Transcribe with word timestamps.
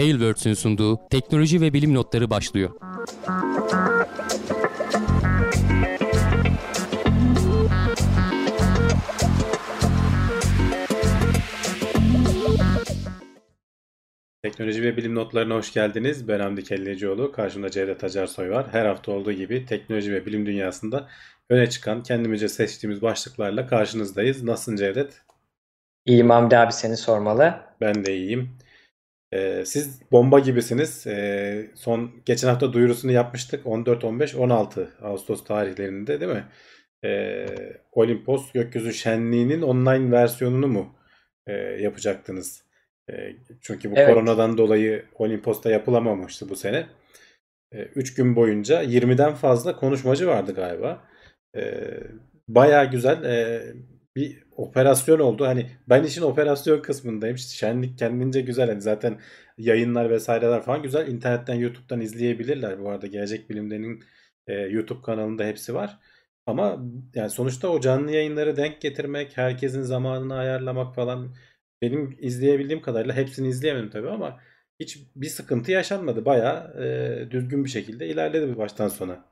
Tailwords'ün 0.00 0.54
sunduğu 0.54 1.08
teknoloji 1.08 1.60
ve 1.60 1.72
bilim 1.72 1.94
notları 1.94 2.30
başlıyor. 2.30 2.70
Teknoloji 14.42 14.82
ve 14.82 14.96
bilim 14.96 15.14
notlarına 15.14 15.54
hoş 15.54 15.72
geldiniz. 15.72 16.28
Ben 16.28 16.40
Hamdi 16.40 16.64
Kellecioğlu. 16.64 17.32
Karşımda 17.32 17.70
Cevdet 17.70 18.04
Acarsoy 18.04 18.50
var. 18.50 18.66
Her 18.72 18.86
hafta 18.86 19.12
olduğu 19.12 19.32
gibi 19.32 19.66
teknoloji 19.66 20.12
ve 20.12 20.26
bilim 20.26 20.46
dünyasında 20.46 21.08
öne 21.50 21.70
çıkan 21.70 22.02
kendimizce 22.02 22.48
seçtiğimiz 22.48 23.02
başlıklarla 23.02 23.66
karşınızdayız. 23.66 24.42
Nasılsın 24.42 24.76
Cevdet? 24.76 25.22
İyiyim 26.06 26.30
Hamdi 26.30 26.58
abi 26.58 26.72
seni 26.72 26.96
sormalı. 26.96 27.54
Ben 27.80 28.04
de 28.04 28.16
iyiyim. 28.16 28.58
Ee, 29.32 29.62
siz 29.66 30.00
bomba 30.12 30.38
gibisiniz. 30.38 31.06
Ee, 31.06 31.70
son 31.74 32.10
geçen 32.26 32.48
hafta 32.48 32.72
duyurusunu 32.72 33.12
yapmıştık. 33.12 33.66
14, 33.66 34.04
15, 34.04 34.34
16 34.34 34.90
Ağustos 35.02 35.44
tarihlerinde 35.44 36.20
değil 36.20 36.32
mi? 36.32 36.44
Ee, 37.04 37.46
Olimpos 37.92 38.52
Gökyüzü 38.52 38.94
Şenliği'nin 38.94 39.62
online 39.62 40.10
versiyonunu 40.10 40.66
mu 40.66 40.94
e, 41.46 41.52
yapacaktınız? 41.52 42.64
E, 43.10 43.12
çünkü 43.60 43.90
bu 43.90 43.94
evet. 43.96 44.08
koronadan 44.08 44.58
dolayı 44.58 45.04
Olimpos'ta 45.14 45.70
yapılamamıştı 45.70 46.48
bu 46.48 46.56
sene. 46.56 46.86
3 47.72 48.10
e, 48.10 48.14
gün 48.14 48.36
boyunca 48.36 48.84
20'den 48.84 49.34
fazla 49.34 49.76
konuşmacı 49.76 50.26
vardı 50.26 50.54
galiba. 50.54 51.04
E, 51.56 51.88
Baya 52.48 52.84
güzel 52.84 53.24
bir 54.16 54.44
operasyon 54.52 55.18
oldu. 55.18 55.46
Hani 55.46 55.70
ben 55.88 56.04
işin 56.04 56.22
operasyon 56.22 56.82
kısmındayım. 56.82 57.38
Şenlik 57.38 57.98
kendince 57.98 58.40
güzel. 58.40 58.68
Hani 58.68 58.80
zaten 58.80 59.20
yayınlar 59.58 60.10
vesaireler 60.10 60.62
falan 60.62 60.82
güzel. 60.82 61.08
İnternetten, 61.08 61.54
YouTube'dan 61.54 62.00
izleyebilirler. 62.00 62.80
Bu 62.80 62.90
arada 62.90 63.06
Gelecek 63.06 63.50
Bilimler'in 63.50 64.04
YouTube 64.70 65.02
kanalında 65.02 65.44
hepsi 65.44 65.74
var. 65.74 65.98
Ama 66.46 66.82
yani 67.14 67.30
sonuçta 67.30 67.68
o 67.68 67.80
canlı 67.80 68.10
yayınları 68.12 68.56
denk 68.56 68.80
getirmek, 68.80 69.36
herkesin 69.36 69.82
zamanını 69.82 70.34
ayarlamak 70.34 70.94
falan 70.94 71.34
benim 71.82 72.16
izleyebildiğim 72.20 72.82
kadarıyla 72.82 73.14
hepsini 73.14 73.48
izleyemedim 73.48 73.90
tabii 73.90 74.10
ama 74.10 74.40
hiç 74.80 74.98
bir 75.16 75.26
sıkıntı 75.28 75.72
yaşanmadı. 75.72 76.24
Bayağı 76.24 76.82
e, 76.84 77.30
düzgün 77.30 77.64
bir 77.64 77.70
şekilde 77.70 78.08
ilerledi 78.08 78.48
bir 78.48 78.56
baştan 78.56 78.88
sona. 78.88 79.29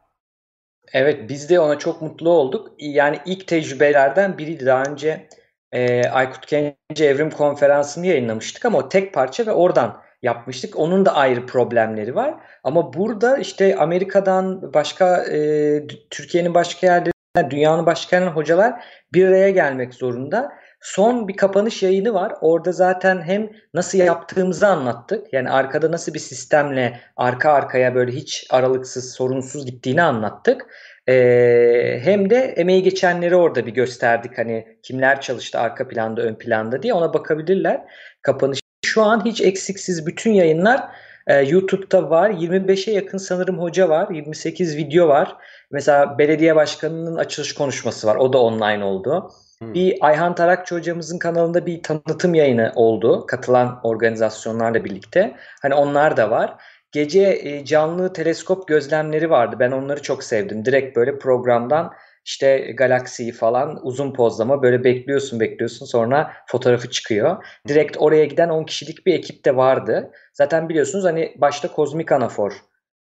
Evet 0.92 1.28
biz 1.28 1.50
de 1.50 1.61
ona 1.61 1.78
çok 1.78 2.03
mutlu 2.03 2.31
olduk. 2.31 2.72
Yani 2.78 3.19
ilk 3.27 3.47
tecrübelerden 3.47 4.39
biriydi. 4.39 4.67
Daha 4.67 4.83
önce 4.83 5.28
e, 5.72 6.08
Aykut 6.08 6.47
Kence 6.47 7.05
Evrim 7.05 7.31
Konferansı'nı 7.31 8.06
yayınlamıştık 8.06 8.64
ama 8.64 8.78
o 8.78 8.89
tek 8.89 9.14
parça 9.14 9.47
ve 9.47 9.53
oradan 9.53 10.03
yapmıştık. 10.22 10.77
Onun 10.77 11.06
da 11.06 11.14
ayrı 11.14 11.47
problemleri 11.47 12.14
var. 12.14 12.34
Ama 12.64 12.92
burada 12.92 13.39
işte 13.39 13.77
Amerika'dan 13.77 14.75
başka 14.75 15.25
e, 15.25 15.81
Türkiye'nin 16.11 16.55
başka 16.55 16.86
yerlerinden, 16.86 17.50
dünyanın 17.50 17.86
başka 17.86 18.16
yerlerinden 18.16 18.36
hocalar 18.36 18.84
bir 19.12 19.28
araya 19.28 19.50
gelmek 19.50 19.94
zorunda. 19.94 20.53
Son 20.80 21.28
bir 21.28 21.36
kapanış 21.36 21.82
yayını 21.82 22.14
var. 22.14 22.32
Orada 22.40 22.72
zaten 22.72 23.22
hem 23.22 23.50
nasıl 23.74 23.98
yaptığımızı 23.98 24.66
anlattık. 24.66 25.32
Yani 25.32 25.50
arkada 25.50 25.92
nasıl 25.92 26.14
bir 26.14 26.18
sistemle 26.18 27.00
arka 27.16 27.52
arkaya 27.52 27.94
böyle 27.94 28.12
hiç 28.12 28.46
aralıksız, 28.50 29.12
sorunsuz 29.12 29.66
gittiğini 29.66 30.02
anlattık. 30.02 30.66
Ee, 31.08 32.00
hem 32.02 32.30
de 32.30 32.36
emeği 32.36 32.82
geçenleri 32.82 33.36
orada 33.36 33.66
bir 33.66 33.72
gösterdik. 33.72 34.38
Hani 34.38 34.78
kimler 34.82 35.20
çalıştı 35.20 35.58
arka 35.58 35.88
planda, 35.88 36.22
ön 36.22 36.34
planda 36.34 36.82
diye 36.82 36.94
ona 36.94 37.14
bakabilirler. 37.14 37.80
Kapanış 38.22 38.60
şu 38.84 39.02
an 39.02 39.24
hiç 39.24 39.40
eksiksiz 39.40 40.06
bütün 40.06 40.32
yayınlar 40.32 40.88
e, 41.26 41.40
YouTube'da 41.40 42.10
var. 42.10 42.30
25'e 42.30 42.92
yakın 42.92 43.18
sanırım 43.18 43.58
hoca 43.58 43.88
var. 43.88 44.10
28 44.10 44.76
video 44.76 45.08
var. 45.08 45.36
Mesela 45.70 46.19
belediye 46.19 46.56
başkanının 46.56 47.16
açılış 47.16 47.54
konuşması 47.54 48.06
var. 48.06 48.16
O 48.16 48.32
da 48.32 48.38
online 48.38 48.84
oldu. 48.84 49.30
Hmm. 49.62 49.74
Bir 49.74 49.96
Ayhan 50.00 50.34
Tarakçı 50.34 50.74
hocamızın 50.74 51.19
kanalında 51.19 51.66
bir 51.66 51.82
tanıtım 51.82 52.34
yayını 52.34 52.72
oldu. 52.74 53.26
Katılan 53.26 53.80
organizasyonlarla 53.82 54.84
birlikte. 54.84 55.36
Hani 55.62 55.74
onlar 55.74 56.16
da 56.16 56.30
var. 56.30 56.54
Gece 56.92 57.41
e, 57.42 57.64
canlı 57.64 58.12
teleskop 58.12 58.68
gözlemleri 58.68 59.30
vardı. 59.30 59.56
Ben 59.58 59.70
onları 59.70 60.02
çok 60.02 60.24
sevdim. 60.24 60.64
Direkt 60.64 60.97
böyle 60.97 61.18
programdan 61.18 61.92
işte 62.24 62.72
galaksiyi 62.76 63.32
falan 63.32 63.86
uzun 63.86 64.12
pozlama 64.12 64.62
böyle 64.62 64.84
bekliyorsun 64.84 65.41
bekliyorsun 65.41 65.86
sonra 65.86 66.32
fotoğrafı 66.47 66.91
çıkıyor. 66.91 67.44
Direkt 67.68 67.97
oraya 68.00 68.24
giden 68.24 68.48
10 68.48 68.64
kişilik 68.64 69.06
bir 69.06 69.14
ekip 69.14 69.44
de 69.44 69.56
vardı. 69.56 70.10
Zaten 70.32 70.68
biliyorsunuz 70.68 71.04
hani 71.04 71.34
başta 71.36 71.72
Kozmik 71.72 72.12
Anafor 72.12 72.52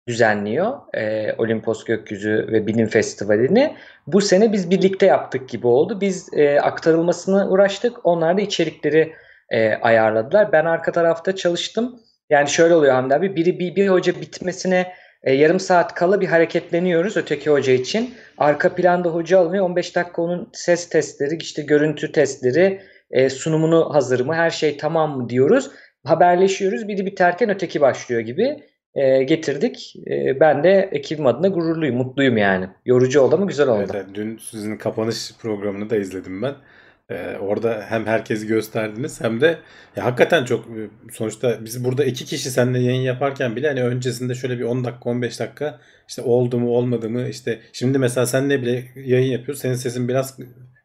düzenliyor 0.09 0.95
e, 0.95 1.35
Olimpos 1.39 1.85
Gökyüzü 1.85 2.49
ve 2.53 2.67
Bilim 2.67 2.87
Festivali'ni. 2.87 3.77
Bu 4.07 4.21
sene 4.21 4.53
biz 4.53 4.71
birlikte 4.71 5.07
yaptık 5.07 5.49
gibi 5.49 5.67
oldu. 5.67 6.01
Biz 6.01 6.29
e, 6.33 6.61
aktarılmasına 6.61 7.49
uğraştık. 7.49 8.07
Onlar 8.07 8.37
da 8.37 8.41
içerikleri 8.41 9.13
e, 9.51 9.75
ayarladılar. 9.75 10.53
Ben 10.53 10.65
arka 10.65 10.93
tarafta 10.93 11.37
çalıştım. 11.37 12.01
Yani 12.31 12.49
şöyle 12.49 12.75
oluyor 12.75 12.95
Hamdi 12.95 13.15
abi. 13.15 13.37
Biri 13.37 13.59
bir, 13.59 13.77
bir 13.77 13.89
hoca 13.89 14.21
bitmesine 14.21 14.93
e, 15.23 15.33
yarım 15.33 15.61
saat 15.61 15.95
kala 15.95 16.21
bir 16.21 16.27
hareketleniyoruz 16.27 17.17
öteki 17.17 17.51
hoca 17.51 17.73
için. 17.73 18.15
Arka 18.39 18.75
planda 18.75 19.09
hoca 19.09 19.39
alınıyor. 19.39 19.65
15 19.65 19.97
dakika 19.97 20.23
onun 20.23 20.51
ses 20.53 20.89
testleri, 20.89 21.37
işte 21.37 21.63
görüntü 21.63 22.13
testleri, 22.13 22.83
e, 23.11 23.31
sunumunu 23.31 23.95
hazır 23.95 24.21
mı, 24.21 24.35
her 24.35 24.51
şey 24.51 24.77
tamam 24.77 25.17
mı 25.17 25.29
diyoruz. 25.29 25.71
Haberleşiyoruz. 26.05 26.89
Biri 26.89 27.07
biterken 27.07 27.51
öteki 27.51 27.81
başlıyor 27.81 28.21
gibi 28.21 28.72
e, 28.95 29.23
getirdik. 29.23 29.95
E, 30.11 30.41
ben 30.41 30.65
de 30.65 30.89
ekibim 30.93 31.27
adına 31.27 31.49
gururluyum, 31.49 31.97
mutluyum 31.97 32.37
yani. 32.37 32.69
Yorucu 32.87 33.21
oldu 33.21 33.35
ama 33.35 33.45
güzel 33.45 33.69
oldu. 33.69 33.93
Evet, 33.95 34.07
dün 34.15 34.39
sizin 34.39 34.77
kapanış 34.77 35.33
programını 35.39 35.91
da 35.91 35.97
izledim 35.97 36.43
ben. 36.43 36.55
Ee, 37.11 37.37
orada 37.41 37.85
hem 37.89 38.07
herkesi 38.07 38.47
gösterdiniz 38.47 39.21
hem 39.21 39.41
de 39.41 39.59
ya 39.97 40.05
hakikaten 40.05 40.45
çok 40.45 40.67
e, 40.67 40.89
sonuçta 41.13 41.65
biz 41.65 41.85
burada 41.85 42.05
iki 42.05 42.25
kişi 42.25 42.51
seninle 42.51 42.79
yayın 42.79 43.01
yaparken 43.01 43.57
bile 43.57 43.69
hani 43.69 43.83
öncesinde 43.83 44.35
şöyle 44.35 44.59
bir 44.59 44.65
10 44.65 44.85
dakika 44.85 45.11
15 45.11 45.41
dakika 45.41 45.81
işte 46.09 46.23
oldu 46.23 46.59
mu 46.59 46.71
olmadı 46.71 47.11
mı 47.11 47.29
işte 47.29 47.61
şimdi 47.73 47.99
mesela 47.99 48.27
senle 48.27 48.63
bile 48.63 48.85
yayın 48.95 49.33
yapıyoruz 49.33 49.61
senin 49.61 49.75
sesin 49.75 50.09
biraz 50.09 50.39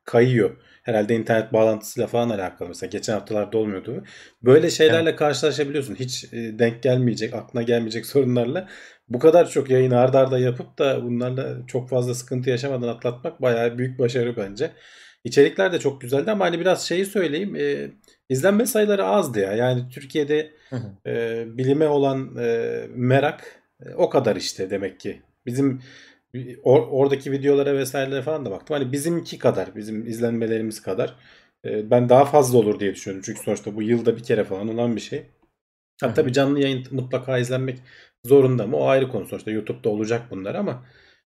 kayıyor. 0.04 0.58
Herhalde 0.88 1.16
internet 1.16 1.54
bağlantısıyla 1.54 2.08
falan 2.08 2.30
alakalı. 2.30 2.68
Mesela 2.68 2.90
geçen 2.90 3.14
haftalarda 3.14 3.58
olmuyordu. 3.58 4.04
Böyle 4.44 4.70
şeylerle 4.70 5.10
evet. 5.10 5.20
karşılaşabiliyorsun. 5.20 5.96
Hiç 5.96 6.24
e, 6.34 6.60
denk 6.60 6.84
gelmeyecek, 6.84 7.34
aklına 7.34 7.64
gelmeyecek 7.64 8.06
sorunlarla. 8.14 8.68
Bu 9.10 9.20
kadar 9.20 9.50
çok 9.50 9.70
yayın 9.70 9.92
ardarda 9.92 10.20
arda 10.20 10.40
yapıp 10.40 10.80
da 10.80 11.04
bunlarla 11.04 11.58
çok 11.68 11.90
fazla 11.90 12.14
sıkıntı 12.14 12.50
yaşamadan 12.50 12.88
atlatmak 12.88 13.42
bayağı 13.42 13.78
büyük 13.78 14.00
başarı 14.00 14.38
bence. 14.38 14.72
İçerikler 15.24 15.74
de 15.74 15.80
çok 15.80 16.02
güzeldi 16.02 16.32
ama 16.32 16.46
hani 16.46 16.60
biraz 16.60 16.88
şeyi 16.88 17.06
söyleyeyim. 17.06 17.56
E, 17.56 17.92
izlenme 18.30 18.66
sayıları 18.66 19.06
azdı 19.06 19.40
ya. 19.40 19.54
Yani 19.54 19.90
Türkiye'de 19.90 20.52
e, 21.08 21.44
bilime 21.58 21.88
olan 21.88 22.38
e, 22.38 22.82
merak 22.90 23.62
e, 23.86 23.94
o 23.94 24.10
kadar 24.10 24.36
işte 24.36 24.70
demek 24.70 25.00
ki. 25.00 25.22
Bizim 25.46 25.82
or, 26.64 26.88
oradaki 26.92 27.32
videolara 27.32 27.78
vesairelere 27.78 28.22
falan 28.22 28.46
da 28.46 28.52
baktım. 28.52 28.78
Hani 28.78 28.92
bizimki 28.92 29.40
kadar, 29.40 29.76
bizim 29.76 30.08
izlenmelerimiz 30.08 30.82
kadar. 30.82 31.16
E, 31.66 31.92
ben 31.92 32.10
daha 32.10 32.26
fazla 32.26 32.58
olur 32.58 32.80
diye 32.80 32.94
düşünüyorum. 32.96 33.24
Çünkü 33.26 33.42
sonuçta 33.44 33.76
bu 33.76 33.82
yılda 33.82 34.18
bir 34.18 34.24
kere 34.24 34.44
falan 34.44 34.68
olan 34.68 34.96
bir 34.96 35.02
şey. 35.02 35.26
Ha, 36.02 36.14
tabii 36.14 36.34
canlı 36.34 36.60
yayın 36.60 36.88
mutlaka 36.92 37.38
izlenmek 37.38 37.80
zorunda 38.26 38.68
mı? 38.68 38.78
O 38.78 38.88
ayrı 38.88 39.10
konu 39.10 39.26
sonuçta. 39.26 39.52
YouTube'da 39.52 39.90
olacak 39.90 40.22
bunlar 40.32 40.56
ama 40.56 40.86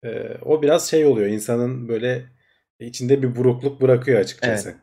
e, 0.04 0.36
o 0.42 0.62
biraz 0.62 0.90
şey 0.90 1.06
oluyor. 1.06 1.28
insanın 1.28 1.88
böyle 1.88 2.24
içinde 2.80 3.22
bir 3.22 3.36
burukluk 3.36 3.80
bırakıyor 3.80 4.20
açıkçası. 4.20 4.68
Evet. 4.68 4.78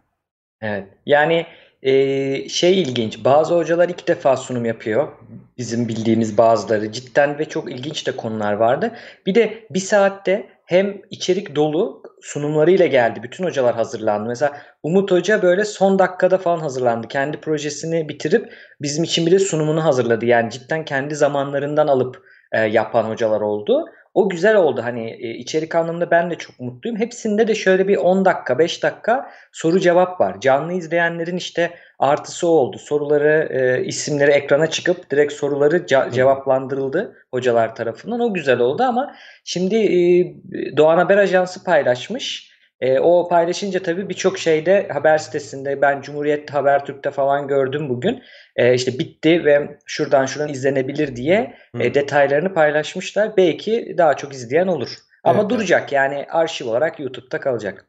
Evet. 0.62 0.88
Yani 1.06 1.46
e, 1.82 2.50
şey 2.50 2.82
ilginç. 2.82 3.24
Bazı 3.26 3.56
hocalar 3.56 3.90
ilk 3.90 4.08
defa 4.08 4.38
sunum 4.38 4.66
yapıyor. 4.66 5.08
Bizim 5.58 5.88
bildiğimiz 5.88 6.38
bazıları. 6.38 6.92
Cidden 6.92 7.40
ve 7.40 7.46
çok 7.46 7.72
ilginç 7.72 8.08
de 8.08 8.12
konular 8.16 8.54
vardı. 8.54 8.92
Bir 9.26 9.36
de 9.36 9.68
bir 9.70 9.80
saatte 9.80 10.48
hem 10.66 11.02
içerik 11.10 11.56
dolu 11.56 12.04
sunumlarıyla 12.22 12.86
geldi. 12.86 13.24
Bütün 13.24 13.44
hocalar 13.44 13.76
hazırlandı. 13.76 14.30
Mesela 14.30 14.58
Umut 14.84 15.12
Hoca 15.12 15.42
böyle 15.42 15.66
son 15.66 16.00
dakikada 16.00 16.38
falan 16.38 16.60
hazırlandı. 16.60 17.08
Kendi 17.08 17.42
projesini 17.42 18.10
bitirip 18.10 18.54
bizim 18.82 19.04
için 19.04 19.26
bir 19.26 19.32
de 19.32 19.40
sunumunu 19.40 19.84
hazırladı. 19.84 20.26
Yani 20.26 20.52
cidden 20.52 20.86
kendi 20.86 21.16
zamanlarından 21.16 21.88
alıp 21.88 22.24
e, 22.52 22.60
yapan 22.62 23.04
hocalar 23.04 23.42
oldu. 23.42 23.86
O 24.16 24.30
güzel 24.30 24.56
oldu 24.56 24.82
hani 24.84 25.12
e, 25.12 25.30
içerik 25.30 25.76
anlamında 25.76 26.12
ben 26.12 26.32
de 26.32 26.36
çok 26.36 26.60
mutluyum. 26.60 27.00
Hepsinde 27.00 27.48
de 27.48 27.56
şöyle 27.56 27.88
bir 27.88 27.98
10 27.98 28.26
dakika 28.26 28.60
5 28.60 28.84
dakika 28.84 29.30
soru 29.52 29.80
cevap 29.80 30.22
var. 30.22 30.40
Canlı 30.42 30.74
izleyenlerin 30.74 31.38
işte 31.38 31.72
artısı 32.00 32.48
oldu. 32.48 32.78
Soruları 32.80 33.48
e, 33.52 33.86
isimleri 33.86 34.32
ekrana 34.32 34.68
çıkıp 34.68 35.10
direkt 35.12 35.34
soruları 35.34 35.78
ce- 35.78 36.12
cevaplandırıldı 36.12 37.16
hocalar 37.32 37.76
tarafından. 37.76 38.20
O 38.20 38.34
güzel 38.34 38.60
oldu 38.60 38.84
ama 38.84 39.16
şimdi 39.44 39.76
e, 39.76 40.78
Doğan 40.78 40.98
Haber 40.98 41.18
Ajansı 41.18 41.64
paylaşmış. 41.64 42.55
E, 42.82 43.00
o 43.00 43.28
paylaşınca 43.28 43.84
tabii 43.84 44.10
birçok 44.10 44.38
şeyde 44.40 44.88
haber 44.94 45.18
sitesinde 45.18 45.82
ben 45.82 46.02
Cumhuriyet 46.02 46.54
Habertürk'te 46.54 47.12
falan 47.12 47.48
gördüm 47.48 47.90
bugün. 47.90 48.24
E, 48.56 48.74
işte 48.74 49.00
bitti 49.00 49.46
ve 49.46 49.78
şuradan 49.86 50.26
şuradan 50.26 50.50
izlenebilir 50.50 51.16
diye 51.16 51.58
e, 51.80 51.94
detaylarını 51.94 52.54
paylaşmışlar. 52.54 53.38
Belki 53.38 53.96
daha 53.98 54.18
çok 54.18 54.34
izleyen 54.34 54.68
olur. 54.68 54.90
Ama 55.24 55.40
Evet, 55.40 55.50
duracak 55.50 55.92
yani 55.92 56.26
arşiv 56.30 56.68
olarak 56.68 57.00
YouTube'da 57.00 57.40
kalacak. 57.40 57.86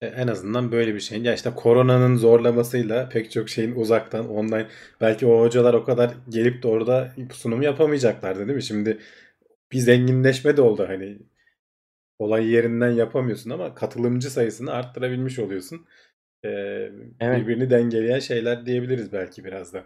E, 0.00 0.06
En 0.06 0.28
azından 0.28 0.72
böyle 0.72 0.94
bir 0.94 1.00
şeyin. 1.00 1.24
Ya 1.24 1.34
işte 1.34 1.50
koronanın 1.56 2.16
zorlamasıyla 2.16 3.08
pek 3.08 3.30
çok 3.30 3.48
şeyin 3.48 3.74
uzaktan 3.74 4.28
online 4.28 4.66
belki 5.00 5.26
o 5.26 5.40
hocalar 5.40 5.74
o 5.74 5.84
kadar 5.84 6.10
gelip 6.28 6.62
de 6.62 6.68
orada 6.68 7.12
sunum 7.32 7.62
yapamayacaklardı 7.62 8.38
değil 8.46 8.56
mi? 8.56 8.62
Şimdi 8.62 8.98
bir 9.72 9.78
zenginleşme 9.78 10.56
de 10.56 10.62
oldu 10.62 10.84
hani 10.88 11.18
olay 12.20 12.48
yerinden 12.48 12.90
yapamıyorsun 12.90 13.50
ama 13.50 13.74
katılımcı 13.74 14.30
sayısını 14.30 14.72
arttırabilmiş 14.72 15.38
oluyorsun. 15.38 15.86
Ee, 16.44 16.48
Evet. 17.20 17.40
birbirini 17.40 17.70
dengeleyen 17.70 18.18
şeyler 18.18 18.66
diyebiliriz 18.66 19.12
belki 19.12 19.44
biraz 19.44 19.74
da. 19.74 19.84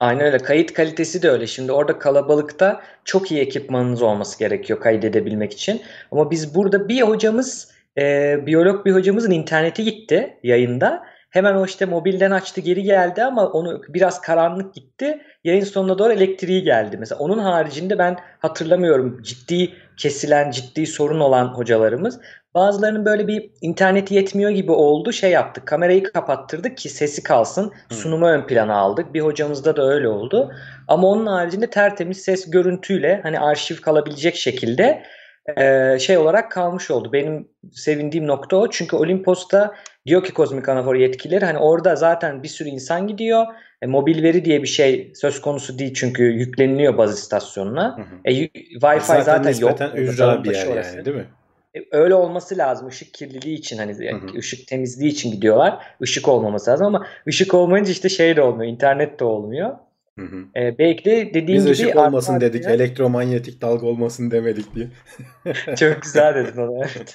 Aynen 0.00 0.24
öyle. 0.24 0.38
Kayıt 0.38 0.72
kalitesi 0.72 1.22
de 1.22 1.30
öyle. 1.30 1.46
Şimdi 1.46 1.72
orada 1.72 1.98
kalabalıkta 1.98 2.80
çok 3.04 3.30
iyi 3.32 3.40
ekipmanınız 3.40 4.02
olması 4.02 4.38
gerekiyor 4.38 4.80
kaydedebilmek 4.80 5.52
için. 5.52 5.82
Ama 6.10 6.30
biz 6.30 6.54
burada 6.54 6.88
bir 6.88 7.02
hocamız, 7.02 7.72
e, 7.98 8.38
biyolog 8.46 8.86
bir 8.86 8.92
hocamızın 8.92 9.30
interneti 9.30 9.84
gitti 9.84 10.38
yayında. 10.42 11.06
Hemen 11.30 11.54
o 11.54 11.64
işte 11.66 11.84
mobilden 11.84 12.30
açtı 12.30 12.60
geri 12.60 12.82
geldi 12.82 13.24
ama 13.24 13.46
onu 13.52 13.82
biraz 13.88 14.20
karanlık 14.20 14.74
gitti. 14.74 15.22
Yayın 15.44 15.64
sonuna 15.64 15.98
doğru 15.98 16.12
elektriği 16.12 16.62
geldi. 16.62 16.96
Mesela 16.98 17.18
onun 17.18 17.38
haricinde 17.38 17.98
ben 17.98 18.16
hatırlamıyorum 18.38 19.22
ciddi 19.22 19.72
kesilen, 19.96 20.50
ciddi 20.50 20.86
sorun 20.86 21.20
olan 21.20 21.44
hocalarımız. 21.46 22.20
Bazılarının 22.54 23.04
böyle 23.04 23.28
bir 23.28 23.50
interneti 23.60 24.14
yetmiyor 24.14 24.50
gibi 24.50 24.72
oldu. 24.72 25.12
Şey 25.12 25.30
yaptık, 25.30 25.66
kamerayı 25.66 26.02
kapattırdık 26.02 26.76
ki 26.76 26.88
sesi 26.88 27.22
kalsın. 27.22 27.72
Sunumu 27.90 28.26
ön 28.26 28.46
plana 28.46 28.74
aldık. 28.74 29.14
Bir 29.14 29.20
hocamızda 29.20 29.76
da 29.76 29.88
öyle 29.88 30.08
oldu. 30.08 30.52
Ama 30.88 31.08
onun 31.08 31.26
haricinde 31.26 31.70
tertemiz 31.70 32.18
ses 32.18 32.50
görüntüyle 32.50 33.20
hani 33.22 33.40
arşiv 33.40 33.76
kalabilecek 33.76 34.36
şekilde 34.36 35.02
e, 35.56 35.96
şey 35.98 36.18
olarak 36.18 36.50
kalmış 36.50 36.90
oldu. 36.90 37.12
Benim 37.12 37.48
sevindiğim 37.72 38.26
nokta 38.26 38.56
o. 38.56 38.70
Çünkü 38.70 38.96
Olimpos'ta 38.96 39.74
diyor 40.06 40.24
ki 40.24 40.32
Kozmik 40.32 40.68
Anafor 40.68 40.94
yetkilileri 40.94 41.44
hani 41.44 41.58
orada 41.58 41.96
zaten 41.96 42.42
bir 42.42 42.48
sürü 42.48 42.68
insan 42.68 43.06
gidiyor. 43.06 43.46
E, 43.82 43.86
mobil 43.86 44.22
veri 44.22 44.44
diye 44.44 44.62
bir 44.62 44.68
şey 44.68 45.12
söz 45.14 45.40
konusu 45.40 45.78
değil 45.78 45.94
çünkü 45.94 46.22
yükleniliyor 46.24 46.98
baz 46.98 47.18
istasyonuna. 47.18 47.96
Hı 47.98 48.02
hı. 48.02 48.06
E, 48.24 48.32
Wi-Fi 48.32 49.00
Zaten 49.22 49.52
zaten, 49.52 49.60
yok. 49.60 49.78
ücra 49.94 50.26
dağın 50.26 50.44
bir 50.44 50.54
yer 50.54 50.66
orası. 50.66 50.96
yani 50.96 51.04
değil 51.04 51.16
mi? 51.16 51.26
E, 51.76 51.80
Öyle 51.92 52.14
olması 52.14 52.58
lazım. 52.58 52.88
Işık 52.88 53.14
kirliliği 53.14 53.58
için 53.58 53.78
hani 53.78 53.92
Hı 54.10 54.16
hı. 54.16 54.38
ışık 54.38 54.66
temizliği 54.68 55.10
için 55.10 55.30
gidiyorlar. 55.32 55.78
Işık 56.00 56.28
olmaması 56.28 56.70
lazım 56.70 56.86
ama 56.86 57.06
ışık 57.28 57.54
olmayınca 57.54 57.92
işte 57.92 58.08
şey 58.08 58.36
de 58.36 58.42
olmuyor. 58.42 58.72
internet 58.72 59.20
de 59.20 59.24
olmuyor. 59.24 59.70
Hı 60.18 60.24
hı. 60.24 60.60
E, 60.60 60.78
belki 60.78 61.04
de 61.04 61.34
dediğin 61.34 61.56
Biz 61.58 61.64
gibi 61.64 61.72
ışık 61.72 61.96
olmasın 61.96 62.40
dedik, 62.40 62.64
arkaya- 62.64 62.74
elektromanyetik 62.74 63.62
dalga 63.62 63.86
olmasın 63.86 64.30
demedik 64.30 64.74
diye. 64.74 64.86
Çok 65.76 66.02
güzel 66.02 66.34
dedin 66.34 66.60
onu. 66.62 66.84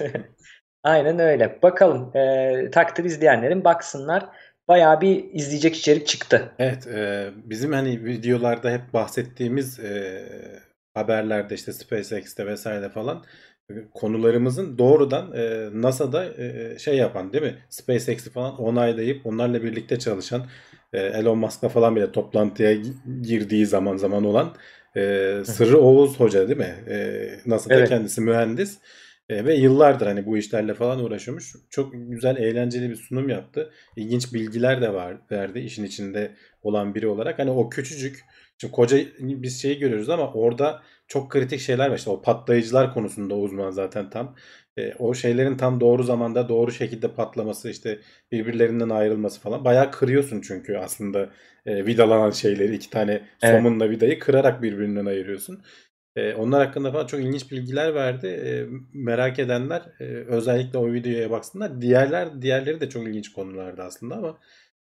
Aynen 0.82 1.18
öyle. 1.18 1.58
Bakalım. 1.62 2.16
E, 2.16 2.70
takdir 2.72 3.04
izleyenlerin 3.04 3.64
baksınlar. 3.64 4.28
Bayağı 4.68 5.00
bir 5.00 5.24
izleyecek 5.32 5.76
içerik 5.76 6.06
çıktı. 6.06 6.52
Evet, 6.58 6.86
e, 6.86 7.30
bizim 7.44 7.72
hani 7.72 8.04
videolarda 8.04 8.70
hep 8.70 8.92
bahsettiğimiz 8.92 9.80
e, 9.80 10.22
haberlerde 10.94 11.54
işte 11.54 11.72
SpaceX'te 11.72 12.46
vesaire 12.46 12.88
falan 12.88 13.24
e, 13.70 13.74
konularımızın 13.94 14.78
doğrudan 14.78 15.32
e, 15.36 15.68
NASA'da 15.72 16.24
e, 16.24 16.78
şey 16.78 16.96
yapan 16.96 17.32
değil 17.32 17.44
mi? 17.44 17.54
SpaceX'i 17.68 18.30
falan 18.30 18.58
onaylayıp 18.60 19.26
onlarla 19.26 19.62
birlikte 19.62 19.98
çalışan 19.98 20.46
e, 20.92 21.00
Elon 21.00 21.38
Musk'la 21.38 21.68
falan 21.68 21.96
bile 21.96 22.12
toplantıya 22.12 22.72
gi- 22.72 23.22
girdiği 23.22 23.66
zaman 23.66 23.96
zaman 23.96 24.24
olan 24.24 24.54
e, 24.96 25.00
Sırrı 25.44 25.80
Oğuz 25.80 26.20
Hoca 26.20 26.48
değil 26.48 26.58
mi? 26.58 26.74
E, 26.88 27.28
NASA'da 27.46 27.74
Evet. 27.74 27.88
kendisi 27.88 28.20
mühendis. 28.20 28.78
E, 29.32 29.44
ve 29.44 29.54
yıllardır 29.54 30.06
hani 30.06 30.26
bu 30.26 30.38
işlerle 30.38 30.74
falan 30.74 31.04
uğraşıyormuş. 31.04 31.56
Çok 31.70 31.92
güzel, 31.92 32.36
eğlenceli 32.36 32.90
bir 32.90 32.96
sunum 32.96 33.28
yaptı. 33.28 33.70
İlginç 33.96 34.34
bilgiler 34.34 34.82
de 34.82 34.92
var 34.94 35.16
verdi 35.30 35.58
işin 35.58 35.84
içinde 35.84 36.34
olan 36.62 36.94
biri 36.94 37.06
olarak. 37.06 37.38
Hani 37.38 37.50
o 37.50 37.68
küçücük, 37.68 38.24
şimdi 38.58 38.72
koca 38.72 38.98
biz 39.18 39.62
şeyi 39.62 39.78
görüyoruz 39.78 40.08
ama 40.08 40.32
orada 40.32 40.82
çok 41.08 41.30
kritik 41.30 41.60
şeyler 41.60 41.90
var. 41.90 41.96
İşte 41.96 42.10
o 42.10 42.22
patlayıcılar 42.22 42.94
konusunda 42.94 43.34
uzman 43.34 43.70
zaten 43.70 44.10
tam. 44.10 44.34
E, 44.76 44.94
o 44.94 45.14
şeylerin 45.14 45.56
tam 45.56 45.80
doğru 45.80 46.02
zamanda 46.02 46.48
doğru 46.48 46.72
şekilde 46.72 47.08
patlaması 47.14 47.70
işte 47.70 47.98
birbirlerinden 48.32 48.88
ayrılması 48.88 49.40
falan. 49.40 49.64
Bayağı 49.64 49.90
kırıyorsun 49.90 50.40
çünkü 50.40 50.76
aslında 50.76 51.30
e, 51.66 51.86
vidalanan 51.86 52.30
şeyleri 52.30 52.74
iki 52.74 52.90
tane 52.90 53.22
somunla 53.40 53.90
vidayı 53.90 54.18
kırarak 54.18 54.62
birbirinden 54.62 55.06
ayırıyorsun. 55.06 55.62
E, 56.16 56.34
onlar 56.34 56.66
hakkında 56.66 56.92
falan 56.92 57.06
çok 57.06 57.20
ilginç 57.20 57.50
bilgiler 57.52 57.94
verdi. 57.94 58.26
E, 58.26 58.50
merak 58.92 59.38
edenler 59.38 59.82
e, 60.00 60.04
özellikle 60.04 60.78
o 60.78 60.92
videoya 60.92 61.30
baksınlar. 61.30 61.80
Diğerler 61.80 62.42
diğerleri 62.42 62.80
de 62.80 62.88
çok 62.88 63.08
ilginç 63.08 63.32
konulardı 63.32 63.82
aslında 63.82 64.14
ama 64.16 64.38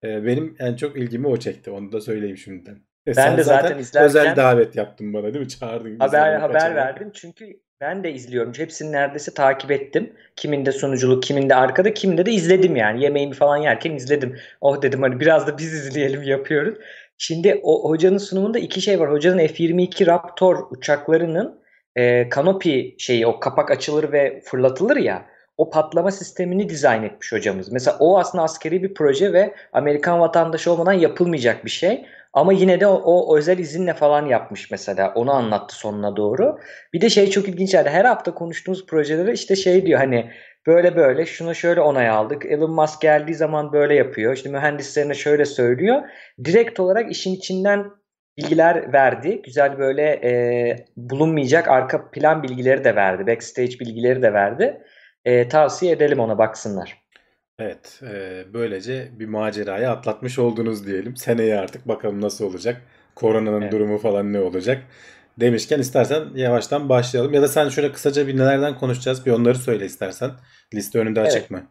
e, 0.04 0.25
benim 0.25 0.56
en 0.60 0.75
çok 0.75 0.98
ilgimi 0.98 1.27
o 1.27 1.38
çekti. 1.38 1.72
Onu 1.72 1.92
da 1.92 2.01
söyleyeyim 2.01 2.38
şimdiden. 2.38 2.77
E, 3.06 3.13
sen 3.13 3.38
de 3.38 3.44
zaten 3.44 3.77
izlerken- 3.80 4.06
özel 4.06 4.36
davet 4.36 4.75
yaptın 4.75 5.13
bana 5.13 5.33
değil 5.33 5.45
mi? 5.45 5.50
Çağırdın. 5.50 6.00
Haber 6.00 6.39
haber 6.39 6.54
kaçırmak. 6.54 6.86
verdim 6.86 7.12
çünkü 7.13 7.45
ben 7.81 8.04
de 8.04 8.13
izliyorum. 8.13 8.54
Hepsini 8.57 8.92
neredeyse 8.92 9.33
takip 9.33 9.72
ettim. 9.72 10.13
Kiminde 10.36 10.72
sunuculuk, 10.72 11.24
kiminde 11.24 11.56
arkada, 11.56 11.94
kiminde 11.94 12.25
de 12.25 12.31
izledim 12.31 12.75
yani. 12.75 13.04
Yemeğimi 13.04 13.33
falan 13.33 13.57
yerken 13.57 13.92
izledim. 13.92 14.38
Oh 14.62 14.81
dedim 14.81 15.01
hani 15.01 15.19
biraz 15.19 15.48
da 15.48 15.57
biz 15.57 15.74
izleyelim 15.74 16.24
yapıyoruz. 16.24 16.77
Şimdi 17.18 17.60
o 17.64 17.90
hocanın 17.90 18.18
sunumunda 18.18 18.60
iki 18.60 18.82
şey 18.82 19.00
var. 19.00 19.12
Hocanın 19.12 19.38
F-22 19.38 20.08
Raptor 20.08 20.68
uçaklarının 20.72 21.62
e, 21.96 22.30
kanopi 22.30 22.96
şeyi 22.98 23.28
o 23.28 23.40
kapak 23.40 23.72
açılır 23.72 24.12
ve 24.12 24.42
fırlatılır 24.46 24.98
ya. 24.98 25.26
O 25.58 25.70
patlama 25.70 26.12
sistemini 26.12 26.70
dizayn 26.70 27.04
etmiş 27.04 27.32
hocamız. 27.32 27.72
Mesela 27.72 27.98
o 28.00 28.20
aslında 28.20 28.44
askeri 28.44 28.84
bir 28.84 28.94
proje 28.94 29.34
ve 29.34 29.56
Amerikan 29.74 30.20
vatandaşı 30.20 30.72
olmadan 30.72 30.94
yapılmayacak 30.94 31.66
bir 31.66 31.70
şey. 31.70 32.06
Ama 32.34 32.54
yine 32.54 32.80
de 32.80 32.88
o, 32.88 32.94
o 32.94 33.38
özel 33.38 33.58
izinle 33.58 33.94
falan 33.94 34.26
yapmış 34.26 34.72
mesela. 34.72 35.14
Onu 35.16 35.32
anlattı 35.32 35.76
sonuna 35.76 36.16
doğru. 36.16 36.60
Bir 36.94 37.02
de 37.02 37.10
şey 37.10 37.30
çok 37.30 37.50
ilginç 37.50 37.74
yani 37.74 37.90
her 37.90 38.06
hafta 38.06 38.34
konuştuğumuz 38.34 38.86
projelere 38.86 39.34
işte 39.34 39.56
şey 39.56 39.86
diyor 39.86 40.00
hani 40.00 40.32
böyle 40.68 40.96
böyle 40.96 41.26
şuna 41.26 41.54
şöyle 41.54 41.82
onay 41.82 42.10
aldık. 42.10 42.46
Elon 42.46 42.72
Musk 42.72 43.02
geldiği 43.02 43.36
zaman 43.36 43.74
böyle 43.74 43.96
yapıyor. 43.96 44.34
İşte 44.34 44.50
mühendislerine 44.50 45.14
şöyle 45.14 45.46
söylüyor. 45.46 46.02
Direkt 46.46 46.80
olarak 46.80 47.12
işin 47.12 47.36
içinden 47.36 47.92
bilgiler 48.38 48.94
verdi. 48.94 49.42
Güzel 49.46 49.80
böyle 49.80 50.01
e, 50.04 50.86
bulunmayacak 50.98 51.68
arka 51.68 52.10
plan 52.12 52.44
bilgileri 52.44 52.84
de 52.84 52.96
verdi. 52.96 53.28
Backstage 53.28 53.80
bilgileri 53.80 54.22
de 54.22 54.34
verdi. 54.34 54.82
E, 55.25 55.48
tavsiye 55.48 55.92
edelim 55.92 56.20
ona 56.20 56.38
baksınlar. 56.38 57.06
Evet, 57.60 58.01
e, 58.13 58.44
böylece 58.54 59.08
bir 59.20 59.25
macerayı 59.25 59.89
atlatmış 59.89 60.39
oldunuz 60.39 60.88
diyelim. 60.88 61.16
Seneye 61.16 61.60
artık 61.60 61.88
bakalım 61.88 62.22
nasıl 62.22 62.46
olacak. 62.46 62.82
Koronanın 63.16 63.62
Evet. 63.62 63.72
durumu 63.72 63.98
falan 63.98 64.34
ne 64.34 64.39
olacak. 64.39 64.82
Demişken 65.39 65.80
istersen 65.80 66.24
yavaştan 66.36 66.89
başlayalım. 66.89 67.34
Ya 67.34 67.42
da 67.42 67.48
sen 67.48 67.70
şöyle 67.70 67.92
kısaca 67.92 68.27
bir 68.27 68.38
nelerden 68.38 68.77
konuşacağız 68.77 69.25
bir 69.25 69.32
onları 69.32 69.58
söyle 69.58 69.86
istersen. 69.86 70.32
Liste 70.74 71.00
önünde 71.00 71.22
açık 71.22 71.38
Evet. 71.38 71.51
mı? 71.51 71.63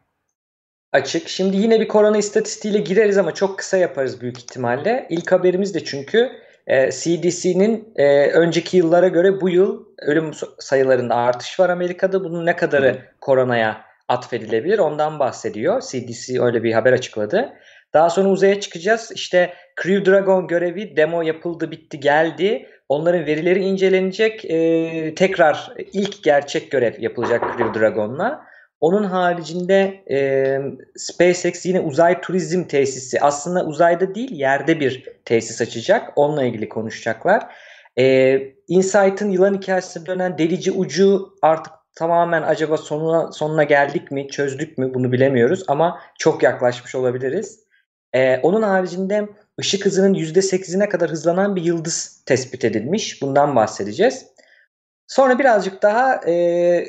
Açık. 0.92 1.28
Şimdi 1.28 1.56
yine 1.56 1.80
bir 1.80 1.88
korona 1.88 2.18
istatistiğiyle 2.18 2.80
gireriz 2.80 3.18
ama 3.18 3.35
çok 3.35 3.59
kısa 3.59 3.76
yaparız 3.76 4.21
büyük 4.21 4.38
ihtimalle. 4.38 5.06
İlk 5.11 5.33
haberimiz 5.33 5.75
de 5.75 5.85
çünkü 5.85 6.33
e, 6.66 6.90
CDC'nin 6.90 7.92
e, 7.97 8.26
önceki 8.26 8.76
yıllara 8.76 9.09
göre 9.09 9.40
bu 9.40 9.49
yıl 9.49 9.85
ölüm 9.99 10.30
sayılarında 10.59 11.14
artış 11.14 11.61
var 11.61 11.68
Amerika'da. 11.68 12.25
Bunun 12.25 12.47
ne 12.47 12.56
kadarı 12.56 12.88
hı. 12.88 12.99
koronaya 13.21 13.85
atfedilebilir 14.09 14.78
ondan 14.78 15.18
bahsediyor. 15.18 15.80
CDC 15.80 16.42
öyle 16.42 16.62
bir 16.62 16.73
haber 16.73 16.92
açıkladı. 16.92 17.52
Daha 17.94 18.11
sonra 18.11 18.28
uzaya 18.28 18.61
çıkacağız. 18.61 19.12
İşte 19.14 19.54
Crew 19.83 20.11
Dragon 20.11 20.47
görevi 20.47 20.97
demo 20.97 21.23
yapıldı, 21.23 21.71
bitti, 21.71 22.00
geldi. 22.00 22.68
Onların 22.88 23.26
verileri 23.26 23.61
incelenecek. 23.61 24.45
E, 24.45 25.14
tekrar 25.14 25.73
ilk 25.93 26.23
gerçek 26.23 26.71
görev 26.71 27.00
yapılacak 27.00 27.43
Crew 27.57 27.81
Dragon'la. 27.81 28.45
Onun 28.81 29.05
haricinde 29.05 30.05
e, 30.11 30.59
SpaceX 30.97 31.67
yine 31.67 31.81
uzay 31.81 32.21
turizm 32.21 32.64
tesisi 32.64 33.21
aslında 33.21 33.64
uzayda 33.64 34.14
değil 34.14 34.31
yerde 34.33 34.81
bir 34.81 35.09
tesis 35.25 35.61
açacak. 35.61 36.12
Onunla 36.17 36.45
ilgili 36.45 36.69
konuşacaklar. 36.69 37.43
E, 37.99 38.38
Insight'ın 38.69 39.31
yılan 39.31 39.55
hikayesine 39.55 40.07
dönen 40.07 40.38
delici 40.38 40.73
ucu 40.73 41.29
artık 41.43 41.73
tamamen 41.95 42.43
acaba 42.43 42.76
sonuna 42.76 43.33
sonuna 43.33 43.64
geldik 43.64 44.11
mi 44.11 44.29
çözdük 44.29 44.79
mü 44.79 44.95
bunu 44.95 45.12
bilemiyoruz 45.12 45.64
ama 45.69 46.00
çok 46.19 46.43
yaklaşmış 46.43 46.95
olabiliriz. 46.95 47.64
E, 48.12 48.38
onun 48.38 48.62
haricinde 48.62 49.29
ışık 49.61 49.87
hızının 49.87 50.14
%8'ine 50.14 50.88
kadar 50.88 51.11
hızlanan 51.11 51.56
bir 51.56 51.62
yıldız 51.62 52.23
tespit 52.26 52.64
edilmiş. 52.64 53.23
Bundan 53.23 53.56
bahsedeceğiz. 53.56 54.26
Sonra 55.06 55.38
birazcık 55.38 55.82
daha 55.82 56.20
e, 56.26 56.84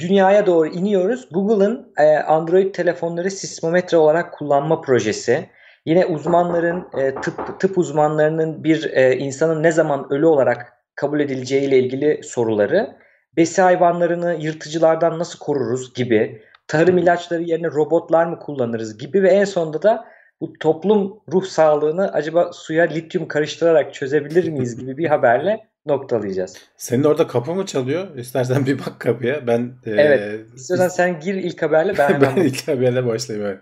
dünyaya 0.00 0.46
doğru 0.46 0.68
iniyoruz. 0.68 1.28
Google'ın 1.30 1.92
e, 1.98 2.16
Android 2.16 2.74
telefonları 2.74 3.30
sismometre 3.30 3.96
olarak 3.96 4.32
kullanma 4.32 4.80
projesi. 4.80 5.48
Yine 5.86 6.06
uzmanların, 6.06 6.88
e, 6.98 7.14
tıp, 7.14 7.60
tıp 7.60 7.78
uzmanlarının 7.78 8.64
bir 8.64 8.92
e, 8.92 9.16
insanın 9.16 9.62
ne 9.62 9.72
zaman 9.72 10.06
ölü 10.10 10.26
olarak 10.26 10.72
kabul 10.94 11.20
edileceği 11.20 11.62
ile 11.62 11.78
ilgili 11.78 12.20
soruları, 12.24 12.96
besi 13.36 13.62
hayvanlarını 13.62 14.36
yırtıcılardan 14.40 15.18
nasıl 15.18 15.38
koruruz 15.38 15.94
gibi, 15.94 16.42
tarım 16.66 16.98
ilaçları 16.98 17.42
yerine 17.42 17.66
robotlar 17.66 18.26
mı 18.26 18.38
kullanırız 18.38 18.98
gibi 18.98 19.22
ve 19.22 19.30
en 19.30 19.44
sonunda 19.44 19.82
da 19.82 20.04
bu 20.40 20.52
toplum 20.52 21.20
ruh 21.32 21.44
sağlığını 21.44 22.12
acaba 22.12 22.52
suya 22.52 22.84
lityum 22.84 23.28
karıştırarak 23.28 23.94
çözebilir 23.94 24.48
miyiz 24.48 24.76
gibi 24.76 24.96
bir 24.96 25.06
haberle 25.06 25.68
noktalayacağız. 25.86 26.56
Senin 26.76 27.04
orada 27.04 27.26
kapı 27.26 27.54
mı 27.54 27.66
çalıyor? 27.66 28.16
İstersen 28.16 28.66
bir 28.66 28.78
bak 28.78 29.00
kapıya. 29.00 29.46
Ben 29.46 29.72
e, 29.86 29.90
Evet. 29.90 30.46
İstiyorsan 30.54 30.88
sen 30.88 31.20
gir 31.20 31.34
ilk 31.34 31.62
haberle 31.62 31.98
ben 31.98 32.08
hemen 32.08 32.20
ben 32.36 32.42
ilk 32.42 32.68
haberle 32.68 33.06
başlayayım. 33.06 33.48
Evet. 33.48 33.60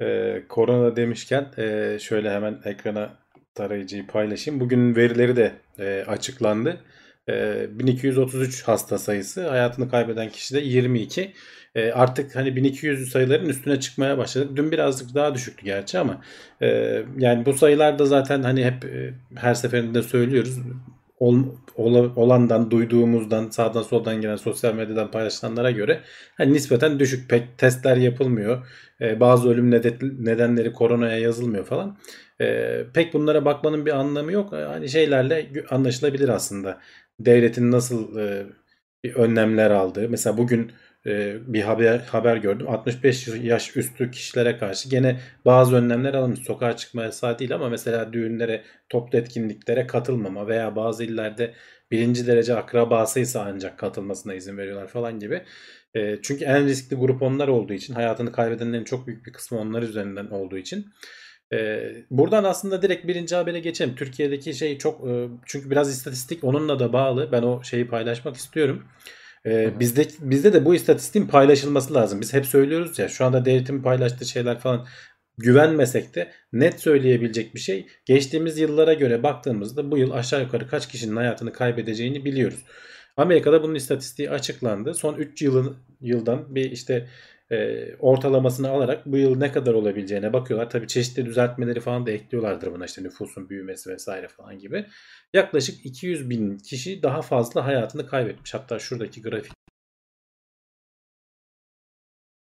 E, 0.00 0.48
korona 0.48 0.96
demişken 0.96 1.46
e, 1.58 1.98
şöyle 2.00 2.30
hemen 2.30 2.58
ekrana 2.64 3.10
tarayıcıyı 3.54 4.06
paylaşayım. 4.06 4.60
Bugün 4.60 4.96
verileri 4.96 5.36
de 5.36 5.52
e, 5.78 6.04
açıklandı. 6.06 6.80
E, 7.28 7.66
1233 7.78 8.62
hasta 8.62 8.98
sayısı. 8.98 9.48
Hayatını 9.48 9.90
kaybeden 9.90 10.28
kişi 10.28 10.54
de 10.54 10.60
22. 10.60 11.32
E, 11.74 11.92
artık 11.92 12.36
hani 12.36 12.56
1200 12.56 13.10
sayıların 13.10 13.48
üstüne 13.48 13.80
çıkmaya 13.80 14.18
başladık. 14.18 14.50
Dün 14.56 14.72
birazcık 14.72 15.14
daha 15.14 15.34
düşüktü 15.34 15.64
gerçi 15.64 15.98
ama 15.98 16.20
e, 16.62 16.66
yani 17.18 17.46
bu 17.46 17.52
sayılar 17.52 17.98
da 17.98 18.06
zaten 18.06 18.42
hani 18.42 18.64
hep 18.64 18.84
e, 18.84 19.14
her 19.34 19.54
seferinde 19.54 20.02
söylüyoruz. 20.02 20.58
Ol, 21.18 21.44
ol, 21.76 22.10
olandan, 22.16 22.70
duyduğumuzdan, 22.70 23.50
sağdan 23.50 23.82
soldan 23.82 24.20
gelen 24.20 24.36
sosyal 24.36 24.74
medyadan 24.74 25.10
paylaşılanlara 25.10 25.70
göre 25.70 26.00
hani 26.36 26.52
nispeten 26.52 26.98
düşük. 26.98 27.30
Pek 27.30 27.58
testler 27.58 27.96
yapılmıyor. 27.96 28.66
E, 29.00 29.20
bazı 29.20 29.48
ölüm 29.48 29.70
nedenleri 30.24 30.72
koronaya 30.72 31.18
yazılmıyor 31.18 31.64
falan. 31.64 31.98
E, 32.40 32.78
pek 32.94 33.14
bunlara 33.14 33.44
bakmanın 33.44 33.86
bir 33.86 33.92
anlamı 33.92 34.32
yok. 34.32 34.52
Hani 34.52 34.88
şeylerle 34.88 35.50
anlaşılabilir 35.70 36.28
aslında. 36.28 36.80
Devletin 37.20 37.72
nasıl 37.72 38.18
e, 38.18 38.46
önlemler 39.14 39.70
aldığı. 39.70 40.08
Mesela 40.08 40.38
bugün 40.38 40.72
e, 41.06 41.36
bir 41.46 41.62
haber 41.62 41.98
haber 41.98 42.36
gördüm. 42.36 42.68
65 42.68 43.28
yaş 43.28 43.76
üstü 43.76 44.10
kişilere 44.10 44.58
karşı 44.58 44.88
gene 44.88 45.20
bazı 45.44 45.76
önlemler 45.76 46.14
alınmış. 46.14 46.40
Sokağa 46.40 46.76
çıkma 46.76 47.02
yasağı 47.02 47.38
değil 47.38 47.54
ama 47.54 47.68
mesela 47.68 48.12
düğünlere, 48.12 48.62
toplu 48.88 49.18
etkinliklere 49.18 49.86
katılmama 49.86 50.48
veya 50.48 50.76
bazı 50.76 51.04
illerde 51.04 51.54
birinci 51.90 52.26
derece 52.26 52.54
akrabasıysa 52.54 53.44
ancak 53.54 53.78
katılmasına 53.78 54.34
izin 54.34 54.56
veriyorlar 54.58 54.88
falan 54.88 55.18
gibi. 55.18 55.42
E, 55.94 56.18
çünkü 56.22 56.44
en 56.44 56.66
riskli 56.66 56.96
grup 56.96 57.22
onlar 57.22 57.48
olduğu 57.48 57.72
için 57.72 57.94
hayatını 57.94 58.32
kaybedenlerin 58.32 58.84
çok 58.84 59.06
büyük 59.06 59.26
bir 59.26 59.32
kısmı 59.32 59.58
onlar 59.58 59.82
üzerinden 59.82 60.26
olduğu 60.26 60.58
için. 60.58 60.86
E, 61.52 61.88
buradan 62.10 62.44
aslında 62.44 62.82
direkt 62.82 63.06
birinci 63.06 63.34
habere 63.34 63.60
geçelim. 63.60 63.94
Türkiye'deki 63.94 64.54
şey 64.54 64.78
çok 64.78 65.00
çünkü 65.46 65.70
biraz 65.70 65.90
istatistik 65.90 66.44
onunla 66.44 66.78
da 66.78 66.92
bağlı. 66.92 67.32
Ben 67.32 67.42
o 67.42 67.62
şeyi 67.62 67.88
paylaşmak 67.88 68.36
istiyorum. 68.36 68.84
Ee, 69.46 69.80
bizde 69.80 70.06
bizde 70.20 70.52
de 70.52 70.64
bu 70.64 70.74
istatistiğin 70.74 71.26
paylaşılması 71.26 71.94
lazım. 71.94 72.20
Biz 72.20 72.32
hep 72.32 72.46
söylüyoruz 72.46 72.98
ya 72.98 73.08
şu 73.08 73.24
anda 73.24 73.44
devletin 73.44 73.82
paylaştığı 73.82 74.24
şeyler 74.24 74.58
falan 74.58 74.86
güvenmesek 75.38 76.14
de 76.14 76.32
net 76.52 76.80
söyleyebilecek 76.80 77.54
bir 77.54 77.60
şey. 77.60 77.86
Geçtiğimiz 78.04 78.58
yıllara 78.58 78.92
göre 78.94 79.22
baktığımızda 79.22 79.90
bu 79.90 79.98
yıl 79.98 80.10
aşağı 80.10 80.42
yukarı 80.42 80.68
kaç 80.68 80.88
kişinin 80.88 81.16
hayatını 81.16 81.52
kaybedeceğini 81.52 82.24
biliyoruz. 82.24 82.64
Amerika'da 83.16 83.62
bunun 83.62 83.74
istatistiği 83.74 84.30
açıklandı. 84.30 84.94
Son 84.94 85.14
3 85.14 85.42
yılın 85.42 85.76
yıldan 86.00 86.54
bir 86.54 86.70
işte 86.70 87.08
e, 87.52 87.88
ortalamasını 87.96 88.68
alarak 88.68 89.06
bu 89.06 89.16
yıl 89.16 89.36
ne 89.38 89.52
kadar 89.52 89.74
olabileceğine 89.74 90.32
bakıyorlar. 90.32 90.70
Tabii 90.70 90.88
çeşitli 90.88 91.26
düzeltmeleri 91.26 91.80
falan 91.80 92.06
da 92.06 92.10
ekliyorlardır 92.10 92.72
buna 92.74 92.84
işte 92.84 93.02
nüfusun 93.02 93.48
büyümesi 93.48 93.90
vesaire 93.90 94.28
falan 94.28 94.58
gibi. 94.58 94.86
Yaklaşık 95.32 95.86
200 95.86 96.30
bin 96.30 96.58
kişi 96.58 97.02
daha 97.02 97.22
fazla 97.22 97.66
hayatını 97.66 98.06
kaybetmiş. 98.06 98.54
Hatta 98.54 98.78
şuradaki 98.78 99.22
grafik 99.22 99.52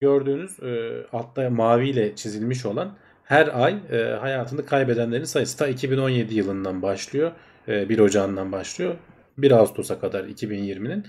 gördüğünüz 0.01 0.59
e, 0.63 1.03
altta 1.11 1.49
maviyle 1.49 2.15
çizilmiş 2.15 2.65
olan 2.65 2.97
her 3.23 3.63
ay 3.63 3.79
e, 3.91 3.97
hayatını 3.97 4.65
kaybedenlerin 4.65 5.23
sayısı 5.23 5.57
ta 5.57 5.67
2017 5.67 6.35
yılından 6.35 6.81
başlıyor. 6.81 7.31
E, 7.67 7.89
1 7.89 7.99
Ocağı'ndan 7.99 8.51
başlıyor. 8.51 8.95
1 9.37 9.51
Ağustos'a 9.51 9.99
kadar 9.99 10.23
2020'nin. 10.23 11.05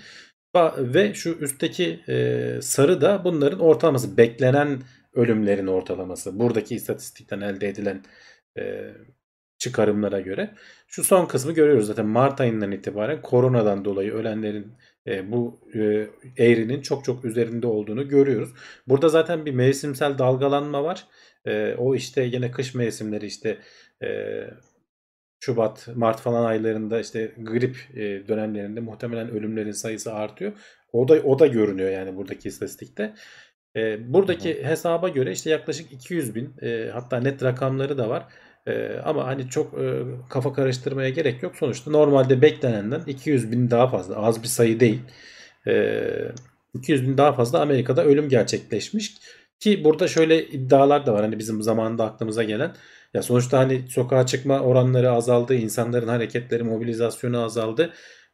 Ve 0.79 1.15
şu 1.15 1.31
üstteki 1.31 2.01
e, 2.09 2.59
sarı 2.63 3.01
da 3.01 3.25
bunların 3.25 3.61
ortalaması. 3.61 4.17
Beklenen 4.17 4.83
ölümlerin 5.15 5.67
ortalaması. 5.67 6.39
Buradaki 6.39 6.75
istatistikten 6.75 7.41
elde 7.41 7.69
edilen 7.69 8.05
e, 8.59 8.93
çıkarımlara 9.59 10.21
göre. 10.21 10.55
Şu 10.87 11.05
son 11.05 11.27
kısmı 11.27 11.53
görüyoruz 11.53 11.87
zaten 11.87 12.07
Mart 12.07 12.41
ayından 12.41 12.73
itibaren 12.73 13.23
koronadan 13.23 13.85
dolayı 13.85 14.13
ölenlerin 14.13 14.73
e, 15.07 15.33
bu 15.33 15.61
e, 15.75 16.07
eğrinin 16.39 16.83
çok 16.83 17.05
çok 17.05 17.25
üzerinde 17.25 17.67
olduğunu 17.67 18.09
görüyoruz. 18.09 18.51
Burada 18.89 19.09
zaten 19.09 19.47
bir 19.47 19.55
mevsimsel 19.55 20.19
dalgalanma 20.19 20.85
var. 20.85 21.07
E, 21.47 21.75
o 21.79 21.95
işte 21.95 22.23
yine 22.23 22.51
kış 22.51 22.75
mevsimleri 22.75 23.27
işte 23.27 23.59
e, 24.03 24.09
Şubat, 25.45 25.89
Mart 25.95 26.21
falan 26.21 26.45
aylarında 26.45 27.01
işte 27.01 27.33
grip 27.39 27.77
e, 27.95 28.29
dönemlerinde 28.29 28.81
muhtemelen 28.81 29.31
ölümlerin 29.31 29.73
sayısı 29.73 30.15
artıyor. 30.15 30.53
O 30.93 31.09
da 31.09 31.15
o 31.15 31.39
da 31.39 31.47
görünüyor 31.47 31.91
yani 31.91 32.17
buradaki 32.17 32.49
istatistikte. 32.49 33.15
E, 33.77 34.13
buradaki 34.13 34.63
Hı. 34.63 34.69
hesaba 34.69 35.09
göre 35.09 35.33
işte 35.33 35.51
yaklaşık 35.51 35.93
200 35.93 36.35
bin 36.35 36.55
e, 36.63 36.91
hatta 36.93 37.21
net 37.21 37.43
rakamları 37.43 37.99
da 37.99 38.09
var. 38.09 38.27
ama 39.05 39.27
hani 39.27 39.49
çok 39.49 39.75
kafa 40.31 40.53
karıştırmaya 40.53 41.09
gerek 41.09 41.43
yok. 41.43 41.57
Sonuçta 41.57 41.91
normalde 41.91 42.43
beklenenden 42.43 43.01
200 43.07 43.53
bin 43.53 43.71
daha 43.71 43.89
fazla 43.89 44.17
az 44.17 44.43
bir 44.43 44.49
sayı 44.49 44.81
değil. 44.81 45.01
200 46.75 47.09
bin 47.09 47.19
daha 47.19 47.33
fazla 47.33 47.61
Amerika'da 47.61 48.05
ölüm 48.05 48.29
gerçekleşmiş. 48.29 49.15
Ki 49.61 49.85
burada 49.85 50.09
şöyle 50.09 50.47
iddialar 50.47 51.07
da 51.07 51.13
var. 51.13 51.23
Hani 51.23 51.39
bizim 51.39 51.63
zamanında 51.63 52.05
aklımıza 52.05 52.43
gelen. 52.43 52.75
Ya 53.15 53.23
sonuçta 53.23 53.59
hani 53.59 53.89
sokağa 53.89 54.27
çıkma 54.27 54.61
oranları 54.61 55.11
azaldı, 55.11 55.55
insanların 55.55 56.09
hareketleri, 56.09 56.63
mobilizasyonu 56.63 57.43
azaldı. 57.45 57.93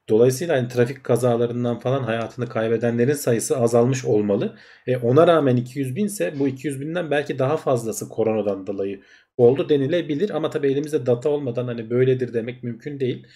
Dolayısıyla 0.08 0.56
hani 0.56 0.68
trafik 0.68 1.04
kazalarından 1.04 1.78
falan 1.78 2.02
hayatını 2.02 2.49
kaybedenlerin 2.49 3.12
sayısı 3.12 3.56
azalmış 3.58 4.04
olmalı. 4.04 4.56
E 4.87 4.97
ona 4.97 5.26
rağmen 5.26 5.56
200 5.56 5.97
binse 5.97 6.38
bu 6.38 6.49
200 6.49 6.80
binden 6.80 7.11
belki 7.11 7.38
daha 7.38 7.56
fazlası 7.56 8.08
koronadan 8.08 8.66
dolayı 8.66 9.00
oldu 9.37 9.68
denilebilir. 9.68 10.30
Ama 10.30 10.50
tabii 10.50 10.73
elimizde 10.73 11.06
data 11.06 11.28
olmadan 11.28 11.66
hani 11.66 11.90
böyledir 11.90 12.35
demek 12.35 12.62
mümkün 12.62 13.00
değil. 13.00 13.26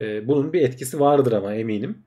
E, 0.00 0.28
bunun 0.28 0.52
bir 0.52 0.62
etkisi 0.62 1.00
vardır 1.00 1.32
ama 1.32 1.54
eminim. 1.54 2.04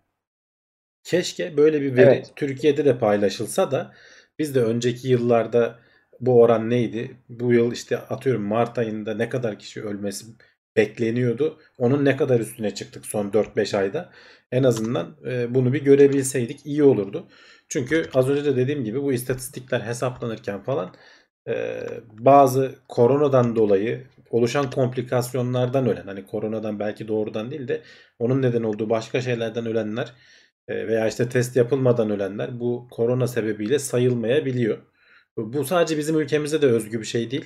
Keşke 1.03 1.57
böyle 1.57 1.81
bir 1.81 1.95
veri 1.95 2.05
evet. 2.05 2.33
Türkiye'de 2.35 2.85
de 2.85 2.97
paylaşılsa 2.97 3.71
da 3.71 3.93
biz 4.39 4.55
de 4.55 4.63
önceki 4.63 5.07
yıllarda 5.07 5.79
bu 6.25 6.41
oran 6.41 6.69
neydi? 6.69 7.17
Bu 7.29 7.53
yıl 7.53 7.71
işte 7.71 7.97
atıyorum 7.97 8.43
Mart 8.43 8.77
ayında 8.77 9.13
ne 9.15 9.29
kadar 9.29 9.59
kişi 9.59 9.83
ölmesi 9.83 10.25
bekleniyordu. 10.77 11.59
Onun 11.77 12.05
ne 12.05 12.17
kadar 12.17 12.39
üstüne 12.39 12.73
çıktık 12.75 13.05
son 13.05 13.29
4-5 13.29 13.77
ayda. 13.77 14.09
En 14.51 14.63
azından 14.63 15.17
e, 15.27 15.55
bunu 15.55 15.73
bir 15.73 15.83
görebilseydik 15.83 16.65
iyi 16.65 16.83
olurdu. 16.83 17.27
Çünkü 17.69 18.09
az 18.13 18.29
önce 18.29 18.45
de 18.45 18.55
dediğim 18.55 18.83
gibi 18.83 19.03
bu 19.03 19.13
istatistikler 19.13 19.81
hesaplanırken 19.81 20.63
falan 20.63 20.95
e, 21.47 21.83
bazı 22.11 22.75
koronadan 22.89 23.55
dolayı 23.55 24.07
oluşan 24.29 24.69
komplikasyonlardan 24.71 25.87
ölen 25.87 26.07
hani 26.07 26.25
koronadan 26.25 26.79
belki 26.79 27.07
doğrudan 27.07 27.51
değil 27.51 27.67
de 27.67 27.81
onun 28.19 28.41
neden 28.41 28.63
olduğu 28.63 28.89
başka 28.89 29.21
şeylerden 29.21 29.65
ölenler 29.65 30.13
e, 30.67 30.87
veya 30.87 31.07
işte 31.07 31.29
test 31.29 31.55
yapılmadan 31.55 32.09
ölenler 32.09 32.59
bu 32.59 32.87
korona 32.91 33.27
sebebiyle 33.27 33.79
sayılmayabiliyor. 33.79 34.92
Bu 35.37 35.65
sadece 35.65 35.97
bizim 35.97 36.19
ülkemizde 36.19 36.61
de 36.61 36.65
özgü 36.65 36.99
bir 36.99 37.05
şey 37.05 37.31
değil. 37.31 37.45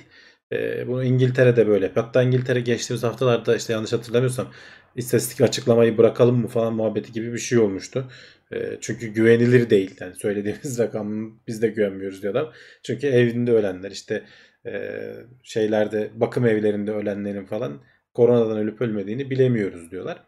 E, 0.52 0.88
bunu 0.88 1.04
İngiltere'de 1.04 1.66
böyle. 1.66 1.92
Hatta 1.94 2.22
İngiltere 2.22 2.60
geçtiğimiz 2.60 3.02
haftalarda 3.02 3.56
işte 3.56 3.72
yanlış 3.72 3.92
hatırlamıyorsam 3.92 4.52
istatistik 4.96 5.40
açıklamayı 5.40 5.98
bırakalım 5.98 6.40
mı 6.40 6.48
falan 6.48 6.74
muhabbeti 6.74 7.12
gibi 7.12 7.32
bir 7.32 7.38
şey 7.38 7.58
olmuştu. 7.58 8.10
E, 8.52 8.78
çünkü 8.80 9.06
güvenilir 9.08 9.70
değil. 9.70 9.96
Yani 10.00 10.14
söylediğimiz 10.14 10.78
rakam 10.78 11.38
biz 11.46 11.62
de 11.62 11.68
güvenmiyoruz 11.68 12.22
diyor 12.22 12.34
adam. 12.34 12.52
Çünkü 12.82 13.06
evinde 13.06 13.52
ölenler 13.52 13.90
işte 13.90 14.24
e, 14.66 15.02
şeylerde 15.42 16.10
bakım 16.14 16.46
evlerinde 16.46 16.92
ölenlerin 16.92 17.46
falan 17.46 17.82
koronadan 18.14 18.58
ölüp 18.58 18.80
ölmediğini 18.80 19.30
bilemiyoruz 19.30 19.90
diyorlar. 19.90 20.24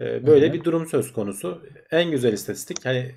E, 0.00 0.26
böyle 0.26 0.46
Hı-hı. 0.46 0.54
bir 0.54 0.64
durum 0.64 0.86
söz 0.86 1.12
konusu. 1.12 1.62
En 1.90 2.10
güzel 2.10 2.32
istatistik 2.32 2.84
hani 2.84 3.14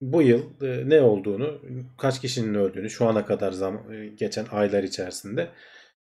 bu 0.00 0.22
yıl 0.22 0.42
e, 0.62 0.88
ne 0.88 1.00
olduğunu, 1.00 1.60
kaç 1.98 2.20
kişinin 2.20 2.54
öldüğünü 2.54 2.90
şu 2.90 3.06
ana 3.08 3.26
kadar 3.26 3.52
zaman, 3.52 3.92
e, 3.92 4.06
geçen 4.06 4.46
aylar 4.52 4.82
içerisinde 4.82 5.48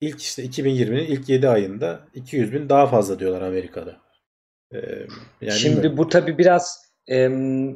ilk 0.01 0.21
işte 0.21 0.43
2020'nin 0.43 1.05
ilk 1.05 1.29
7 1.29 1.49
ayında 1.49 1.99
200 2.13 2.53
bin 2.53 2.69
daha 2.69 2.87
fazla 2.87 3.19
diyorlar 3.19 3.41
Amerika'da. 3.41 3.97
E, 4.73 4.77
yani 5.41 5.59
Şimdi 5.59 5.97
bu 5.97 6.09
tabi 6.09 6.37
biraz 6.37 6.85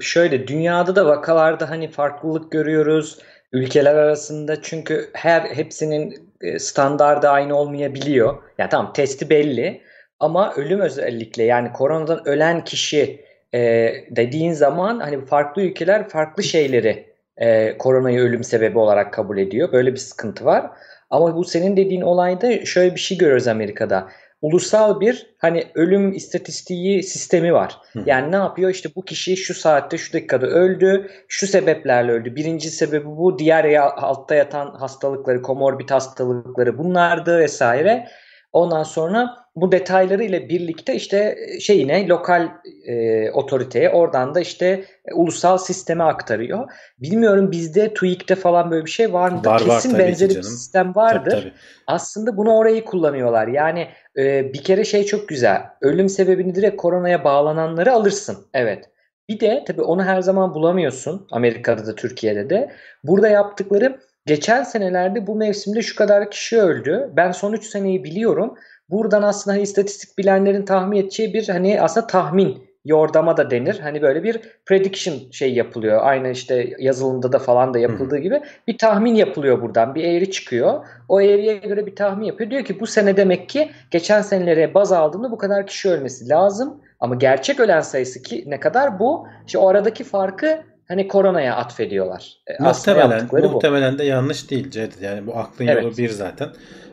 şöyle 0.01 0.47
dünyada 0.47 0.95
da 0.95 1.05
vakalarda 1.05 1.69
hani 1.69 1.91
farklılık 1.91 2.51
görüyoruz 2.51 3.19
ülkeler 3.51 3.95
arasında 3.95 4.61
çünkü 4.61 5.09
her 5.13 5.41
hepsinin 5.41 6.33
standardı 6.57 7.29
aynı 7.29 7.55
olmayabiliyor. 7.55 8.43
Yani 8.57 8.69
tamam 8.69 8.93
testi 8.93 9.29
belli 9.29 9.81
ama 10.19 10.53
ölüm 10.53 10.79
özellikle 10.79 11.43
yani 11.43 11.73
koronadan 11.73 12.27
ölen 12.27 12.63
kişi 12.63 13.25
e, 13.53 13.91
dediğin 14.09 14.51
zaman 14.51 14.99
hani 14.99 15.25
farklı 15.25 15.61
ülkeler 15.61 16.09
farklı 16.09 16.43
şeyleri 16.43 17.09
e, 17.37 17.77
koronayı 17.77 18.19
ölüm 18.19 18.43
sebebi 18.43 18.77
olarak 18.77 19.13
kabul 19.13 19.37
ediyor. 19.37 19.71
Böyle 19.71 19.91
bir 19.91 19.97
sıkıntı 19.97 20.45
var. 20.45 20.71
Ama 21.09 21.35
bu 21.35 21.43
senin 21.43 21.77
dediğin 21.77 22.01
olayda 22.01 22.65
şöyle 22.65 22.95
bir 22.95 22.99
şey 22.99 23.17
görüyoruz 23.17 23.47
Amerika'da. 23.47 24.09
Ulusal 24.41 24.99
bir 24.99 25.35
hani 25.37 25.63
ölüm 25.75 26.13
istatistiği 26.13 27.03
sistemi 27.03 27.53
var. 27.53 27.77
Hı. 27.93 28.03
Yani 28.05 28.31
ne 28.31 28.35
yapıyor? 28.35 28.69
İşte 28.69 28.89
bu 28.95 29.05
kişi 29.05 29.37
şu 29.37 29.53
saatte 29.53 29.97
şu 29.97 30.13
dakikada 30.13 30.47
öldü. 30.47 31.11
Şu 31.27 31.47
sebeplerle 31.47 32.11
öldü. 32.11 32.35
Birinci 32.35 32.69
sebebi 32.69 33.05
bu. 33.05 33.39
Diğer 33.39 33.75
altta 33.75 34.35
yatan 34.35 34.71
hastalıkları, 34.71 35.41
komorbid 35.41 35.89
hastalıkları 35.89 36.77
bunlardı 36.77 37.39
vesaire. 37.39 38.07
Ondan 38.53 38.83
sonra 38.83 39.35
bu 39.55 39.71
detayları 39.71 40.23
ile 40.23 40.49
birlikte 40.49 40.95
işte 40.95 41.37
şeyine 41.59 42.07
lokal 42.07 42.49
e, 42.87 43.31
otoriteye 43.31 43.89
oradan 43.89 44.35
da 44.35 44.39
işte 44.39 44.85
e, 45.05 45.13
ulusal 45.13 45.57
sisteme 45.57 46.03
aktarıyor. 46.03 46.71
Bilmiyorum 46.99 47.51
bizde 47.51 47.93
TÜİK'te 47.93 48.35
falan 48.35 48.71
böyle 48.71 48.85
bir 48.85 48.89
şey 48.89 49.13
var 49.13 49.31
mıdır? 49.31 49.49
Var, 49.49 49.61
var 49.61 49.81
Kesin 49.81 49.91
ki 49.91 49.97
benzeri 49.97 50.29
bir 50.29 50.41
sistem 50.41 50.95
vardır. 50.95 51.31
Tabii, 51.31 51.41
tabii. 51.41 51.53
Aslında 51.87 52.37
bunu 52.37 52.53
orayı 52.57 52.85
kullanıyorlar. 52.85 53.47
Yani 53.47 53.87
e, 54.17 54.53
bir 54.53 54.63
kere 54.63 54.85
şey 54.85 55.03
çok 55.03 55.27
güzel. 55.27 55.61
Ölüm 55.81 56.09
sebebini 56.09 56.55
direkt 56.55 56.77
koronaya 56.77 57.23
bağlananları 57.23 57.93
alırsın. 57.93 58.37
Evet. 58.53 58.89
Bir 59.29 59.39
de 59.39 59.63
tabii 59.67 59.81
onu 59.81 60.03
her 60.03 60.21
zaman 60.21 60.53
bulamıyorsun. 60.53 61.27
Amerika'da 61.31 61.85
da 61.85 61.95
Türkiye'de 61.95 62.49
de. 62.49 62.71
Burada 63.03 63.27
yaptıkları 63.27 63.99
geçen 64.25 64.63
senelerde 64.63 65.27
bu 65.27 65.35
mevsimde 65.35 65.81
şu 65.81 65.95
kadar 65.95 66.31
kişi 66.31 66.61
öldü. 66.61 67.09
Ben 67.15 67.31
son 67.31 67.53
3 67.53 67.65
seneyi 67.65 68.03
biliyorum. 68.03 68.55
Buradan 68.89 69.23
aslında 69.23 69.55
hani 69.55 69.63
istatistik 69.63 70.17
bilenlerin 70.17 70.65
tahmin 70.65 70.97
edeceği 70.97 71.33
bir 71.33 71.47
hani 71.47 71.81
aslında 71.81 72.07
tahmin 72.07 72.69
yordama 72.85 73.37
da 73.37 73.51
denir. 73.51 73.79
Hani 73.79 74.01
böyle 74.01 74.23
bir 74.23 74.41
prediction 74.65 75.15
şey 75.31 75.53
yapılıyor. 75.53 75.99
Aynı 76.03 76.29
işte 76.29 76.73
yazılımda 76.79 77.31
da 77.31 77.39
falan 77.39 77.73
da 77.73 77.79
yapıldığı 77.79 78.17
gibi 78.17 78.41
bir 78.67 78.77
tahmin 78.77 79.15
yapılıyor 79.15 79.61
buradan. 79.61 79.95
Bir 79.95 80.03
eğri 80.03 80.31
çıkıyor. 80.31 80.85
O 81.09 81.21
eğriye 81.21 81.55
göre 81.55 81.85
bir 81.85 81.95
tahmin 81.95 82.25
yapıyor. 82.25 82.49
Diyor 82.49 82.63
ki 82.63 82.79
bu 82.79 82.87
sene 82.87 83.17
demek 83.17 83.49
ki 83.49 83.71
geçen 83.91 84.21
senelere 84.21 84.73
baz 84.73 84.91
aldığında 84.91 85.31
bu 85.31 85.37
kadar 85.37 85.67
kişi 85.67 85.89
ölmesi 85.89 86.29
lazım. 86.29 86.81
Ama 86.99 87.15
gerçek 87.15 87.59
ölen 87.59 87.81
sayısı 87.81 88.21
ki 88.21 88.43
ne 88.47 88.59
kadar 88.59 88.99
bu? 88.99 89.27
İşte 89.47 89.57
o 89.57 89.67
aradaki 89.67 90.03
farkı 90.03 90.59
hani 90.89 91.07
koronaya 91.07 91.55
atfediyorlar. 91.55 92.37
E, 92.47 92.63
Muhtemelen, 92.63 93.09
yaptıkları 93.09 93.43
bu. 93.43 93.51
muhtemelen 93.51 93.97
de 93.97 94.03
yanlış 94.03 94.49
değil 94.51 94.71
Cevdet. 94.71 95.01
Yani 95.01 95.27
bu 95.27 95.37
aklın 95.37 95.67
Evet. 95.67 95.83
yolu 95.83 95.97
bir 95.97 96.09
zaten. 96.09 96.49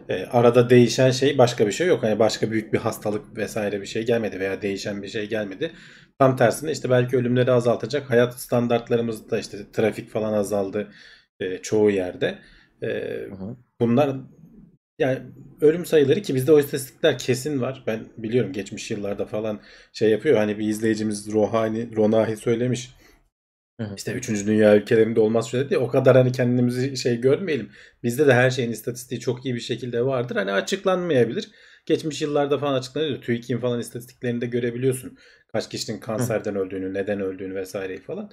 E, 0.09 0.25
arada 0.27 0.71
değişen 0.71 1.11
şey 1.11 1.39
başka 1.39 1.67
bir 1.67 1.73
şey 1.73 1.87
yok. 1.87 2.03
Hani 2.03 2.19
başka 2.19 2.51
büyük 2.51 2.73
bir 2.73 2.79
hastalık 2.79 3.37
vesaire 3.37 3.81
bir 3.81 3.87
şey 3.87 4.07
gelmedi 4.07 4.41
veya 4.41 4.63
değişen 4.63 5.03
bir 5.03 5.09
şey 5.09 5.29
gelmedi. 5.29 5.73
Tam 6.19 6.37
tersine 6.37 6.73
işte 6.73 6.91
belki 6.91 7.17
ölümleri 7.17 7.53
azaltacak. 7.53 8.11
Hayat 8.11 8.35
standartlarımızda 8.41 9.39
işte 9.39 9.59
trafik 9.73 10.11
falan 10.11 10.33
azaldı 10.33 10.89
e, 11.41 11.59
çoğu 11.59 11.91
yerde. 11.91 12.39
E, 12.83 12.87
Hı 12.87 13.35
hı. 13.35 13.57
bunlar 13.81 14.17
yani 14.99 15.19
ölüm 15.61 15.87
sayıları 15.87 16.23
ki 16.23 16.35
bizde 16.35 16.53
o 16.53 16.59
istatistikler 16.61 17.19
kesin 17.19 17.61
var. 17.61 17.83
Ben 17.87 18.01
biliyorum 18.19 18.53
geçmiş 18.53 18.91
yıllarda 18.91 19.27
falan 19.27 19.61
şey 19.93 20.11
yapıyor. 20.11 20.37
Hani 20.37 20.59
bir 20.59 20.69
izleyicimiz 20.69 21.33
Rohani, 21.33 21.97
Ronahi 21.97 22.37
söylemiş. 22.37 22.96
Hı 23.81 23.85
hı. 23.87 23.95
İşte 23.97 24.13
3. 24.13 24.47
dünya 24.47 24.77
ülkelerinde 24.77 25.21
olmaz 25.21 25.51
şöyle 25.51 25.69
diye 25.69 25.79
o 25.79 25.89
kadar 25.89 26.17
hani 26.17 26.33
kendimizi 26.33 26.97
şey 26.97 27.21
görmeyelim. 27.21 27.71
Bizde 28.03 28.27
de 28.27 28.35
her 28.35 28.51
şeyin 28.51 28.73
istatistiği 28.73 29.21
çok 29.21 29.45
iyi 29.45 29.55
bir 29.55 29.61
şekilde 29.61 30.07
vardır. 30.07 30.37
Hani 30.37 30.53
açıklanmayabilir. 30.53 31.51
Geçmiş 31.87 32.23
yıllarda 32.23 32.59
falan 32.59 32.75
açıklanıyor. 32.75 33.21
TÜİK'in 33.23 33.59
falan 33.59 33.81
istatistiklerinde 33.81 34.47
görebiliyorsun. 34.47 35.19
Kaç 35.53 35.69
kişinin 35.69 36.01
kanserden 36.01 36.57
öldüğünü, 36.57 36.95
neden 36.95 37.21
öldüğünü 37.21 37.55
vesaireyi 37.55 38.01
falan. 38.01 38.31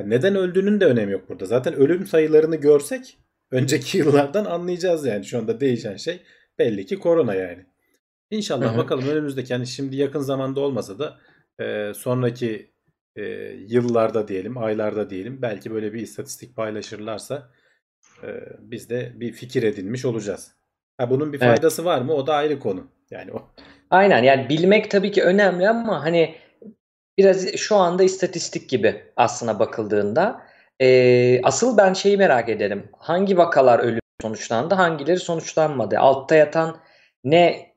Yani 0.00 0.10
neden 0.10 0.36
öldüğünün 0.36 0.80
de 0.80 0.86
önemi 0.86 1.12
yok 1.12 1.28
burada. 1.28 1.46
Zaten 1.46 1.74
ölüm 1.74 2.06
sayılarını 2.06 2.56
görsek 2.56 3.18
önceki 3.50 3.98
yıllardan 3.98 4.44
anlayacağız 4.44 5.06
yani. 5.06 5.24
Şu 5.24 5.38
anda 5.38 5.60
değişen 5.60 5.96
şey 5.96 6.22
belli 6.58 6.86
ki 6.86 6.98
korona 6.98 7.34
yani. 7.34 7.66
İnşallah 8.30 8.70
Hı 8.70 8.74
hı. 8.74 8.78
bakalım 8.78 9.08
önümüzdeki 9.08 9.52
yani 9.52 9.66
şimdi 9.66 9.96
yakın 9.96 10.20
zamanda 10.20 10.60
olmasa 10.60 10.98
da 10.98 11.18
e, 11.60 11.94
sonraki 11.94 12.70
e, 13.18 13.22
yıllarda 13.68 14.28
diyelim, 14.28 14.58
aylarda 14.58 15.10
diyelim 15.10 15.42
belki 15.42 15.70
böyle 15.70 15.92
bir 15.92 16.00
istatistik 16.00 16.56
paylaşırlarsa 16.56 17.50
e, 18.22 18.28
biz 18.58 18.90
de 18.90 19.12
bir 19.14 19.32
fikir 19.32 19.62
edinmiş 19.62 20.04
olacağız. 20.04 20.52
Ha, 20.98 21.10
bunun 21.10 21.32
bir 21.32 21.40
Evet. 21.40 21.48
faydası 21.48 21.84
var 21.84 22.00
mı? 22.00 22.14
O 22.14 22.26
da 22.26 22.34
ayrı 22.34 22.58
konu. 22.58 22.86
Yani 23.10 23.32
o 23.32 23.42
Aynen 23.90 24.22
yani 24.22 24.48
bilmek 24.48 24.90
tabii 24.90 25.12
ki 25.12 25.22
önemli 25.22 25.68
ama 25.68 26.04
hani 26.04 26.34
biraz 27.18 27.56
şu 27.56 27.76
anda 27.76 28.02
istatistik 28.02 28.68
gibi 28.68 29.02
aslına 29.16 29.58
bakıldığında. 29.58 30.42
Ee, 30.80 31.42
asıl 31.42 31.76
ben 31.76 31.92
şeyi 31.92 32.16
merak 32.16 32.48
ederim. 32.48 32.88
Hangi 32.98 33.36
vakalar 33.36 33.78
ölüm 33.78 34.00
sonuçlandı, 34.22 34.74
hangileri 34.74 35.18
sonuçlanmadı? 35.18 35.98
Altta 35.98 36.34
yatan 36.34 36.76
ne 37.24 37.72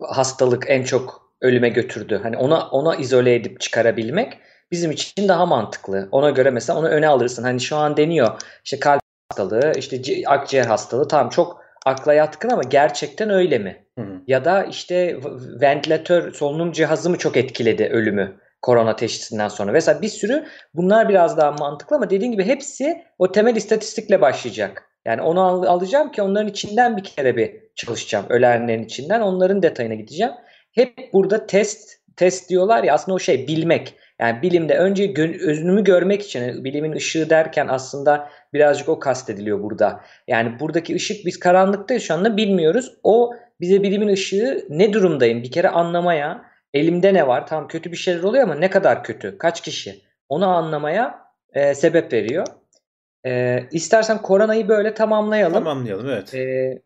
hastalık 0.00 0.64
en 0.68 0.82
çok 0.82 1.32
ölüme 1.40 1.68
götürdü? 1.68 2.20
Hani 2.22 2.36
ona 2.36 2.68
ona 2.68 2.96
izole 2.96 3.34
edip 3.34 3.60
çıkarabilmek 3.60 4.38
bizim 4.72 4.90
için 4.90 5.28
daha 5.28 5.46
mantıklı. 5.46 6.08
Ona 6.12 6.30
göre 6.30 6.50
mesela 6.50 6.78
onu 6.78 6.88
öne 6.88 7.08
alırsın. 7.08 7.42
Hani 7.42 7.60
şu 7.60 7.76
an 7.76 7.96
deniyor 7.96 8.40
işte 8.64 8.78
kalp 8.80 9.02
hastalığı, 9.30 9.72
işte 9.76 9.96
ci- 9.96 10.26
akciğer 10.28 10.64
hastalığı 10.66 11.08
tamam 11.08 11.28
çok 11.28 11.62
akla 11.86 12.14
yatkın 12.14 12.48
ama 12.50 12.62
gerçekten 12.62 13.30
öyle 13.30 13.58
mi? 13.58 13.86
Hı 13.98 14.02
hı. 14.04 14.20
Ya 14.26 14.44
da 14.44 14.64
işte 14.64 15.16
ventilatör 15.60 16.32
solunum 16.32 16.72
cihazı 16.72 17.10
mı 17.10 17.18
çok 17.18 17.36
etkiledi 17.36 17.84
ölümü 17.84 18.36
korona 18.62 18.96
teşhisinden 18.96 19.48
sonra. 19.48 19.72
Mesela 19.72 20.02
bir 20.02 20.08
sürü 20.08 20.44
bunlar 20.74 21.08
biraz 21.08 21.36
daha 21.36 21.52
mantıklı 21.52 21.96
ama 21.96 22.10
dediğim 22.10 22.32
gibi 22.32 22.44
hepsi 22.44 23.04
o 23.18 23.32
temel 23.32 23.56
istatistikle 23.56 24.20
başlayacak. 24.20 24.88
Yani 25.04 25.22
onu 25.22 25.42
al- 25.42 25.62
alacağım 25.62 26.12
ki 26.12 26.22
onların 26.22 26.48
içinden 26.48 26.96
bir 26.96 27.04
kere 27.04 27.36
bir 27.36 27.56
çalışacağım. 27.74 28.26
Ölenlerin 28.28 28.84
içinden 28.84 29.20
onların 29.20 29.62
detayına 29.62 29.94
gideceğim. 29.94 30.32
Hep 30.72 30.92
burada 31.12 31.46
test 31.46 32.02
test 32.16 32.50
diyorlar 32.50 32.84
ya 32.84 32.94
aslında 32.94 33.14
o 33.14 33.18
şey 33.18 33.46
bilmek. 33.48 33.94
Yani 34.22 34.42
bilimde 34.42 34.78
önce 34.78 35.06
gö- 35.06 35.40
özünümü 35.50 35.84
görmek 35.84 36.22
için 36.22 36.64
bilimin 36.64 36.92
ışığı 36.92 37.30
derken 37.30 37.68
aslında 37.68 38.28
birazcık 38.52 38.88
o 38.88 38.98
kastediliyor 38.98 39.62
burada. 39.62 40.00
Yani 40.28 40.60
buradaki 40.60 40.94
ışık 40.94 41.26
biz 41.26 41.38
karanlıktayız 41.38 42.02
şu 42.02 42.14
anda 42.14 42.36
bilmiyoruz. 42.36 42.92
O 43.02 43.34
bize 43.60 43.82
bilimin 43.82 44.08
ışığı 44.08 44.66
ne 44.68 44.92
durumdayım 44.92 45.42
bir 45.42 45.50
kere 45.50 45.68
anlamaya, 45.68 46.44
elimde 46.74 47.14
ne 47.14 47.26
var? 47.26 47.46
Tamam 47.46 47.68
kötü 47.68 47.92
bir 47.92 47.96
şeyler 47.96 48.22
oluyor 48.22 48.44
ama 48.44 48.54
ne 48.54 48.70
kadar 48.70 49.04
kötü? 49.04 49.38
Kaç 49.38 49.60
kişi? 49.60 50.00
Onu 50.28 50.46
anlamaya 50.46 51.18
e, 51.52 51.74
sebep 51.74 52.12
veriyor. 52.12 52.46
E, 53.26 53.60
istersen 53.72 54.22
koronayı 54.22 54.68
böyle 54.68 54.94
tamamlayalım. 54.94 55.64
Tamamlayalım 55.64 56.08
evet. 56.08 56.34
E, 56.34 56.78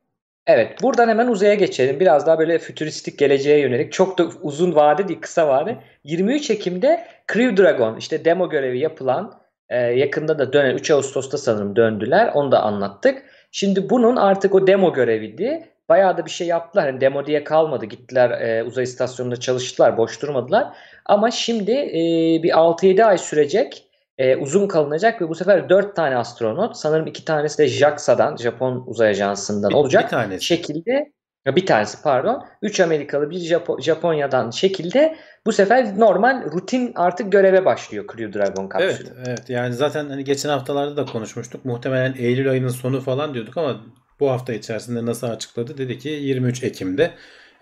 evet 0.47 0.83
buradan 0.83 1.09
hemen 1.09 1.29
uzaya 1.29 1.55
geçelim. 1.55 2.01
Biraz 2.01 2.27
daha 2.27 2.39
böyle 2.39 2.59
fütüristik 2.59 3.19
geleceğe 3.19 3.61
yönelik. 3.61 3.93
Çok 3.93 4.19
da 4.19 4.29
uzun 4.43 4.75
vade 4.75 5.09
değil 5.09 5.21
kısa 5.21 5.49
vade. 5.49 5.77
23 6.05 6.51
Ekim'de 6.51 7.07
Crew 7.33 7.57
Dragon 7.57 7.97
işte 7.97 8.25
demo 8.25 8.49
görevi 8.51 8.79
yapılan 8.79 9.41
e, 9.69 9.77
yakında 9.79 10.39
da 10.39 10.53
dönen 10.53 10.75
3 10.75 10.91
Ağustos'ta 10.91 11.39
sanırım 11.39 11.77
döndüler. 11.77 12.31
Onu 12.35 12.53
da 12.53 12.63
anlattık. 12.63 13.23
Şimdi 13.53 13.91
bunun 13.91 14.17
artık 14.17 14.55
o 14.55 14.67
demo 14.67 14.93
göreviydi. 14.93 15.69
Bayağı 15.89 16.17
da 16.19 16.25
bir 16.25 16.31
şey 16.31 16.47
yaptılar. 16.47 16.87
Hani 16.87 17.01
demo 17.01 17.27
diye 17.27 17.45
kalmadı. 17.45 17.85
Gittiler 17.85 18.31
e, 18.31 18.65
uzay 18.65 18.85
istasyonunda 18.85 19.37
çalıştılar. 19.37 19.97
Boş 19.97 20.23
durmadılar. 20.23 20.69
Ama 21.07 21.31
şimdi 21.31 21.73
e, 21.73 22.03
bir 22.43 22.51
6-7 22.51 23.05
ay 23.05 23.19
sürecek. 23.19 23.86
E, 24.19 24.37
uzun 24.37 24.69
kalınacak 24.69 25.23
ve 25.23 25.29
bu 25.29 25.35
sefer 25.35 25.69
4 25.69 25.97
tane 25.97 26.17
astronot 26.17 26.77
sanırım 26.77 27.07
2 27.07 27.25
tanesi 27.25 27.59
de 27.59 27.69
JAXA'dan 27.69 28.37
Japon 28.37 28.85
Uzay 28.87 29.09
Ajansı'ndan 29.09 29.73
olacak 29.73 30.05
bir 30.05 30.09
tanesi. 30.09 30.45
şekilde 30.45 31.13
bir 31.47 31.67
tanesi 31.67 32.03
pardon 32.03 32.45
3 32.63 32.81
Amerikalı 32.81 33.31
bir 33.31 33.37
Japo- 33.37 33.83
Japonya'dan 33.83 34.51
şekilde 34.51 35.17
bu 35.47 35.53
sefer 35.53 35.99
normal 35.99 36.53
rutin 36.53 36.93
artık 36.95 37.33
göreve 37.33 37.65
başlıyor 37.65 38.05
Crew 38.13 38.33
Dragon 38.33 38.69
kapsülü. 38.69 39.09
Evet, 39.09 39.27
evet. 39.27 39.51
Yani 39.51 39.75
zaten 39.75 40.09
hani 40.09 40.25
geçen 40.25 40.49
haftalarda 40.51 40.97
da 40.97 41.05
konuşmuştuk. 41.05 41.65
Muhtemelen 41.65 42.15
Eylül 42.19 42.51
ayının 42.51 42.69
sonu 42.69 43.01
falan 43.01 43.35
diyorduk 43.35 43.57
ama 43.57 43.81
bu 44.21 44.31
hafta 44.31 44.53
içerisinde 44.53 45.07
NASA 45.07 45.29
açıkladı. 45.29 45.79
Dedi 45.79 45.99
ki 45.99 46.09
23 46.09 46.63
Ekim'de. 46.63 47.11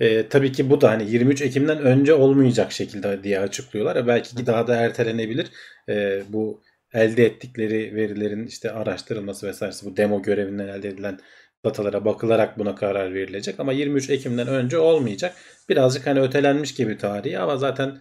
Ee, 0.01 0.29
tabii 0.29 0.53
ki 0.53 0.71
bu 0.71 0.81
da 0.81 0.91
hani 0.91 1.11
23 1.11 1.43
Ekim'den 1.43 1.79
önce 1.79 2.15
olmayacak 2.15 2.73
şekilde 2.73 3.25
diye 3.25 3.41
açıklıyorlar. 3.41 3.97
E, 3.97 4.07
belki 4.07 4.37
ki 4.37 4.47
daha 4.47 4.67
da 4.67 4.77
ertelenebilir. 4.77 5.51
Ee, 5.89 6.23
bu 6.29 6.63
elde 6.95 7.25
ettikleri 7.27 7.95
verilerin 7.95 8.47
işte 8.47 8.71
araştırılması 8.73 9.47
vesairesi 9.47 9.87
bu 9.87 9.97
demo 9.97 10.23
görevinden 10.23 10.69
elde 10.69 10.89
edilen 10.89 11.19
datalara 11.65 12.05
bakılarak 12.05 12.59
buna 12.59 12.75
karar 12.75 13.15
verilecek 13.15 13.61
ama 13.61 13.73
23 13.73 14.11
Ekim'den 14.11 14.49
önce 14.49 14.79
olmayacak. 14.79 15.37
Birazcık 15.69 16.07
hani 16.07 16.21
ötelenmiş 16.21 16.75
gibi 16.75 16.99
tarihi 16.99 17.39
ama 17.39 17.57
zaten 17.57 18.01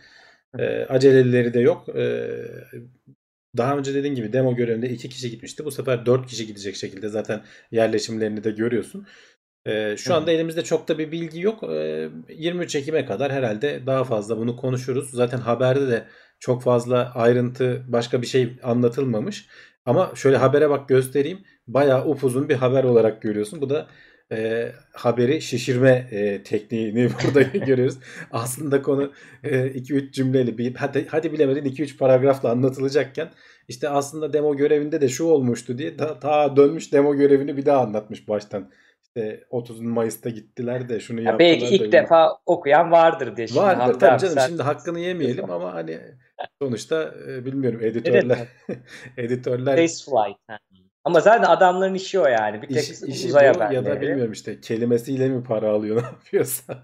E, 0.60 0.86
aceleleri 0.90 1.54
de 1.54 1.60
yok. 1.60 1.90
E, 1.98 2.28
daha 3.58 3.78
önce 3.78 3.94
dediğin 3.94 4.16
gibi 4.16 4.34
demo 4.34 4.56
görevinde 4.56 4.90
iki 4.90 5.10
kişi 5.10 5.32
gitmişti. 5.32 5.66
Bu 5.66 5.72
sefer 5.72 6.06
dört 6.06 6.28
kişi 6.28 6.48
gidecek 6.48 6.76
şekilde 6.76 7.10
zaten 7.10 7.42
yerleşimlerini 7.72 8.44
de 8.44 8.52
görüyorsun. 8.52 9.08
E, 9.66 9.98
şu 9.98 10.16
anda 10.16 10.32
elimizde 10.32 10.64
çok 10.64 10.88
da 10.88 10.98
bir 10.98 11.12
bilgi 11.12 11.42
yok. 11.42 11.64
E, 11.64 12.10
23 12.30 12.76
Ekim'e 12.76 13.06
kadar 13.06 13.32
herhalde 13.32 13.82
daha 13.86 14.04
fazla 14.04 14.38
bunu 14.38 14.56
konuşuruz. 14.56 15.12
Zaten 15.12 15.38
haberde 15.38 15.88
de 15.88 16.06
çok 16.40 16.64
fazla 16.64 17.12
ayrıntı 17.16 17.84
başka 17.88 18.22
bir 18.22 18.28
şey 18.28 18.54
anlatılmamış. 18.64 19.46
Ama 19.86 20.12
şöyle 20.16 20.38
habere 20.38 20.70
bak 20.70 20.90
göstereyim. 20.90 21.40
Bayağı 21.68 22.06
upuzun 22.06 22.50
bir 22.50 22.56
haber 22.56 22.84
olarak 22.84 23.22
görüyorsun. 23.22 23.62
Bu 23.62 23.70
da 23.70 23.88
e, 24.32 24.72
haberi 24.94 25.42
şişirme 25.42 26.08
e, 26.12 26.44
tekniğini 26.44 27.10
burada 27.24 27.42
görüyoruz. 27.42 27.98
Aslında 28.32 28.82
konu 28.82 29.12
2-3 29.44 30.08
e, 30.08 30.12
cümleyle 30.12 30.58
bir 30.58 30.76
hadi, 30.76 31.08
hadi 31.10 31.34
bilemedin 31.34 31.66
2-3 31.66 31.98
paragrafla 31.98 32.52
anlatılacakken 32.52 33.30
işte 33.68 33.90
aslında 33.90 34.34
demo 34.34 34.58
görevinde 34.58 35.02
de 35.02 35.10
şu 35.10 35.26
olmuştu 35.26 35.78
diye 35.78 35.98
ta, 35.98 36.20
ta 36.20 36.56
dönmüş 36.56 36.94
demo 36.94 37.16
görevini 37.16 37.58
bir 37.58 37.66
daha 37.66 37.82
anlatmış 37.82 38.28
baştan. 38.28 38.72
İşte 39.16 39.44
30 39.50 39.82
Mayıs'ta 39.82 40.30
gittiler 40.30 40.90
de 40.90 41.00
şunu 41.00 41.22
yaptılar. 41.22 41.40
Belki 41.40 41.76
ilk 41.76 41.88
da 41.88 41.92
defa 41.92 42.38
okuyan 42.46 42.92
vardır 42.92 43.38
diye. 43.38 43.48
Şimdi 43.48 43.60
vardır 43.60 44.00
tabii 44.00 44.20
canım. 44.20 44.36
Sen... 44.36 44.48
Şimdi 44.48 44.64
hakkını 44.64 45.00
yemeyelim 45.00 45.52
ama 45.52 45.74
hani 45.74 46.00
sonuçta 46.62 47.14
e, 47.28 47.46
bilmiyorum 47.46 47.80
editörler 47.84 48.48
editörler 49.18 49.88
Space 49.88 50.12
Flight. 50.12 50.62
Ama 51.04 51.20
zaten 51.20 51.44
adamların 51.44 51.94
işi 51.94 52.20
o 52.20 52.28
yani. 52.28 52.62
Bir 52.62 52.68
tek 52.68 52.84
İş, 52.84 52.90
işi 52.90 53.28
uzay 53.28 53.48
haberleri. 53.48 53.76
Ya 53.76 53.86
da 53.86 54.02
bilmiyorum 54.02 54.32
işte 54.32 54.62
kelimesiyle 54.62 55.30
mi 55.30 55.44
para 55.44 55.70
alıyor 55.70 55.96
ne 56.02 56.06
yapıyorsa. 56.06 56.84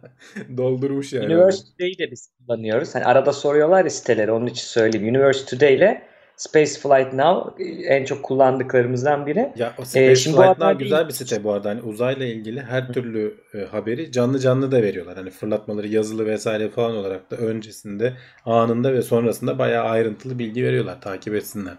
Doldurmuş 0.57 1.13
yani. 1.13 1.25
Universe 1.25 1.63
Today'i 1.71 1.97
de 1.97 2.11
biz 2.11 2.29
kullanıyoruz. 2.37 2.95
Hani 2.95 3.05
arada 3.05 3.33
soruyorlar 3.33 3.83
ya 3.83 3.89
siteleri 3.89 4.31
onun 4.31 4.47
için 4.47 4.65
söyleyeyim. 4.67 5.15
Universe 5.15 5.45
Today 5.45 5.75
ile 5.75 6.01
Space 6.39 6.79
Flight 6.79 7.13
Now 7.13 7.63
en 7.87 8.05
çok 8.05 8.23
kullandıklarımızdan 8.23 9.25
biri. 9.25 9.53
Ya 9.55 9.73
o 9.77 9.85
Space 9.85 10.11
ee, 10.11 10.15
şimdi 10.15 10.37
Flight 10.37 10.59
Now 10.59 10.83
güzel 10.83 11.07
bir 11.07 11.13
site 11.13 11.43
bu 11.43 11.53
arada. 11.53 11.69
Hani 11.69 11.81
uzayla 11.81 12.25
ilgili 12.25 12.61
her 12.61 12.93
türlü 12.93 13.37
e, 13.53 13.57
haberi 13.57 14.11
canlı 14.11 14.39
canlı 14.39 14.71
da 14.71 14.81
veriyorlar. 14.81 15.17
Hani 15.17 15.29
fırlatmaları 15.29 15.87
yazılı 15.87 16.25
vesaire 16.25 16.69
falan 16.69 16.95
olarak 16.95 17.31
da 17.31 17.35
öncesinde, 17.35 18.13
anında 18.45 18.93
ve 18.93 19.01
sonrasında 19.01 19.59
bayağı 19.59 19.85
ayrıntılı 19.85 20.39
bilgi 20.39 20.63
veriyorlar. 20.63 21.01
Takip 21.01 21.35
etsinler. 21.35 21.73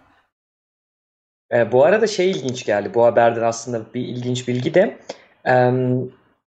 E, 1.53 1.71
bu 1.71 1.85
arada 1.85 2.07
şey 2.07 2.31
ilginç 2.31 2.65
geldi. 2.65 2.91
Bu 2.93 3.05
haberden 3.05 3.43
aslında 3.43 3.93
bir 3.93 4.01
ilginç 4.01 4.47
bilgi 4.47 4.73
de 4.73 4.97
e, 5.47 5.71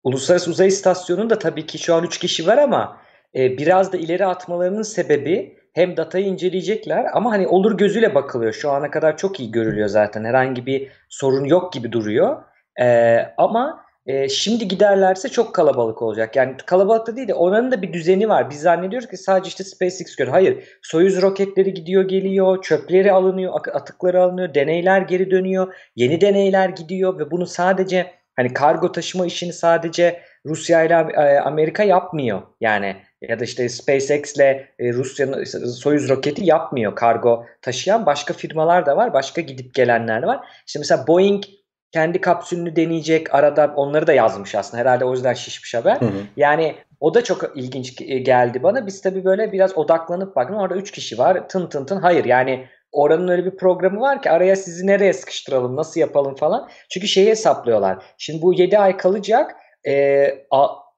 Uluslararası 0.04 0.52
Uzay 0.52 0.68
İstasyonu'nda 0.68 1.40
tabii 1.40 1.66
ki 1.66 1.78
şu 1.78 1.96
an 1.96 2.04
3 2.04 2.18
kişi 2.18 2.48
var 2.48 2.58
ama 2.58 2.98
e, 3.36 3.58
biraz 3.58 3.94
da 3.94 3.98
ileri 3.98 4.26
atmalarının 4.26 4.82
sebebi 4.82 5.57
hem 5.78 5.98
datayı 5.98 6.26
inceleyecekler 6.26 7.06
ama 7.14 7.32
hani 7.32 7.48
olur 7.48 7.78
gözüyle 7.78 8.16
bakılıyor. 8.16 8.54
Şu 8.54 8.72
ana 8.72 8.92
kadar 8.92 9.18
çok 9.18 9.40
iyi 9.40 9.52
görülüyor 9.52 9.88
zaten. 9.88 10.24
Herhangi 10.24 10.66
bir 10.66 10.92
sorun 11.10 11.46
yok 11.46 11.74
gibi 11.74 11.92
duruyor. 11.92 12.44
E, 12.82 13.18
ama 13.38 13.86
e, 14.06 14.30
şimdi 14.30 14.68
giderlerse 14.68 15.30
çok 15.30 15.56
kalabalık 15.56 16.02
olacak. 16.02 16.36
Yani 16.36 16.56
kalabalık 16.66 17.08
da 17.08 17.16
değil 17.16 17.28
de 17.28 17.34
oranın 17.34 17.72
da 17.72 17.82
bir 17.82 17.94
düzeni 17.94 18.30
var. 18.30 18.50
Biz 18.50 18.62
zannediyoruz 18.62 19.10
ki 19.10 19.18
sadece 19.18 19.48
işte 19.48 19.64
SpaceX 19.64 20.16
görüyor. 20.16 20.34
Hayır. 20.34 20.64
Soyuz 20.82 21.22
roketleri 21.22 21.74
gidiyor 21.74 22.08
geliyor. 22.08 22.62
Çöpleri 22.62 23.12
alınıyor. 23.12 23.54
Atıkları 23.74 24.22
alınıyor. 24.22 24.54
Deneyler 24.54 25.02
geri 25.02 25.32
dönüyor. 25.32 25.74
Yeni 25.96 26.22
deneyler 26.22 26.70
gidiyor 26.70 27.20
ve 27.20 27.32
bunu 27.32 27.46
sadece 27.46 28.12
hani 28.36 28.54
kargo 28.54 28.92
taşıma 28.92 29.26
işini 29.26 29.54
sadece 29.54 30.22
Rusya 30.46 30.84
ile 30.84 30.94
e, 30.94 31.40
Amerika 31.40 31.84
yapmıyor. 31.84 32.42
Yani 32.62 32.96
ya 33.22 33.40
da 33.40 33.44
işte 33.44 33.70
SpaceX 33.70 34.36
ile 34.36 34.68
e, 34.80 34.94
Rusya'nın 34.94 35.44
Soyuz 35.66 36.10
roketi 36.10 36.46
yapmıyor 36.46 36.96
kargo 36.96 37.46
taşıyan 37.62 38.06
başka 38.06 38.34
firmalar 38.34 38.86
da 38.86 38.98
var. 38.98 39.14
Başka 39.14 39.42
gidip 39.42 39.74
gelenler 39.74 40.22
de 40.22 40.28
var. 40.28 40.40
İşte 40.68 40.80
mesela 40.80 41.08
Boeing 41.08 41.44
kendi 41.92 42.22
kapsülünü 42.22 42.76
deneyecek. 42.76 43.36
Arada 43.36 43.74
onları 43.76 44.08
da 44.08 44.14
yazmış 44.14 44.56
aslında. 44.56 44.82
Herhalde 44.82 45.06
o 45.06 45.12
yüzden 45.12 45.34
şişmiş 45.34 45.74
haber. 45.74 46.02
Hı 46.02 46.06
hı. 46.06 46.22
Yani 46.38 46.76
o 47.00 47.14
da 47.14 47.24
çok 47.24 47.58
ilginç 47.58 47.96
geldi 48.26 48.64
bana. 48.64 48.88
Biz 48.88 49.02
tabii 49.02 49.26
böyle 49.26 49.52
biraz 49.52 49.78
odaklanıp 49.78 50.36
bakın 50.36 50.54
orada 50.54 50.76
3 50.76 50.92
kişi 50.92 51.18
var. 51.18 51.50
Tın 51.50 51.68
tın 51.68 51.86
tın. 51.86 51.98
Hayır 51.98 52.26
yani 52.26 52.68
oranın 52.92 53.28
öyle 53.28 53.46
bir 53.46 53.58
programı 53.58 54.02
var 54.02 54.22
ki 54.22 54.32
araya 54.32 54.56
sizi 54.56 54.88
nereye 54.88 55.14
sıkıştıralım, 55.14 55.76
nasıl 55.76 56.00
yapalım 56.00 56.36
falan. 56.36 56.70
Çünkü 56.90 57.08
şeyi 57.08 57.28
hesaplıyorlar. 57.28 58.04
Şimdi 58.18 58.42
bu 58.42 58.54
7 58.54 58.80
ay 58.80 58.98
kalacak. 58.98 59.56
E, 59.88 60.48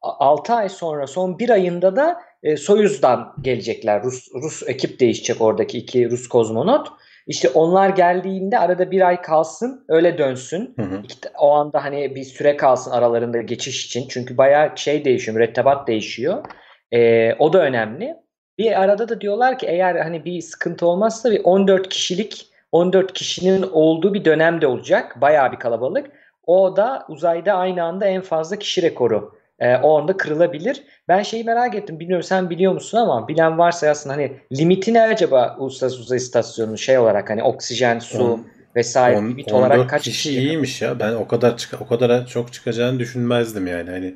6 0.02 0.54
ay 0.54 0.70
sonra 0.70 1.08
son 1.08 1.40
1 1.40 1.50
ayında 1.50 1.96
da 1.96 2.22
e, 2.44 2.58
Soyuz'dan 2.58 3.34
gelecekler. 3.42 4.04
Rus, 4.04 4.28
Rus 4.34 4.64
ekip 4.68 5.00
değişecek 5.00 5.42
oradaki 5.42 5.78
iki 5.78 6.12
Rus 6.12 6.28
kozmonot. 6.28 6.88
İşte 7.28 7.50
onlar 7.50 7.90
geldiğinde 7.90 8.60
arada 8.60 8.92
bir 8.92 9.08
ay 9.08 9.22
kalsın 9.22 9.86
öyle 9.88 10.18
dönsün. 10.18 10.74
Hı 10.80 10.82
hı. 10.82 11.02
o 11.38 11.52
anda 11.52 11.84
hani 11.84 12.16
bir 12.16 12.24
süre 12.24 12.58
kalsın 12.58 12.92
aralarında 12.92 13.42
geçiş 13.42 13.86
için. 13.86 14.06
Çünkü 14.10 14.38
bayağı 14.38 14.72
şey 14.76 15.06
değişiyor, 15.06 15.36
mürettebat 15.36 15.88
değişiyor. 15.88 16.46
Ee, 16.92 17.34
o 17.40 17.54
da 17.54 17.62
önemli. 17.62 18.16
Bir 18.58 18.82
arada 18.82 19.10
da 19.10 19.22
diyorlar 19.22 19.58
ki 19.58 19.66
eğer 19.66 19.96
hani 19.96 20.26
bir 20.26 20.42
sıkıntı 20.42 20.86
olmazsa 20.86 21.32
bir 21.32 21.42
14 21.44 21.90
kişilik 21.90 22.48
14 22.72 23.14
kişinin 23.14 23.62
olduğu 23.72 24.14
bir 24.14 24.26
dönem 24.26 24.62
de 24.62 24.68
olacak. 24.68 25.22
Bayağı 25.22 25.52
bir 25.52 25.58
kalabalık. 25.58 26.12
O 26.48 26.76
da 26.76 27.06
uzayda 27.10 27.54
aynı 27.54 27.84
anda 27.84 28.06
en 28.06 28.22
fazla 28.22 28.56
kişi 28.56 28.82
rekoru 28.82 29.39
e, 29.60 29.76
o 29.76 30.00
anda 30.00 30.18
kırılabilir. 30.18 30.84
Ben 31.08 31.24
şeyi 31.24 31.44
merak 31.44 31.76
ettim. 31.76 32.00
Bilmiyorum 32.00 32.24
sen 32.24 32.50
biliyor 32.50 32.74
musun 32.74 32.98
ama 32.98 33.28
bilen 33.28 33.58
varsa 33.58 33.86
yazsın. 33.86 34.10
Hani 34.10 34.32
limiti 34.58 34.94
ne 34.94 35.02
acaba 35.02 35.56
Uluslararası 35.60 36.02
Uzay 36.02 36.18
İstasyonu 36.18 36.78
şey 36.78 36.98
olarak 36.98 37.30
hani 37.30 37.44
oksijen, 37.44 38.00
su 38.00 38.24
on, 38.24 38.48
vesaire 38.76 39.18
on, 39.18 39.30
limit 39.30 39.54
olarak 39.54 39.90
kaç 39.90 40.04
kişi? 40.04 40.18
kişi 40.18 40.40
iyiymiş 40.40 40.82
ya. 40.82 41.00
Ben 41.00 41.14
o 41.14 41.28
kadar 41.28 41.58
çık 41.58 41.82
o 41.82 41.88
kadar 41.88 42.28
çok 42.28 42.54
çıkacağını 42.54 43.00
düşünmezdim 43.00 43.68
yani. 43.68 43.90
Hani 43.90 44.16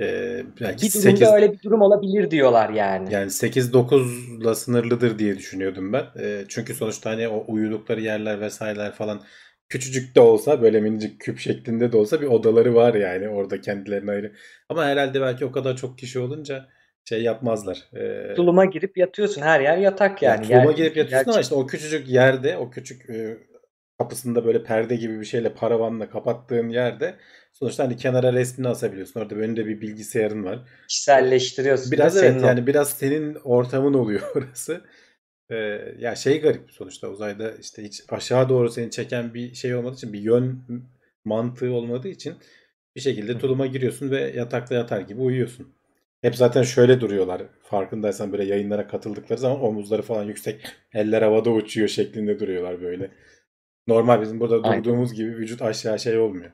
e, 0.00 0.06
yani 0.60 0.76
bir 0.82 0.88
8, 0.88 1.04
durumda 1.04 1.34
öyle 1.34 1.52
bir 1.52 1.62
durum 1.62 1.82
olabilir 1.82 2.30
diyorlar 2.30 2.70
yani. 2.70 3.14
Yani 3.14 3.30
8-9'la 3.30 4.54
sınırlıdır 4.54 5.18
diye 5.18 5.38
düşünüyordum 5.38 5.92
ben. 5.92 6.04
E, 6.20 6.44
çünkü 6.48 6.74
sonuçta 6.74 7.10
hani 7.10 7.28
o 7.28 7.44
uyudukları 7.48 8.00
yerler 8.00 8.40
vesaireler 8.40 8.92
falan 8.92 9.20
küçücük 9.72 10.16
de 10.16 10.20
olsa 10.20 10.62
böyle 10.62 10.80
minicik 10.80 11.20
küp 11.20 11.38
şeklinde 11.38 11.92
de 11.92 11.96
olsa 11.96 12.20
bir 12.20 12.26
odaları 12.26 12.74
var 12.74 12.94
yani 12.94 13.28
orada 13.28 13.60
kendilerine 13.60 14.10
ayrı. 14.10 14.32
Ama 14.68 14.84
herhalde 14.84 15.20
belki 15.20 15.44
o 15.44 15.52
kadar 15.52 15.76
çok 15.76 15.98
kişi 15.98 16.18
olunca 16.18 16.68
şey 17.04 17.22
yapmazlar. 17.22 17.84
Ee, 17.94 18.34
tuluma 18.34 18.64
girip 18.64 18.96
yatıyorsun 18.96 19.42
her 19.42 19.60
yer 19.60 19.78
yatak 19.78 20.22
yani. 20.22 20.34
yani 20.34 20.46
tuluma 20.46 20.70
yer, 20.70 20.76
girip 20.76 20.96
yatıyorsun 20.96 21.10
gerçek... 21.10 21.28
ama 21.28 21.40
işte 21.40 21.54
o 21.54 21.66
küçücük 21.66 22.08
yerde 22.08 22.56
o 22.56 22.70
küçük 22.70 23.10
e, 23.10 23.38
kapısında 23.98 24.44
böyle 24.44 24.62
perde 24.64 24.96
gibi 24.96 25.20
bir 25.20 25.24
şeyle 25.24 25.54
paravanla 25.54 26.10
kapattığın 26.10 26.68
yerde 26.68 27.14
sonuçta 27.52 27.84
hani 27.84 27.96
kenara 27.96 28.32
resmini 28.32 28.68
asabiliyorsun. 28.68 29.20
Orada 29.20 29.34
önünde 29.34 29.66
bir 29.66 29.80
bilgisayarın 29.80 30.44
var. 30.44 30.58
Kişiselleştiriyorsun. 30.88 31.92
Biraz 31.92 32.16
evet 32.16 32.42
yani 32.42 32.66
biraz 32.66 32.90
senin 32.90 33.34
ortamın 33.34 33.94
oluyor 33.94 34.22
orası. 34.34 34.80
Ee, 35.52 35.94
ya 35.98 36.14
şey 36.14 36.40
garip 36.40 36.70
sonuçta 36.70 37.08
uzayda 37.08 37.52
işte 37.52 37.84
hiç 37.84 38.02
aşağı 38.08 38.48
doğru 38.48 38.70
seni 38.70 38.90
çeken 38.90 39.34
bir 39.34 39.54
şey 39.54 39.74
olmadığı 39.74 39.94
için 39.96 40.12
bir 40.12 40.20
yön 40.20 40.64
mantığı 41.24 41.72
olmadığı 41.72 42.08
için 42.08 42.34
bir 42.96 43.00
şekilde 43.00 43.38
tuluma 43.38 43.66
giriyorsun 43.66 44.10
ve 44.10 44.20
yatakta 44.36 44.74
yatar 44.74 45.00
gibi 45.00 45.20
uyuyorsun. 45.20 45.74
Hep 46.22 46.36
zaten 46.36 46.62
şöyle 46.62 47.00
duruyorlar. 47.00 47.42
Farkındaysan 47.62 48.32
böyle 48.32 48.44
yayınlara 48.44 48.86
katıldıkları 48.86 49.40
zaman 49.40 49.62
omuzları 49.62 50.02
falan 50.02 50.24
yüksek, 50.24 50.64
eller 50.94 51.22
havada 51.22 51.50
uçuyor 51.50 51.88
şeklinde 51.88 52.40
duruyorlar 52.40 52.80
böyle. 52.82 53.10
Normal 53.86 54.20
bizim 54.20 54.40
burada 54.40 54.68
Aynen. 54.68 54.84
durduğumuz 54.84 55.14
gibi 55.14 55.36
vücut 55.36 55.62
aşağı 55.62 55.98
şey 55.98 56.18
olmuyor. 56.18 56.50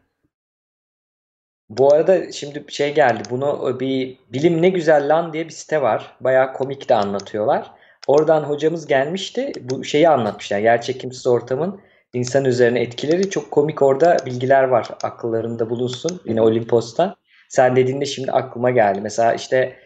Bu 1.68 1.94
arada 1.94 2.32
şimdi 2.32 2.64
şey 2.68 2.94
geldi. 2.94 3.22
Bunu 3.30 3.80
bir 3.80 4.18
bilim 4.32 4.62
ne 4.62 4.68
güzel 4.68 5.08
lan 5.08 5.32
diye 5.32 5.44
bir 5.44 5.50
site 5.50 5.82
var. 5.82 6.16
Bayağı 6.20 6.52
komik 6.52 6.88
de 6.88 6.94
anlatıyorlar. 6.94 7.77
Oradan 8.08 8.42
hocamız 8.42 8.86
gelmişti. 8.86 9.52
Bu 9.60 9.84
şeyi 9.84 10.08
anlatmış. 10.08 10.50
Yani 10.50 10.64
yer 10.64 10.82
çekimsiz 10.82 11.26
ortamın 11.26 11.80
insan 12.12 12.44
üzerine 12.44 12.80
etkileri 12.80 13.30
çok 13.30 13.50
komik 13.50 13.82
orada 13.82 14.16
bilgiler 14.26 14.64
var. 14.64 14.88
Akıllarında 15.02 15.70
bulunsun. 15.70 16.20
Yine 16.24 16.42
Olimpos'tan. 16.42 17.16
Sen 17.48 17.76
dediğinde 17.76 18.06
şimdi 18.06 18.32
aklıma 18.32 18.70
geldi. 18.70 19.00
Mesela 19.02 19.34
işte 19.34 19.76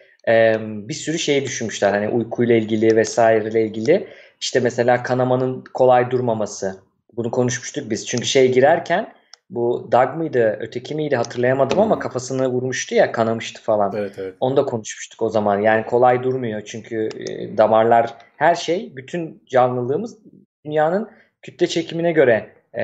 bir 0.87 0.93
sürü 0.93 1.19
şey 1.19 1.45
düşünmüşler. 1.45 1.91
Hani 1.91 2.09
uykuyla 2.09 2.55
ilgili 2.55 2.95
vesaireyle 2.95 3.65
ilgili. 3.65 4.07
İşte 4.41 4.59
mesela 4.59 5.03
kanamanın 5.03 5.63
kolay 5.73 6.11
durmaması. 6.11 6.75
Bunu 7.13 7.31
konuşmuştuk 7.31 7.89
biz. 7.89 8.07
Çünkü 8.07 8.25
şey 8.25 8.51
girerken 8.51 9.13
bu 9.55 9.89
Doug 9.91 10.15
mıydı 10.17 10.57
öteki 10.59 10.95
miydi 10.95 11.15
hatırlayamadım 11.15 11.79
ama 11.79 11.99
kafasını 11.99 12.47
vurmuştu 12.47 12.95
ya 12.95 13.11
kanamıştı 13.11 13.61
falan. 13.61 13.93
Evet, 13.97 14.13
evet. 14.17 14.35
Onu 14.39 14.57
da 14.57 14.65
konuşmuştuk 14.65 15.21
o 15.21 15.29
zaman. 15.29 15.59
Yani 15.59 15.85
kolay 15.85 16.23
durmuyor 16.23 16.61
çünkü 16.65 17.09
e, 17.19 17.57
damarlar 17.57 18.13
her 18.37 18.55
şey 18.55 18.95
bütün 18.95 19.43
canlılığımız 19.45 20.17
dünyanın 20.65 21.09
kütle 21.41 21.67
çekimine 21.67 22.11
göre 22.11 22.49
e, 22.77 22.83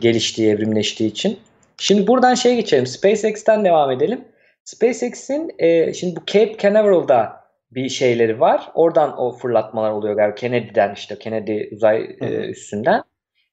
geliştiği, 0.00 0.50
evrimleştiği 0.50 1.10
için. 1.10 1.38
Şimdi 1.78 2.06
buradan 2.06 2.34
şey 2.34 2.56
geçelim. 2.56 2.86
SpaceX'ten 2.86 3.64
devam 3.64 3.90
edelim. 3.90 4.24
SpaceX'in 4.64 5.54
e, 5.58 5.94
şimdi 5.94 6.16
bu 6.16 6.20
Cape 6.26 6.56
Canaveral'da 6.58 7.46
bir 7.70 7.88
şeyleri 7.88 8.40
var. 8.40 8.70
Oradan 8.74 9.18
o 9.18 9.32
fırlatmalar 9.32 9.90
oluyor 9.90 10.14
galiba. 10.14 10.34
Kennedy'den 10.34 10.94
işte 10.94 11.18
Kennedy 11.18 11.74
uzay 11.74 12.16
e, 12.20 12.26
üstünden. 12.26 13.02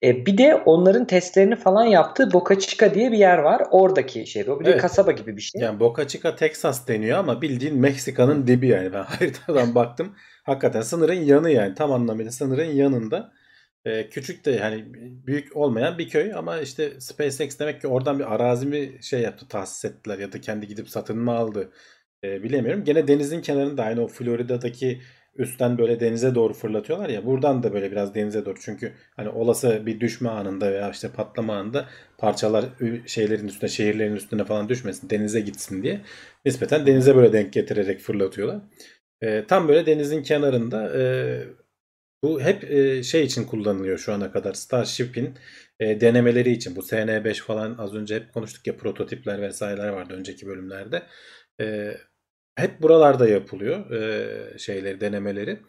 E, 0.03 0.25
bir 0.25 0.37
de 0.37 0.55
onların 0.55 1.07
testlerini 1.07 1.55
falan 1.55 1.85
yaptığı 1.85 2.33
Boca 2.33 2.59
Chica 2.59 2.93
diye 2.93 3.11
bir 3.11 3.17
yer 3.17 3.37
var. 3.37 3.63
Oradaki 3.71 4.27
şey. 4.27 4.49
O 4.49 4.59
bir 4.59 4.65
de 4.65 4.71
Evet. 4.71 4.81
kasaba 4.81 5.11
gibi 5.11 5.37
bir 5.37 5.41
şey. 5.41 5.61
Yani 5.61 5.79
Boca 5.79 6.07
Chica 6.07 6.35
Texas 6.35 6.87
deniyor 6.87 7.17
ama 7.19 7.41
bildiğin 7.41 7.77
Meksika'nın 7.77 8.47
dibi 8.47 8.67
yani. 8.67 8.93
Ben 8.93 9.03
haritadan 9.07 9.75
baktım. 9.75 10.15
Hakikaten 10.43 10.81
sınırın 10.81 11.13
yanı 11.13 11.51
yani. 11.51 11.75
Tam 11.75 11.91
anlamıyla 11.91 12.31
sınırın 12.31 12.63
yanında. 12.71 13.33
Ee, 13.85 14.09
küçük 14.09 14.45
de 14.45 14.51
yani 14.51 14.85
büyük 15.27 15.57
olmayan 15.57 15.97
bir 15.97 16.09
köy 16.09 16.33
ama 16.35 16.59
işte 16.59 16.99
SpaceX 17.01 17.59
demek 17.59 17.81
ki 17.81 17.87
oradan 17.87 18.19
bir 18.19 18.33
arazi 18.33 18.65
mi 18.67 18.97
şey 19.01 19.21
yaptı 19.21 19.47
tahsis 19.47 19.85
ettiler 19.85 20.19
ya 20.19 20.31
da 20.31 20.41
kendi 20.41 20.67
gidip 20.67 20.89
satın 20.89 21.17
mı 21.17 21.31
aldı 21.31 21.71
Ee, 22.23 22.43
bilemiyorum. 22.43 22.83
Gene 22.83 23.07
denizin 23.07 23.41
kenarında 23.41 23.83
aynı 23.83 24.03
o 24.03 24.07
Florida'daki 24.07 25.01
üstten 25.35 25.77
böyle 25.77 25.99
denize 25.99 26.35
doğru 26.35 26.53
fırlatıyorlar 26.53 27.09
ya 27.09 27.25
buradan 27.25 27.63
da 27.63 27.73
böyle 27.73 27.91
biraz 27.91 28.15
denize 28.15 28.45
doğru 28.45 28.59
çünkü 28.59 28.93
hani 29.15 29.29
olası 29.29 29.85
bir 29.85 29.99
düşme 29.99 30.29
anında 30.29 30.71
veya 30.71 30.91
işte 30.91 31.09
patlama 31.11 31.55
anında 31.55 31.89
parçalar 32.17 32.65
şeylerin 33.05 33.47
üstüne 33.47 33.69
şehirlerin 33.69 34.15
üstüne 34.15 34.45
falan 34.45 34.69
düşmesin 34.69 35.09
denize 35.09 35.39
gitsin 35.41 35.83
diye 35.83 36.01
nispeten 36.45 36.87
denize 36.87 37.15
böyle 37.15 37.33
denk 37.33 37.53
getirerek 37.53 37.99
fırlatıyorlar. 37.99 38.61
Ee, 39.21 39.45
tam 39.47 39.67
böyle 39.67 39.85
denizin 39.85 40.23
kenarında 40.23 40.99
e, 40.99 41.03
bu 42.23 42.41
hep 42.41 42.63
e, 42.71 43.03
şey 43.03 43.23
için 43.23 43.43
kullanılıyor 43.43 43.97
şu 43.97 44.13
ana 44.13 44.31
kadar. 44.31 44.53
Starship'in 44.53 45.33
e, 45.79 46.01
denemeleri 46.01 46.51
için. 46.51 46.75
Bu 46.75 46.81
SN5 46.81 47.41
falan 47.41 47.77
az 47.77 47.93
önce 47.95 48.15
hep 48.15 48.33
konuştuk 48.33 48.67
ya 48.67 48.77
prototipler 48.77 49.41
vesaireler 49.41 49.89
vardı 49.89 50.13
önceki 50.13 50.47
bölümlerde. 50.47 51.03
E, 51.61 51.93
hep 52.55 52.81
buralarda 52.81 53.27
yapılıyor 53.27 53.91
e, 53.91 54.57
şeyleri, 54.57 55.01
denemeleri. 55.01 55.59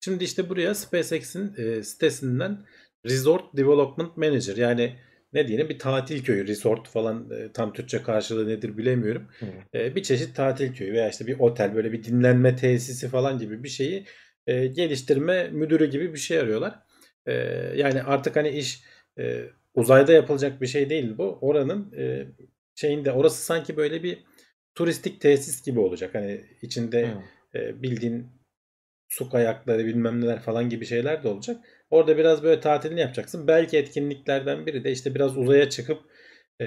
Şimdi 0.00 0.24
işte 0.24 0.48
buraya 0.48 0.74
SpaceX'in 0.74 1.54
e, 1.58 1.82
sitesinden 1.82 2.66
Resort 3.06 3.56
Development 3.56 4.16
Manager 4.16 4.56
yani 4.56 4.96
ne 5.32 5.48
diyelim 5.48 5.68
bir 5.68 5.78
tatil 5.78 6.24
köyü, 6.24 6.46
resort 6.46 6.88
falan 6.88 7.30
e, 7.30 7.52
tam 7.52 7.72
Türkçe 7.72 8.02
karşılığı 8.02 8.48
nedir 8.48 8.76
bilemiyorum. 8.76 9.28
E, 9.74 9.96
bir 9.96 10.02
çeşit 10.02 10.36
tatil 10.36 10.74
köyü 10.74 10.92
veya 10.92 11.08
işte 11.08 11.26
bir 11.26 11.38
otel 11.38 11.74
böyle 11.74 11.92
bir 11.92 12.04
dinlenme 12.04 12.56
tesisi 12.56 13.08
falan 13.08 13.38
gibi 13.38 13.64
bir 13.64 13.68
şeyi 13.68 14.04
e, 14.46 14.66
geliştirme 14.66 15.48
müdürü 15.48 15.90
gibi 15.90 16.12
bir 16.12 16.18
şey 16.18 16.38
arıyorlar. 16.38 16.78
E, 17.26 17.32
yani 17.76 18.02
artık 18.02 18.36
hani 18.36 18.48
iş 18.48 18.82
e, 19.18 19.44
uzayda 19.74 20.12
yapılacak 20.12 20.60
bir 20.60 20.66
şey 20.66 20.90
değil 20.90 21.18
bu. 21.18 21.38
Oranın 21.40 21.92
e, 21.92 22.26
şeyinde 22.74 23.12
orası 23.12 23.44
sanki 23.44 23.76
böyle 23.76 24.02
bir 24.02 24.24
turistik 24.78 25.20
tesis 25.20 25.64
gibi 25.64 25.80
olacak. 25.80 26.14
Hani 26.14 26.40
içinde 26.62 27.08
Hı. 27.52 27.58
e, 27.58 27.82
bildiğin 27.82 28.26
su 29.08 29.30
kayakları 29.30 29.84
bilmem 29.86 30.20
neler 30.20 30.40
falan 30.40 30.68
gibi 30.68 30.86
şeyler 30.86 31.22
de 31.24 31.28
olacak. 31.28 31.56
Orada 31.90 32.18
biraz 32.18 32.42
böyle 32.42 32.60
tatilini 32.60 33.00
yapacaksın. 33.00 33.48
Belki 33.48 33.76
etkinliklerden 33.78 34.66
biri 34.66 34.84
de 34.84 34.92
işte 34.92 35.14
biraz 35.14 35.36
uzaya 35.36 35.70
çıkıp 35.70 36.00
e, 36.60 36.66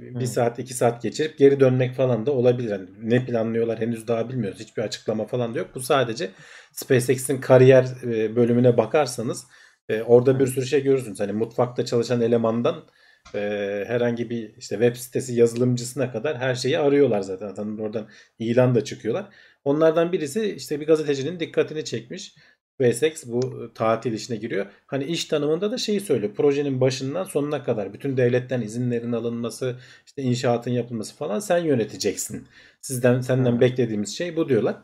bir 0.00 0.20
Hı. 0.20 0.26
saat 0.26 0.58
iki 0.58 0.74
saat 0.74 1.02
geçirip 1.02 1.38
geri 1.38 1.60
dönmek 1.60 1.94
falan 1.94 2.26
da 2.26 2.32
olabilir. 2.32 2.70
Yani 2.70 2.88
ne 3.02 3.26
planlıyorlar 3.26 3.80
henüz 3.80 4.08
daha 4.08 4.28
bilmiyoruz. 4.28 4.60
Hiçbir 4.60 4.82
açıklama 4.82 5.26
falan 5.26 5.54
da 5.54 5.58
yok. 5.58 5.70
Bu 5.74 5.80
sadece 5.80 6.30
SpaceX'in 6.72 7.40
kariyer 7.40 7.86
e, 8.02 8.36
bölümüne 8.36 8.76
bakarsanız 8.76 9.46
e, 9.88 10.02
orada 10.02 10.40
bir 10.40 10.46
sürü 10.46 10.66
şey 10.66 10.82
görürsünüz. 10.82 11.20
Hani 11.20 11.32
mutfakta 11.32 11.84
çalışan 11.84 12.20
elemandan 12.20 12.84
e, 13.34 13.84
herhangi 13.86 14.30
bir 14.30 14.56
işte 14.56 14.74
web 14.74 14.96
sitesi 14.96 15.34
yazılımcısına 15.34 16.12
kadar 16.12 16.38
her 16.38 16.54
şeyi 16.54 16.78
arıyorlar 16.78 17.20
zaten. 17.20 17.48
Zaten 17.48 17.78
oradan 17.78 18.08
ilan 18.38 18.74
da 18.74 18.84
çıkıyorlar. 18.84 19.26
Onlardan 19.64 20.12
birisi 20.12 20.54
işte 20.56 20.80
bir 20.80 20.86
gazetecinin 20.86 21.40
dikkatini 21.40 21.84
çekmiş. 21.84 22.34
SpaceX 22.74 23.26
bu 23.26 23.70
tatil 23.74 24.12
işine 24.12 24.36
giriyor. 24.36 24.66
Hani 24.86 25.04
iş 25.04 25.24
tanımında 25.24 25.70
da 25.72 25.78
şeyi 25.78 26.00
söylüyor. 26.00 26.34
Projenin 26.34 26.80
başından 26.80 27.24
sonuna 27.24 27.64
kadar 27.64 27.92
bütün 27.92 28.16
devletten 28.16 28.60
izinlerin 28.60 29.12
alınması, 29.12 29.76
işte 30.06 30.22
inşaatın 30.22 30.70
yapılması 30.70 31.16
falan 31.16 31.38
sen 31.38 31.58
yöneteceksin. 31.58 32.46
Sizden 32.80 33.20
senden 33.20 33.60
beklediğimiz 33.60 34.16
şey 34.16 34.36
bu 34.36 34.48
diyorlar. 34.48 34.76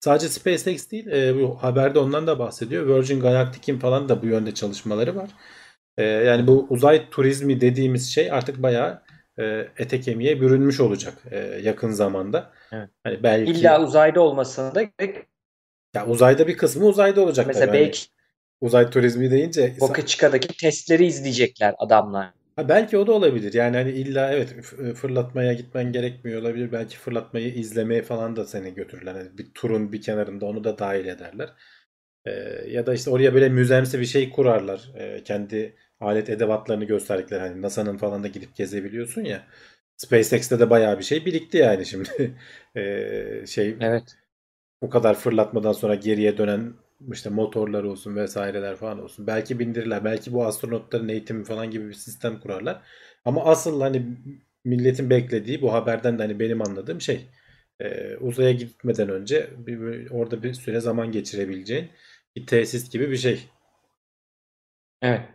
Sadece 0.00 0.28
SpaceX 0.28 0.90
değil, 0.90 1.06
e, 1.06 1.34
bu 1.36 1.62
haberde 1.62 1.98
ondan 1.98 2.26
da 2.26 2.38
bahsediyor. 2.38 2.86
Virgin 2.96 3.20
Galactic'in 3.20 3.78
falan 3.78 4.08
da 4.08 4.22
bu 4.22 4.26
yönde 4.26 4.54
çalışmaları 4.54 5.16
var. 5.16 5.30
E, 5.98 6.02
yani 6.04 6.46
bu 6.46 6.66
uzay 6.70 7.10
turizmi 7.10 7.60
dediğimiz 7.60 8.10
şey 8.10 8.32
artık 8.32 8.62
bayağı 8.62 9.02
e, 9.38 9.68
ete 9.78 10.00
kemiğe 10.00 10.40
bürünmüş 10.40 10.80
olacak 10.80 11.14
e, 11.30 11.38
yakın 11.38 11.90
zamanda. 11.90 12.52
Evet. 12.72 12.88
Hani 13.04 13.22
belki 13.22 13.52
İlla 13.52 13.82
uzayda 13.82 14.20
olmasına 14.20 14.74
da 14.74 14.82
gerek. 14.82 15.16
ya 15.94 16.06
uzayda 16.06 16.46
bir 16.46 16.56
kısmı 16.56 16.86
uzayda 16.86 17.20
olacak 17.20 17.46
Mesela 17.46 17.66
tabii. 17.66 17.76
Hani 17.76 17.86
belki 17.86 18.00
uzay 18.60 18.90
turizmi 18.90 19.30
deyince 19.30 19.76
Boca 19.80 20.06
Chica'daki 20.06 20.48
testleri 20.56 21.06
izleyecekler 21.06 21.74
adamlar. 21.78 22.30
Ha, 22.56 22.68
belki 22.68 22.98
o 22.98 23.06
da 23.06 23.12
olabilir. 23.12 23.52
Yani 23.52 23.76
hani 23.76 23.90
illa 23.90 24.32
evet 24.32 24.54
f- 24.62 24.94
fırlatmaya 24.94 25.52
gitmen 25.52 25.92
gerekmiyor 25.92 26.42
olabilir. 26.42 26.72
Belki 26.72 26.98
fırlatmayı 26.98 27.54
izlemeye 27.54 28.02
falan 28.02 28.36
da 28.36 28.46
seni 28.46 28.74
götürürler. 28.74 29.14
Hani 29.14 29.38
bir 29.38 29.50
turun 29.54 29.92
bir 29.92 30.02
kenarında 30.02 30.46
onu 30.46 30.64
da 30.64 30.78
dahil 30.78 31.06
ederler. 31.06 31.48
Ee, 32.26 32.30
ya 32.68 32.86
da 32.86 32.94
işte 32.94 33.10
oraya 33.10 33.34
böyle 33.34 33.48
müzemsi 33.48 34.00
bir 34.00 34.06
şey 34.06 34.30
kurarlar. 34.30 34.92
Ee, 34.96 35.24
kendi 35.24 35.76
alet 36.00 36.30
edevatlarını 36.30 36.84
gösterdikleri. 36.84 37.40
Hani 37.40 37.62
NASA'nın 37.62 37.96
falan 37.98 38.22
da 38.22 38.28
gidip 38.28 38.56
gezebiliyorsun 38.56 39.22
ya. 39.24 39.46
SpaceX'te 39.96 40.60
de 40.60 40.70
bayağı 40.70 40.98
bir 40.98 41.04
şey 41.04 41.26
birikti 41.26 41.56
yani 41.58 41.86
şimdi. 41.86 42.36
Ee, 42.76 43.44
şey 43.46 43.76
Evet. 43.80 44.16
bu 44.82 44.90
kadar 44.90 45.14
fırlatmadan 45.14 45.72
sonra 45.72 45.94
geriye 45.94 46.38
dönen 46.38 46.74
işte 47.12 47.30
motorlar 47.30 47.84
olsun 47.84 48.16
vesaireler 48.16 48.76
falan 48.76 49.02
olsun. 49.02 49.26
Belki 49.26 49.58
bindirirler. 49.58 50.04
Belki 50.04 50.32
bu 50.32 50.44
astronotların 50.46 51.08
eğitimi 51.08 51.44
falan 51.44 51.70
gibi 51.70 51.88
bir 51.88 51.94
sistem 51.94 52.40
kurarlar. 52.40 52.82
Ama 53.24 53.44
asıl 53.44 53.80
hani 53.80 54.06
milletin 54.64 55.10
beklediği 55.10 55.62
bu 55.62 55.72
haberden 55.72 56.18
de 56.18 56.22
hani 56.22 56.40
benim 56.40 56.62
anladığım 56.62 57.00
şey 57.00 57.26
e, 57.80 58.16
uzaya 58.16 58.52
gitmeden 58.52 59.08
önce 59.08 59.50
bir, 59.58 59.80
bir- 59.80 60.10
orada 60.10 60.42
bir 60.42 60.54
süre 60.54 60.80
zaman 60.80 61.12
geçirebileceğin 61.12 61.88
bir 62.36 62.46
tesis 62.46 62.90
gibi 62.90 63.10
bir 63.10 63.16
şey. 63.16 63.48
Evet. 65.02 65.28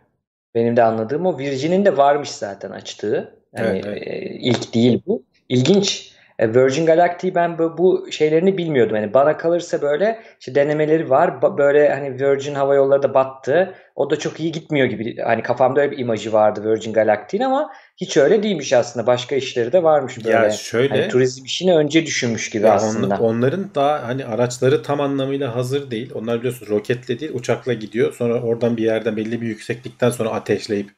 Benim 0.54 0.76
de 0.76 0.82
anladığım 0.82 1.26
o. 1.26 1.38
Virgin'in 1.38 1.84
de 1.84 1.96
varmış 1.96 2.30
zaten 2.30 2.70
açtığı. 2.70 3.38
Yani 3.56 3.66
Evet, 3.68 3.84
evet. 3.86 4.02
e, 4.06 4.34
ilk 4.40 4.74
değil 4.74 5.02
bu. 5.06 5.22
İlginç. 5.48 6.13
E, 6.38 6.54
Virgin 6.54 6.86
Galactic'i 6.86 7.34
ben 7.34 7.58
bu, 7.58 7.78
bu 7.78 8.06
şeylerini 8.10 8.58
bilmiyordum. 8.58 8.96
Yani 8.96 9.14
bana 9.14 9.36
kalırsa 9.36 9.82
böyle 9.82 10.20
işte 10.40 10.54
denemeleri 10.54 11.10
var. 11.10 11.58
Böyle 11.58 11.88
hani 11.88 12.20
Virgin 12.20 12.54
Hava 12.54 12.74
Yolları 12.74 13.02
da 13.02 13.14
battı. 13.14 13.74
O 13.96 14.10
da 14.10 14.18
çok 14.18 14.40
iyi 14.40 14.52
gitmiyor 14.52 14.86
gibi. 14.86 15.16
Hani 15.22 15.42
kafamda 15.42 15.80
öyle 15.80 15.90
bir 15.90 15.98
imajı 15.98 16.32
vardı 16.32 16.70
Virgin 16.70 16.92
Galactic'in 16.92 17.44
ama 17.44 17.70
hiç 17.96 18.16
öyle 18.16 18.42
değilmiş 18.42 18.72
aslında. 18.72 19.06
Başka 19.06 19.36
işleri 19.36 19.72
de 19.72 19.82
varmış 19.82 20.24
böyle. 20.24 20.36
Ya 20.36 20.50
şöyle 20.50 20.88
Hani 20.88 21.08
turizm 21.08 21.44
işini 21.44 21.74
önce 21.76 22.06
düşünmüş 22.06 22.50
gibi 22.50 22.68
aslında. 22.68 23.14
on- 23.14 23.24
onların 23.24 23.70
daha 23.74 24.08
hani 24.08 24.24
araçları 24.24 24.82
tam 24.82 25.00
anlamıyla 25.00 25.56
hazır 25.56 25.90
değil. 25.90 26.10
Onlar 26.14 26.38
biliyorsun 26.38 26.66
roketle 26.66 27.20
değil 27.20 27.32
uçakla 27.34 27.72
gidiyor. 27.72 28.12
Sonra 28.12 28.42
oradan 28.42 28.76
bir 28.76 28.82
yerden 28.82 29.16
belli 29.16 29.40
bir 29.40 29.46
yükseklikten 29.46 30.10
sonra 30.10 30.30
ateşleyip 30.30 30.90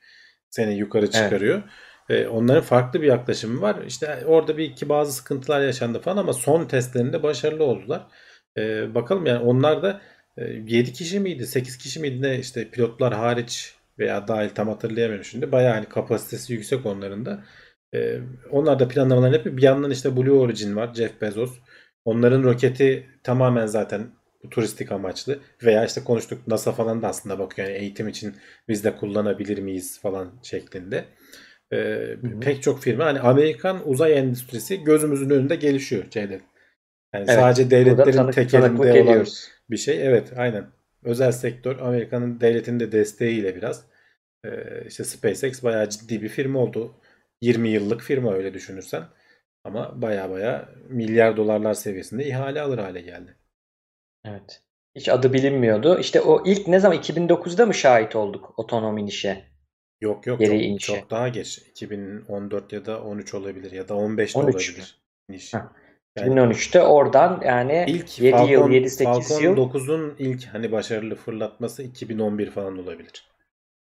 seni 0.51 0.75
yukarı 0.75 1.11
çıkarıyor. 1.11 1.63
Ee, 2.09 2.27
onların 2.27 2.63
farklı 2.63 3.03
bir 3.03 3.07
yaklaşımı 3.07 3.61
var. 3.63 3.77
İşte 3.87 4.25
orada 4.27 4.59
bir 4.59 4.65
iki 4.65 4.89
bazı 4.89 5.13
sıkıntılar 5.13 5.61
yaşandı 5.61 6.01
falan 6.01 6.17
ama 6.17 6.33
son 6.33 6.65
testlerinde 6.65 7.23
başarılı 7.23 7.65
oldular. 7.65 8.07
Ee, 8.59 8.95
bakalım 8.95 9.27
yani 9.27 9.39
onlar 9.45 9.83
da 9.83 10.01
7 10.37 10.93
kişi 10.93 11.21
miydi 11.21 11.47
8 11.47 11.79
kişi 11.79 12.01
miydi 12.01 12.23
ne 12.23 12.39
işte 12.39 12.71
pilotlar 12.71 13.15
hariç 13.15 13.75
veya 13.99 14.29
dahil 14.29 14.49
tam 14.51 14.69
hatırlayamıyorum 14.69 15.25
şimdi. 15.25 15.53
Bayağı 15.53 15.75
hani 15.75 15.87
kapasitesi 15.89 16.53
yüksek 16.53 16.87
onların 16.87 17.27
da. 17.27 17.45
Ee, 17.95 18.21
onlar 18.51 18.79
da 18.79 18.89
planlamalarını 18.89 19.37
yapıyor. 19.37 19.57
Bir 19.57 19.63
yandan 19.63 19.91
işte 19.91 20.17
Blue 20.17 20.31
Origin 20.31 20.77
var. 20.77 20.95
Jeff 20.95 21.21
Bezos. 21.21 21.59
Onların 22.05 22.43
roketi 22.43 23.07
tamamen 23.23 23.67
zaten 23.67 24.07
turistik 24.51 24.93
amaçlı. 24.93 25.39
Veya 25.65 25.85
işte 25.87 26.05
konuştuk 26.05 26.47
NASA 26.47 26.73
falan 26.73 27.03
da 27.03 27.09
aslında 27.09 27.39
bakıyor. 27.39 27.69
Yani 27.69 27.79
eğitim 27.79 28.09
için 28.09 28.37
biz 28.69 28.85
de 28.85 28.97
kullanabilir 28.97 29.59
miyiz 29.59 30.01
falan 30.01 30.33
şeklinde. 30.43 31.05
Ee, 31.73 31.77
hı. 32.23 32.41
pek 32.41 32.63
çok 32.63 32.81
firma 32.81 33.05
hani 33.05 33.21
Amerikan 33.21 33.89
uzay 33.89 34.19
endüstrisi 34.19 34.85
gözümüzün 34.85 35.31
önünde 35.31 35.57
gelişiyor 35.57 36.11
Ceylan. 36.11 36.41
Yani 37.15 37.27
Evet, 37.29 37.31
sadece 37.31 37.71
devletlerin 37.71 38.17
tanık, 38.17 38.35
tek 38.35 38.51
tanıklık 38.51 38.87
elinde 38.87 39.03
olan 39.03 39.03
ediyoruz. 39.03 39.49
bir 39.71 39.77
şey. 39.77 40.07
Evet 40.07 40.33
aynen. 40.37 40.67
Özel 41.05 41.33
sektör 41.33 41.79
Amerika'nın 41.79 42.41
devletinin 42.41 42.81
de 42.81 42.93
desteğiyle 42.93 43.57
biraz. 43.57 43.85
Ee, 44.45 44.85
işte 44.87 45.05
SpaceX 45.05 45.63
bayağı 45.63 45.89
ciddi 45.89 46.23
bir 46.23 46.29
firma 46.29 46.59
oldu. 46.59 46.95
20 47.41 47.69
yıllık 47.69 48.03
firma 48.03 48.35
öyle 48.35 48.55
düşünürsen. 48.55 49.05
Ama 49.65 50.03
baya 50.03 50.31
baya 50.31 50.69
milyar 50.89 51.37
dolarlar 51.37 51.75
seviyesinde 51.75 52.27
ihale 52.27 52.61
alır 52.61 52.79
hale 52.79 53.01
geldi. 53.01 53.37
Evet. 54.25 54.63
Hiç 54.95 55.09
adı 55.09 55.33
bilinmiyordu. 55.33 55.99
İşte 55.99 56.21
o 56.21 56.43
ilk 56.47 56.69
ne 56.69 56.81
zaman 56.81 56.99
2009'da 56.99 57.67
mı 57.67 57.75
şahit 57.75 58.17
olduk 58.17 58.59
otonom 58.59 58.99
inişe? 58.99 59.56
Yok 60.01 60.27
yok 60.27 60.39
Geri 60.39 60.51
çok, 60.51 60.63
inişe. 60.63 60.87
çok 61.01 61.11
daha 61.11 61.29
geç. 61.29 61.59
2014 61.59 62.73
ya 62.73 62.87
da 62.87 63.03
13 63.03 63.35
olabilir 63.35 63.73
ya 63.73 63.89
da 63.89 63.95
15 63.95 64.35
de 64.35 64.39
13 64.39 64.55
mü? 64.55 64.75
olabilir. 64.75 64.99
İniş. 65.31 65.55
Ha. 65.55 65.73
Yani 66.19 66.35
2013'te 66.35 66.83
oradan 66.83 67.41
yani 67.45 67.85
ilk 67.89 68.19
7 68.19 68.27
yıl, 68.27 68.61
Falcon, 68.61 68.71
7-8 68.71 69.05
Falcon 69.05 69.41
yıl 69.41 69.57
9'un 69.57 70.15
ilk 70.19 70.45
hani 70.45 70.73
başarılı 70.73 71.15
fırlatması 71.15 71.83
2011 71.83 72.51
falan 72.51 72.79
olabilir. 72.79 73.27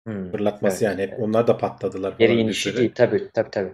Hmm, 0.07 0.31
Fırlatması 0.31 0.85
evet, 0.85 0.99
yani 0.99 1.03
hep 1.03 1.13
evet. 1.13 1.23
onlar 1.23 1.47
da 1.47 1.59
patladılar 1.59 2.15
Geri 2.19 2.41
inişi 2.41 2.77
değil 2.77 2.93
tabii 2.95 3.29
tabii 3.35 3.51
tabii. 3.51 3.73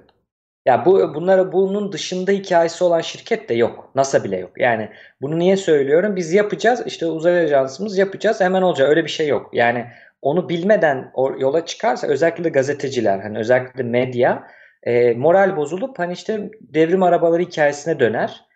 Ya 0.67 0.85
bu 0.87 1.15
bunlara 1.15 1.53
bunun 1.53 1.93
dışında 1.93 2.33
hikayesi 2.33 2.85
olan 2.85 3.01
şirket 3.01 3.49
de 3.49 3.55
yok. 3.55 3.91
NASA 3.95 4.25
bile 4.25 4.37
yok. 4.37 4.51
Yani 4.57 4.91
bunu 5.21 5.39
niye 5.39 5.57
söylüyorum? 5.57 6.17
Biz 6.17 6.33
yapacağız. 6.33 6.83
işte 6.87 7.07
uzay 7.07 7.45
ajansımız 7.45 7.99
yapacağız. 7.99 8.41
Hemen 8.41 8.63
olacak. 8.63 8.89
Öyle 8.89 9.05
bir 9.05 9.11
şey 9.11 9.29
yok. 9.29 9.51
Yani 9.53 9.87
onu 10.23 10.49
bilmeden 10.49 11.13
yola 11.39 11.67
çıkarsa 11.67 12.07
özellikle 12.07 12.45
de 12.45 12.49
gazeteciler 12.49 13.19
hani 13.19 13.39
özellikle 13.39 13.79
de 13.79 13.83
medya 13.83 14.47
e, 14.83 15.15
moral 15.15 15.57
bozulup 15.57 15.99
hani 15.99 16.13
işte 16.13 16.51
devrim 16.61 17.03
arabaları 17.03 17.43
hikayesine 17.43 18.01
döner. 18.01 18.49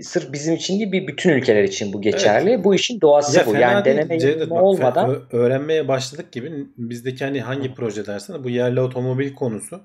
Sırf 0.00 0.32
bizim 0.32 0.54
için 0.54 0.78
değil 0.78 0.92
bir 0.92 1.06
bütün 1.06 1.30
ülkeler 1.30 1.64
için 1.64 1.92
bu 1.92 2.00
geçerli. 2.02 2.64
Bu 2.64 2.74
işin 2.74 3.00
doğası 3.00 3.38
Ya 3.38 3.46
bu. 3.46 3.56
Yani 3.56 3.84
deneme 3.84 4.16
yanılma 4.16 4.62
olmadan 4.62 5.22
öğrenmeye 5.32 5.88
başladık 5.88 6.32
gibi 6.32 6.52
bizdeki 6.76 7.24
hani 7.24 7.40
hangi 7.40 7.74
proje 7.74 8.06
dersen 8.06 8.44
bu 8.44 8.50
yerli 8.50 8.80
otomobil 8.80 9.34
konusu 9.34 9.80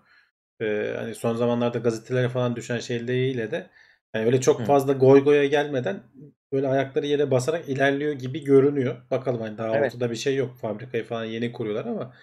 e, 0.61 0.93
hani 0.97 1.15
son 1.15 1.35
zamanlarda 1.35 1.77
gazetelere 1.77 2.29
falan 2.29 2.55
düşen 2.55 2.79
şeyleriyle 2.79 3.51
de 3.51 3.67
hani 4.13 4.25
öyle 4.25 4.41
çok 4.41 4.59
Hı. 4.59 4.65
fazla 4.65 4.93
goy 4.93 5.23
goya 5.23 5.45
gelmeden 5.45 6.03
böyle 6.55 6.67
ayakları 6.67 7.05
yere 7.05 7.31
basarak 7.31 7.69
ilerliyor 7.69 8.13
gibi 8.13 8.43
görünüyor. 8.43 8.95
Bakalım 9.11 9.41
hani 9.41 9.57
daha 9.57 9.77
Evet. 9.77 9.93
ortada 9.93 10.11
bir 10.11 10.15
şey 10.15 10.35
yok. 10.35 10.57
Fabrikayı 10.61 11.03
falan 11.03 11.25
yeni 11.25 11.51
kuruyorlar 11.51 11.85
ama 11.91 12.13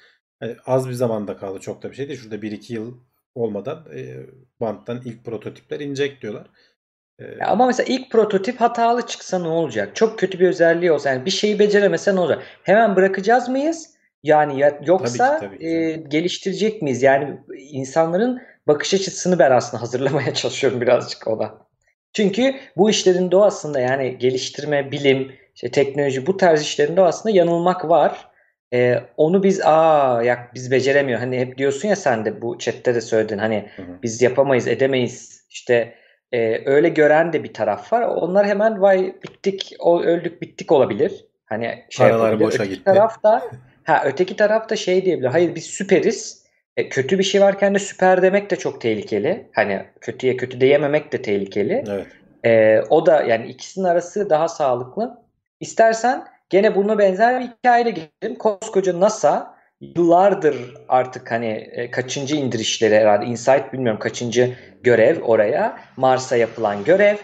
hani 0.40 0.56
az 0.66 0.88
bir 0.88 0.94
zamanda 0.94 1.36
kaldı. 1.36 1.60
Çok 1.60 1.82
da 1.82 1.90
bir 1.90 1.96
şey 1.96 2.08
değil. 2.08 2.20
Şurada 2.20 2.42
1-2 2.42 2.72
yıl 2.74 2.94
olmadan 3.34 3.86
e, 3.96 4.16
banttan 4.60 5.02
ilk 5.04 5.24
prototipler 5.24 5.80
inecek 5.80 6.22
diyorlar. 6.22 6.46
E, 7.18 7.24
Ya 7.24 7.46
ama 7.46 7.66
mesela 7.66 7.94
ilk 7.94 8.10
prototip 8.10 8.60
hatalı 8.60 9.06
çıksa 9.06 9.38
ne 9.38 9.48
olacak? 9.48 9.96
Çok 9.96 10.18
kötü 10.18 10.40
bir 10.40 10.48
özelliği 10.48 10.92
olsa 10.92 11.10
yani 11.10 11.24
bir 11.24 11.30
şeyi 11.30 11.58
beceremese 11.58 12.16
ne 12.16 12.20
olacak? 12.20 12.42
Hemen 12.62 12.96
bırakacağız 12.96 13.48
mıyız? 13.48 13.92
Yani 14.22 14.60
ya, 14.60 14.80
yoksa 14.86 15.38
tabii 15.38 15.58
ki 15.58 15.66
e, 15.66 15.92
geliştirecek 16.08 16.82
miyiz? 16.82 17.02
Yani 17.02 17.40
insanların 17.58 18.42
bakış 18.66 18.94
açısını 18.94 19.38
ben 19.38 19.50
aslında 19.50 19.82
hazırlamaya 19.82 20.34
çalışıyorum 20.42 20.80
birazcık 20.80 21.28
ona. 21.28 21.71
Çünkü 22.12 22.54
bu 22.76 22.90
işlerin 22.90 23.30
doğasında 23.30 23.80
yani 23.80 24.18
geliştirme, 24.18 24.90
bilim, 24.90 25.32
işte 25.54 25.70
teknoloji 25.70 26.26
bu 26.26 26.36
tarz 26.36 26.62
işlerin 26.62 26.96
doğasında 26.96 27.32
yanılmak 27.32 27.88
var. 27.88 28.28
E, 28.74 29.00
onu 29.16 29.42
biz 29.42 29.60
aa 29.64 30.22
ya 30.22 30.50
biz 30.54 30.70
beceremiyor. 30.70 31.20
Hani 31.20 31.38
hep 31.38 31.58
diyorsun 31.58 31.88
ya 31.88 31.96
sen 31.96 32.24
de 32.24 32.42
bu 32.42 32.58
chatte 32.58 32.94
de 32.94 33.00
söyledin 33.00 33.38
hani 33.38 33.68
hı 33.76 33.82
hı. 33.82 34.02
biz 34.02 34.22
yapamayız, 34.22 34.68
edemeyiz. 34.68 35.46
İşte 35.50 35.94
ee, 36.32 36.62
öyle 36.66 36.88
gören 36.88 37.32
de 37.32 37.44
bir 37.44 37.54
taraf 37.54 37.92
var. 37.92 38.02
Onlar 38.02 38.46
hemen 38.46 38.80
vay 38.82 39.14
bittik, 39.22 39.76
o 39.78 40.02
öldük 40.02 40.42
bittik 40.42 40.72
olabilir. 40.72 41.24
Hani 41.46 41.84
şey 41.90 42.08
Paralar 42.08 42.40
boşa 42.40 42.56
Öteki 42.56 42.70
gitti. 42.70 42.84
taraf 42.84 43.22
da 43.22 43.42
ha 43.84 44.02
öteki 44.04 44.36
taraf 44.36 44.68
da 44.68 44.76
şey 44.76 45.04
diyebilir. 45.04 45.28
Hayır 45.28 45.54
biz 45.54 45.64
süperiz. 45.64 46.41
E, 46.76 46.88
kötü 46.88 47.18
bir 47.18 47.24
şey 47.24 47.40
varken 47.40 47.74
de 47.74 47.78
süper 47.78 48.22
demek 48.22 48.50
de 48.50 48.56
çok 48.56 48.80
tehlikeli. 48.80 49.48
Hani 49.52 49.86
kötüye 50.00 50.36
kötü 50.36 50.60
diyememek 50.60 51.12
de 51.12 51.22
tehlikeli. 51.22 51.84
Evet. 51.88 52.06
Ee, 52.44 52.80
o 52.90 53.06
da 53.06 53.22
yani 53.22 53.46
ikisinin 53.46 53.84
arası 53.84 54.30
daha 54.30 54.48
sağlıklı. 54.48 55.18
İstersen 55.60 56.24
gene 56.50 56.74
buna 56.76 56.98
benzer 56.98 57.40
bir 57.40 57.44
hikayeyle 57.46 57.90
gidelim. 57.90 58.38
Koskoca 58.38 59.00
NASA 59.00 59.54
yıllardır 59.80 60.74
artık 60.88 61.30
hani 61.30 61.48
e, 61.48 61.90
kaçıncı 61.90 62.36
indirişleri 62.36 62.96
herhalde 62.96 63.26
Insight 63.26 63.72
bilmiyorum 63.72 64.00
kaçıncı 64.00 64.56
görev 64.82 65.22
oraya 65.22 65.78
Mars'a 65.96 66.36
yapılan 66.36 66.84
görev. 66.84 67.16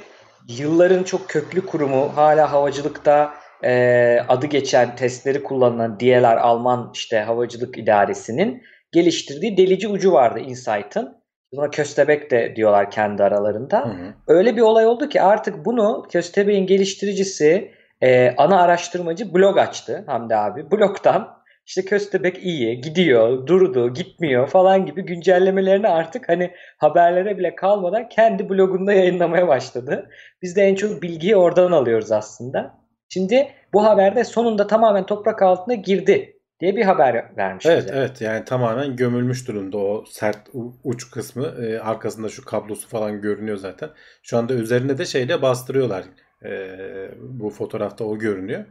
Yılların 0.49 1.03
çok 1.03 1.29
köklü 1.29 1.67
kurumu 1.67 2.17
hala 2.17 2.53
havacılıkta 2.53 3.35
e, 3.65 4.21
adı 4.29 4.47
geçen 4.47 4.97
testleri 4.97 5.43
kullanılan 5.43 6.01
DLR 6.01 6.37
Alman 6.37 6.91
işte 6.95 7.21
havacılık 7.21 7.79
idaresinin 7.79 8.63
geliştirdiği 8.93 9.57
delici 9.57 9.89
ucu 9.89 10.13
vardı 10.13 10.41
Insight'ın. 10.41 11.19
Buna 11.53 11.71
köstebek 11.71 12.31
de 12.31 12.57
diyorlar 12.57 12.91
kendi 12.91 13.23
aralarında. 13.23 13.81
Hı 13.81 13.89
hı. 13.89 14.15
Öyle 14.27 14.57
bir 14.57 14.61
olay 14.61 14.87
oldu 14.87 15.09
ki 15.09 15.23
artık 15.23 15.65
bunu 15.65 16.07
Köstebek'in 16.11 16.67
geliştiricisi 16.67 17.71
e, 18.01 18.35
ana 18.37 18.63
araştırmacı 18.63 19.35
blog 19.35 19.59
açtı 19.59 20.05
Hamdi 20.07 20.37
abi. 20.37 20.71
Blogdan 20.71 21.39
işte 21.67 21.85
Köstebek 21.85 22.45
iyi, 22.45 22.81
gidiyor, 22.81 23.47
durdu, 23.47 23.95
gitmiyor 23.95 24.49
falan 24.49 24.87
gibi 24.87 25.03
güncellemelerini 25.03 25.89
artık 25.89 26.29
hani 26.29 26.51
haberlere 26.79 27.39
bile 27.39 27.55
kalmadan 27.55 28.09
kendi 28.09 28.49
blogunda 28.49 28.93
yayınlamaya 28.93 29.49
başladı. 29.49 30.11
Biz 30.43 30.57
de 30.57 30.63
en 30.63 30.75
çok 30.75 31.03
bilgiyi 31.03 31.37
oradan 31.37 31.73
alıyoruz 31.73 32.13
aslında. 32.13 32.75
Şimdi 33.09 33.49
bu 33.73 33.85
haberde 33.85 34.25
sonunda 34.25 34.67
tamamen 34.67 35.07
toprak 35.07 35.43
altına 35.43 35.75
girdi 35.75 36.38
diye 36.61 36.77
bir 36.77 36.83
haber 36.85 37.37
vermiş 37.37 37.67
Evet 37.67 37.85
bize. 37.85 37.95
evet 37.95 38.21
yani 38.21 38.45
tamamen 38.45 38.97
gömülmüş 38.97 39.49
durumda 39.49 39.79
o 39.79 40.05
sert 40.11 40.49
uç 40.85 41.11
kısmı 41.11 41.47
Ee, 41.47 41.79
arkasında 41.79 42.29
şu 42.29 42.45
kablosu 42.45 42.89
falan 42.89 43.21
görünüyor 43.21 43.57
zaten. 43.57 43.91
Şu 44.23 44.39
anda 44.39 44.55
üzerine 44.55 44.99
de 44.99 45.05
şeyle 45.07 45.43
bastırıyorlar. 45.43 46.05
Ee, 46.45 47.11
bu 47.19 47.51
fotoğrafta 47.51 48.05
o 48.05 48.19
görünüyor. 48.19 48.65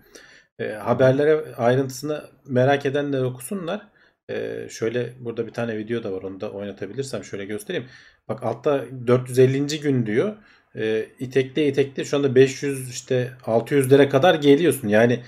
Ee, 0.60 0.68
haberlere 0.72 1.56
ayrıntısını 1.56 2.22
merak 2.46 2.86
edenler 2.86 3.22
okusunlar. 3.22 3.88
Ee, 4.30 4.68
şöyle 4.70 5.14
burada 5.20 5.48
bir 5.48 5.54
tane 5.54 5.78
video 5.78 6.04
da 6.04 6.12
var 6.14 6.22
onu 6.22 6.42
da 6.42 6.52
oynatabilirsem 6.52 7.24
şöyle 7.24 7.46
göstereyim. 7.46 7.88
Bak 8.30 8.44
altta 8.44 8.86
450. 9.08 9.80
gün 9.80 10.06
diyor. 10.06 10.36
Ee, 10.76 11.06
itekle 11.20 11.68
itekle 11.68 12.06
şu 12.06 12.18
anda 12.18 12.36
500 12.36 12.90
işte 12.90 13.32
600'lere 13.46 14.10
kadar 14.10 14.36
geliyorsun. 14.36 14.88
Yani 14.88 15.20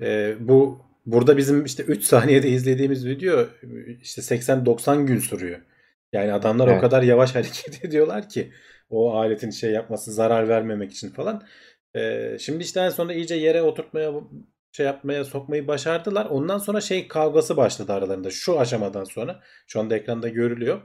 e, 0.00 0.34
bu 0.40 0.80
burada 1.06 1.36
bizim 1.36 1.64
işte 1.64 1.82
3 1.82 2.04
saniyede 2.04 2.48
izlediğimiz 2.48 3.06
video 3.06 3.46
işte 4.02 4.22
80-90 4.22 5.06
gün 5.06 5.18
sürüyor. 5.18 5.60
Yani 6.12 6.32
adamlar 6.32 6.68
o 6.68 6.70
Evet. 6.70 6.80
kadar 6.80 7.02
yavaş 7.02 7.34
hareket 7.34 7.84
ediyorlar 7.84 8.28
ki 8.28 8.52
o 8.90 9.14
aletin 9.14 9.50
şey 9.50 9.70
yapması 9.70 10.12
zarar 10.12 10.48
vermemek 10.48 10.92
için 10.92 11.10
falan. 11.10 11.42
Ee, 11.96 12.36
şimdi 12.40 12.62
işte 12.64 12.80
en 12.80 12.88
sonunda 12.88 13.14
iyice 13.14 13.34
yere 13.34 13.62
oturtmaya 13.62 14.12
şey 14.72 14.86
yapmaya 14.86 15.24
sokmayı 15.24 15.68
başardılar. 15.68 16.26
Ondan 16.26 16.58
sonra 16.58 16.80
şey 16.80 17.08
kavgası 17.08 17.56
başladı 17.56 17.92
aralarında. 17.92 18.30
Şu 18.30 18.60
aşamadan 18.60 19.04
sonra 19.04 19.40
şu 19.66 19.80
anda 19.80 19.96
ekranda 19.96 20.28
görülüyor. 20.28 20.82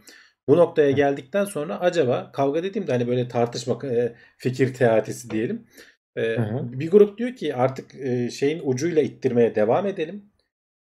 Bu 0.47 0.57
noktaya 0.57 0.91
geldikten 0.91 1.45
sonra 1.45 1.79
acaba 1.79 2.31
kavga 2.31 2.63
dediğimde 2.63 2.91
hani 2.91 3.07
böyle 3.07 3.27
tartışma 3.27 3.79
e, 3.87 4.15
fikir 4.37 4.73
teatisi 4.73 5.29
diyelim. 5.29 5.67
Hı 6.17 6.41
hı. 6.41 6.79
bir 6.79 6.91
grup 6.91 7.17
diyor 7.17 7.35
ki 7.35 7.55
artık 7.55 7.95
e, 7.95 8.29
şeyin 8.31 8.61
ucuyla 8.63 9.01
ittirmeye 9.01 9.55
devam 9.55 9.87
edelim. 9.87 10.25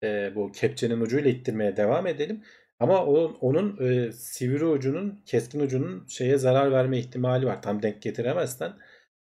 E, 0.03 0.35
bu 0.35 0.51
kepçenin 0.51 1.01
ucuyla 1.01 1.31
ittirmeye 1.31 1.77
devam 1.77 2.07
edelim. 2.07 2.43
Ama 2.79 3.05
onun, 3.05 3.37
onun 3.41 3.87
e, 3.89 4.11
sivri 4.11 4.65
ucunun, 4.65 5.21
keskin 5.25 5.59
ucunun 5.59 6.07
şeye 6.07 6.37
zarar 6.37 6.71
verme 6.71 6.99
ihtimali 6.99 7.45
var. 7.45 7.61
Tam 7.61 7.81
denk 7.83 8.01
getiremezsen 8.01 8.73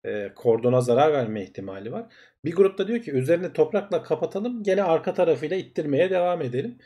e, 0.05 0.31
kordona 0.35 0.81
zarar 0.81 1.13
verme 1.13 1.43
ihtimali 1.43 1.91
var. 1.91 2.05
Bir 2.45 2.55
grupta 2.55 2.87
diyor 2.87 3.01
ki 3.01 3.11
üzerine 3.11 3.53
toprakla 3.53 4.03
kapatalım. 4.03 4.63
Gene 4.63 4.83
arka 4.83 5.13
tarafıyla 5.13 5.57
ittirmeye 5.57 6.09
devam 6.09 6.41
edelim. 6.41 6.77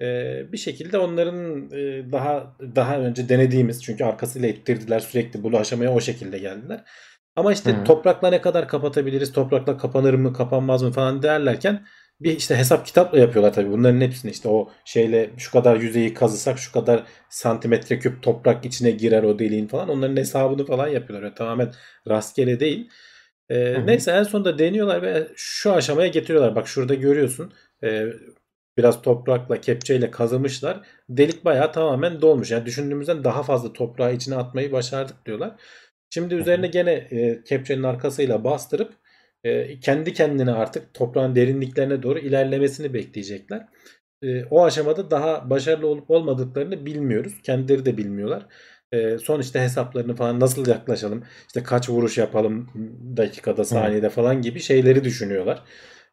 E, 0.00 0.06
bir 0.52 0.58
şekilde 0.58 0.98
onların 0.98 1.70
e, 1.72 2.12
daha 2.12 2.56
daha 2.76 3.00
önce 3.00 3.28
denediğimiz 3.28 3.82
çünkü 3.84 4.04
arkasıyla 4.04 4.48
ittirdiler 4.48 5.00
sürekli 5.00 5.42
bu 5.42 5.58
aşamaya 5.58 5.94
o 5.94 6.00
şekilde 6.00 6.38
geldiler. 6.38 6.84
Ama 7.36 7.52
işte 7.52 7.72
Hı. 7.72 7.84
toprakla 7.84 8.30
ne 8.30 8.40
kadar 8.40 8.68
kapatabiliriz, 8.68 9.32
toprakla 9.32 9.78
kapanır 9.78 10.14
mı, 10.14 10.32
kapanmaz 10.32 10.82
mı 10.82 10.92
falan 10.92 11.22
derlerken 11.22 11.86
bir 12.20 12.36
işte 12.36 12.56
hesap 12.56 12.86
kitapla 12.86 13.18
yapıyorlar 13.18 13.52
tabii. 13.52 13.70
Bunların 13.70 14.00
hepsini 14.00 14.30
işte 14.30 14.48
o 14.48 14.70
şeyle 14.84 15.30
şu 15.36 15.52
kadar 15.52 15.76
yüzeyi 15.76 16.14
kazısak 16.14 16.58
şu 16.58 16.72
kadar 16.72 17.04
santimetre 17.30 17.98
küp 17.98 18.22
toprak 18.22 18.64
içine 18.64 18.90
girer 18.90 19.22
o 19.22 19.38
deliğin 19.38 19.66
falan. 19.66 19.88
Onların 19.88 20.16
hesabını 20.16 20.66
falan 20.66 20.88
yapıyorlar. 20.88 21.26
Yani 21.26 21.34
tamamen 21.34 21.72
rastgele 22.08 22.60
değil. 22.60 22.90
Ee, 23.48 23.54
hı. 23.54 23.86
neyse 23.86 24.10
en 24.10 24.22
sonunda 24.22 24.58
deniyorlar 24.58 25.02
ve 25.02 25.28
şu 25.36 25.72
aşamaya 25.72 26.08
getiriyorlar. 26.08 26.56
Bak 26.56 26.68
şurada 26.68 26.94
görüyorsun. 26.94 27.52
Ee, 27.84 28.06
biraz 28.76 29.02
toprakla 29.02 29.60
kepçeyle 29.60 30.10
kazımışlar. 30.10 30.86
Delik 31.08 31.44
bayağı 31.44 31.72
tamamen 31.72 32.20
dolmuş. 32.20 32.50
Yani 32.50 32.66
düşündüğümüzden 32.66 33.24
daha 33.24 33.42
fazla 33.42 33.72
toprağı 33.72 34.14
içine 34.14 34.36
atmayı 34.36 34.72
başardık 34.72 35.26
diyorlar. 35.26 35.56
Şimdi 36.14 36.34
üzerine 36.34 36.66
gene 36.66 36.92
e, 36.92 37.44
kepçenin 37.44 37.82
arkasıyla 37.82 38.44
bastırıp 38.44 38.92
e, 39.44 39.80
kendi 39.80 40.12
kendine 40.12 40.52
artık 40.52 40.94
toprağın 40.94 41.34
derinliklerine 41.36 42.02
doğru 42.02 42.18
ilerlemesini 42.18 42.94
bekleyecekler. 42.94 43.66
E, 44.22 44.44
o 44.44 44.64
aşamada 44.64 45.10
daha 45.10 45.50
başarılı 45.50 45.86
olup 45.86 46.10
olmadıklarını 46.10 46.86
bilmiyoruz. 46.86 47.42
Kendileri 47.42 47.84
de 47.84 47.96
bilmiyorlar. 47.96 48.46
E, 48.92 49.18
son 49.18 49.40
işte 49.40 49.60
hesaplarını 49.60 50.16
falan 50.16 50.40
nasıl 50.40 50.66
yaklaşalım, 50.66 51.24
işte 51.46 51.62
kaç 51.62 51.90
vuruş 51.90 52.18
yapalım 52.18 52.70
dakikada, 53.16 53.64
saniyede 53.64 54.10
falan 54.10 54.42
gibi 54.42 54.60
şeyleri 54.60 55.04
düşünüyorlar. 55.04 55.62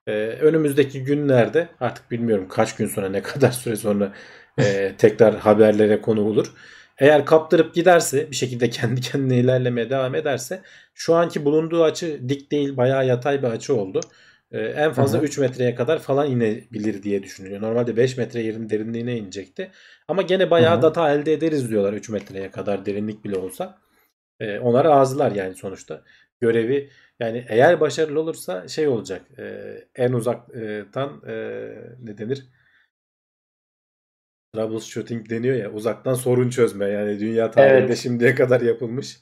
E, 0.08 0.12
önümüzdeki 0.28 1.04
günlerde 1.04 1.68
artık 1.80 2.12
bilmiyorum 2.12 2.48
kaç 2.50 2.76
gün 2.76 2.88
sonra 2.88 3.10
ne 3.10 3.22
kadar 3.22 3.52
süre 3.52 3.76
sonra 3.76 4.14
e, 4.60 4.96
tekrar 4.98 5.36
haberlere 5.36 6.02
konu 6.02 6.22
olur. 6.22 6.54
Eğer 6.98 7.26
kaptırıp 7.26 7.76
giderse 7.76 8.32
bir 8.32 8.36
şekilde 8.36 8.70
kendi 8.70 9.02
kendine 9.02 9.38
ilerlemeye 9.38 9.90
devam 9.90 10.16
ederse 10.16 10.62
şu 10.94 11.16
anki 11.16 11.46
bulunduğu 11.46 11.84
açı 11.84 12.30
dik 12.30 12.52
değil 12.52 12.78
bayağı 12.78 13.08
yatay 13.08 13.44
bir 13.44 13.48
açı 13.48 13.76
oldu. 13.76 14.02
Ee, 14.52 14.60
en 14.60 14.94
fazla 14.94 15.18
Hı 15.18 15.22
hı. 15.22 15.26
3 15.26 15.38
metreye 15.38 15.76
kadar 15.76 16.00
falan 16.00 16.32
inebilir 16.32 17.04
diye 17.04 17.24
düşünülüyor. 17.24 17.62
Normalde 17.62 17.98
5 17.98 18.18
metre 18.18 18.42
yerin 18.42 18.70
derinliğine 18.70 19.18
inecekti. 19.18 19.72
Ama 20.08 20.22
gene 20.22 20.52
bayağı 20.52 20.74
Hı 20.74 20.78
hı. 20.78 20.82
data 20.82 21.12
elde 21.14 21.34
ederiz 21.34 21.70
diyorlar 21.70 21.94
3 21.94 22.10
metreye 22.10 22.52
kadar 22.52 22.86
derinlik 22.86 23.24
bile 23.26 23.38
olsa. 23.38 23.78
Ee, 24.40 24.60
ona 24.60 24.84
razılar 24.84 25.32
yani 25.32 25.56
sonuçta. 25.56 26.04
Görevi 26.42 26.90
yani 27.20 27.46
eğer 27.50 27.80
başarılı 27.80 28.20
olursa 28.20 28.68
şey 28.68 28.88
olacak. 28.88 29.22
e, 29.40 29.44
en 29.96 30.14
uzaktan 30.14 31.22
e, 31.28 31.34
ne 32.04 32.18
denir? 32.18 32.46
Troubleshooting 34.56 35.30
deniyor 35.30 35.56
ya 35.56 35.72
uzaktan 35.72 36.14
sorun 36.14 36.50
çözme 36.50 36.86
yani 36.86 37.20
dünya 37.20 37.52
tarihinde 37.52 37.86
Evet. 37.86 37.98
şimdiye 37.98 38.36
kadar 38.36 38.62
yapılmış 38.62 39.18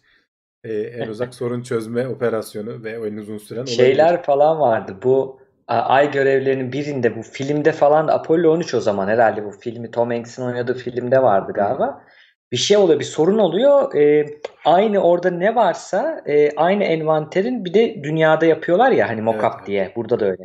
e, 0.63 0.73
en 0.73 1.07
uzak 1.09 1.35
sorun 1.35 1.61
çözme 1.61 2.07
operasyonu 2.07 2.83
ve 2.83 2.91
en 2.91 3.17
uzun 3.17 3.37
süren 3.37 3.59
olabilir. 3.59 3.75
Şeyler 3.75 4.23
falan 4.23 4.59
vardı. 4.59 4.95
Bu 5.03 5.39
ay 5.67 6.11
görevlerinin 6.11 6.71
birinde 6.71 7.15
bu 7.15 7.21
filmde 7.21 7.71
falan 7.71 8.07
Apollo 8.07 8.51
13 8.51 8.73
o 8.73 8.81
zaman 8.81 9.07
herhalde 9.07 9.45
bu 9.45 9.51
filmi 9.51 9.91
Tom 9.91 10.11
Hanks'in 10.11 10.43
oynadığı 10.43 10.73
filmde 10.73 11.21
vardı 11.21 11.51
galiba. 11.55 12.03
Bir 12.51 12.57
şey 12.57 12.77
oluyor, 12.77 12.99
bir 12.99 13.05
sorun 13.05 13.37
oluyor. 13.37 13.95
Ee, 13.95 14.25
aynı 14.65 14.99
orada 14.99 15.29
ne 15.29 15.55
varsa 15.55 16.23
e, 16.25 16.51
aynı 16.55 16.83
envanterin 16.83 17.65
bir 17.65 17.73
de 17.73 18.03
dünyada 18.03 18.45
yapıyorlar 18.45 18.91
ya 18.91 19.09
hani 19.09 19.21
mock-up 19.21 19.55
evet. 19.57 19.67
diye. 19.67 19.93
Burada 19.95 20.19
da 20.19 20.25
öyle. 20.25 20.43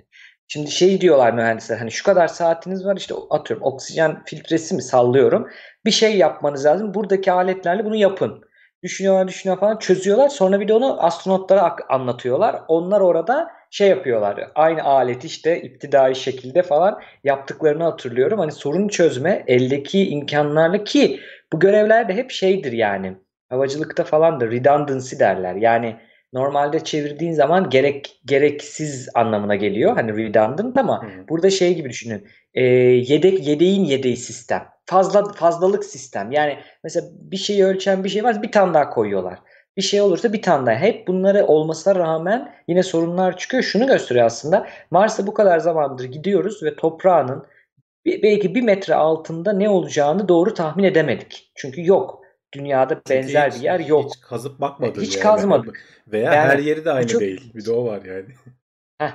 Şimdi 0.48 0.70
şey 0.70 1.00
diyorlar 1.00 1.32
mühendisler 1.32 1.76
hani 1.76 1.90
şu 1.90 2.04
kadar 2.04 2.28
saatiniz 2.28 2.86
var 2.86 2.96
işte 2.96 3.14
atıyorum 3.30 3.66
oksijen 3.66 4.24
filtresi 4.24 4.74
mi 4.74 4.82
sallıyorum. 4.82 5.48
Bir 5.84 5.90
şey 5.90 6.16
yapmanız 6.16 6.64
lazım. 6.64 6.94
Buradaki 6.94 7.32
aletlerle 7.32 7.84
bunu 7.84 7.96
yapın. 7.96 8.44
Düşünüyorlar 8.82 9.28
düşünüyorlar 9.28 9.60
falan 9.60 9.78
çözüyorlar. 9.78 10.28
Sonra 10.28 10.60
bir 10.60 10.68
de 10.68 10.72
onu 10.74 11.04
astronotlara 11.04 11.76
anlatıyorlar. 11.88 12.62
Onlar 12.68 13.00
orada 13.00 13.50
şey 13.70 13.88
yapıyorlar. 13.88 14.50
Aynı 14.54 14.82
aleti 14.82 15.26
işte 15.26 15.62
iptidai 15.62 16.14
şekilde 16.14 16.62
falan 16.62 17.00
yaptıklarını 17.24 17.84
hatırlıyorum. 17.84 18.38
Hani 18.38 18.52
sorun 18.52 18.88
çözme 18.88 19.44
eldeki 19.46 20.08
imkanlarla 20.08 20.84
ki 20.84 21.20
bu 21.52 21.58
görevler 21.58 22.08
de 22.08 22.14
hep 22.14 22.30
şeydir 22.30 22.72
yani. 22.72 23.16
Havacılıkta 23.48 24.04
falan 24.04 24.40
da 24.40 24.46
redundancy 24.46 25.18
derler. 25.18 25.54
Yani 25.54 25.96
normalde 26.34 26.84
çevirdiğin 26.84 27.32
zaman 27.32 27.70
gerek 27.70 28.20
gereksiz 28.24 29.08
anlamına 29.14 29.54
geliyor. 29.56 29.94
Hani 29.94 30.16
redundant 30.16 30.78
ama 30.78 31.02
hı. 31.02 31.28
burada 31.28 31.50
şey 31.50 31.74
gibi 31.74 31.90
düşünün. 31.90 32.26
Ee, 32.54 32.64
yedek 32.64 33.46
yedeğin 33.46 33.84
yedeği 33.84 34.16
sistem. 34.16 34.64
Fazla 34.86 35.32
fazlalık 35.32 35.84
sistem. 35.84 36.32
Yani 36.32 36.58
mesela 36.84 37.06
bir 37.12 37.36
şeyi 37.36 37.64
ölçen 37.64 38.04
bir 38.04 38.08
şey 38.08 38.24
var 38.24 38.42
bir 38.42 38.52
tane 38.52 38.74
daha 38.74 38.90
koyuyorlar. 38.90 39.38
Bir 39.76 39.82
şey 39.82 40.00
olursa 40.00 40.32
bir 40.32 40.42
tane 40.42 40.66
daha. 40.66 40.74
Hep 40.74 41.08
bunları 41.08 41.46
olmasına 41.46 41.94
rağmen 41.94 42.54
yine 42.68 42.82
sorunlar 42.82 43.36
çıkıyor. 43.36 43.62
Şunu 43.62 43.86
gösteriyor 43.86 44.26
aslında. 44.26 44.66
Mars'a 44.90 45.26
bu 45.26 45.34
kadar 45.34 45.58
zamandır 45.58 46.04
gidiyoruz 46.04 46.62
ve 46.62 46.76
toprağının 46.76 47.46
belki 48.06 48.54
bir 48.54 48.62
metre 48.62 48.94
altında 48.94 49.52
ne 49.52 49.68
olacağını 49.68 50.28
doğru 50.28 50.54
tahmin 50.54 50.84
edemedik. 50.84 51.52
Çünkü 51.54 51.86
yok. 51.86 52.23
Dünyada 52.54 52.94
Çünkü 52.94 53.10
benzer 53.22 53.50
hiç- 53.50 53.58
bir 53.58 53.64
yer 53.64 53.80
yok. 53.80 54.10
Hiç 54.14 54.20
kazıp 54.20 54.60
bakmadın 54.60 55.00
Hiç 55.02 55.14
yani. 55.14 55.22
kazmadık. 55.22 55.80
Veya 56.12 56.34
Yani 56.34 56.48
her 56.48 56.58
yeri 56.58 56.84
de 56.84 56.90
aynı 56.92 57.06
çok- 57.06 57.20
değil. 57.20 57.52
Bir 57.54 57.64
de 57.64 57.72
o 57.72 57.84
var 57.86 58.00
yani. 58.04 58.24
Heh. 58.98 59.10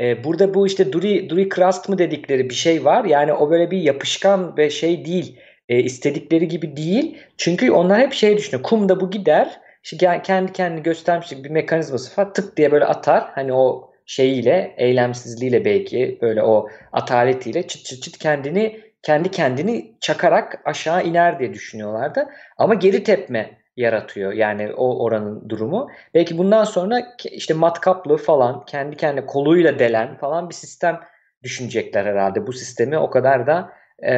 Ee, 0.00 0.24
burada 0.24 0.54
bu 0.54 0.66
işte 0.66 0.92
Duri, 0.92 1.30
Duri 1.30 1.48
Crust 1.48 1.88
mı 1.88 1.98
dedikleri 1.98 2.50
bir 2.50 2.54
şey 2.54 2.84
var. 2.84 3.04
Yani 3.04 3.32
o 3.32 3.50
böyle 3.50 3.70
bir 3.70 3.78
yapışkan 3.78 4.56
ve 4.56 4.70
şey 4.70 5.04
değil. 5.04 5.38
Ee, 5.68 5.78
istedikleri 5.78 6.48
gibi 6.48 6.76
değil. 6.76 7.18
Çünkü 7.36 7.70
onlar 7.70 8.00
hep 8.00 8.12
şey 8.12 8.36
düşünüyor. 8.36 8.62
Kumda 8.62 9.00
bu 9.00 9.10
gider. 9.10 9.60
İşte 9.84 10.20
kendi 10.24 10.52
kendini 10.52 10.82
göstermiş 10.82 11.32
bir 11.32 11.50
mekanizması 11.50 12.20
var. 12.22 12.34
Tık 12.34 12.56
diye 12.56 12.72
böyle 12.72 12.84
atar. 12.84 13.24
Hani 13.34 13.52
o 13.52 13.90
şeyiyle, 14.06 14.74
eylemsizliğiyle 14.76 15.64
belki 15.64 16.18
böyle 16.22 16.42
o 16.42 16.68
ataletiyle 16.92 17.66
çıt 17.66 17.84
çıt 17.84 18.02
çıt 18.02 18.18
kendini 18.18 18.80
kendi 19.06 19.30
kendini 19.30 19.94
çakarak 20.00 20.62
aşağı 20.64 21.04
iner 21.04 21.38
diye 21.38 21.52
düşünüyorlardı. 21.54 22.28
Ama 22.58 22.74
geri 22.74 23.04
tepme 23.04 23.58
yaratıyor 23.76 24.32
yani 24.32 24.72
o 24.76 25.04
oranın 25.04 25.48
durumu. 25.48 25.90
Belki 26.14 26.38
bundan 26.38 26.64
sonra 26.64 27.02
işte 27.24 27.54
matkaplı 27.54 28.16
falan 28.16 28.64
kendi 28.64 28.96
kendine 28.96 29.26
koluyla 29.26 29.78
delen 29.78 30.16
falan 30.16 30.48
bir 30.48 30.54
sistem 30.54 31.00
düşünecekler 31.42 32.06
herhalde. 32.06 32.46
Bu 32.46 32.52
sistemi 32.52 32.98
o 32.98 33.10
kadar 33.10 33.46
da 33.46 33.72
e, 34.02 34.12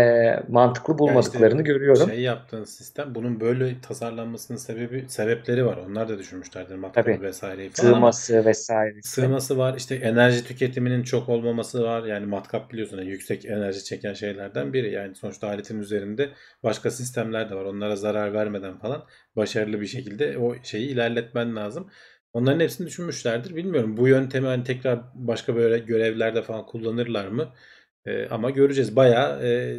mantıklı 0.49 0.99
bulmadıklarını 0.99 1.63
görüyorum. 1.63 2.09
Şey 2.09 2.21
yaptığın 2.21 2.65
sistem 2.65 3.15
bunun 3.15 3.41
böyle 3.41 3.81
tasarlanmasının 3.81 4.59
sebebi 4.59 5.05
sebepleri 5.09 5.67
var. 5.67 5.77
Onlar 5.77 6.09
da 6.09 6.19
düşünmüşlerdir 6.19 6.75
matkabı 6.75 7.23
vesaireyi 7.23 7.71
falan 7.71 7.93
Sığması 7.93 8.45
vesaire. 8.45 9.03
sığması 9.03 9.59
var. 9.59 9.75
İşte 9.77 9.95
enerji 9.95 10.45
tüketiminin 10.45 11.03
çok 11.03 11.29
olmaması 11.29 11.83
var. 11.83 12.05
Yani 12.05 12.27
matkap 12.27 12.73
biliyorsun 12.73 12.99
yani 12.99 13.11
yüksek 13.11 13.45
enerji 13.45 13.85
çeken 13.85 14.13
şeylerden 14.13 14.73
biri. 14.73 14.93
Yani 14.93 15.15
sonuçta 15.15 15.49
aletin 15.49 15.81
üzerinde 15.81 16.31
başka 16.63 16.91
sistemler 16.91 17.51
de 17.51 17.55
var. 17.55 17.65
Onlara 17.65 17.97
zarar 17.97 18.33
vermeden 18.35 18.79
falan 18.79 19.05
başarılı 19.37 19.81
bir 19.81 19.87
şekilde 19.87 20.39
o 20.39 20.55
şeyi 20.63 20.89
ilerletmen 20.89 21.57
lazım. 21.57 21.91
Onların 22.33 22.61
hepsini 22.61 22.87
düşünmüşlerdir. 22.87 23.57
Bilmiyorum 23.57 23.97
bu 23.97 24.09
yöntemi 24.09 24.47
hani 24.47 24.65
tekrar 24.65 25.01
başka 25.15 25.57
böyle 25.57 25.79
görevlerde 25.79 26.43
falan 26.43 26.67
kullanırlar 26.67 27.29
mı? 27.29 27.53
Ee, 28.09 28.29
ama 28.31 28.51
göreceğiz. 28.51 28.97
Bayağı 28.97 29.43
e, 29.47 29.77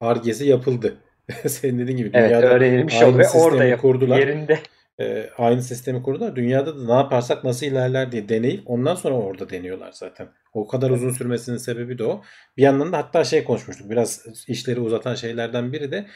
Ar-Ge'si 0.00 0.46
yapıldı. 0.46 0.96
Senin 1.46 1.78
dediğin 1.78 1.96
gibi 1.98 2.10
Evet 2.14 2.30
dünyada 2.30 2.46
öğrenilmiş 2.46 3.02
aynı 3.02 3.18
ve 3.18 3.24
sistemi 3.24 3.44
orada 3.44 3.76
kurdular. 3.76 4.18
yerinde. 4.18 4.58
e, 5.00 5.30
aynı 5.38 5.62
sistemi 5.62 6.02
kurdular. 6.02 6.36
Dünyada 6.36 6.78
da 6.78 6.86
ne 6.86 6.92
yaparsak 6.92 7.44
nasıl 7.44 7.66
ilerler 7.66 8.12
diye 8.12 8.28
deneyip 8.28 8.62
ondan 8.66 8.94
sonra 8.94 9.14
orada 9.14 9.50
deniyorlar 9.50 9.92
zaten. 9.92 10.28
O 10.52 10.66
kadar 10.68 10.90
uzun 10.90 11.10
sürmesinin 11.10 11.56
sebebi 11.56 11.98
de 11.98 12.04
o. 12.04 12.22
Bir 12.56 12.62
yandan 12.62 12.92
da 12.92 12.98
hatta 12.98 13.24
şey 13.24 13.44
konuşmuştuk. 13.44 13.90
Biraz 13.90 14.26
işleri 14.48 14.80
uzatan 14.80 15.14
şeylerden 15.14 15.72
biri 15.72 15.92
de 15.92 16.06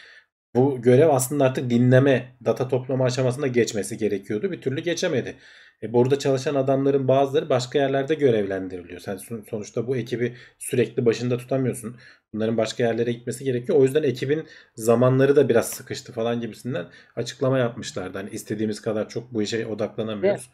bu 0.54 0.82
görev 0.82 1.08
aslında 1.08 1.44
artık 1.44 1.70
dinleme, 1.70 2.36
data 2.44 2.68
toplama 2.68 3.04
aşamasında 3.04 3.46
geçmesi 3.46 3.96
gerekiyordu. 3.98 4.52
Bir 4.52 4.60
türlü 4.60 4.80
geçemedi. 4.80 5.36
E 5.82 5.92
burada 5.92 6.18
çalışan 6.18 6.54
adamların 6.54 7.08
bazıları 7.08 7.48
başka 7.48 7.78
yerlerde 7.78 8.14
görevlendiriliyor. 8.14 9.00
Sen 9.00 9.16
son- 9.16 9.44
sonuçta 9.50 9.86
bu 9.86 9.96
ekibi 9.96 10.36
sürekli 10.58 11.06
başında 11.06 11.36
tutamıyorsun. 11.38 11.96
Bunların 12.32 12.56
başka 12.56 12.84
yerlere 12.84 13.12
gitmesi 13.12 13.44
gerekiyor. 13.44 13.78
O 13.78 13.82
yüzden 13.84 14.02
ekibin 14.02 14.46
zamanları 14.74 15.36
da 15.36 15.48
biraz 15.48 15.70
sıkıştı 15.70 16.12
falan 16.12 16.40
gibisinden 16.40 16.86
açıklama 17.16 17.58
yapmışlardı. 17.58 18.18
Hani 18.18 18.30
istediğimiz 18.30 18.80
kadar 18.82 19.08
çok 19.08 19.34
bu 19.34 19.42
işe 19.42 19.66
odaklanamıyoruz. 19.66 20.50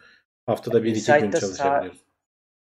Haftada 0.47 0.85
bir 0.85 0.91
iki 0.91 1.01
gün 1.19 1.31
çalışabiliyoruz. 1.41 2.05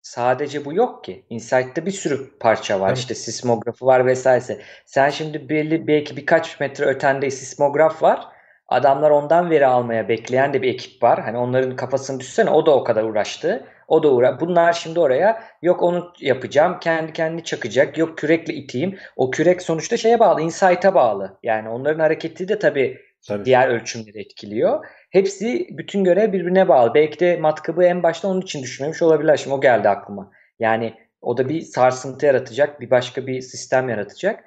Sadece 0.05 0.65
bu 0.65 0.75
yok 0.75 1.05
ki. 1.05 1.25
Insight'ta 1.31 1.87
bir 1.87 1.91
sürü 1.91 2.39
parça 2.39 2.81
var. 2.81 2.89
Tabii. 2.89 2.99
İşte 2.99 3.15
sismografı 3.15 3.87
var 3.87 4.07
vesaire. 4.07 4.59
Sen 4.87 5.11
şimdi 5.11 5.49
belli 5.49 5.87
belki 5.87 6.17
birkaç 6.17 6.61
metre 6.61 6.85
ötende 6.85 7.31
sismograf 7.31 8.03
var. 8.03 8.27
Adamlar 8.69 9.11
ondan 9.11 9.51
veri 9.51 9.67
almaya 9.67 10.09
bekleyen 10.09 10.53
de 10.53 10.63
bir 10.63 10.75
ekip 10.75 11.03
var. 11.03 11.23
Hani 11.23 11.39
onların 11.39 11.77
kafasını 11.77 12.21
düşsene 12.21 12.51
o 12.51 12.67
da 12.67 12.71
o 12.77 12.85
kadar 12.85 13.03
uğraştı. 13.05 13.67
O 13.89 14.03
da 14.03 14.13
uğra. 14.13 14.41
Bunlar 14.41 14.73
şimdi 14.73 15.01
oraya 15.01 15.43
yok 15.63 15.83
onu 15.83 16.13
yapacağım. 16.21 16.79
Kendi 16.81 17.13
kendini 17.13 17.45
çakacak. 17.45 17.99
Yok 17.99 18.19
kürekle 18.19 18.55
iteyim. 18.55 18.99
O 19.17 19.31
kürek 19.31 19.63
sonuçta 19.63 19.97
şeye 19.97 20.21
bağlı. 20.21 20.41
Insight'a 20.41 20.95
bağlı. 20.95 21.39
Yani 21.43 21.69
onların 21.69 22.01
hareketi 22.01 22.49
de 22.49 22.59
tabii 22.59 22.99
Tabii. 23.29 23.45
diğer 23.45 23.69
ölçümleri 23.69 24.21
etkiliyor. 24.21 24.87
Hepsi 25.15 25.67
bütün 25.71 26.05
görev 26.05 26.33
birbirine 26.33 26.69
bağlı. 26.69 26.95
Belki 26.95 27.21
de 27.21 27.37
matkabı 27.37 27.85
en 27.85 28.03
başta 28.03 28.29
onun 28.29 28.41
için 28.41 28.63
düşünmemiş 28.63 29.03
olabilirler. 29.03 29.37
Şimdi 29.37 29.57
o 29.57 29.61
geldi 29.61 29.89
aklıma. 29.89 30.31
Yani 30.59 30.95
o 31.21 31.37
da 31.37 31.49
bir 31.49 31.61
sarsıntı 31.61 32.27
yaratacak, 32.27 32.81
bir 32.81 32.91
başka 32.91 33.27
bir 33.27 33.41
sistem 33.41 33.89
yaratacak. 33.89 34.45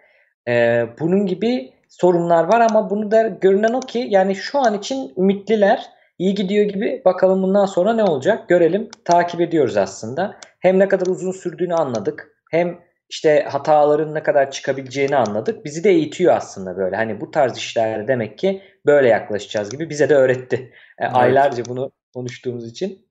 Ee, 0.47 0.85
bunun 0.99 1.25
gibi 1.25 1.73
sorunlar 1.89 2.43
var 2.43 2.61
ama 2.61 2.89
bunu 2.89 3.11
da 3.11 3.27
görünen 3.27 3.73
o 3.73 3.79
ki 3.79 4.07
yani 4.09 4.35
şu 4.35 4.59
an 4.59 4.73
için 4.73 5.13
ümitliler. 5.17 5.85
İyi 6.19 6.35
gidiyor 6.35 6.65
gibi. 6.65 7.01
Bakalım 7.05 7.43
bundan 7.43 7.65
sonra 7.65 7.93
ne 7.93 8.03
olacak? 8.03 8.49
Görelim. 8.49 8.89
Takip 9.05 9.41
ediyoruz 9.41 9.77
aslında. 9.77 10.37
Hem 10.59 10.79
ne 10.79 10.87
kadar 10.87 11.07
uzun 11.07 11.31
sürdüğünü 11.31 11.73
anladık. 11.73 12.31
Hem 12.51 12.79
işte 13.09 13.45
hataların 13.49 14.13
ne 14.13 14.23
kadar 14.23 14.51
çıkabileceğini 14.51 15.15
anladık. 15.15 15.65
Bizi 15.65 15.83
de 15.83 15.89
eğitiyor 15.89 16.35
aslında 16.35 16.77
böyle. 16.77 16.95
Hani 16.95 17.21
bu 17.21 17.31
tarz 17.31 17.57
işlerde 17.57 18.07
demek 18.07 18.37
ki 18.37 18.61
böyle 18.87 19.07
yaklaşacağız 19.07 19.69
gibi 19.69 19.89
bize 19.89 20.09
de 20.09 20.15
öğretti. 20.15 20.71
E, 20.99 21.05
Aylarca 21.05 21.65
bunu 21.65 21.91
konuştuğumuz 22.13 22.67
için. 22.71 23.07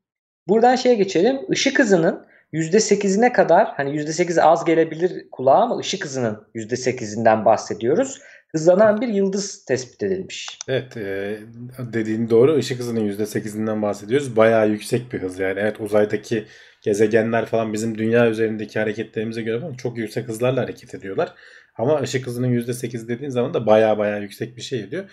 Buradan 0.49 0.77
şeye 0.77 0.95
geçelim. 0.95 1.37
Işık 1.51 1.79
hızının 1.79 2.27
%8'ine 2.53 3.33
kadar 3.33 3.68
hani 3.77 3.91
%8 3.91 4.41
az 4.43 4.64
gelebilir 4.64 5.31
kulağa 5.31 5.55
ama 5.55 5.79
ışık 5.79 6.05
hızının 6.05 6.47
%8'inden 6.55 7.45
bahsediyoruz. 7.45 8.18
Hızlanan 8.49 9.01
bir 9.01 9.09
yıldız 9.09 9.64
tespit 9.64 10.03
edilmiş. 10.03 10.59
Evet 10.68 10.97
e, 10.97 11.39
dediğin 11.79 12.31
doğru. 12.31 12.59
Işık 12.59 12.79
hızının 12.79 13.09
%8'inden 13.09 13.83
bahsediyoruz. 13.83 14.37
Bayağı 14.37 14.68
yüksek 14.68 15.12
bir 15.12 15.22
hız 15.22 15.39
yani. 15.39 15.61
Evet 15.61 15.81
uzaydaki 15.81 16.45
gezegenler 16.83 17.47
falan 17.47 17.72
bizim 17.72 17.99
dünya 17.99 18.31
üzerindeki 18.31 18.79
hareketlerimize 18.79 19.43
göre 19.43 19.61
falan 19.61 19.74
çok 19.74 19.99
yüksek 19.99 20.29
hızlarla 20.29 20.62
hareket 20.62 20.95
ediyorlar. 20.95 21.35
Ama 21.79 22.01
ışık 22.01 22.27
hızının 22.27 22.49
%8 22.49 23.09
dediğin 23.09 23.31
zaman 23.31 23.55
da 23.55 23.66
bayağı 23.66 23.99
bayağı 23.99 24.22
yüksek 24.22 24.57
bir 24.57 24.62
şey 24.62 24.81
ediyor. 24.81 25.05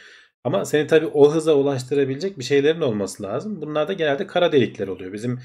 Ama 0.43 0.65
seni 0.65 0.87
tabii 0.87 1.07
o 1.07 1.33
hıza 1.33 1.55
ulaştırabilecek 1.55 2.39
bir 2.39 2.43
şeylerin 2.43 2.81
olması 2.81 3.23
lazım. 3.23 3.61
Bunlar 3.61 3.87
da 3.87 3.93
genelde 3.93 4.27
kara 4.27 4.51
delikler 4.51 4.87
oluyor. 4.87 5.13
Bizim 5.13 5.39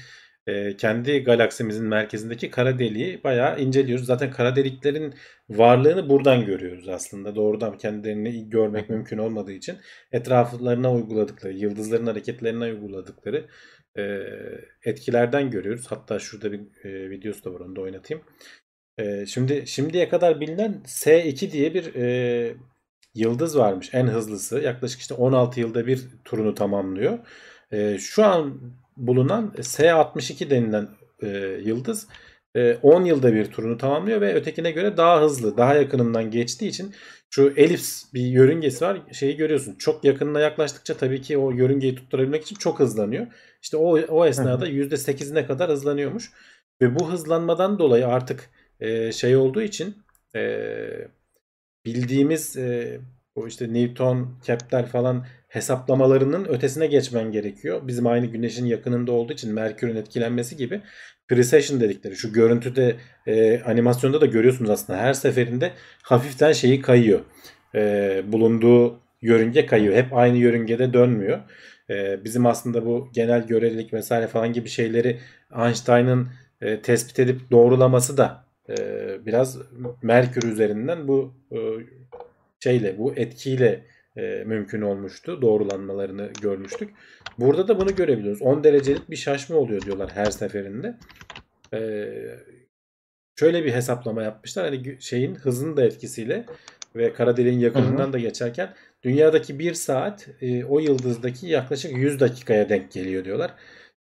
e, 0.47 0.77
kendi 0.77 1.23
galaksimizin 1.23 1.85
merkezindeki 1.85 2.51
kara 2.51 2.79
deliği 2.79 3.23
bayağı 3.23 3.59
inceliyoruz. 3.59 4.05
Zaten 4.05 4.31
kara 4.31 4.55
deliklerin 4.55 5.13
varlığını 5.49 6.09
buradan 6.09 6.45
görüyoruz 6.45 6.89
aslında. 6.89 7.35
Doğrudan 7.35 7.77
kendilerini 7.77 8.49
görmek 8.49 8.89
mümkün 8.89 9.17
olmadığı 9.17 9.51
için 9.51 9.77
etraflarına 10.11 10.93
uyguladıkları, 10.93 11.53
yıldızların 11.53 12.07
hareketlerine 12.07 12.63
uyguladıkları 12.63 13.47
e, 13.97 14.03
etkilerden 14.85 15.51
görüyoruz. 15.51 15.85
Hatta 15.89 16.19
şurada 16.19 16.51
bir 16.51 16.59
e, 16.83 17.09
videosu 17.09 17.43
da 17.43 17.53
var 17.53 17.59
onu 17.59 17.75
da 17.75 17.81
oynatayım. 17.81 18.23
E, 18.97 19.25
şimdi 19.25 19.67
şimdiye 19.67 20.09
kadar 20.09 20.41
bilinen 20.41 20.81
S2 20.85 21.51
diye 21.51 21.73
bir 21.73 21.95
e, 21.95 22.55
yıldız 23.19 23.57
varmış 23.57 23.89
en 23.93 24.07
hızlısı. 24.07 24.59
Yaklaşık 24.59 25.01
işte 25.01 25.13
16 25.13 25.59
yılda 25.59 25.87
bir 25.87 26.07
turunu 26.25 26.55
tamamlıyor. 26.55 27.19
E, 27.71 27.97
şu 27.97 28.25
an 28.25 28.61
bulunan 28.97 29.53
S62 29.57 30.49
denilen 30.49 30.87
e, 31.21 31.27
yıldız 31.65 32.07
e, 32.55 32.77
10 32.83 33.05
yılda 33.05 33.33
bir 33.33 33.45
turunu 33.45 33.77
tamamlıyor 33.77 34.21
ve 34.21 34.33
ötekine 34.33 34.71
göre 34.71 34.97
daha 34.97 35.21
hızlı, 35.21 35.57
daha 35.57 35.75
yakınından 35.75 36.31
geçtiği 36.31 36.67
için 36.67 36.93
şu 37.29 37.53
elips 37.57 38.03
bir 38.13 38.21
yörüngesi 38.21 38.85
var. 38.85 39.01
Şeyi 39.11 39.37
görüyorsun. 39.37 39.75
Çok 39.75 40.03
yakınına 40.03 40.39
yaklaştıkça 40.39 40.93
tabii 40.97 41.21
ki 41.21 41.37
o 41.37 41.51
yörüngeyi 41.51 41.95
tutturabilmek 41.95 42.43
için 42.43 42.55
çok 42.55 42.79
hızlanıyor. 42.79 43.27
İşte 43.61 43.77
o 43.77 43.99
o 43.99 44.25
esnada 44.25 44.69
%8'ine 44.69 45.47
kadar 45.47 45.69
hızlanıyormuş. 45.69 46.31
Ve 46.81 46.99
bu 46.99 47.11
hızlanmadan 47.11 47.79
dolayı 47.79 48.07
artık 48.07 48.49
e, 48.79 49.11
şey 49.11 49.35
olduğu 49.35 49.61
için 49.61 49.95
e, 50.35 50.41
bildiğimiz 51.85 52.57
e, 52.57 52.99
o 53.35 53.47
işte 53.47 53.73
Newton, 53.73 54.39
Kepler 54.43 54.85
falan 54.85 55.25
hesaplamalarının 55.47 56.45
ötesine 56.45 56.87
geçmen 56.87 57.31
gerekiyor. 57.31 57.81
Bizim 57.87 58.07
aynı 58.07 58.25
güneşin 58.25 58.65
yakınında 58.65 59.11
olduğu 59.11 59.33
için 59.33 59.53
Merkür'ün 59.53 59.95
etkilenmesi 59.95 60.57
gibi 60.57 60.81
precession 61.27 61.79
dedikleri 61.79 62.15
şu 62.15 62.33
görüntüde 62.33 62.95
e, 63.27 63.59
animasyonda 63.61 64.21
da 64.21 64.25
görüyorsunuz 64.25 64.69
aslında 64.69 64.99
her 64.99 65.13
seferinde 65.13 65.71
hafiften 66.03 66.51
şeyi 66.51 66.81
kayıyor. 66.81 67.19
E, 67.75 68.21
bulunduğu 68.27 68.99
yörünge 69.21 69.65
kayıyor. 69.65 69.95
Hep 69.95 70.13
aynı 70.13 70.37
yörüngede 70.37 70.93
dönmüyor. 70.93 71.39
E, 71.89 72.23
bizim 72.23 72.45
aslında 72.45 72.85
bu 72.85 73.09
genel 73.13 73.47
görelilik 73.47 73.93
vesaire 73.93 74.27
falan 74.27 74.53
gibi 74.53 74.69
şeyleri 74.69 75.19
Einstein'ın 75.57 76.27
e, 76.61 76.81
tespit 76.81 77.19
edip 77.19 77.51
doğrulaması 77.51 78.17
da 78.17 78.48
e, 78.69 79.25
biraz 79.25 79.57
Merkür 80.01 80.43
üzerinden 80.43 81.07
bu 81.07 81.33
e, 81.51 81.57
şeyle 82.59 82.97
bu 82.97 83.13
etkiyle 83.15 83.85
e, 84.17 84.43
mümkün 84.45 84.81
olmuştu. 84.81 85.41
Doğrulanmalarını 85.41 86.29
görmüştük. 86.41 86.93
Burada 87.37 87.67
da 87.67 87.79
bunu 87.79 87.95
görebiliyoruz. 87.95 88.41
10 88.41 88.63
derecelik 88.63 89.09
bir 89.09 89.15
şaşma 89.15 89.57
oluyor 89.57 89.81
diyorlar 89.81 90.11
her 90.13 90.31
seferinde. 90.31 90.97
E, 91.73 92.09
şöyle 93.39 93.65
bir 93.65 93.73
hesaplama 93.73 94.23
yapmışlar. 94.23 94.65
Hani 94.65 94.97
şeyin 95.01 95.35
hızının 95.35 95.77
da 95.77 95.83
etkisiyle 95.83 96.45
ve 96.95 97.13
kara 97.13 97.37
deliğin 97.37 97.59
yakınından 97.59 98.03
hı 98.03 98.07
hı. 98.07 98.13
da 98.13 98.19
geçerken 98.19 98.73
dünyadaki 99.03 99.59
bir 99.59 99.73
saat 99.73 100.27
e, 100.41 100.65
o 100.65 100.79
yıldızdaki 100.79 101.47
yaklaşık 101.47 101.97
100 101.97 102.19
dakikaya 102.19 102.69
denk 102.69 102.91
geliyor 102.91 103.25
diyorlar. 103.25 103.53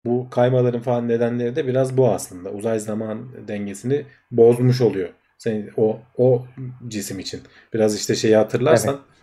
Bu 0.07 0.30
kaymaların 0.30 0.80
falan 0.80 1.09
nedenleri 1.09 1.57
de 1.57 1.66
biraz 1.66 1.96
bu 1.96 2.11
aslında. 2.12 2.50
Uzay 2.50 2.78
zaman 2.78 3.48
dengesini 3.48 4.07
bozmuş 4.30 4.80
oluyor. 4.80 5.09
Senin 5.38 5.70
o 5.76 6.00
o 6.16 6.46
cisim 6.88 7.18
için. 7.18 7.40
Biraz 7.74 7.96
işte 7.96 8.14
şeyi 8.14 8.36
hatırlarsan 8.36 8.94
evet 8.94 9.16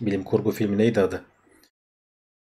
bilim 0.00 0.24
kurgu 0.24 0.50
filmi 0.50 0.78
neydi 0.78 1.00
adı? 1.00 1.22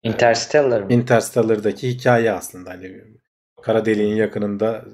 Interstellar 0.02 0.82
mı? 0.82 0.92
Interstellar'daki 0.92 1.88
hikaye 1.88 2.32
aslında. 2.32 2.70
Hani 2.70 3.04
kara 3.62 3.84
deliğin 3.84 4.16
yakınında 4.16 4.84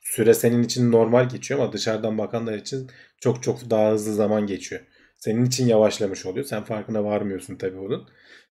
süre 0.00 0.34
senin 0.34 0.62
için 0.62 0.92
normal 0.92 1.28
geçiyor 1.28 1.60
ama 1.60 1.72
dışarıdan 1.72 2.18
bakanlar 2.18 2.54
için 2.54 2.90
çok 3.20 3.42
çok 3.42 3.70
daha 3.70 3.92
hızlı 3.92 4.14
zaman 4.14 4.46
geçiyor. 4.46 4.82
Senin 5.14 5.44
için 5.44 5.66
yavaşlamış 5.66 6.26
oluyor. 6.26 6.46
Sen 6.46 6.62
farkına 6.64 7.04
varmıyorsun 7.04 7.56
tabii 7.56 7.78
onun. 7.78 8.08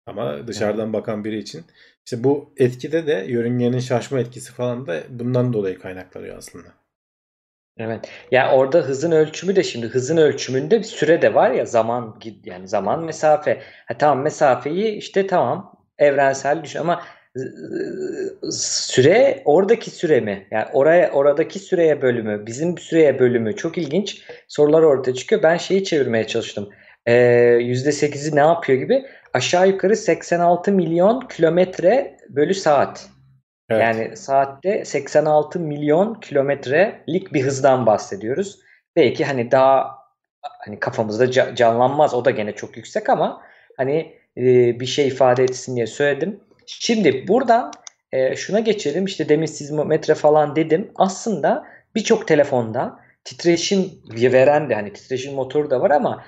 Ama 0.06 0.48
dışarıdan 0.48 0.86
evet. 0.86 0.94
bakan 0.94 1.24
biri 1.24 1.38
için 1.38 1.64
işte 2.06 2.24
bu 2.24 2.54
etkide 2.58 3.08
de 3.08 3.26
yörüngenin 3.28 3.80
şaşma 3.80 4.20
etkisi 4.20 4.54
falan 4.54 4.88
da 4.88 5.04
bundan 5.10 5.54
dolayı 5.54 5.80
kaynaklanıyor 5.80 6.38
aslında. 6.38 6.68
Evet. 7.78 8.10
Ya 8.32 8.52
orada 8.52 8.78
hızın 8.80 9.12
ölçümü 9.12 9.56
de 9.56 9.64
şimdi 9.64 9.88
hızın 9.88 10.18
ölçümünde 10.18 10.80
bir 10.80 10.84
süre 10.84 11.22
de 11.22 11.34
var 11.34 11.52
ya 11.52 11.66
zaman 11.66 12.20
yani 12.46 12.68
zaman 12.68 13.04
mesafe. 13.04 13.62
Ha, 13.86 13.98
tamam 13.98 14.24
mesafeyi 14.24 14.92
işte 14.92 15.28
tamam 15.28 15.80
evrensel 15.98 16.64
düşün 16.64 16.80
ama 16.80 17.04
süre 18.52 19.42
oradaki 19.46 19.92
süre 19.92 20.20
mi? 20.20 20.48
Yani 20.52 20.66
oraya 20.74 21.12
oradaki 21.12 21.60
süreye 21.60 22.02
bölümü, 22.02 22.46
bizim 22.46 22.78
süreye 22.78 23.20
bölümü 23.20 23.56
çok 23.56 23.78
ilginç 23.78 24.22
sorular 24.48 24.82
ortaya 24.82 25.14
çıkıyor. 25.14 25.44
Ben 25.44 25.58
şeyi 25.58 25.84
çevirmeye 25.84 26.28
çalıştım. 26.28 26.70
Ee, 27.06 27.14
%8'i 27.62 28.36
ne 28.36 28.40
yapıyor 28.40 28.80
gibi 28.80 29.06
aşağı 29.34 29.68
yukarı 29.68 29.96
86 29.96 30.72
milyon 30.72 31.20
kilometre 31.20 32.18
bölü 32.30 32.54
saat. 32.54 33.10
Evet. 33.70 33.82
Yani 33.82 34.18
saatte 34.18 34.86
86 34.86 35.60
milyon 35.60 36.14
kilometrelik 36.14 37.34
bir 37.34 37.44
hızdan 37.44 37.86
bahsediyoruz. 37.86 38.60
Belki 38.96 39.26
hani 39.26 39.52
daha 39.52 40.04
hani 40.42 40.80
kafamızda 40.80 41.56
canlanmaz 41.56 42.14
o 42.14 42.26
da 42.26 42.32
gene 42.32 42.56
çok 42.56 42.78
yüksek 42.78 43.10
ama 43.10 43.42
hani 43.78 44.16
e, 44.38 44.80
bir 44.80 44.86
şey 44.86 45.08
ifade 45.08 45.44
etsin 45.44 45.76
diye 45.76 45.88
söyledim. 45.88 46.40
Şimdi 46.66 47.28
buradan 47.28 47.72
e, 48.12 48.36
şuna 48.36 48.60
geçelim 48.60 49.06
işte 49.06 49.30
demin 49.30 49.46
sismometre 49.46 50.16
falan 50.16 50.56
dedim. 50.56 50.92
Aslında 50.96 51.66
birçok 51.96 52.28
telefonda 52.28 53.00
titreşim 53.24 53.92
veren 54.12 54.70
de 54.70 54.76
hani 54.76 54.94
titreşim 54.94 55.34
motoru 55.34 55.70
da 55.70 55.82
var 55.82 55.92
ama 55.92 56.24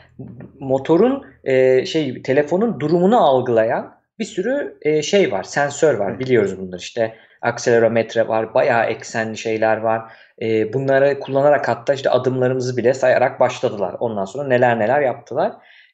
motorun 0.60 1.26
e, 1.44 1.86
şey 1.86 2.22
telefonun 2.22 2.80
durumunu 2.80 3.18
algılayan 3.18 3.96
bir 4.20 4.26
sürü 4.26 4.78
e, 4.82 5.02
şey 5.02 5.32
var, 5.32 5.44
sensör 5.44 5.94
var. 5.94 6.20
Biliyoruz 6.20 6.58
bunlar 6.60 6.80
işte 6.80 7.16
akselerometre 7.42 8.28
var, 8.28 8.54
bayağı 8.54 8.86
eksenli 8.86 9.38
şeyler 9.38 9.78
var. 9.78 10.12
E, 10.42 10.74
bunları 10.74 11.20
kullanarak 11.20 11.68
hatta 11.68 11.94
işte 11.94 12.10
adımlarımızı 12.10 12.78
bile 12.78 12.94
sayarak 12.94 13.40
başladılar. 13.40 13.96
Ondan 14.00 14.26
sonra 14.26 14.48
neler 14.48 14.80
neler 14.80 15.02
yaptılar. 15.02 15.54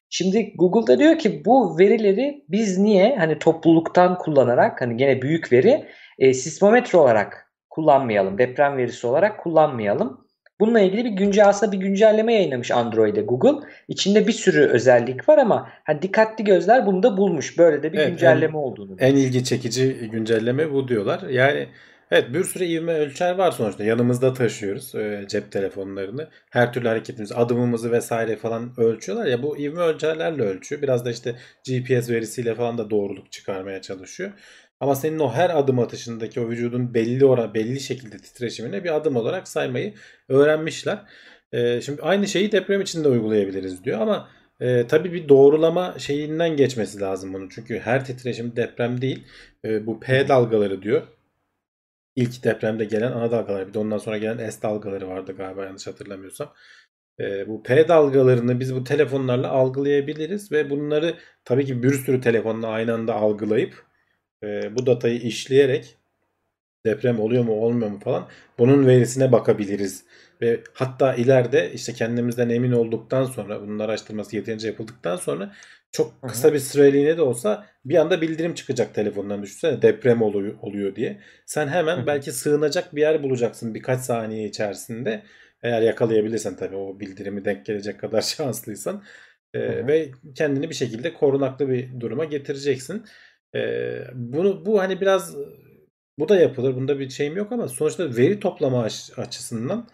Şimdi 0.09 0.53
Google'da 0.55 0.99
diyor 0.99 1.17
ki 1.17 1.45
bu 1.45 1.79
verileri 1.79 2.45
biz 2.49 2.77
niye 2.77 3.15
hani 3.19 3.39
topluluktan 3.39 4.17
kullanarak 4.17 4.81
hani 4.81 4.97
gene 4.97 5.21
büyük 5.21 5.51
veri 5.51 5.85
e, 6.19 6.33
sismometre 6.33 6.97
olarak 6.97 7.51
kullanmayalım, 7.69 8.37
deprem 8.37 8.77
verisi 8.77 9.07
olarak 9.07 9.39
kullanmayalım. 9.39 10.27
Bununla 10.61 10.79
ilgili 10.79 11.05
bir 11.05 11.09
güncel 11.09 11.47
aslında 11.47 11.71
bir 11.71 11.77
güncelleme 11.77 12.33
yayınlamış 12.33 12.71
Android'e 12.71 13.21
Google. 13.21 13.67
İçinde 13.87 14.27
bir 14.27 14.31
sürü 14.31 14.65
özellik 14.65 15.29
var 15.29 15.37
ama 15.37 15.69
hani 15.83 16.01
dikkatli 16.01 16.43
gözler 16.43 16.85
bunu 16.85 17.03
da 17.03 17.17
bulmuş. 17.17 17.57
Böyle 17.57 17.83
de 17.83 17.93
bir 17.93 17.97
evet, 17.97 18.09
güncelleme 18.09 18.57
en, 18.57 18.61
olduğunu. 18.61 18.95
En 18.99 19.15
ilgi 19.15 19.43
çekici 19.43 19.93
güncelleme 20.11 20.71
bu 20.71 20.87
diyorlar. 20.87 21.21
Yani 21.29 21.67
evet 22.11 22.33
bir 22.33 22.43
sürü 22.43 22.63
ivme 22.63 22.93
ölçer 22.93 23.35
var 23.35 23.51
sonuçta. 23.51 23.83
Yanımızda 23.83 24.33
taşıyoruz 24.33 24.95
e, 24.95 25.25
cep 25.27 25.51
telefonlarını. 25.51 26.27
Her 26.49 26.73
türlü 26.73 26.87
hareketimizi, 26.87 27.35
adımımızı 27.35 27.91
vesaire 27.91 28.35
falan 28.35 28.73
ölçüyorlar 28.77 29.25
ya 29.25 29.43
bu 29.43 29.57
ivme 29.57 29.81
ölçerlerle 29.81 30.43
ölçüyor. 30.43 30.81
Biraz 30.81 31.05
da 31.05 31.11
işte 31.11 31.35
GPS 31.67 32.09
verisiyle 32.09 32.55
falan 32.55 32.77
da 32.77 32.89
doğruluk 32.89 33.31
çıkarmaya 33.31 33.81
çalışıyor. 33.81 34.31
Ama 34.81 34.95
senin 34.95 35.19
o 35.19 35.33
her 35.33 35.49
adım 35.59 35.79
atışındaki 35.79 36.41
o 36.41 36.49
vücudun 36.49 36.93
belli 36.93 37.25
oran 37.25 37.53
belli 37.53 37.79
şekilde 37.79 38.17
titreşimine 38.17 38.83
bir 38.83 38.95
adım 38.95 39.15
olarak 39.15 39.47
saymayı 39.47 39.93
öğrenmişler. 40.29 40.99
Ee, 41.53 41.81
şimdi 41.81 42.01
aynı 42.01 42.27
şeyi 42.27 42.51
deprem 42.51 42.81
için 42.81 43.03
de 43.03 43.07
uygulayabiliriz 43.07 43.83
diyor 43.83 44.01
ama 44.01 44.29
e, 44.59 44.87
tabii 44.87 45.13
bir 45.13 45.29
doğrulama 45.29 45.99
şeyinden 45.99 46.57
geçmesi 46.57 46.99
lazım 47.01 47.33
bunun. 47.33 47.49
Çünkü 47.49 47.79
her 47.79 48.05
titreşim 48.05 48.55
deprem 48.55 49.01
değil. 49.01 49.23
E, 49.65 49.85
bu 49.87 49.99
P 49.99 50.27
dalgaları 50.27 50.81
diyor. 50.81 51.07
İlk 52.15 52.43
depremde 52.43 52.85
gelen 52.85 53.11
ana 53.11 53.31
dalgalar 53.31 53.67
bir 53.67 53.73
de 53.73 53.79
ondan 53.79 53.97
sonra 53.97 54.17
gelen 54.17 54.49
S 54.49 54.61
dalgaları 54.61 55.07
vardı 55.07 55.35
galiba 55.37 55.65
yanlış 55.65 55.87
hatırlamıyorsam. 55.87 56.53
E, 57.19 57.47
bu 57.47 57.63
P 57.63 57.87
dalgalarını 57.87 58.59
biz 58.59 58.75
bu 58.75 58.83
telefonlarla 58.83 59.49
algılayabiliriz 59.49 60.51
ve 60.51 60.69
bunları 60.69 61.15
tabii 61.45 61.65
ki 61.65 61.83
bir 61.83 61.93
sürü 61.93 62.21
telefonla 62.21 62.67
aynı 62.67 62.93
anda 62.93 63.15
algılayıp 63.15 63.90
e, 64.43 64.75
bu 64.75 64.85
datayı 64.85 65.19
işleyerek 65.19 65.97
deprem 66.85 67.19
oluyor 67.19 67.43
mu 67.43 67.53
olmuyor 67.53 67.91
mu 67.91 67.99
falan 67.99 68.27
bunun 68.59 68.87
verisine 68.87 69.31
bakabiliriz. 69.31 70.03
Ve 70.41 70.63
hatta 70.73 71.15
ileride 71.15 71.71
işte 71.73 71.93
kendimizden 71.93 72.49
emin 72.49 72.71
olduktan 72.71 73.23
sonra 73.23 73.61
bunun 73.61 73.79
araştırması 73.79 74.35
yeterince 74.35 74.67
yapıldıktan 74.67 75.15
sonra 75.15 75.53
çok 75.91 76.21
kısa 76.21 76.53
bir 76.53 76.59
süreliğine 76.59 77.17
de 77.17 77.21
olsa 77.21 77.65
bir 77.85 77.95
anda 77.95 78.21
bildirim 78.21 78.53
çıkacak 78.53 78.95
telefondan 78.95 79.43
düşünsene 79.43 79.81
deprem 79.81 80.21
oluyor, 80.21 80.55
oluyor 80.61 80.95
diye. 80.95 81.21
Sen 81.45 81.67
hemen 81.67 82.07
belki 82.07 82.31
sığınacak 82.31 82.95
bir 82.95 83.01
yer 83.01 83.23
bulacaksın 83.23 83.75
birkaç 83.75 83.99
saniye 83.99 84.47
içerisinde. 84.47 85.23
Eğer 85.63 85.81
yakalayabilirsen 85.81 86.55
tabii 86.55 86.75
o 86.75 86.99
bildirimi 86.99 87.45
denk 87.45 87.65
gelecek 87.65 87.99
kadar 87.99 88.21
şanslıysan. 88.37 89.03
E, 89.53 89.59
hı. 89.59 89.87
ve 89.87 90.11
kendini 90.35 90.69
bir 90.69 90.75
şekilde 90.75 91.13
korunaklı 91.13 91.69
bir 91.69 91.99
duruma 91.99 92.25
getireceksin. 92.25 93.05
E, 93.55 93.61
bunu 94.13 94.65
bu 94.65 94.79
hani 94.79 95.01
biraz 95.01 95.35
bu 96.19 96.29
da 96.29 96.35
yapılır. 96.35 96.75
Bunda 96.75 96.99
bir 96.99 97.09
şeyim 97.09 97.37
yok 97.37 97.51
ama 97.51 97.67
sonuçta 97.67 98.15
veri 98.17 98.39
toplama 98.39 98.83
aç- 98.83 99.11
açısından 99.17 99.87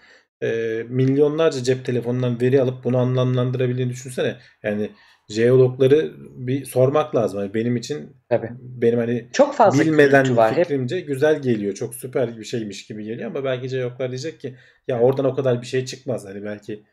e, 0.44 0.48
milyonlarca 0.90 1.64
cep 1.64 1.86
telefonundan 1.86 2.42
veri 2.42 2.62
alıp 2.62 2.84
bunu 2.84 2.98
anlamlandırabildiğini 2.98 3.92
düşünsene. 3.92 4.38
Yani 4.64 4.92
jeologları 5.30 6.14
bir 6.48 6.66
sormak 6.66 7.16
lazım. 7.16 7.40
Hani 7.40 7.54
benim 7.54 7.76
için 7.76 8.18
Tabii. 8.30 8.50
benim 8.60 9.00
hani 9.00 9.30
Çok 9.34 9.56
fazla 9.56 9.84
bilmeden 9.84 10.38
var. 10.38 10.54
Hep 10.54 10.66
fikrimce 10.66 11.00
güzel 11.00 11.42
geliyor. 11.42 11.74
Çok 11.74 11.96
süper 11.96 12.38
bir 12.38 12.44
şeymiş 12.44 12.88
gibi 12.88 13.04
geliyor 13.04 13.32
ama 13.32 13.44
belki 13.44 13.68
jeologlar 13.70 14.10
diyecek 14.10 14.40
ki 14.40 14.56
ya 14.88 15.00
oradan 15.00 15.26
o 15.26 15.36
kadar 15.36 15.62
bir 15.62 15.68
şey 15.68 15.86
çıkmaz. 15.86 16.26
Hani 16.26 16.44
belki. 16.44 16.84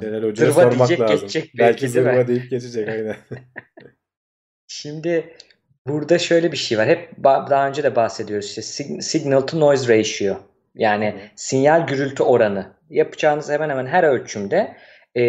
Celal 0.00 0.22
Hoca'ya 0.22 0.52
sormak 0.52 0.78
diyecek 0.78 1.00
lazım. 1.00 1.16
geçecek 1.16 1.42
Belki 1.42 1.58
belki 1.58 1.88
zırva 1.88 2.28
deyip 2.28 2.50
geçecek 2.50 2.88
aynen. 2.88 3.16
Şimdi 4.66 5.36
burada 5.86 6.18
şöyle 6.18 6.52
bir 6.52 6.56
şey 6.56 6.78
var. 6.78 6.88
Hep 6.88 7.10
daha 7.24 7.68
önce 7.68 7.82
de 7.82 7.96
bahsediyoruz 7.96 8.46
işte 8.46 8.60
sig- 8.60 9.02
signal 9.02 9.40
to 9.40 9.60
noise 9.60 9.98
ratio. 9.98 10.36
Yani 10.74 11.14
sinyal 11.36 11.86
gürültü 11.86 12.22
oranı. 12.22 12.66
Yapacağınız 12.90 13.50
hemen 13.50 13.70
hemen 13.70 13.86
her 13.86 14.04
ölçümde 14.04 14.76
e, 15.16 15.22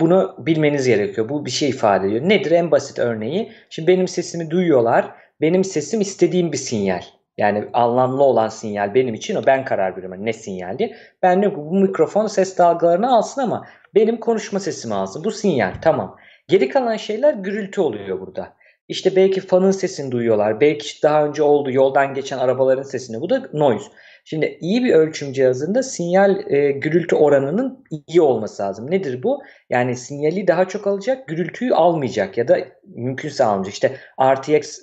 bunu 0.00 0.34
bilmeniz 0.38 0.86
gerekiyor. 0.86 1.28
Bu 1.28 1.46
bir 1.46 1.50
şey 1.50 1.68
ifade 1.68 2.06
ediyor. 2.06 2.28
Nedir 2.28 2.50
en 2.50 2.70
basit 2.70 2.98
örneği? 2.98 3.52
Şimdi 3.70 3.88
benim 3.88 4.08
sesimi 4.08 4.50
duyuyorlar. 4.50 5.10
Benim 5.40 5.64
sesim 5.64 6.00
istediğim 6.00 6.52
bir 6.52 6.56
sinyal. 6.56 7.02
Yani 7.38 7.64
anlamlı 7.72 8.22
olan 8.22 8.48
sinyal 8.48 8.94
benim 8.94 9.14
için 9.14 9.36
o. 9.36 9.46
Ben 9.46 9.64
karar 9.64 9.90
veriyorum 9.90 10.12
hani 10.12 10.26
ne 10.26 10.32
sinyal 10.32 10.78
diye. 10.78 10.96
Ben 11.22 11.42
diyorum 11.42 11.60
ki 11.60 11.70
bu 11.70 11.74
mikrofon 11.80 12.26
ses 12.26 12.58
dalgalarını 12.58 13.16
alsın 13.16 13.40
ama 13.40 13.66
benim 13.94 14.20
konuşma 14.20 14.60
sesimi 14.60 14.94
alsın. 14.94 15.24
Bu 15.24 15.30
sinyal 15.30 15.72
tamam. 15.82 16.16
Geri 16.48 16.68
kalan 16.68 16.96
şeyler 16.96 17.34
gürültü 17.34 17.80
oluyor 17.80 18.20
burada. 18.20 18.57
İşte 18.88 19.16
belki 19.16 19.40
fanın 19.40 19.70
sesini 19.70 20.12
duyuyorlar. 20.12 20.60
Belki 20.60 21.02
daha 21.02 21.26
önce 21.26 21.42
oldu 21.42 21.70
yoldan 21.70 22.14
geçen 22.14 22.38
arabaların 22.38 22.82
sesini. 22.82 23.20
Bu 23.20 23.30
da 23.30 23.48
noise. 23.52 23.86
Şimdi 24.24 24.58
iyi 24.60 24.84
bir 24.84 24.94
ölçüm 24.94 25.32
cihazında 25.32 25.82
sinyal 25.82 26.52
e, 26.52 26.70
gürültü 26.70 27.16
oranının 27.16 27.84
iyi 28.06 28.20
olması 28.20 28.62
lazım. 28.62 28.90
Nedir 28.90 29.22
bu? 29.22 29.42
Yani 29.70 29.96
sinyali 29.96 30.46
daha 30.46 30.68
çok 30.68 30.86
alacak, 30.86 31.28
gürültüyü 31.28 31.74
almayacak 31.74 32.38
ya 32.38 32.48
da 32.48 32.58
mümkünse 32.84 33.44
almayacak. 33.44 33.74
İşte 33.74 33.96
RTX 34.22 34.78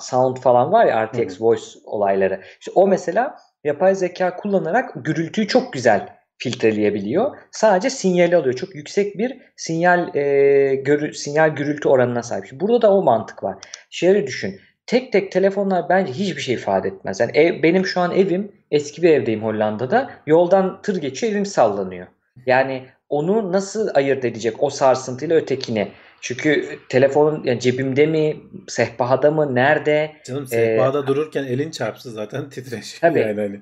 sound 0.00 0.36
falan 0.36 0.72
var 0.72 0.86
ya 0.86 1.06
RTX 1.06 1.40
hı. 1.40 1.44
voice 1.44 1.64
olayları. 1.84 2.40
İşte 2.60 2.72
o 2.74 2.86
mesela 2.88 3.36
yapay 3.64 3.94
zeka 3.94 4.36
kullanarak 4.36 4.90
gürültüyü 5.04 5.48
çok 5.48 5.72
güzel 5.72 6.21
filtreleyebiliyor. 6.38 7.36
Sadece 7.50 7.90
sinyali 7.90 8.36
alıyor. 8.36 8.54
Çok 8.54 8.74
yüksek 8.74 9.18
bir 9.18 9.38
sinyal 9.56 10.16
e, 10.16 10.74
görü, 10.74 11.14
sinyal 11.14 11.48
gürültü 11.54 11.88
oranına 11.88 12.22
sahip. 12.22 12.46
Şimdi 12.46 12.60
Burada 12.60 12.82
da 12.82 12.92
o 12.94 13.02
mantık 13.02 13.42
var. 13.42 13.56
Şöyle 13.90 14.26
düşün. 14.26 14.60
Tek 14.86 15.12
tek 15.12 15.32
telefonlar 15.32 15.88
bence 15.88 16.12
hiçbir 16.12 16.40
şey 16.42 16.54
ifade 16.54 16.88
etmez. 16.88 17.20
Yani 17.20 17.30
ev, 17.34 17.62
benim 17.62 17.86
şu 17.86 18.00
an 18.00 18.12
evim 18.16 18.52
eski 18.70 19.02
bir 19.02 19.10
evdeyim 19.10 19.42
Hollanda'da. 19.42 20.10
Yoldan 20.26 20.82
tır 20.82 21.00
geçiyor 21.00 21.32
evim 21.32 21.46
sallanıyor. 21.46 22.06
Yani 22.46 22.82
onu 23.08 23.52
nasıl 23.52 23.88
ayırt 23.94 24.24
edecek 24.24 24.62
o 24.62 24.70
sarsıntıyla 24.70 25.36
ötekini? 25.36 25.88
Çünkü 26.20 26.78
telefonun 26.88 27.44
yani 27.44 27.60
cebimde 27.60 28.06
mi, 28.06 28.36
sehpada 28.68 29.30
mı, 29.30 29.54
nerede? 29.54 30.12
Canım 30.26 30.42
Ee, 30.42 30.46
sehpada 30.46 31.06
dururken 31.06 31.44
elin 31.44 31.70
çarpsa 31.70 32.10
zaten 32.10 32.50
titreşir 32.50 33.00
tabii. 33.00 33.20
yani 33.20 33.40
hani. 33.40 33.60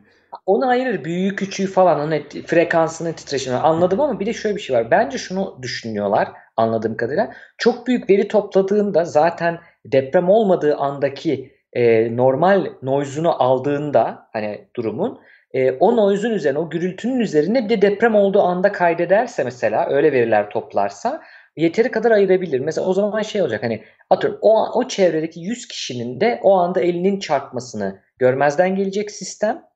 Onu 0.51 0.69
ayırır. 0.69 1.05
Büyüğü 1.05 1.37
küçüğü 1.37 1.67
falan 1.67 1.99
hani 1.99 2.23
frekansını 2.47 3.13
titreşimi 3.13 3.57
anladım 3.57 4.01
ama 4.01 4.21
bir 4.21 4.27
de 4.27 4.33
şöyle 4.33 4.57
bir 4.57 4.61
şey 4.61 4.77
var. 4.77 4.91
Bence 4.91 5.19
şunu 5.19 5.59
düşünüyorlar 5.63 6.29
anladığım 6.57 6.97
kadarıyla. 6.97 7.33
Çok 7.59 7.87
büyük 7.87 8.11
veri 8.11 8.29
topladığında 8.29 9.05
zaten 9.05 9.59
deprem 9.85 10.29
olmadığı 10.31 10.77
andaki 10.77 11.53
e, 11.73 12.17
normal 12.17 12.67
noise'unu 12.83 13.43
aldığında 13.43 14.29
hani 14.33 14.69
durumun 14.77 15.21
e, 15.53 15.73
o 15.73 15.97
noise'un 15.97 16.33
üzerine 16.33 16.59
o 16.59 16.71
gürültünün 16.71 17.21
üzerine 17.21 17.65
bir 17.65 17.69
de 17.69 17.83
deprem 17.83 18.15
olduğu 18.15 18.43
anda 18.43 18.73
kaydederse 18.73 19.45
mesela 19.45 19.87
öyle 19.91 20.13
veriler 20.13 20.51
toplarsa 20.51 21.23
yeteri 21.57 21.91
kadar 21.91 22.11
ayırabilir. 22.11 22.61
Mesela 22.61 22.87
o 22.87 22.93
zaman 22.93 23.23
şey 23.23 23.43
olacak 23.43 23.63
hani 23.63 23.83
atıyorum 24.11 24.39
o, 24.43 24.69
o 24.75 24.89
çevredeki 24.89 25.41
100 25.41 25.69
kişinin 25.69 26.21
de 26.21 26.41
o 26.43 26.59
anda 26.59 26.81
elinin 26.81 27.19
çarpmasını 27.19 28.01
görmezden 28.19 28.77
gelecek 28.77 29.11
sistem 29.11 29.70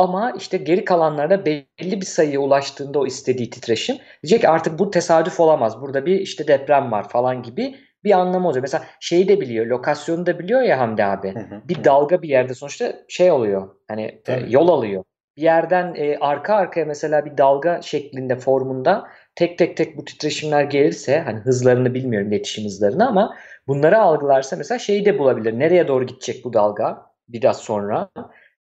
ama 0.00 0.32
işte 0.36 0.56
geri 0.56 0.84
kalanlarda 0.84 1.46
belli 1.46 2.00
bir 2.00 2.06
sayıya 2.06 2.40
ulaştığında 2.40 2.98
o 2.98 3.06
istediği 3.06 3.50
titreşim 3.50 3.96
diyecek 4.22 4.44
artık 4.44 4.78
bu 4.78 4.90
tesadüf 4.90 5.40
olamaz. 5.40 5.80
Burada 5.80 6.06
bir 6.06 6.20
işte 6.20 6.48
deprem 6.48 6.92
var 6.92 7.08
falan 7.08 7.42
gibi 7.42 7.74
bir 8.04 8.12
anlamı 8.12 8.46
olacak. 8.46 8.62
Mesela 8.62 8.84
şeyi 9.00 9.28
de 9.28 9.40
biliyor, 9.40 9.66
lokasyonu 9.66 10.26
da 10.26 10.38
biliyor 10.38 10.62
ya 10.62 10.78
Hamdi 10.78 11.04
abi. 11.04 11.34
Hı 11.34 11.38
hı. 11.38 11.68
Bir 11.68 11.84
dalga 11.84 12.22
bir 12.22 12.28
yerde 12.28 12.54
sonuçta 12.54 12.92
şey 13.08 13.32
oluyor. 13.32 13.68
Hani 13.88 14.22
e, 14.26 14.40
yol 14.48 14.68
alıyor. 14.68 15.04
Bir 15.36 15.42
yerden 15.42 15.94
e, 15.94 16.16
arka 16.20 16.54
arkaya 16.54 16.84
mesela 16.84 17.24
bir 17.24 17.38
dalga 17.38 17.82
şeklinde 17.82 18.36
formunda 18.36 19.08
tek 19.34 19.58
tek 19.58 19.76
tek 19.76 19.96
bu 19.96 20.04
titreşimler 20.04 20.64
gelirse 20.64 21.20
hani 21.20 21.38
hızlarını 21.38 21.94
bilmiyorum 21.94 22.28
iletişim 22.32 22.64
hızlarını 22.64 23.08
ama 23.08 23.36
bunları 23.68 23.98
algılarsa 23.98 24.56
mesela 24.56 24.78
şeyi 24.78 25.04
de 25.04 25.18
bulabilir. 25.18 25.58
Nereye 25.58 25.88
doğru 25.88 26.06
gidecek 26.06 26.44
bu 26.44 26.52
dalga 26.52 27.06
biraz 27.28 27.56
sonra? 27.56 28.10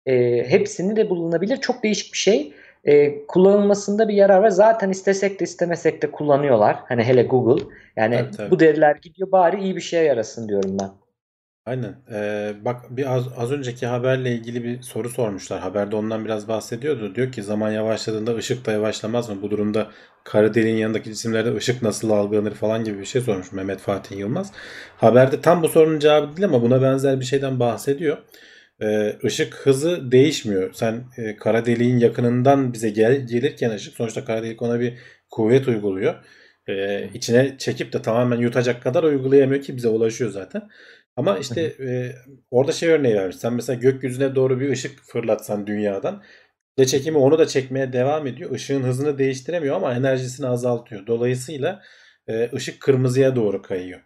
E, 0.10 0.44
hepsini 0.50 0.96
de 0.96 1.10
bulunabilir. 1.10 1.58
Çok 1.58 1.84
değişik 1.84 2.14
bir 2.14 2.18
şey. 2.18 2.54
E, 2.86 3.26
kullanılmasında 3.26 4.08
bir 4.08 4.14
yarar 4.14 4.42
var. 4.42 4.50
Zaten 4.50 4.90
istesek 4.90 5.40
de 5.40 5.44
istemesek 5.44 6.02
de 6.02 6.12
kullanıyorlar. 6.12 6.80
Hani 6.88 7.04
hele 7.04 7.24
Google. 7.24 7.64
Yani 7.96 8.26
tabii. 8.38 8.52
bu 8.52 8.62
veriler 8.62 8.96
gidiyor 9.02 9.32
bari 9.32 9.62
iyi 9.62 9.76
bir 9.76 9.82
şeye 9.82 10.04
yarasın 10.04 10.50
diyorum 10.50 10.78
ben. 10.82 10.90
Aynen. 11.66 11.96
Ee, 12.12 12.54
bak 12.66 12.86
bir 12.90 13.16
az, 13.16 13.28
az 13.38 13.52
önceki 13.52 13.88
haberle 13.88 14.32
ilgili 14.32 14.64
bir 14.64 14.82
soru 14.82 15.10
sormuşlar. 15.10 15.60
Haberde 15.60 15.96
ondan 15.96 16.26
biraz 16.26 16.48
bahsediyordu. 16.48 17.16
Diyor 17.16 17.32
ki 17.32 17.44
zaman 17.44 17.72
yavaşladığında 17.72 18.36
ışık 18.36 18.66
da 18.66 18.72
yavaşlamaz 18.72 19.30
mı? 19.30 19.42
Bu 19.42 19.52
durumda 19.52 19.88
kara 20.24 20.54
deliğin 20.54 20.78
yanındaki 20.78 21.10
cisimlerde 21.10 21.56
ışık 21.56 21.82
nasıl 21.82 22.10
algılanır 22.10 22.54
falan 22.54 22.84
gibi 22.84 23.00
bir 23.00 23.06
şey 23.06 23.22
sormuş 23.22 23.52
Mehmet 23.52 23.80
Fatih 23.80 24.18
Yılmaz. 24.18 24.52
Haberde 24.98 25.42
tam 25.42 25.64
bu 25.64 25.68
sorunun 25.70 26.00
cevabı 26.00 26.38
değil 26.38 26.46
ama 26.48 26.62
buna 26.62 26.82
benzer 26.82 27.20
bir 27.20 27.26
şeyden 27.26 27.60
bahsediyor. 27.60 28.18
Ee, 28.82 29.16
ışık 29.26 29.54
hızı 29.56 30.12
değişmiyor. 30.12 30.74
Sen 30.74 31.04
e, 31.18 31.36
kara 31.36 31.66
deliğin 31.66 32.00
yakınından 32.00 32.74
bize 32.74 32.90
gel, 32.90 33.28
gelirken 33.28 33.72
ışık 33.72 33.96
sonuçta 33.96 34.26
kara 34.26 34.44
delik 34.44 34.62
ona 34.62 34.80
bir 34.80 34.98
kuvvet 35.30 35.68
uyguluyor. 35.68 36.16
Ee, 36.70 37.10
içine 37.14 37.58
çekip 37.58 37.94
de 37.94 38.02
tamamen 38.02 38.38
yutacak 38.38 38.84
kadar 38.84 39.04
uygulayamıyor 39.04 39.62
ki 39.62 39.78
bize 39.78 39.88
ulaşıyor 39.88 40.32
zaten. 40.32 40.70
Ama 41.16 41.38
işte 41.38 41.62
e, 41.62 42.16
orada 42.52 42.72
şey 42.72 42.90
örneği 42.90 43.16
vermiş. 43.16 43.36
Sen 43.36 43.54
mesela 43.54 43.80
gökyüzüne 43.80 44.36
doğru 44.36 44.60
bir 44.60 44.70
ışık 44.70 45.00
fırlatsan 45.04 45.68
dünyadan 45.68 46.24
kütle 46.80 46.86
çekimi 46.98 47.18
onu 47.18 47.40
da 47.40 47.48
çekmeye 47.48 47.94
devam 47.94 48.28
ediyor. 48.28 48.56
Işığın 48.56 48.84
hızını 48.84 49.18
değiştiremiyor 49.18 49.76
ama 49.76 49.94
enerjisini 49.94 50.48
azaltıyor. 50.48 51.08
Dolayısıyla 51.08 51.82
e, 52.28 52.50
ışık 52.54 52.82
kırmızıya 52.82 53.36
doğru 53.36 53.62
kayıyor. 53.62 54.02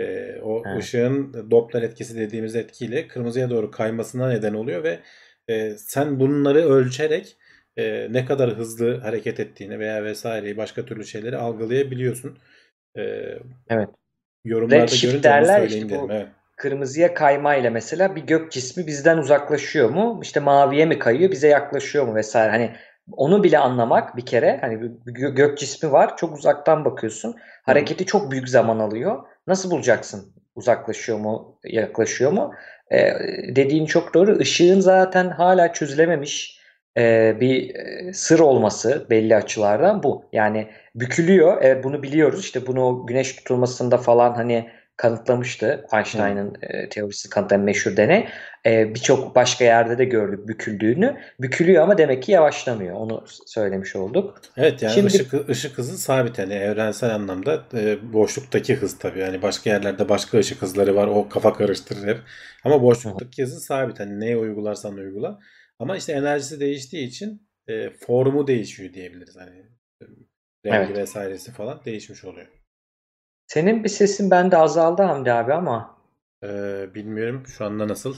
E, 0.00 0.36
o 0.42 0.62
Evet. 0.66 0.78
ışığın 0.78 1.50
Doppler 1.50 1.82
etkisi 1.82 2.18
dediğimiz 2.18 2.56
etkiyle 2.56 3.08
kırmızıya 3.08 3.50
doğru 3.50 3.70
kaymasına 3.70 4.28
neden 4.28 4.54
oluyor 4.54 4.84
ve 4.84 4.98
e, 5.48 5.70
sen 5.70 6.20
bunları 6.20 6.58
ölçerek 6.58 7.36
e, 7.76 8.12
ne 8.12 8.24
kadar 8.24 8.50
hızlı 8.50 8.98
hareket 8.98 9.40
ettiğini 9.40 9.78
veya 9.78 10.04
vesaireyi 10.04 10.56
başka 10.56 10.84
türlü 10.84 11.04
şeyleri 11.04 11.36
algılayabiliyorsun. 11.36 12.38
E, 12.96 13.02
Evet. 13.68 13.88
yorumlarda 14.44 14.82
Redshift 14.82 15.12
görünce 15.12 15.28
derler 15.28 15.66
işte 15.66 15.84
bu 15.84 15.88
dedim. 15.88 16.10
Evet. 16.10 16.28
kırmızıya 16.56 17.14
kaymayla 17.14 17.70
mesela 17.70 18.16
bir 18.16 18.22
gök 18.22 18.52
cismi 18.52 18.86
bizden 18.86 19.18
uzaklaşıyor 19.18 19.90
mu? 19.90 20.20
İşte 20.22 20.40
maviye 20.40 20.86
mi 20.86 20.98
kayıyor, 20.98 21.30
bize 21.30 21.48
yaklaşıyor 21.48 22.06
mu 22.06 22.14
vesaire. 22.14 22.50
Hani 22.50 22.70
onu 23.12 23.44
bile 23.44 23.58
anlamak 23.58 24.16
bir 24.16 24.26
kere 24.26 24.58
hani 24.60 24.90
gök 25.06 25.58
cismi 25.58 25.92
var, 25.92 26.16
çok 26.16 26.36
uzaktan 26.36 26.84
bakıyorsun. 26.84 27.36
Hareketi 27.62 28.06
çok 28.06 28.30
büyük 28.30 28.48
zaman 28.48 28.78
alıyor. 28.78 29.24
Nasıl 29.46 29.70
bulacaksın? 29.70 30.34
Uzaklaşıyor 30.54 31.18
mu, 31.18 31.58
yaklaşıyor 31.64 32.32
mu? 32.32 32.54
Ee, 32.92 33.12
dediğin 33.56 33.86
çok 33.86 34.14
doğru. 34.14 34.40
Işığın 34.40 34.80
zaten 34.80 35.28
hala 35.28 35.72
çözülememiş 35.72 36.60
e, 36.98 37.36
bir 37.40 37.74
e, 37.74 38.12
sır 38.12 38.40
olması 38.40 39.06
belli 39.10 39.36
açılardan 39.36 40.02
bu. 40.02 40.24
Yani 40.32 40.68
bükülüyor. 40.94 41.58
Evet 41.62 41.84
bunu 41.84 42.02
biliyoruz. 42.02 42.40
İşte 42.40 42.66
bunu 42.66 43.06
güneş 43.06 43.36
tutulmasında 43.36 43.98
falan 43.98 44.34
hani 44.34 44.70
kanıtlamıştı. 45.00 45.84
Einstein'ın 45.92 46.54
e, 46.62 46.88
teorisi 46.88 47.30
kanıtlayan 47.30 47.62
meşhur 47.62 47.96
deney. 47.96 48.28
E, 48.66 48.94
Birçok 48.94 49.34
başka 49.34 49.64
yerde 49.64 49.98
de 49.98 50.04
gördük 50.04 50.48
büküldüğünü. 50.48 51.20
Bükülüyor 51.40 51.82
ama 51.82 51.98
demek 51.98 52.22
ki 52.22 52.32
yavaşlamıyor. 52.32 52.96
Onu 52.96 53.24
söylemiş 53.46 53.96
olduk. 53.96 54.40
Evet 54.56 54.82
yani 54.82 54.94
Şimdi 54.94 55.06
ışık 55.06 55.48
ışık 55.48 55.78
hızı 55.78 55.98
sabit 55.98 56.38
yani 56.38 56.54
evrensel 56.54 57.14
anlamda 57.14 57.64
e, 57.74 58.12
boşluktaki 58.12 58.74
hız 58.76 58.98
tabii 58.98 59.18
yani 59.18 59.42
başka 59.42 59.70
yerlerde 59.70 60.08
başka 60.08 60.38
ışık 60.38 60.62
hızları 60.62 60.96
var 60.96 61.06
o 61.06 61.28
kafa 61.28 61.52
karıştırır 61.52 62.06
hep. 62.06 62.18
Ama 62.64 62.82
boşluktaki 62.82 63.42
hızı 63.42 63.60
sabit 63.60 64.00
hani 64.00 64.20
neye 64.20 64.36
uygularsan 64.36 64.94
uygula. 64.94 65.38
Ama 65.78 65.96
işte 65.96 66.12
enerjisi 66.12 66.60
değiştiği 66.60 67.06
için 67.08 67.48
e, 67.68 67.90
formu 67.90 68.46
değişiyor 68.46 68.92
diyebiliriz 68.92 69.36
hani 69.36 69.58
e, 70.02 70.04
rengi 70.66 70.86
Evet. 70.92 70.96
vesairesi 70.98 71.52
falan 71.52 71.84
değişmiş 71.84 72.24
oluyor. 72.24 72.59
Senin 73.50 73.84
bir 73.84 73.88
sesin 73.88 74.30
bende 74.30 74.56
azaldı 74.56 75.02
Hamdi 75.02 75.32
abi 75.32 75.54
ama. 75.54 75.96
Ee, 76.44 76.48
bilmiyorum 76.94 77.42
şu 77.46 77.64
anda 77.64 77.88
nasıl. 77.88 78.16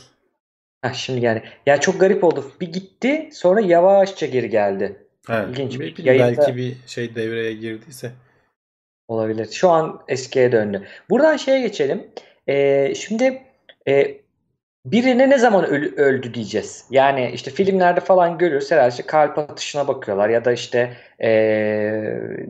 Heh, 0.83 0.93
şimdi 0.93 1.25
yani. 1.25 1.43
Ya 1.67 1.81
çok 1.81 2.01
garip 2.01 2.25
oldu. 2.25 2.53
Bir 2.61 2.73
gitti 2.73 3.29
sonra 3.33 3.61
yavaşça 3.61 4.27
geri 4.27 4.51
geldi. 4.51 5.07
Ha, 5.27 5.47
İlginç. 5.51 5.81
bir- 5.81 5.97
bir- 5.97 6.05
Yayında- 6.05 6.37
belki 6.39 6.57
bir 6.57 6.77
şey 6.87 7.15
devreye 7.15 7.53
girdiyse. 7.55 8.13
Olabilir. 9.09 9.49
Şu 9.53 9.71
an 9.71 10.03
eskiye 10.09 10.53
döndü. 10.53 10.83
Buradan 11.11 11.37
şeye 11.37 11.61
geçelim. 11.61 12.07
Ee, 12.49 12.95
şimdi 12.95 13.43
e, 13.89 14.17
birine 14.85 15.31
ne 15.31 15.39
zaman 15.39 15.65
ölü- 15.65 15.97
öldü 15.97 16.35
diyeceğiz. 16.35 16.87
Yani 16.91 17.31
işte 17.35 17.51
filmlerde 17.51 18.01
falan 18.01 18.39
görüyoruz 18.39 18.71
herhalde 18.71 18.89
işte 18.89 19.03
kalp 19.07 19.39
atışına 19.39 19.89
bakıyorlar 19.89 20.29
ya 20.29 20.45
da 20.45 20.53
işte 20.53 20.97
e, 21.23 21.29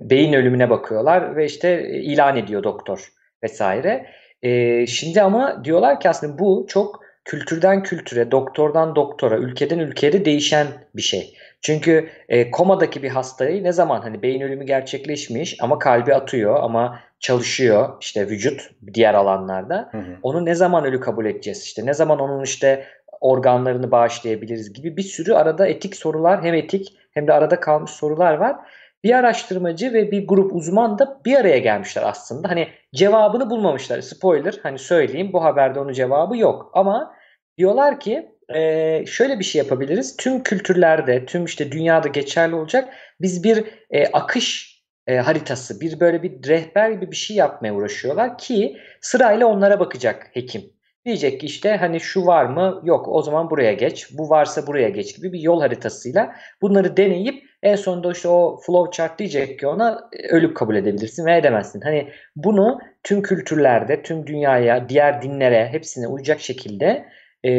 beyin 0.01 0.33
ölümüne 0.33 0.71
bakıyorlar 0.71 1.37
ve 1.37 1.45
işte 1.45 1.89
ilan 1.91 2.37
ediyor 2.37 2.63
doktor 2.63 3.13
vesaire. 3.43 4.07
E, 4.43 4.87
şimdi 4.87 5.23
ama 5.23 5.65
diyorlar 5.65 6.01
ki 6.01 6.09
aslında 6.09 6.39
bu 6.39 6.67
çok 6.69 7.03
kültürden 7.25 7.83
kültüre, 7.83 8.31
doktordan 8.31 8.97
doktora, 8.97 9.37
ülkeden 9.37 9.79
ülkeye 9.79 10.13
de 10.13 10.25
değişen 10.25 10.67
bir 10.97 11.03
şey. 11.03 11.35
Çünkü 11.61 12.09
e, 12.29 12.51
komadaki 12.51 13.03
bir 13.03 13.09
hastayı 13.09 13.65
ne 13.65 13.73
zaman 13.73 14.01
hani 14.01 14.23
beyin 14.23 14.41
ölümü 14.41 14.65
gerçekleşmiş 14.65 15.57
ama 15.61 15.79
kalbi 15.79 16.15
atıyor 16.15 16.57
ama 16.63 17.01
çalışıyor 17.21 17.89
işte 18.01 18.29
vücut 18.29 18.71
diğer 18.95 19.15
alanlarda. 19.15 19.89
Hı 19.91 19.99
hı. 19.99 20.17
Onu 20.23 20.45
ne 20.45 20.55
zaman 20.55 20.85
ölü 20.85 21.01
kabul 21.01 21.27
edeceğiz 21.27 21.63
işte 21.63 21.87
ne 21.87 21.95
zaman 21.95 22.19
onun 22.19 22.45
işte 22.45 22.85
organlarını 23.21 23.91
bağışlayabiliriz 23.91 24.73
gibi 24.73 24.97
bir 24.97 25.03
sürü 25.03 25.33
arada 25.33 25.67
etik 25.67 25.97
sorular 25.97 26.43
hem 26.43 26.55
etik 26.55 26.97
hem 27.11 27.27
de 27.27 27.33
arada 27.33 27.61
kalmış 27.61 27.91
sorular 27.91 28.35
var. 28.35 28.57
Bir 29.05 29.15
araştırmacı 29.15 29.93
ve 29.93 30.11
bir 30.11 30.27
grup 30.27 30.55
uzman 30.55 30.99
da 30.99 31.21
bir 31.25 31.37
araya 31.37 31.59
gelmişler 31.59 32.03
aslında. 32.03 32.51
Hani 32.51 32.69
cevabını 32.95 33.51
bulmamışlar. 33.51 34.01
Spoiler 34.01 34.55
hani 34.63 34.79
söyleyeyim 34.79 35.33
bu 35.33 35.45
haberde 35.45 35.81
onun 35.81 35.93
cevabı 35.93 36.37
yok. 36.37 36.71
Ama 36.75 37.15
diyorlar 37.59 38.01
ki 38.01 38.33
e, 38.55 39.07
şöyle 39.07 39.39
bir 39.39 39.45
şey 39.45 39.59
yapabiliriz. 39.59 40.17
Tüm 40.17 40.43
kültürlerde, 40.43 41.27
tüm 41.27 41.45
işte 41.45 41.73
dünyada 41.73 42.09
geçerli 42.09 42.55
olacak. 42.55 42.95
Biz 43.21 43.45
bir 43.45 43.65
e, 43.91 44.07
akış 44.07 44.73
e, 45.07 45.17
haritası, 45.17 45.81
bir 45.81 46.01
böyle 46.01 46.23
bir 46.23 46.49
rehber 46.49 46.91
gibi 46.91 47.11
bir 47.11 47.17
şey 47.17 47.37
yapmaya 47.37 47.75
uğraşıyorlar 47.75 48.39
ki 48.39 48.77
sırayla 49.01 49.47
onlara 49.47 49.81
bakacak 49.81 50.31
hekim. 50.33 50.63
Diyecek 51.05 51.41
ki 51.41 51.47
işte 51.47 51.77
hani 51.77 52.01
şu 52.01 52.27
var 52.27 52.45
mı? 52.45 52.81
Yok 52.85 53.09
o 53.09 53.23
zaman 53.23 53.51
buraya 53.51 53.73
geç. 53.73 54.09
Bu 54.13 54.31
varsa 54.31 54.67
buraya 54.67 54.89
geç 54.89 55.17
gibi 55.17 55.33
bir 55.33 55.41
yol 55.41 55.61
haritasıyla 55.61 56.35
bunları 56.63 56.97
deneyip 56.97 57.52
en 57.63 57.77
sonunda 57.77 58.13
işte 58.13 58.29
o 58.29 58.61
flow 58.67 58.97
chart 58.97 59.19
diyecek 59.19 59.59
ki 59.59 59.67
ona 59.67 60.09
e, 60.13 60.29
ölüp 60.29 60.57
kabul 60.57 60.77
edebilirsin 60.77 61.27
ve 61.27 61.37
edemezsin. 61.37 61.81
Hani 61.81 62.09
bunu 62.37 62.79
tüm 63.03 63.23
kültürlerde, 63.23 64.03
tüm 64.03 64.27
dünyaya, 64.27 64.89
diğer 64.89 65.23
dinlere 65.23 65.69
hepsine 65.69 66.07
uyacak 66.07 66.41
şekilde 66.41 67.05
e, 67.45 67.51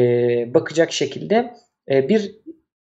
bakacak 0.54 0.92
şekilde 0.92 1.54
e, 1.90 2.08
bir 2.08 2.34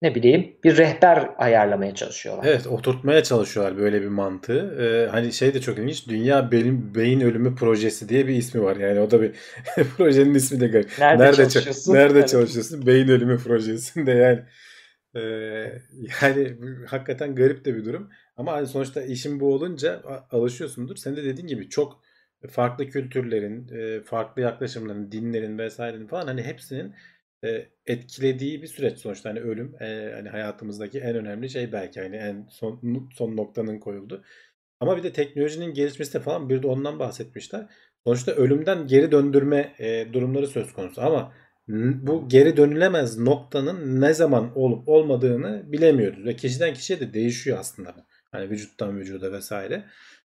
ne 0.01 0.15
bileyim 0.15 0.51
bir 0.63 0.77
rehber 0.77 1.29
ayarlamaya 1.37 1.95
çalışıyorlar. 1.95 2.45
Evet 2.47 2.67
oturtmaya 2.67 3.23
çalışıyorlar 3.23 3.77
böyle 3.77 4.01
bir 4.01 4.07
mantığı. 4.07 4.75
Ee, 4.81 5.11
hani 5.11 5.33
şey 5.33 5.53
de 5.53 5.61
çok 5.61 5.77
ilginç. 5.77 6.07
Dünya 6.07 6.51
Beyin, 6.51 6.95
Beyin 6.95 7.19
Ölümü 7.19 7.55
Projesi 7.55 8.09
diye 8.09 8.27
bir 8.27 8.35
ismi 8.35 8.63
var. 8.63 8.75
Yani 8.75 8.99
o 8.99 9.11
da 9.11 9.21
bir 9.21 9.31
projenin 9.97 10.33
ismi 10.33 10.59
de 10.59 10.67
garip. 10.67 10.89
Nerede, 10.99 11.23
Nerede, 11.23 11.41
ça- 11.41 11.49
çalışıyorsun? 11.49 11.93
nerede 11.93 12.25
çalışıyorsun? 12.25 12.85
Beyin 12.85 13.07
Ölümü 13.07 13.37
Projesi'nde 13.37 14.11
yani. 14.11 14.39
Yani 16.21 16.57
hakikaten 16.87 17.35
garip 17.35 17.65
de 17.65 17.75
bir 17.75 17.85
durum. 17.85 18.09
Ama 18.37 18.51
hani 18.53 18.67
sonuçta 18.67 19.01
işin 19.01 19.39
bu 19.39 19.53
olunca 19.53 20.01
alışıyorsundur. 20.31 20.95
Sen 20.95 21.15
de 21.15 21.23
dediğin 21.23 21.47
gibi 21.47 21.69
çok 21.69 22.01
farklı 22.49 22.87
kültürlerin, 22.89 23.67
farklı 24.03 24.41
yaklaşımların, 24.41 25.11
dinlerin 25.11 25.57
vesairenin 25.57 26.07
falan 26.07 26.27
hani 26.27 26.43
hepsinin 26.43 26.95
etkilediği 27.85 28.61
bir 28.61 28.67
süreç 28.67 28.97
sonuçta 28.97 29.29
hani 29.29 29.39
ölüm 29.39 29.75
hani 30.15 30.29
hayatımızdaki 30.29 30.99
en 30.99 31.15
önemli 31.15 31.49
şey 31.49 31.71
belki 31.71 32.01
hani 32.01 32.15
en 32.15 32.47
son 32.49 33.09
son 33.13 33.37
noktanın 33.37 33.79
koyuldu. 33.79 34.23
Ama 34.79 34.97
bir 34.97 35.03
de 35.03 35.13
teknolojinin 35.13 35.73
gelişmesi 35.73 36.13
de 36.13 36.19
falan 36.19 36.49
bir 36.49 36.63
de 36.63 36.67
ondan 36.67 36.99
bahsetmişler. 36.99 37.67
Sonuçta 38.07 38.31
ölümden 38.31 38.87
geri 38.87 39.11
döndürme 39.11 39.75
durumları 40.13 40.47
söz 40.47 40.73
konusu 40.73 41.01
ama 41.01 41.33
bu 41.67 42.29
geri 42.29 42.57
dönülemez 42.57 43.17
noktanın 43.19 44.01
ne 44.01 44.13
zaman 44.13 44.51
olup 44.57 44.89
olmadığını 44.89 45.63
bilemiyoruz 45.71 46.25
ve 46.25 46.35
kişiden 46.35 46.73
kişiye 46.73 46.99
de 46.99 47.13
değişiyor 47.13 47.57
aslında. 47.59 47.95
Hani 48.31 48.49
vücuttan 48.49 48.99
vücuda 48.99 49.31
vesaire. 49.31 49.85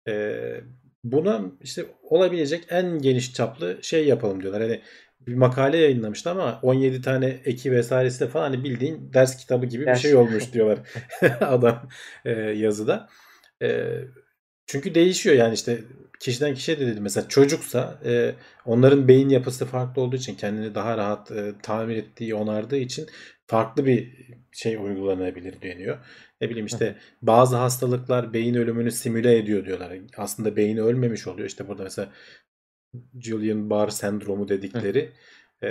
E, 0.07 0.35
buna 1.03 1.41
işte 1.61 1.85
olabilecek 2.03 2.65
en 2.69 2.99
geniş 2.99 3.33
çaplı 3.33 3.79
şey 3.81 4.07
yapalım 4.07 4.41
diyorlar. 4.41 4.61
Hani 4.61 4.81
bir 5.27 5.35
makale 5.35 5.77
yayınlamıştı 5.77 6.29
ama 6.29 6.59
17 6.61 7.01
tane 7.01 7.41
eki 7.45 7.71
vesairesi 7.71 8.19
de 8.19 8.27
falan 8.27 8.43
hani 8.43 8.63
bildiğin 8.63 9.13
ders 9.13 9.37
kitabı 9.37 9.65
gibi 9.65 9.85
bir 9.85 9.95
şey 9.95 10.15
olmuş 10.15 10.53
diyorlar 10.53 10.79
adam 11.41 11.89
e, 12.25 12.31
yazıda. 12.31 13.09
E, 13.61 13.97
çünkü 14.65 14.95
değişiyor 14.95 15.35
yani 15.35 15.53
işte 15.53 15.83
kişiden 16.19 16.53
kişiye 16.53 16.79
de 16.79 16.87
dedi 16.87 17.01
mesela 17.01 17.27
çocuksa 17.27 17.99
e, 18.05 18.35
onların 18.65 19.07
beyin 19.07 19.29
yapısı 19.29 19.65
farklı 19.65 20.01
olduğu 20.01 20.15
için 20.15 20.35
kendini 20.35 20.75
daha 20.75 20.97
rahat 20.97 21.31
e, 21.31 21.53
tamir 21.63 21.95
ettiği 21.97 22.35
onardığı 22.35 22.77
için 22.77 23.07
farklı 23.47 23.85
bir 23.85 24.27
şey 24.51 24.75
uygulanabilir 24.75 25.61
deniyor. 25.61 25.97
Ne 26.41 26.49
bileyim 26.49 26.65
işte 26.65 26.95
bazı 27.21 27.55
hastalıklar 27.55 28.33
beyin 28.33 28.53
ölümünü 28.53 28.91
simüle 28.91 29.37
ediyor 29.37 29.65
diyorlar. 29.65 29.93
Aslında 30.17 30.55
beyni 30.55 30.81
ölmemiş 30.81 31.27
oluyor. 31.27 31.47
İşte 31.47 31.67
burada 31.67 31.83
mesela 31.83 32.09
Julian 33.19 33.69
Barr 33.69 33.89
sendromu 33.89 34.49
dedikleri 34.49 35.11
e, 35.63 35.67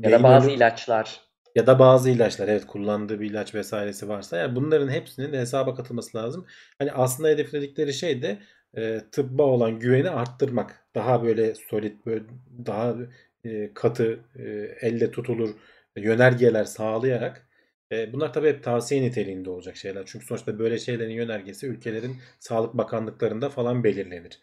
Ya 0.00 0.10
da 0.10 0.10
beyin 0.10 0.22
bazı 0.22 0.48
ölü- 0.48 0.56
ilaçlar. 0.56 1.27
Ya 1.58 1.66
da 1.66 1.78
bazı 1.78 2.10
ilaçlar 2.10 2.48
evet 2.48 2.66
kullandığı 2.66 3.20
bir 3.20 3.30
ilaç 3.30 3.54
vesairesi 3.54 4.08
varsa 4.08 4.36
yani 4.36 4.56
bunların 4.56 4.88
hepsinin 4.88 5.32
de 5.32 5.38
hesaba 5.40 5.74
katılması 5.74 6.18
lazım. 6.18 6.46
Hani 6.78 6.92
aslında 6.92 7.28
hedefledikleri 7.28 7.94
şey 7.94 8.22
de 8.22 8.38
e, 8.76 9.00
tıbba 9.12 9.42
olan 9.42 9.78
güveni 9.78 10.10
arttırmak. 10.10 10.86
Daha 10.94 11.22
böyle 11.24 11.54
solid 11.54 12.06
böyle 12.06 12.24
daha 12.66 12.96
e, 13.44 13.74
katı 13.74 14.20
e, 14.36 14.42
elle 14.80 15.10
tutulur 15.10 15.50
yönergeler 15.96 16.64
sağlayarak 16.64 17.48
e, 17.92 18.12
bunlar 18.12 18.32
tabii 18.32 18.48
hep 18.48 18.62
tavsiye 18.62 19.02
niteliğinde 19.02 19.50
olacak 19.50 19.76
şeyler. 19.76 20.02
Çünkü 20.06 20.26
sonuçta 20.26 20.58
böyle 20.58 20.78
şeylerin 20.78 21.14
yönergesi 21.14 21.66
ülkelerin 21.66 22.16
sağlık 22.40 22.74
bakanlıklarında 22.74 23.50
falan 23.50 23.84
belirlenir. 23.84 24.40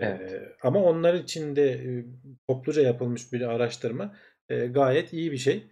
Evet. 0.00 0.32
E, 0.32 0.56
ama 0.62 0.84
onlar 0.84 1.14
için 1.14 1.56
de 1.56 1.72
e, 1.72 2.04
topluca 2.48 2.82
yapılmış 2.82 3.32
bir 3.32 3.40
araştırma 3.40 4.14
e, 4.48 4.66
gayet 4.66 5.12
iyi 5.12 5.32
bir 5.32 5.38
şey. 5.38 5.66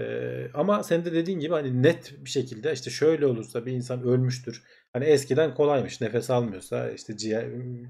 Ee, 0.00 0.50
ama 0.54 0.82
sen 0.82 1.04
de 1.04 1.12
dediğin 1.12 1.40
gibi 1.40 1.52
hani 1.52 1.82
net 1.82 2.24
bir 2.24 2.30
şekilde 2.30 2.72
işte 2.72 2.90
şöyle 2.90 3.26
olursa 3.26 3.66
bir 3.66 3.72
insan 3.72 4.02
ölmüştür. 4.02 4.62
Hani 4.92 5.04
eskiden 5.04 5.54
kolaymış 5.54 6.00
nefes 6.00 6.30
almıyorsa 6.30 6.90
işte 6.90 7.16
ciğer, 7.16 7.44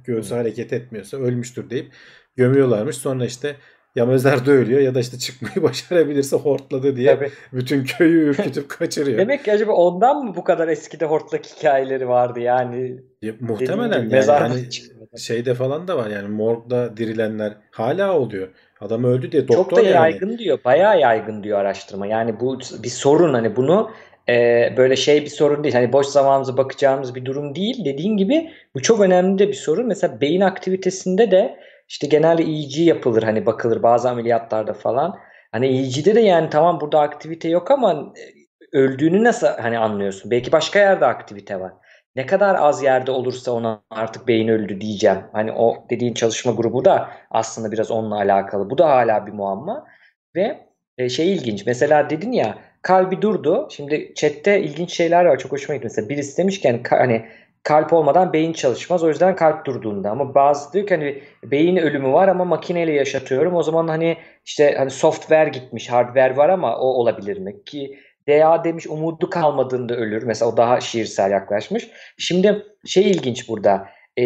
göğsü 0.04 0.34
hareket 0.34 0.72
etmiyorsa 0.72 1.16
ölmüştür 1.16 1.70
deyip 1.70 1.92
gömüyorlarmış. 2.36 2.96
Sonra 2.96 3.24
işte 3.24 3.56
ya 3.94 4.06
mezarda 4.06 4.50
ölüyor 4.50 4.80
ya 4.80 4.94
da 4.94 5.00
işte 5.00 5.18
çıkmayı 5.18 5.62
başarabilirse 5.62 6.36
hortladı 6.36 6.96
diye 6.96 7.16
Tabii. 7.16 7.30
bütün 7.52 7.84
köyü 7.84 8.30
ürkütüp 8.30 8.68
kaçırıyor. 8.78 9.18
Demek 9.18 9.44
ki 9.44 9.52
acaba 9.52 9.72
ondan 9.72 10.24
mı 10.24 10.36
bu 10.36 10.44
kadar 10.44 10.68
eskide 10.68 11.04
hortlak 11.04 11.46
hikayeleri 11.46 12.08
vardı 12.08 12.40
yani? 12.40 13.00
Ya, 13.22 13.32
muhtemelen 13.40 14.08
gibi 14.08 14.14
yani 14.14 14.70
çıkmadan. 14.70 15.16
şeyde 15.16 15.54
falan 15.54 15.88
da 15.88 15.96
var 15.96 16.11
yani 16.11 16.28
morgda 16.28 16.96
dirilenler 16.96 17.56
hala 17.70 18.18
oluyor. 18.18 18.48
Adam 18.80 19.04
öldü 19.04 19.32
diye 19.32 19.46
Çok 19.46 19.56
doktor 19.56 19.76
da 19.76 19.82
yani. 19.82 19.94
yaygın 19.94 20.38
diyor. 20.38 20.58
Bayağı 20.64 21.00
yaygın 21.00 21.42
diyor 21.42 21.58
araştırma. 21.58 22.06
Yani 22.06 22.40
bu 22.40 22.58
bir 22.82 22.88
sorun 22.88 23.34
hani 23.34 23.56
bunu 23.56 23.90
e, 24.28 24.68
böyle 24.76 24.96
şey 24.96 25.22
bir 25.22 25.30
sorun 25.30 25.64
değil. 25.64 25.74
Hani 25.74 25.92
boş 25.92 26.06
zamanımıza 26.06 26.56
bakacağımız 26.56 27.14
bir 27.14 27.24
durum 27.24 27.54
değil. 27.54 27.84
Dediğin 27.84 28.16
gibi 28.16 28.50
bu 28.74 28.82
çok 28.82 29.00
önemli 29.00 29.38
de 29.38 29.48
bir 29.48 29.54
sorun. 29.54 29.86
Mesela 29.86 30.20
beyin 30.20 30.40
aktivitesinde 30.40 31.30
de 31.30 31.56
işte 31.88 32.06
genelde 32.06 32.42
EEG 32.42 32.78
yapılır 32.78 33.22
hani 33.22 33.46
bakılır 33.46 33.82
bazı 33.82 34.10
ameliyatlarda 34.10 34.72
falan. 34.72 35.18
Hani 35.52 35.66
EEG'de 35.66 36.14
de 36.14 36.20
yani 36.20 36.50
tamam 36.50 36.80
burada 36.80 37.00
aktivite 37.00 37.48
yok 37.48 37.70
ama 37.70 38.12
e, 38.72 38.78
öldüğünü 38.78 39.24
nasıl 39.24 39.46
hani 39.46 39.78
anlıyorsun? 39.78 40.30
Belki 40.30 40.52
başka 40.52 40.78
yerde 40.78 41.06
aktivite 41.06 41.60
var. 41.60 41.72
Ne 42.16 42.26
kadar 42.26 42.54
az 42.54 42.82
yerde 42.82 43.11
olursa 43.11 43.52
ona 43.52 43.82
artık 43.90 44.28
beyin 44.28 44.48
öldü 44.48 44.80
diyeceğim. 44.80 45.18
Hani 45.32 45.52
o 45.52 45.84
dediğin 45.90 46.14
çalışma 46.14 46.52
grubu 46.52 46.84
da 46.84 47.11
aslında 47.30 47.72
biraz 47.72 47.90
onunla 47.90 48.16
alakalı. 48.16 48.70
Bu 48.70 48.78
da 48.78 48.88
hala 48.90 49.26
bir 49.26 49.32
muamma. 49.32 49.86
Ve 50.36 50.66
e, 50.98 51.08
şey 51.08 51.32
ilginç. 51.34 51.66
Mesela 51.66 52.11
dedin 52.11 52.32
ya 52.32 52.58
kalbi 52.82 53.22
durdu. 53.22 53.68
Şimdi 53.70 54.12
chatte 54.14 54.62
ilginç 54.62 54.92
şeyler 54.92 55.24
var. 55.24 55.38
Çok 55.38 55.52
hoşuma 55.52 55.74
gitti. 55.76 55.84
Mesela 55.84 56.08
birisi 56.08 56.38
demiş 56.38 56.61
ki 56.61 56.68
ka- 56.68 56.98
hani 56.98 57.26
kalp 57.62 57.92
olmadan 57.92 58.32
beyin 58.32 58.52
çalışmaz. 58.52 59.02
O 59.04 59.08
yüzden 59.08 59.36
kalp 59.36 59.64
durduğunda. 59.66 60.11
Ama 60.11 60.34
bazı 60.34 60.72
diyor 60.72 60.86
ki 60.86 60.94
hani 60.94 61.22
beyin 61.44 61.76
ölümü 61.76 62.12
var 62.12 62.28
ama 62.28 62.44
makineyle 62.44 62.92
yaşatıyorum. 62.92 63.54
O 63.54 63.62
zaman 63.62 63.88
hani 63.88 64.16
işte 64.44 64.74
hani 64.78 64.90
software 64.90 65.48
gitmiş, 65.48 65.90
hardware 65.90 66.36
var 66.36 66.48
ama 66.48 66.78
o 66.78 66.86
olabilir 66.86 67.38
mi? 67.38 67.64
Ki 67.64 67.98
DA 68.30 68.64
demiş 68.64 68.86
umudu 68.86 69.30
kalmadığında 69.30 69.96
ölür. 69.96 70.22
Mesela 70.22 70.50
o 70.52 70.56
daha 70.56 70.80
şiirsel 70.80 71.30
yaklaşmış. 71.30 71.88
Şimdi 72.18 72.62
şey 72.86 73.10
ilginç 73.10 73.48
burada. 73.48 73.86
e, 74.16 74.24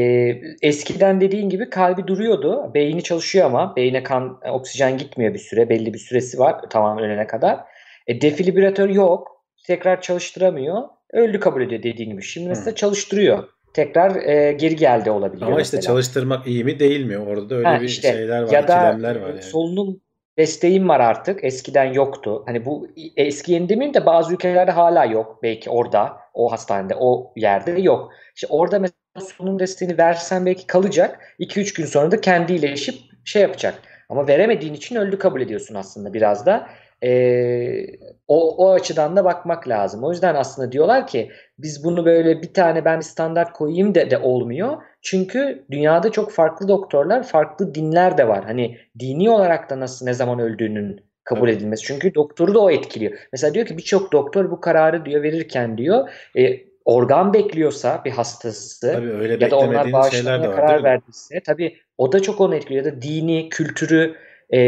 eskiden 0.63 1.21
dediğin 1.21 1.49
gibi 1.49 1.71
kalbi 1.71 2.07
duruyordu. 2.07 2.71
Beyni 2.75 3.03
çalışıyor 3.03 3.47
ama 3.47 3.77
beyne 3.77 4.03
kan 4.03 4.41
oksijen 4.51 4.99
gitmiyor 4.99 5.35
bir 5.35 5.39
süre. 5.39 5.69
Belli 5.69 5.95
bir 5.95 5.99
süresi 5.99 6.39
var 6.39 6.61
tamam 6.71 6.99
ölene 6.99 7.27
kadar. 7.27 7.61
E, 8.07 8.21
defibrilatör 8.21 8.89
yok. 8.89 9.29
Tekrar 9.67 10.01
çalıştıramıyor. 10.01 10.83
Öldü 11.13 11.41
kabul 11.41 11.63
ediyor 11.63 11.83
dediğin 11.83 12.11
gibi. 12.11 12.23
Şimdi 12.23 12.49
mesela 12.49 12.71
Hı. 12.71 12.75
çalıştırıyor. 12.75 13.45
Tekrar 13.75 14.17
e, 14.17 14.53
geri 14.53 14.77
geldi 14.77 15.11
olabiliyor 15.11 15.51
Ama 15.51 15.61
işte 15.61 15.77
mesela. 15.77 15.93
çalıştırmak 15.93 16.47
iyi 16.47 16.65
mi 16.65 16.79
değil 16.79 17.05
mi? 17.07 17.19
Orada 17.19 17.51
da 17.51 17.55
öyle 17.55 17.69
Ha, 17.69 17.81
bir 17.81 17.87
işte 17.87 18.13
şeyler 18.13 18.43
var, 18.43 18.53
ya 18.53 18.69
da 18.69 18.77
var 19.03 19.17
yani. 19.29 19.43
solunum 19.43 20.01
desteğim 20.39 20.89
var 20.89 21.01
artık. 21.01 21.45
Eskiden 21.45 21.93
yoktu. 21.93 22.43
Hani 22.47 22.65
bu 22.65 22.89
eski 23.17 23.53
yeni 23.53 23.69
demeyeyim 23.69 23.95
de 23.95 24.07
bazı 24.07 24.35
ülkelerde 24.35 24.71
hala 24.71 25.05
yok. 25.05 25.39
Belki 25.43 25.71
orada, 25.71 26.17
o 26.35 26.53
hastanede, 26.53 26.95
o 27.01 27.33
yerde 27.37 27.71
yok. 27.71 28.13
İşte 28.35 28.47
orada 28.51 28.79
mesela 28.79 29.31
solunum 29.37 29.59
desteğini 29.59 29.99
versen 29.99 30.47
belki 30.47 30.67
kalacak. 30.67 31.37
2-3 31.41 31.77
gün 31.77 31.87
sonra 31.87 32.11
da 32.11 32.21
kendi 32.21 32.53
iyileşip 32.53 32.95
şey 33.25 33.43
yapacak. 33.43 33.83
Ama 34.09 34.29
veremediğin 34.29 34.75
için 34.75 34.97
öldü 34.97 35.19
kabul 35.19 35.41
ediyorsun 35.41 35.75
aslında 35.75 36.13
biraz 36.15 36.47
da. 36.47 36.69
Ee, 37.05 37.87
o, 38.29 38.67
o 38.67 38.73
açıdan 38.73 39.17
da 39.17 39.25
bakmak 39.25 39.69
lazım. 39.69 40.05
O 40.05 40.11
yüzden 40.11 40.35
aslında 40.35 40.73
diyorlar 40.73 41.07
ki 41.07 41.31
biz 41.59 41.85
bunu 41.85 42.05
böyle 42.05 42.43
bir 42.43 42.55
tane 42.55 42.85
ben 42.85 42.99
bir 42.99 43.05
standart 43.05 43.53
koyayım 43.53 43.95
de 43.95 44.11
de 44.11 44.19
olmuyor. 44.19 44.77
Çünkü 45.03 45.65
dünyada 45.71 46.13
çok 46.13 46.33
farklı 46.33 46.69
doktorlar, 46.69 47.23
farklı 47.23 47.75
dinler 47.75 48.19
de 48.19 48.29
var. 48.29 48.45
Hani 48.45 48.79
dini 48.99 49.31
olarak 49.31 49.71
da 49.71 49.81
nasıl 49.81 50.07
ne 50.07 50.15
zaman 50.15 50.39
öldüğünün 50.39 51.01
kabul 51.25 51.41
Tabii. 51.41 51.51
edilmesi. 51.51 51.85
Çünkü 51.85 52.15
doktoru 52.15 52.55
da 52.55 52.61
o 52.61 52.71
etkiliyor. 52.71 53.13
Mesela 53.33 53.55
diyor 53.55 53.67
ki 53.67 53.77
birçok 53.79 54.13
doktor 54.13 54.51
bu 54.51 54.61
kararı 54.61 55.05
diyor 55.05 55.23
verirken 55.23 55.79
diyor 55.79 56.09
e, 56.39 56.61
organ 56.85 57.35
bekliyorsa 57.35 58.03
bir 58.05 58.11
hastası 58.11 58.93
Tabii 58.93 59.13
öyle 59.13 59.45
ya 59.45 59.51
da 59.51 59.59
onlar 59.59 59.93
bağışlamaya 59.93 60.51
karar 60.51 60.85
verdiyse 60.85 61.41
tabii 61.47 61.77
o 61.99 62.13
da 62.13 62.23
çok 62.23 62.41
onu 62.41 62.55
etkiliyor. 62.55 62.85
Ya 62.85 62.93
da 62.93 63.03
dini, 63.03 63.49
kültürü 63.49 64.15
e, 64.55 64.59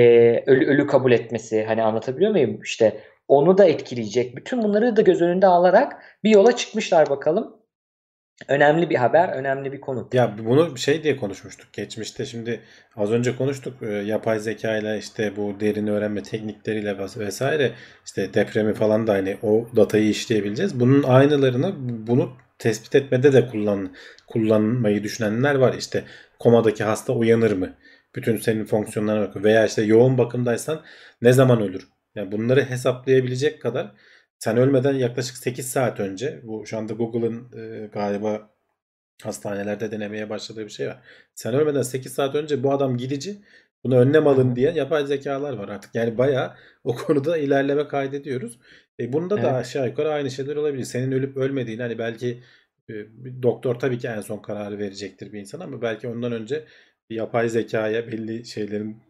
ölü, 0.46 0.66
ölü 0.66 0.86
kabul 0.86 1.12
etmesi 1.12 1.64
hani 1.64 1.82
anlatabiliyor 1.82 2.30
muyum? 2.30 2.60
İşte 2.62 3.00
onu 3.28 3.58
da 3.58 3.64
etkileyecek. 3.64 4.36
Bütün 4.36 4.62
bunları 4.62 4.96
da 4.96 5.02
göz 5.02 5.22
önünde 5.22 5.46
alarak 5.46 5.92
bir 6.24 6.30
yola 6.30 6.56
çıkmışlar 6.56 7.10
bakalım. 7.10 7.56
Önemli 8.48 8.90
bir 8.90 8.94
haber, 8.94 9.28
önemli 9.28 9.72
bir 9.72 9.80
konu. 9.80 10.08
Ya 10.12 10.36
bunu 10.38 10.78
şey 10.78 11.02
diye 11.02 11.16
konuşmuştuk 11.16 11.72
geçmişte. 11.72 12.24
Şimdi 12.26 12.60
az 12.96 13.12
önce 13.12 13.36
konuştuk 13.36 13.82
e, 13.82 13.86
yapay 13.86 14.38
zeka 14.38 14.76
ile 14.76 14.98
işte 14.98 15.36
bu 15.36 15.60
derin 15.60 15.86
öğrenme 15.86 16.22
teknikleriyle 16.22 16.90
ves- 16.90 17.18
vesaire 17.18 17.72
işte 18.06 18.34
depremi 18.34 18.74
falan 18.74 19.06
da 19.06 19.12
hani 19.12 19.36
o 19.42 19.66
datayı 19.76 20.08
işleyebileceğiz. 20.08 20.80
Bunun 20.80 21.02
aynılarını 21.02 21.74
bunu 22.06 22.32
tespit 22.58 22.94
etmede 22.94 23.32
de 23.32 23.48
kullan 23.48 23.94
kullanmayı 24.26 25.02
düşünenler 25.02 25.54
var. 25.54 25.74
İşte 25.78 26.04
komadaki 26.38 26.84
hasta 26.84 27.12
uyanır 27.12 27.52
mı? 27.52 27.72
Bütün 28.16 28.36
senin 28.36 28.64
fonksiyonlarına 28.64 29.28
bakıyor. 29.28 29.44
Veya 29.44 29.66
işte 29.66 29.82
yoğun 29.82 30.18
bakımdaysan 30.18 30.82
ne 31.22 31.32
zaman 31.32 31.62
ölür? 31.62 31.88
Yani 32.14 32.32
bunları 32.32 32.64
hesaplayabilecek 32.64 33.62
kadar 33.62 33.92
sen 34.38 34.56
ölmeden 34.56 34.94
yaklaşık 34.94 35.36
8 35.36 35.70
saat 35.70 36.00
önce 36.00 36.40
bu 36.42 36.66
şu 36.66 36.78
anda 36.78 36.92
Google'ın 36.92 37.52
e, 37.56 37.86
galiba 37.86 38.50
hastanelerde 39.22 39.90
denemeye 39.90 40.30
başladığı 40.30 40.64
bir 40.64 40.70
şey 40.70 40.88
var. 40.88 41.02
Sen 41.34 41.54
ölmeden 41.54 41.82
8 41.82 42.12
saat 42.12 42.34
önce 42.34 42.62
bu 42.62 42.72
adam 42.72 42.96
gidici 42.96 43.42
buna 43.84 43.98
önlem 43.98 44.26
alın 44.26 44.56
diye 44.56 44.70
yapay 44.72 45.06
zekalar 45.06 45.52
var 45.52 45.68
artık. 45.68 45.94
Yani 45.94 46.18
bayağı 46.18 46.54
o 46.84 46.96
konuda 46.96 47.38
ilerleme 47.38 47.88
kaydediyoruz. 47.88 48.58
E 49.00 49.12
bunda 49.12 49.36
da 49.36 49.40
Evet. 49.40 49.52
aşağı 49.52 49.86
yukarı 49.88 50.12
aynı 50.12 50.30
şeyler 50.30 50.56
olabilir. 50.56 50.84
Senin 50.84 51.12
ölüp 51.12 51.36
ölmediğini 51.36 51.82
hani 51.82 51.98
belki 51.98 52.42
e, 52.90 52.94
bir 53.24 53.42
doktor 53.42 53.74
tabii 53.74 53.98
ki 53.98 54.08
en 54.08 54.20
son 54.20 54.38
kararı 54.38 54.78
verecektir 54.78 55.32
bir 55.32 55.40
insan 55.40 55.60
ama 55.60 55.82
belki 55.82 56.08
ondan 56.08 56.32
önce 56.32 56.64
yapay 57.10 57.48
zekaya 57.48 58.06
belli 58.06 58.44
şeylerin 58.46 59.02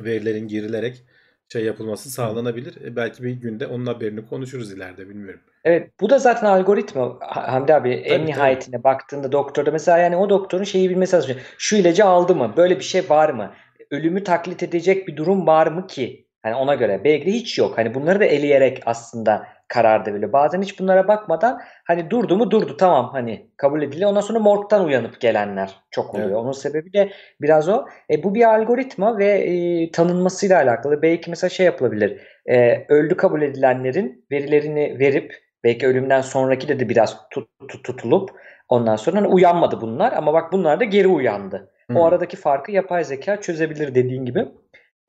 verilerin 0.00 0.48
girilerek 0.48 1.04
şey 1.48 1.64
yapılması 1.64 2.10
sağlanabilir. 2.10 2.82
E, 2.84 2.96
belki 2.96 3.22
bir 3.22 3.32
günde 3.32 3.66
onun 3.66 3.86
haberini 3.86 4.26
konuşuruz 4.26 4.72
ileride 4.72 5.08
bilmiyorum. 5.08 5.40
Evet, 5.64 5.90
bu 6.00 6.10
da 6.10 6.18
zaten 6.18 6.46
algoritma 6.46 7.16
Ha- 7.20 7.52
Hamdi 7.52 7.74
abi 7.74 7.90
en 7.90 8.18
Tabii, 8.18 8.26
nihayetine 8.26 8.84
baktığında 8.84 9.32
doktorda 9.32 9.70
mesela 9.70 9.98
yani 9.98 10.16
o 10.16 10.30
doktorun 10.30 10.64
şeyi 10.64 10.90
bilmesi 10.90 11.16
lazım. 11.16 11.36
Şu 11.58 11.76
ilacı 11.76 12.04
aldı 12.04 12.34
mı? 12.34 12.54
Böyle 12.56 12.78
bir 12.78 12.84
şey 12.84 13.08
var 13.10 13.30
mı? 13.30 13.54
Ölümü 13.90 14.24
taklit 14.24 14.62
edecek 14.62 15.08
bir 15.08 15.16
durum 15.16 15.46
var 15.46 15.66
mı 15.66 15.86
ki? 15.86 16.26
Hani 16.42 16.54
ona 16.54 16.74
göre. 16.74 17.00
Belki 17.04 17.32
hiç 17.32 17.58
yok. 17.58 17.78
Hani 17.78 17.94
bunları 17.94 18.20
da 18.20 18.24
eleyerek 18.24 18.82
aslında 18.86 19.46
karar 19.68 20.06
da 20.06 20.14
veriyor. 20.14 20.32
Bazen 20.32 20.62
hiç 20.62 20.80
bunlara 20.80 21.08
bakmadan 21.08 21.60
hani 21.84 22.10
durdu 22.10 22.36
mu 22.36 22.50
durdu 22.50 22.76
tamam 22.76 23.10
hani 23.12 23.50
kabul 23.56 23.82
ediliyor. 23.82 24.10
Ondan 24.10 24.20
sonra 24.20 24.38
morgdan 24.38 24.84
uyanıp 24.84 25.20
gelenler 25.20 25.76
çok 25.90 26.14
oluyor. 26.14 26.28
Evet. 26.28 26.36
Onun 26.36 26.52
sebebi 26.52 26.92
de 26.92 27.10
biraz 27.40 27.68
o. 27.68 27.84
E, 28.10 28.22
bu 28.22 28.34
bir 28.34 28.54
algoritma 28.54 29.18
ve 29.18 29.26
e, 29.26 29.90
tanınmasıyla 29.90 30.58
alakalı. 30.62 31.02
Belki 31.02 31.30
mesela 31.30 31.48
şey 31.50 31.66
yapılabilir. 31.66 32.20
E, 32.46 32.84
öldü 32.88 33.16
kabul 33.16 33.42
edilenlerin 33.42 34.26
verilerini 34.32 34.96
verip 35.00 35.34
belki 35.64 35.86
ölümden 35.86 36.20
sonraki 36.20 36.68
de, 36.68 36.80
de 36.80 36.88
biraz 36.88 37.28
tut, 37.30 37.48
tut- 37.68 37.84
tutulup 37.84 38.30
ondan 38.68 38.96
sonra 38.96 39.16
hani 39.16 39.26
uyanmadı 39.26 39.80
bunlar 39.80 40.12
ama 40.12 40.32
bak 40.32 40.52
bunlar 40.52 40.80
da 40.80 40.84
geri 40.84 41.08
uyandı. 41.08 41.70
Hmm. 41.86 41.96
O 41.96 42.04
aradaki 42.04 42.36
farkı 42.36 42.72
yapay 42.72 43.04
zeka 43.04 43.40
çözebilir 43.40 43.94
dediğin 43.94 44.24
gibi. 44.24 44.48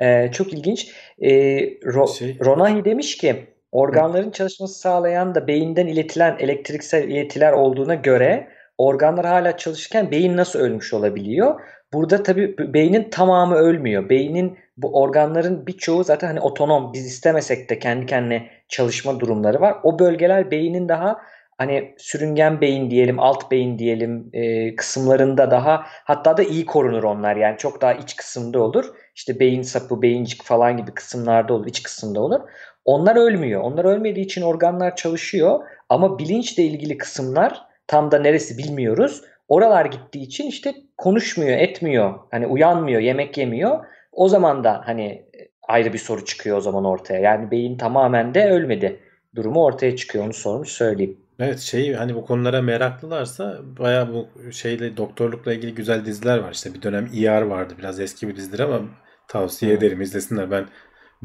Ee, 0.01 0.32
çok 0.32 0.53
ilginç. 0.53 0.91
Ee, 1.20 1.30
Ro- 1.70 2.18
Şey- 2.18 2.39
Ronahi 2.45 2.86
demiş 2.86 3.18
ki 3.18 3.55
organların 3.76 4.32
çalışması 4.32 4.80
sağlayan 4.80 5.36
da 5.36 5.47
beyinden 5.47 5.88
iletilen 5.88 6.36
elektriksel 6.39 7.03
iletiler 7.03 7.51
olduğuna 7.51 7.95
göre 7.95 8.47
organlar 8.78 9.26
hala 9.26 9.57
çalışırken 9.57 10.11
beyin 10.11 10.38
nasıl 10.38 10.59
ölmüş 10.59 10.93
olabiliyor? 10.93 11.61
Burada 11.93 12.23
tabii 12.23 12.55
beynin 12.73 13.09
tamamı 13.09 13.55
ölmüyor. 13.55 14.09
Beynin 14.09 14.57
bu 14.78 15.01
organların 15.01 15.67
birçoğu 15.67 16.03
zaten 16.03 16.28
hani 16.28 16.39
otonom 16.39 16.93
biz 16.93 17.05
istemesek 17.05 17.69
de 17.69 17.80
kendi 17.80 18.05
kendine 18.05 18.49
çalışma 18.67 19.19
durumları 19.19 19.61
var. 19.61 19.76
O 19.84 19.99
bölgeler 19.99 20.51
beynin 20.51 20.89
daha 20.89 21.17
hani 21.57 21.95
sürüngen 21.97 22.61
beyin 22.61 22.91
diyelim, 22.91 23.19
alt 23.19 23.51
beyin 23.51 23.80
diyelim 23.80 24.30
e, 24.34 24.76
kısımlarında 24.76 25.51
daha 25.51 25.84
hatta 25.88 26.38
da 26.38 26.43
iyi 26.43 26.65
korunur 26.65 27.03
onlar. 27.03 27.36
Yani 27.36 27.57
çok 27.57 27.82
daha 27.82 27.93
iç 27.93 28.15
kısımda 28.15 28.59
olur. 28.59 28.86
İşte 29.15 29.39
beyin 29.39 29.61
sapı, 29.61 30.01
beyincik 30.01 30.43
falan 30.43 30.78
gibi 30.78 30.91
kısımlarda 30.93 31.53
olur, 31.53 31.67
iç 31.67 31.84
kısımda 31.84 32.21
olur. 32.21 32.41
Onlar 32.86 33.15
ölmüyor. 33.15 33.61
Onlar 33.61 33.86
ölmediği 33.86 34.25
için 34.25 34.41
organlar 34.41 34.95
çalışıyor 34.95 35.59
ama 35.89 36.19
bilinçle 36.19 36.63
ilgili 36.63 36.97
kısımlar 36.97 37.61
tam 37.88 38.11
da 38.11 38.19
neresi 38.19 38.57
bilmiyoruz. 38.57 39.21
Oralar 39.47 39.86
gittiği 39.86 40.23
için 40.23 40.47
işte 40.47 40.73
konuşmuyor, 40.97 41.57
etmiyor. 41.57 42.13
Hani 42.31 42.47
uyanmıyor, 42.47 43.01
yemek 43.01 43.38
yemiyor. 43.38 43.86
O 44.11 44.29
zaman 44.29 44.63
da 44.63 44.81
hani 44.86 45.25
ayrı 45.67 45.93
bir 45.93 45.97
soru 45.97 46.25
çıkıyor 46.25 46.57
o 46.57 46.61
zaman 46.61 46.86
ortaya. 46.86 47.19
Yani 47.19 47.51
beyin 47.51 47.77
tamamen 47.77 48.33
de 48.33 48.51
ölmedi. 48.51 48.99
Durumu 49.36 49.63
ortaya 49.63 49.95
çıkıyor. 49.95 50.25
Onu 50.25 50.33
sormuş 50.33 50.69
söyleyeyim. 50.69 51.17
Evet 51.39 51.59
şey 51.59 51.93
hani 51.93 52.15
bu 52.15 52.25
konulara 52.25 52.61
meraklılarsa 52.61 53.59
bayağı 53.79 54.13
bu 54.13 54.51
şeyle 54.51 54.97
doktorlukla 54.97 55.53
ilgili 55.53 55.75
güzel 55.75 56.05
diziler 56.05 56.38
var. 56.38 56.51
İşte 56.51 56.73
bir 56.73 56.81
dönem 56.81 57.09
ER 57.15 57.41
vardı. 57.41 57.73
Biraz 57.77 57.99
eski 57.99 58.27
bir 58.27 58.36
dizidir 58.36 58.59
ama 58.59 58.79
tavsiye 59.27 59.71
Hı. 59.71 59.77
ederim 59.77 60.01
izlesinler. 60.01 60.51
Ben 60.51 60.65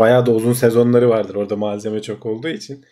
bayağı 0.00 0.26
da 0.26 0.30
uzun 0.32 0.52
sezonları 0.52 1.08
vardır. 1.08 1.34
Orada 1.34 1.56
malzeme 1.56 2.02
çok 2.02 2.26
olduğu 2.26 2.48
için. 2.48 2.84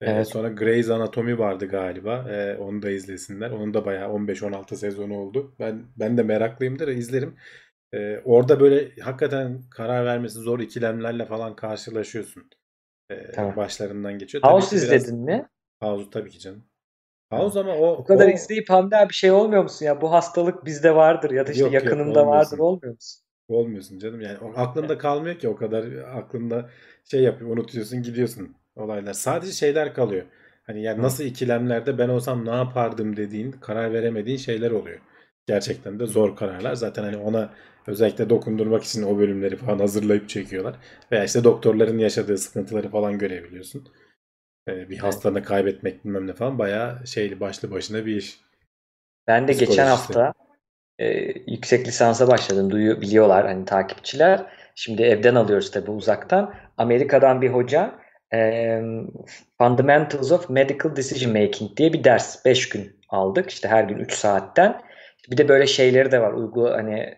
Ee, 0.00 0.10
Evet. 0.10 0.28
sonra 0.28 0.48
Grey's 0.48 0.90
Anatomy 0.90 1.38
vardı 1.38 1.66
galiba. 1.68 2.26
Ee, 2.30 2.56
onu 2.56 2.82
da 2.82 2.90
izlesinler. 2.90 3.50
Onun 3.50 3.74
da 3.74 3.84
bayağı 3.84 4.08
15-16 4.12 4.76
sezonu 4.76 5.18
oldu. 5.18 5.54
Ben 5.58 5.82
ben 5.96 6.16
de 6.16 6.22
meraklıyımdır. 6.22 6.88
izlerim. 6.88 7.36
Ee, 7.94 8.20
orada 8.24 8.60
böyle 8.60 9.00
hakikaten 9.00 9.62
karar 9.70 10.04
vermesi 10.04 10.38
zor 10.38 10.60
ikilemlerle 10.60 11.24
falan 11.26 11.56
karşılaşıyorsun. 11.56 12.50
Ee, 13.10 13.30
Tamam. 13.34 13.56
başlarından 13.56 14.18
geçiyor. 14.18 14.42
Tabii 14.42 14.52
House 14.52 14.76
biraz- 14.76 14.82
izledin 14.84 15.20
mi? 15.24 15.48
House'u 15.82 16.10
tabii 16.10 16.30
ki 16.30 16.38
canım. 16.38 16.64
House 17.32 17.60
ama 17.60 17.74
o 17.76 17.86
O 17.86 18.04
kadar 18.04 18.28
o- 18.28 18.30
izleyip 18.30 18.70
Hamdi 18.70 18.96
abi 18.96 19.12
şey 19.12 19.30
olmuyor 19.30 19.62
musun 19.62 19.86
ya? 19.86 20.00
Bu 20.00 20.12
hastalık 20.12 20.64
bizde 20.64 20.94
vardır 20.94 21.30
ya 21.30 21.46
da 21.46 21.50
işte 21.52 21.64
Yok, 21.64 21.72
yok, 21.74 21.84
yakınında 21.84 22.20
olmuyorsun. 22.20 22.28
vardır 22.30 22.58
olmuyor 22.58 22.94
musun? 22.94 23.25
Olmuyorsun 23.48 23.98
canım. 23.98 24.20
Yani 24.20 24.38
o 24.38 24.52
aklında 24.56 24.98
kalmıyor 24.98 25.38
ki 25.38 25.48
o 25.48 25.56
kadar 25.56 25.84
aklında 26.14 26.70
şey 27.04 27.22
yapıyor, 27.22 27.50
unutuyorsun, 27.50 28.02
gidiyorsun 28.02 28.56
olaylar. 28.76 29.12
Sadece 29.12 29.52
şeyler 29.52 29.94
kalıyor. 29.94 30.26
Hani 30.66 30.82
yani 30.82 31.02
nasıl 31.02 31.24
ikilemlerde 31.24 31.98
ben 31.98 32.08
olsam 32.08 32.44
ne 32.44 32.50
yapardım 32.50 33.16
dediğin, 33.16 33.52
karar 33.52 33.92
veremediğin 33.92 34.36
şeyler 34.38 34.70
oluyor. 34.70 35.00
Gerçekten 35.46 36.00
de 36.00 36.06
zor 36.06 36.36
kararlar. 36.36 36.74
Zaten 36.74 37.02
hani 37.02 37.16
ona 37.16 37.54
özellikle 37.86 38.30
dokundurmak 38.30 38.84
için 38.84 39.02
o 39.02 39.18
bölümleri 39.18 39.56
falan 39.56 39.78
hazırlayıp 39.78 40.28
çekiyorlar. 40.28 40.76
Veya 41.12 41.24
işte 41.24 41.44
doktorların 41.44 41.98
yaşadığı 41.98 42.38
sıkıntıları 42.38 42.88
falan 42.88 43.18
görebiliyorsun. 43.18 43.88
Ee, 44.68 44.90
bir 44.90 44.98
hastanı 44.98 45.42
kaybetmek 45.42 46.04
bilmem 46.04 46.26
ne 46.26 46.32
falan 46.32 46.58
bayağı 46.58 47.06
şeyli 47.06 47.40
başlı 47.40 47.70
başına 47.70 48.06
bir 48.06 48.16
iş. 48.16 48.40
Ben 49.26 49.48
de 49.48 49.52
geçen 49.52 49.86
hafta 49.86 50.34
e, 50.98 51.06
yüksek 51.46 51.88
lisansa 51.88 52.28
başladım. 52.28 52.70
Duyu, 52.70 53.00
biliyorlar 53.00 53.46
hani 53.46 53.64
takipçiler. 53.64 54.46
Şimdi 54.74 55.02
evden 55.02 55.34
alıyoruz 55.34 55.70
tabii 55.70 55.90
uzaktan. 55.90 56.54
Amerika'dan 56.78 57.42
bir 57.42 57.48
hoca 57.48 57.94
e, 58.34 58.80
Fundamentals 59.58 60.32
of 60.32 60.50
Medical 60.50 60.96
Decision 60.96 61.32
Making 61.32 61.76
diye 61.76 61.92
bir 61.92 62.04
ders. 62.04 62.44
5 62.44 62.68
gün 62.68 62.96
aldık. 63.08 63.50
İşte 63.50 63.68
her 63.68 63.84
gün 63.84 63.98
3 63.98 64.12
saatten. 64.12 64.80
Bir 65.30 65.36
de 65.36 65.48
böyle 65.48 65.66
şeyleri 65.66 66.12
de 66.12 66.20
var. 66.20 66.32
Uygu 66.32 66.70
hani 66.70 67.14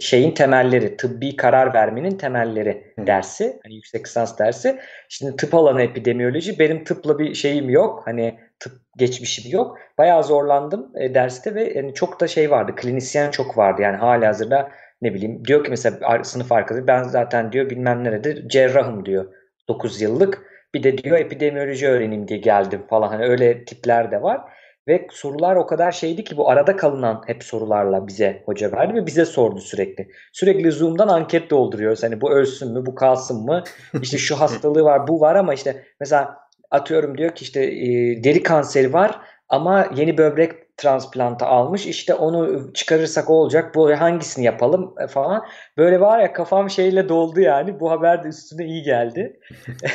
şeyin 0.00 0.34
temelleri, 0.34 0.96
tıbbi 0.96 1.36
karar 1.36 1.74
vermenin 1.74 2.18
temelleri 2.18 2.94
dersi. 2.98 3.60
Hani 3.62 3.74
yüksek 3.74 4.06
lisans 4.06 4.38
dersi. 4.38 4.78
Şimdi 5.08 5.36
tıp 5.36 5.54
alanı 5.54 5.82
epidemiyoloji. 5.82 6.58
Benim 6.58 6.84
tıpla 6.84 7.18
bir 7.18 7.34
şeyim 7.34 7.70
yok. 7.70 8.02
Hani 8.04 8.38
tıp 8.62 8.72
geçmişim 8.96 9.52
yok. 9.52 9.78
Bayağı 9.98 10.24
zorlandım 10.24 10.92
e, 10.96 11.14
derste 11.14 11.54
ve 11.54 11.72
yani 11.74 11.94
çok 11.94 12.20
da 12.20 12.28
şey 12.28 12.50
vardı. 12.50 12.72
Klinisyen 12.76 13.30
çok 13.30 13.58
vardı. 13.58 13.82
Yani 13.82 13.96
hala 13.96 14.28
hazırda 14.28 14.70
ne 15.02 15.14
bileyim 15.14 15.44
diyor 15.44 15.64
ki 15.64 15.70
mesela 15.70 16.24
sınıf 16.24 16.52
arkadaşı 16.52 16.86
ben 16.86 17.02
zaten 17.02 17.52
diyor 17.52 17.70
bilmem 17.70 18.04
neredir 18.04 18.48
cerrahım 18.48 19.06
diyor 19.06 19.32
9 19.68 20.00
yıllık. 20.00 20.52
Bir 20.74 20.82
de 20.82 20.98
diyor 20.98 21.18
epidemiyoloji 21.18 21.88
öğreneyim 21.88 22.28
diye 22.28 22.38
geldim 22.38 22.82
falan. 22.90 23.08
Hani 23.08 23.24
öyle 23.24 23.64
tipler 23.64 24.10
de 24.10 24.22
var. 24.22 24.40
Ve 24.88 25.06
sorular 25.10 25.56
o 25.56 25.66
kadar 25.66 25.92
şeydi 25.92 26.24
ki 26.24 26.36
bu 26.36 26.50
arada 26.50 26.76
kalınan 26.76 27.22
hep 27.26 27.44
sorularla 27.44 28.06
bize 28.06 28.42
hoca 28.46 28.72
verdi 28.72 28.94
ve 28.94 29.06
bize 29.06 29.24
sordu 29.24 29.60
sürekli. 29.60 30.08
Sürekli 30.32 30.72
Zoom'dan 30.72 31.08
anket 31.08 31.50
dolduruyoruz. 31.50 32.02
Hani 32.02 32.20
bu 32.20 32.30
ölsün 32.30 32.72
mü, 32.72 32.86
bu 32.86 32.94
kalsın 32.94 33.44
mı? 33.44 33.64
İşte 34.02 34.18
şu 34.18 34.40
hastalığı 34.40 34.84
var, 34.84 35.08
bu 35.08 35.20
var 35.20 35.34
ama 35.34 35.54
işte 35.54 35.84
mesela 36.00 36.41
atıyorum 36.72 37.18
diyor 37.18 37.30
ki 37.30 37.42
işte 37.42 37.64
e, 37.64 38.24
deri 38.24 38.42
kanseri 38.42 38.92
var 38.92 39.20
ama 39.48 39.88
yeni 39.96 40.18
böbrek 40.18 40.62
transplantı 40.76 41.46
almış. 41.46 41.86
İşte 41.86 42.14
onu 42.14 42.72
çıkarırsak 42.74 43.30
o 43.30 43.34
olacak. 43.34 43.74
Bu 43.74 44.00
hangisini 44.00 44.44
yapalım 44.44 44.94
e, 45.04 45.06
falan. 45.06 45.44
Böyle 45.76 46.00
var 46.00 46.18
ya 46.18 46.32
kafam 46.32 46.70
şeyle 46.70 47.08
doldu 47.08 47.40
yani. 47.40 47.80
Bu 47.80 47.90
haber 47.90 48.24
de 48.24 48.28
üstüne 48.28 48.66
iyi 48.66 48.82
geldi. 48.82 49.40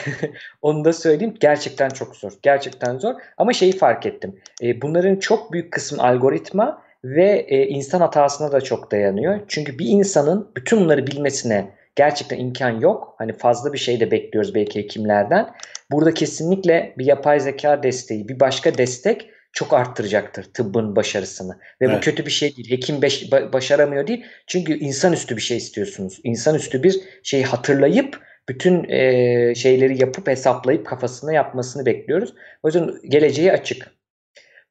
Onu 0.61 0.85
da 0.85 0.93
söyleyeyim. 0.93 1.35
Gerçekten 1.39 1.89
çok 1.89 2.15
zor. 2.15 2.31
Gerçekten 2.41 2.97
zor. 2.97 3.13
Ama 3.37 3.53
şeyi 3.53 3.77
fark 3.77 4.05
ettim. 4.05 4.39
E, 4.63 4.81
bunların 4.81 5.15
çok 5.15 5.53
büyük 5.53 5.73
kısmı 5.73 6.03
algoritma 6.03 6.81
ve 7.03 7.45
e, 7.47 7.67
insan 7.67 7.99
hatasına 7.99 8.51
da 8.51 8.61
çok 8.61 8.91
dayanıyor. 8.91 9.39
Çünkü 9.47 9.79
bir 9.79 9.85
insanın 9.85 10.51
bütün 10.55 10.79
bunları 10.79 11.07
bilmesine 11.07 11.71
gerçekten 11.95 12.39
imkan 12.39 12.79
yok. 12.79 13.15
Hani 13.17 13.33
fazla 13.33 13.73
bir 13.73 13.77
şey 13.77 13.99
de 13.99 14.11
bekliyoruz 14.11 14.55
belki 14.55 14.79
hekimlerden. 14.79 15.49
Burada 15.91 16.13
kesinlikle 16.13 16.93
bir 16.97 17.05
yapay 17.05 17.39
zeka 17.39 17.83
desteği, 17.83 18.27
bir 18.29 18.39
başka 18.39 18.77
destek 18.77 19.29
çok 19.51 19.73
arttıracaktır 19.73 20.43
tıbbın 20.43 20.95
başarısını. 20.95 21.59
Ve 21.81 21.87
bu 21.87 21.91
Evet. 21.91 22.03
kötü 22.03 22.25
bir 22.25 22.31
şey 22.31 22.55
değil. 22.55 22.71
Hekim 22.71 23.01
beş- 23.01 23.23
ba- 23.23 23.53
başaramıyor 23.53 24.07
değil. 24.07 24.25
Çünkü 24.47 24.79
insanüstü 24.79 25.37
bir 25.37 25.41
şey 25.41 25.57
istiyorsunuz. 25.57 26.19
İnsanüstü 26.23 26.83
bir 26.83 26.99
şeyi 27.23 27.43
hatırlayıp 27.43 28.21
bütün 28.49 28.89
e, 28.89 29.55
şeyleri 29.55 30.01
yapıp 30.01 30.27
hesaplayıp 30.27 30.85
kafasına 30.85 31.33
yapmasını 31.33 31.85
bekliyoruz. 31.85 32.33
O 32.63 32.67
yüzden 32.67 32.91
geleceği 33.09 33.51
açık. 33.51 33.91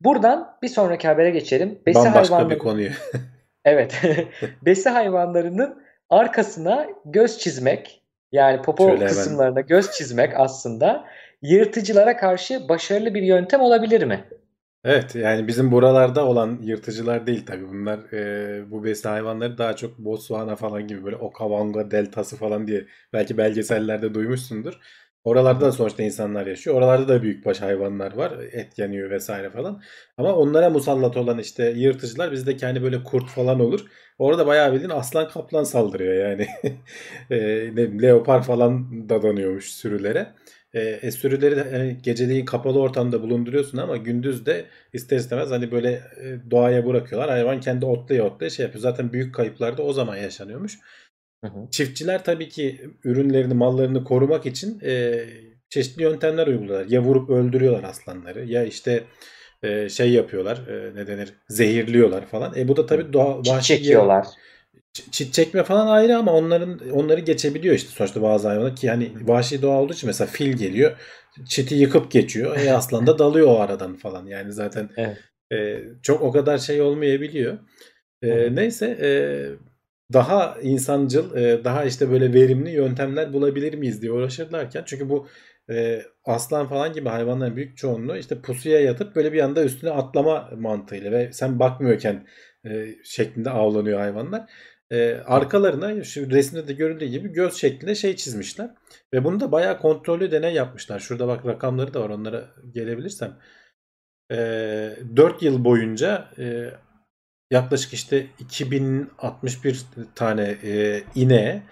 Buradan 0.01 0.57
bir 0.63 0.69
sonraki 0.69 1.09
habere 1.09 1.31
geçelim. 1.31 1.79
Besi 1.87 1.95
Bambaşka 1.99 2.23
bir 2.23 2.29
hayvanları 2.29 2.59
konuyu. 2.59 2.91
Evet. 3.65 4.03
Besi 4.65 4.89
hayvanlarının 4.89 5.83
arkasına 6.11 6.87
göz 7.05 7.39
çizmek 7.39 8.03
yani 8.33 8.63
popo 8.63 8.85
Şöyle 8.91 9.09
hemen. 9.09 9.09
kısımlarına 9.09 9.61
göz 9.61 9.91
çizmek 9.91 10.33
aslında 10.37 11.05
yırtıcılara 11.43 12.17
karşı 12.17 12.69
başarılı 12.69 13.15
bir 13.15 13.23
yöntem 13.23 13.61
olabilir 13.61 14.03
mi? 14.03 14.25
Evet 14.85 15.15
yani 15.15 15.49
bizim 15.49 15.73
buralarda 15.73 16.27
olan 16.27 16.59
yırtıcılar 16.63 17.27
değil 17.27 17.47
tabii 17.47 17.69
bunlar 17.69 18.13
e, 18.13 18.71
bu 18.71 18.85
besi 18.85 19.09
hayvanları 19.09 19.59
daha 19.59 19.77
çok 19.77 19.99
Botswana 19.99 20.57
falan 20.57 20.87
gibi 20.89 21.05
böyle 21.05 21.17
Okavanga 21.17 21.91
deltası 21.91 22.37
falan 22.37 22.67
diye 22.67 22.87
belki 23.13 23.39
belgesellerde 23.39 24.15
duymuşsundur. 24.15 24.81
Oralarda 25.27 25.61
da 25.61 25.73
sonuçta 25.73 26.03
insanlar 26.03 26.47
yaşıyor. 26.47 26.77
Oralarda 26.77 27.09
da 27.09 27.23
büyükbaş 27.23 27.61
hayvanlar 27.61 28.17
var. 28.17 28.33
Et 28.53 28.79
yeniyor 28.79 29.11
vesaire 29.11 29.51
falan. 29.51 29.83
Ama 30.17 30.35
onlara 30.37 30.71
musallat 30.71 31.17
olan 31.17 31.39
işte 31.39 31.71
yırtıcılar 31.77 32.33
bizdeki 32.33 32.67
hani 32.67 32.83
böyle 32.83 33.03
kurt 33.03 33.29
falan 33.31 33.61
olur. 33.61 33.81
Orada 34.19 34.47
bayağı 34.47 34.73
bildiğin 34.73 34.91
aslan 34.91 35.29
kaplan 35.29 35.65
saldırıyor 35.65 36.31
yani. 36.31 36.47
E, 37.31 37.37
leopar 38.03 38.43
falan 38.43 39.09
dadanıyormuş 39.09 39.65
sürülere. 39.65 40.35
E, 40.75 40.81
e, 40.81 41.11
sürüleri 41.11 41.57
de 41.57 41.71
hani 41.71 41.99
geceliği 42.03 42.45
kapalı 42.45 42.81
ortamda 42.81 43.23
bulunduruyorsun 43.23 43.79
ama 43.79 43.97
gündüz 43.97 44.47
de 44.47 44.65
ister 44.93 45.17
istemez 45.17 45.51
hani 45.51 45.71
böyle 45.73 45.91
e, 45.93 46.51
doğaya 46.51 46.87
bırakıyorlar. 46.87 47.31
Hayvan 47.31 47.61
kendi 47.61 47.87
otlaya 47.87 48.25
otlaya 48.25 48.51
şey 48.51 48.67
yapıyor. 48.67 48.83
Zaten 48.83 49.13
büyük 49.13 49.35
kayıplar 49.35 49.77
da 49.79 49.83
o 49.83 49.93
zaman 49.93 50.17
yaşanıyormuş. 50.17 50.79
Hı 51.45 51.47
hı. 51.51 51.71
Çiftçiler 51.71 52.25
tabii 52.25 52.49
ki 52.49 52.91
ürünlerini, 53.05 53.55
mallarını 53.55 54.05
korumak 54.05 54.47
için 54.47 54.81
e, 54.85 55.25
çeşitli 55.71 56.03
yöntemler 56.03 56.47
uyguluyorlar. 56.47 56.87
Ya 56.87 57.03
vurup 57.03 57.31
öldürüyorlar 57.31 57.85
aslanları 57.85 58.45
ya 58.45 58.65
işte 58.65 59.05
e, 59.63 59.89
şey 59.89 60.13
yapıyorlar, 60.13 60.67
e, 60.69 60.95
ne 60.95 61.07
denir, 61.07 61.33
zehirliyorlar 61.49 62.27
falan. 62.27 62.53
E 62.57 62.69
bu 62.69 62.77
da 62.77 62.87
tabii 62.87 63.13
doğa, 63.13 63.43
Çit 63.43 63.53
vahşi 63.53 63.67
çekiyorlar. 63.69 64.27
Ç- 64.95 65.11
çit 65.11 65.35
çekme 65.35 65.63
falan 65.65 65.87
ayrı 65.87 66.17
ama 66.17 66.33
onların 66.33 66.91
onları 66.91 67.21
geçebiliyor 67.21 67.75
işte 67.75 67.91
sonuçta 67.91 68.23
bazı 68.23 68.49
hayvanlar 68.49 68.77
ki 68.77 68.91
hani 68.91 69.13
vahşi 69.23 69.63
doğa 69.63 69.81
olduğu 69.83 69.93
için 69.93 70.07
mesela 70.07 70.29
fil 70.29 70.53
geliyor 70.53 70.97
çiti 71.49 71.75
yıkıp 71.75 72.11
geçiyor 72.11 72.57
e 72.57 72.73
aslan 72.73 73.07
da 73.07 73.19
dalıyor 73.19 73.47
o 73.49 73.61
aradan 73.61 73.97
falan 73.97 74.27
yani 74.27 74.53
zaten 74.53 74.91
Evet. 74.97 75.19
e, 75.53 75.85
çok 76.03 76.23
o 76.23 76.33
kadar 76.33 76.59
şey 76.59 76.81
olmayabiliyor. 76.81 77.59
E, 78.23 78.55
neyse 78.55 78.99
e, 79.03 79.09
daha 80.13 80.57
insancıl 80.63 81.37
e, 81.37 81.65
daha 81.65 81.85
işte 81.85 82.11
böyle 82.11 82.33
verimli 82.35 82.71
yöntemler 82.71 83.33
bulabilir 83.33 83.75
miyiz 83.75 84.03
diye 84.03 84.13
uğraşırlarken 84.13 84.83
çünkü 84.87 85.09
bu 85.09 85.29
e, 85.71 86.03
aslan 86.25 86.69
falan 86.69 86.93
gibi 86.93 87.09
hayvanların 87.09 87.57
büyük 87.57 87.77
çoğunluğu 87.77 88.17
işte 88.17 88.41
pusuya 88.41 88.81
yatıp 88.81 89.17
böyle 89.17 89.33
bir 89.33 89.41
anda 89.41 89.65
üstüne 89.65 89.91
atlama 89.91 90.51
mantığıyla 90.57 91.11
ve 91.13 91.33
sen 91.33 91.59
bakmıyorken 91.59 92.27
e, 92.67 92.87
şeklinde 93.05 93.51
avlanıyor 93.51 94.01
hayvanlar. 94.01 94.51
Arkalarına 95.27 96.05
şu 96.05 96.31
resimde 96.31 96.69
de 96.69 96.73
görüldüğü 96.73 97.07
gibi 97.07 97.33
göz 97.33 97.55
şeklinde 97.55 97.95
şey 97.95 98.17
çizmişler. 98.17 98.71
Ve 99.15 99.25
bunu 99.25 99.41
da 99.41 99.53
bayağı 99.53 99.79
kontrollü 99.81 100.31
deney 100.31 100.55
yapmışlar. 100.55 101.01
Şurada 101.01 101.29
bak 101.29 101.47
rakamları 101.47 101.95
da 101.95 102.01
var 102.01 102.11
onlara 102.11 102.45
gelebilirsem. 102.75 103.37
E, 104.33 104.37
4 105.17 105.43
yıl 105.43 105.65
boyunca 105.65 106.29
yaklaşık 107.51 107.93
işte 107.95 108.27
2061 108.39 109.83
tane 110.15 110.57
e, 110.65 111.03
ineğe 111.15 111.63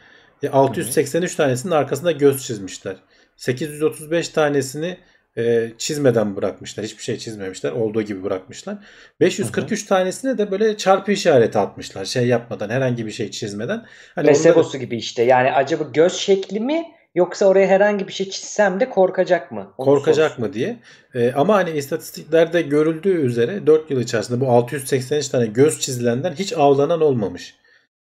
e, 0.42 0.48
683 0.48 1.34
tanesinin 1.34 1.72
arkasında 1.72 2.12
göz 2.12 2.46
çizmişler. 2.46 2.96
835 3.36 4.28
tanesini 4.28 4.98
e, 5.38 5.72
çizmeden 5.78 6.36
bırakmışlar. 6.36 6.84
Hiçbir 6.86 7.02
şey 7.02 7.18
çizmemişler. 7.18 7.72
Olduğu 7.72 8.02
gibi 8.02 8.22
bırakmışlar. 8.24 8.76
543 9.20 9.84
tanesine 9.84 10.38
de 10.38 10.50
böyle 10.50 10.76
çarpı 10.76 11.12
işareti 11.12 11.58
atmışlar. 11.58 12.04
Şey 12.04 12.26
yapmadan, 12.26 12.70
herhangi 12.70 13.06
bir 13.06 13.10
şey 13.10 13.30
çizmeden. 13.30 13.86
Hani 14.14 14.24
onları- 14.24 14.34
Placebo'su 14.34 14.78
gibi 14.78 14.96
işte. 14.96 15.22
Yani 15.22 15.52
acaba 15.52 15.84
göz 15.94 16.12
şekli 16.12 16.60
mi 16.60 16.84
yoksa 17.14 17.46
oraya 17.46 17.66
herhangi 17.66 18.08
bir 18.08 18.12
şey 18.12 18.30
çizsem 18.30 18.80
de 18.80 18.90
korkacak 18.90 19.52
mı? 19.52 19.74
Onu 19.78 19.86
korkacak 19.86 20.30
sorsun. 20.30 20.44
mı 20.44 20.52
diye. 20.52 20.80
Ee, 21.14 21.32
ama 21.32 21.54
hani 21.54 21.70
istatistiklerde 21.70 22.62
görüldüğü 22.62 23.16
üzere 23.26 23.66
4 23.66 23.90
yıl 23.90 24.00
içerisinde 24.00 24.40
bu 24.40 24.48
683 24.48 25.28
tane 25.28 25.46
göz 25.46 25.80
çizilenden 25.80 26.32
hiç 26.32 26.52
avlanan 26.52 27.00
olmamış. 27.00 27.54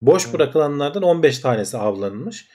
Boş 0.02 0.28
Hı. 0.30 0.34
bırakılanlardan 0.34 1.04
15 1.04 1.40
tanesi 1.40 1.78
avlanmış. 1.78 2.48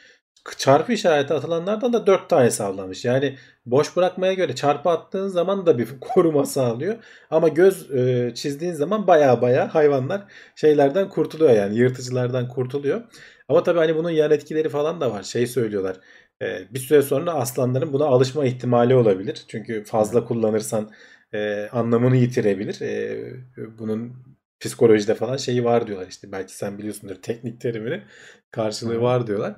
Çarpı 0.59 0.92
işareti 0.92 1.34
atılanlardan 1.34 1.92
da 1.92 2.07
4 2.07 2.28
tanesi 2.28 2.62
avlanmış. 2.62 3.05
Yani 3.05 3.36
boş 3.66 3.96
bırakmaya 3.96 4.32
göre 4.32 4.55
çarpı 4.55 4.90
attığın 4.90 5.28
zaman 5.28 5.66
da 5.66 5.78
bir 5.78 5.88
koruma 6.01 6.46
sağlıyor. 6.46 6.96
Ama 7.30 7.48
göz 7.48 7.90
e, 7.90 8.32
çizdiğin 8.34 8.72
zaman 8.72 9.07
baya 9.07 9.42
baya 9.42 9.74
hayvanlar 9.74 10.22
şeylerden 10.57 11.09
kurtuluyor 11.09 11.51
yani 11.51 11.76
yırtıcılardan 11.76 12.48
kurtuluyor. 12.48 13.03
Ama 13.48 13.62
tabii 13.62 13.78
hani 13.78 13.96
bunun 13.96 14.11
yan 14.11 14.30
etkileri 14.30 14.68
falan 14.68 15.01
da 15.01 15.11
var. 15.11 15.22
Şey 15.22 15.46
söylüyorlar. 15.46 15.96
E, 16.43 16.74
bir 16.74 16.78
süre 16.78 17.03
sonra 17.03 17.32
aslanların 17.32 17.93
buna 17.93 18.05
alışma 18.05 18.45
ihtimali 18.45 18.95
olabilir. 18.95 19.45
Çünkü 19.49 19.84
fazla 19.84 20.24
kullanırsan 20.24 20.93
e, 21.32 21.68
anlamını 21.72 22.16
yitirebilir. 22.16 22.80
E, 22.80 23.32
bunun 23.78 24.12
psikolojide 24.61 25.14
falan 25.14 25.36
şeyi 25.36 25.64
var 25.64 25.86
diyorlar 25.86 26.07
işte. 26.09 26.32
Belki 26.32 26.57
sen 26.57 26.78
biliyorsundur 26.78 27.14
teknik 27.22 27.61
terimini. 27.61 28.03
Karşılığı 28.51 28.95
Hı. 28.95 29.03
var 29.03 29.26
diyorlar. 29.26 29.57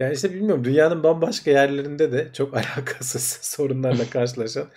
Yani 0.00 0.14
işte 0.14 0.34
bilmiyorum 0.34 0.64
dünyanın 0.64 1.02
bambaşka 1.02 1.50
yerlerinde 1.50 2.12
de 2.12 2.32
çok 2.32 2.54
alakasız 2.56 3.38
sorunlarla 3.42 4.10
karşılaşan 4.10 4.68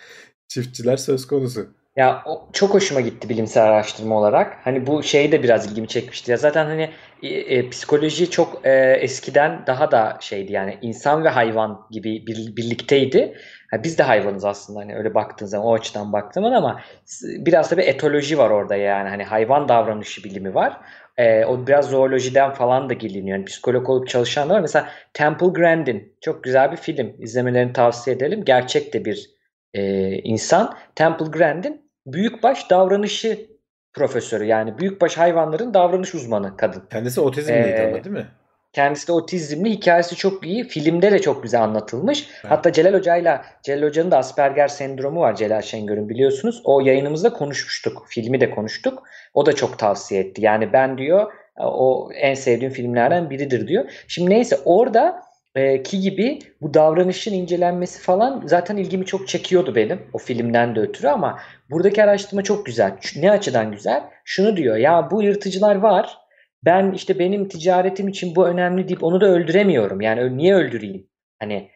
çiftçiler 0.48 0.96
söz 0.96 1.26
konusu. 1.26 1.74
Ya 1.96 2.22
o 2.26 2.48
çok 2.52 2.74
hoşuma 2.74 3.00
gitti 3.00 3.28
bilimsel 3.28 3.64
araştırma 3.64 4.18
olarak. 4.18 4.56
Hani 4.64 4.86
bu 4.86 5.02
şey 5.02 5.32
de 5.32 5.42
biraz 5.42 5.70
ilgimi 5.72 5.88
çekmişti. 5.88 6.30
Ya 6.30 6.36
zaten 6.36 6.66
hani 6.66 6.90
e, 7.22 7.28
e, 7.28 7.70
psikoloji 7.70 8.30
çok 8.30 8.66
e, 8.66 8.70
eskiden 9.00 9.66
daha 9.66 9.90
da 9.90 10.16
şeydi 10.20 10.52
yani 10.52 10.78
insan 10.82 11.24
ve 11.24 11.28
hayvan 11.28 11.86
gibi 11.90 12.26
bir, 12.26 12.56
birlikteydi. 12.56 13.34
Ha, 13.70 13.84
biz 13.84 13.98
de 13.98 14.02
hayvanız 14.02 14.44
aslında 14.44 14.80
hani 14.80 14.96
öyle 14.96 15.14
baktığın 15.14 15.46
zaman 15.46 15.66
o 15.66 15.74
açıdan 15.74 16.12
baktığın 16.12 16.42
zaman 16.42 16.56
ama 16.56 16.80
biraz 17.22 17.70
da 17.70 17.76
bir 17.76 17.86
etoloji 17.86 18.38
var 18.38 18.50
orada 18.50 18.76
yani 18.76 19.08
hani 19.08 19.24
hayvan 19.24 19.68
davranışı 19.68 20.24
bilimi 20.24 20.54
var. 20.54 20.80
E, 21.16 21.44
o 21.44 21.66
biraz 21.66 21.90
zoolojiden 21.90 22.54
falan 22.54 22.88
da 22.88 22.92
geliniyor. 22.94 23.36
Yani 23.36 23.44
psikolog 23.44 23.88
olup 23.90 24.08
çalışan 24.08 24.48
da 24.48 24.54
var. 24.54 24.60
Mesela 24.60 24.88
Temple 25.14 25.46
Grandin 25.46 26.16
çok 26.20 26.44
güzel 26.44 26.72
bir 26.72 26.76
film. 26.76 27.12
İzlemelerini 27.18 27.72
tavsiye 27.72 28.16
edelim. 28.16 28.44
Gerçek 28.44 28.94
de 28.94 29.04
bir 29.04 29.30
e, 29.74 30.12
insan. 30.12 30.76
Temple 30.94 31.26
Grandin 31.26 31.81
büyükbaş 32.06 32.70
davranışı 32.70 33.46
profesörü 33.92 34.44
yani 34.44 34.78
büyükbaş 34.78 35.18
hayvanların 35.18 35.74
davranış 35.74 36.14
uzmanı 36.14 36.56
kadın. 36.56 36.82
Kendisi 36.90 37.20
otizmliydi 37.20 37.68
Ee, 37.68 37.86
ama 37.86 38.04
değil 38.04 38.16
mi? 38.16 38.26
Kendisi 38.72 39.08
de 39.08 39.12
otizmli. 39.12 39.70
Hikayesi 39.70 40.16
çok 40.16 40.46
iyi. 40.46 40.64
Filmde 40.64 41.12
de 41.12 41.18
çok 41.18 41.42
güzel 41.42 41.62
anlatılmış. 41.62 42.28
Evet. 42.40 42.50
Hatta 42.50 42.72
Celal 42.72 42.94
Hoca'yla 42.94 43.44
Celal 43.62 43.88
Hoca'nın 43.88 44.10
da 44.10 44.18
Asperger 44.18 44.68
sendromu 44.68 45.20
var 45.20 45.36
Celal 45.36 45.62
Şengör'ün 45.62 46.08
biliyorsunuz. 46.08 46.62
O 46.64 46.80
yayınımızda 46.80 47.32
konuşmuştuk. 47.32 48.04
Filmi 48.08 48.40
de 48.40 48.50
konuştuk. 48.50 49.02
O 49.34 49.46
da 49.46 49.52
çok 49.52 49.78
tavsiye 49.78 50.20
etti. 50.20 50.42
Yani 50.42 50.72
ben 50.72 50.98
diyor 50.98 51.32
o 51.60 52.10
en 52.14 52.34
sevdiğim 52.34 52.72
filmlerden 52.72 53.30
biridir 53.30 53.68
diyor. 53.68 53.84
Şimdi 54.08 54.30
neyse 54.30 54.58
orada 54.64 55.22
e, 55.54 55.82
ki 55.82 56.00
gibi 56.00 56.38
bu 56.60 56.74
davranışın 56.74 57.34
incelenmesi 57.34 58.02
falan 58.02 58.42
zaten 58.46 58.76
ilgimi 58.76 59.06
çok 59.06 59.28
çekiyordu 59.28 59.74
benim 59.74 60.00
o 60.12 60.18
filmden 60.18 60.76
de 60.76 60.80
ötürü 60.80 61.08
ama 61.08 61.38
buradaki 61.70 62.04
araştırma 62.04 62.42
çok 62.42 62.66
güzel. 62.66 62.96
Ne 63.16 63.30
açıdan 63.30 63.72
güzel? 63.72 64.02
Şunu 64.24 64.56
diyor 64.56 64.76
ya 64.76 65.08
bu 65.10 65.22
yırtıcılar 65.22 65.76
var. 65.76 66.18
Ben 66.64 66.92
işte 66.92 67.18
benim 67.18 67.48
ticaretim 67.48 68.08
için 68.08 68.36
bu 68.36 68.46
önemli 68.48 68.88
deyip 68.88 69.04
onu 69.04 69.20
da 69.20 69.26
öldüremiyorum. 69.26 70.00
Yani 70.00 70.36
niye 70.36 70.54
öldüreyim? 70.54 71.08
Hani 71.40 71.70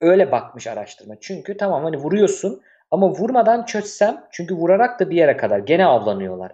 öyle 0.00 0.32
bakmış 0.32 0.66
araştırma. 0.66 1.14
Çünkü 1.20 1.56
tamam 1.56 1.84
hani 1.84 1.96
vuruyorsun 1.96 2.62
ama 2.90 3.10
vurmadan 3.10 3.64
çözsem 3.64 4.24
çünkü 4.32 4.54
vurarak 4.54 5.00
da 5.00 5.10
bir 5.10 5.16
yere 5.16 5.36
kadar 5.36 5.58
gene 5.58 5.86
avlanıyorlar. 5.86 6.52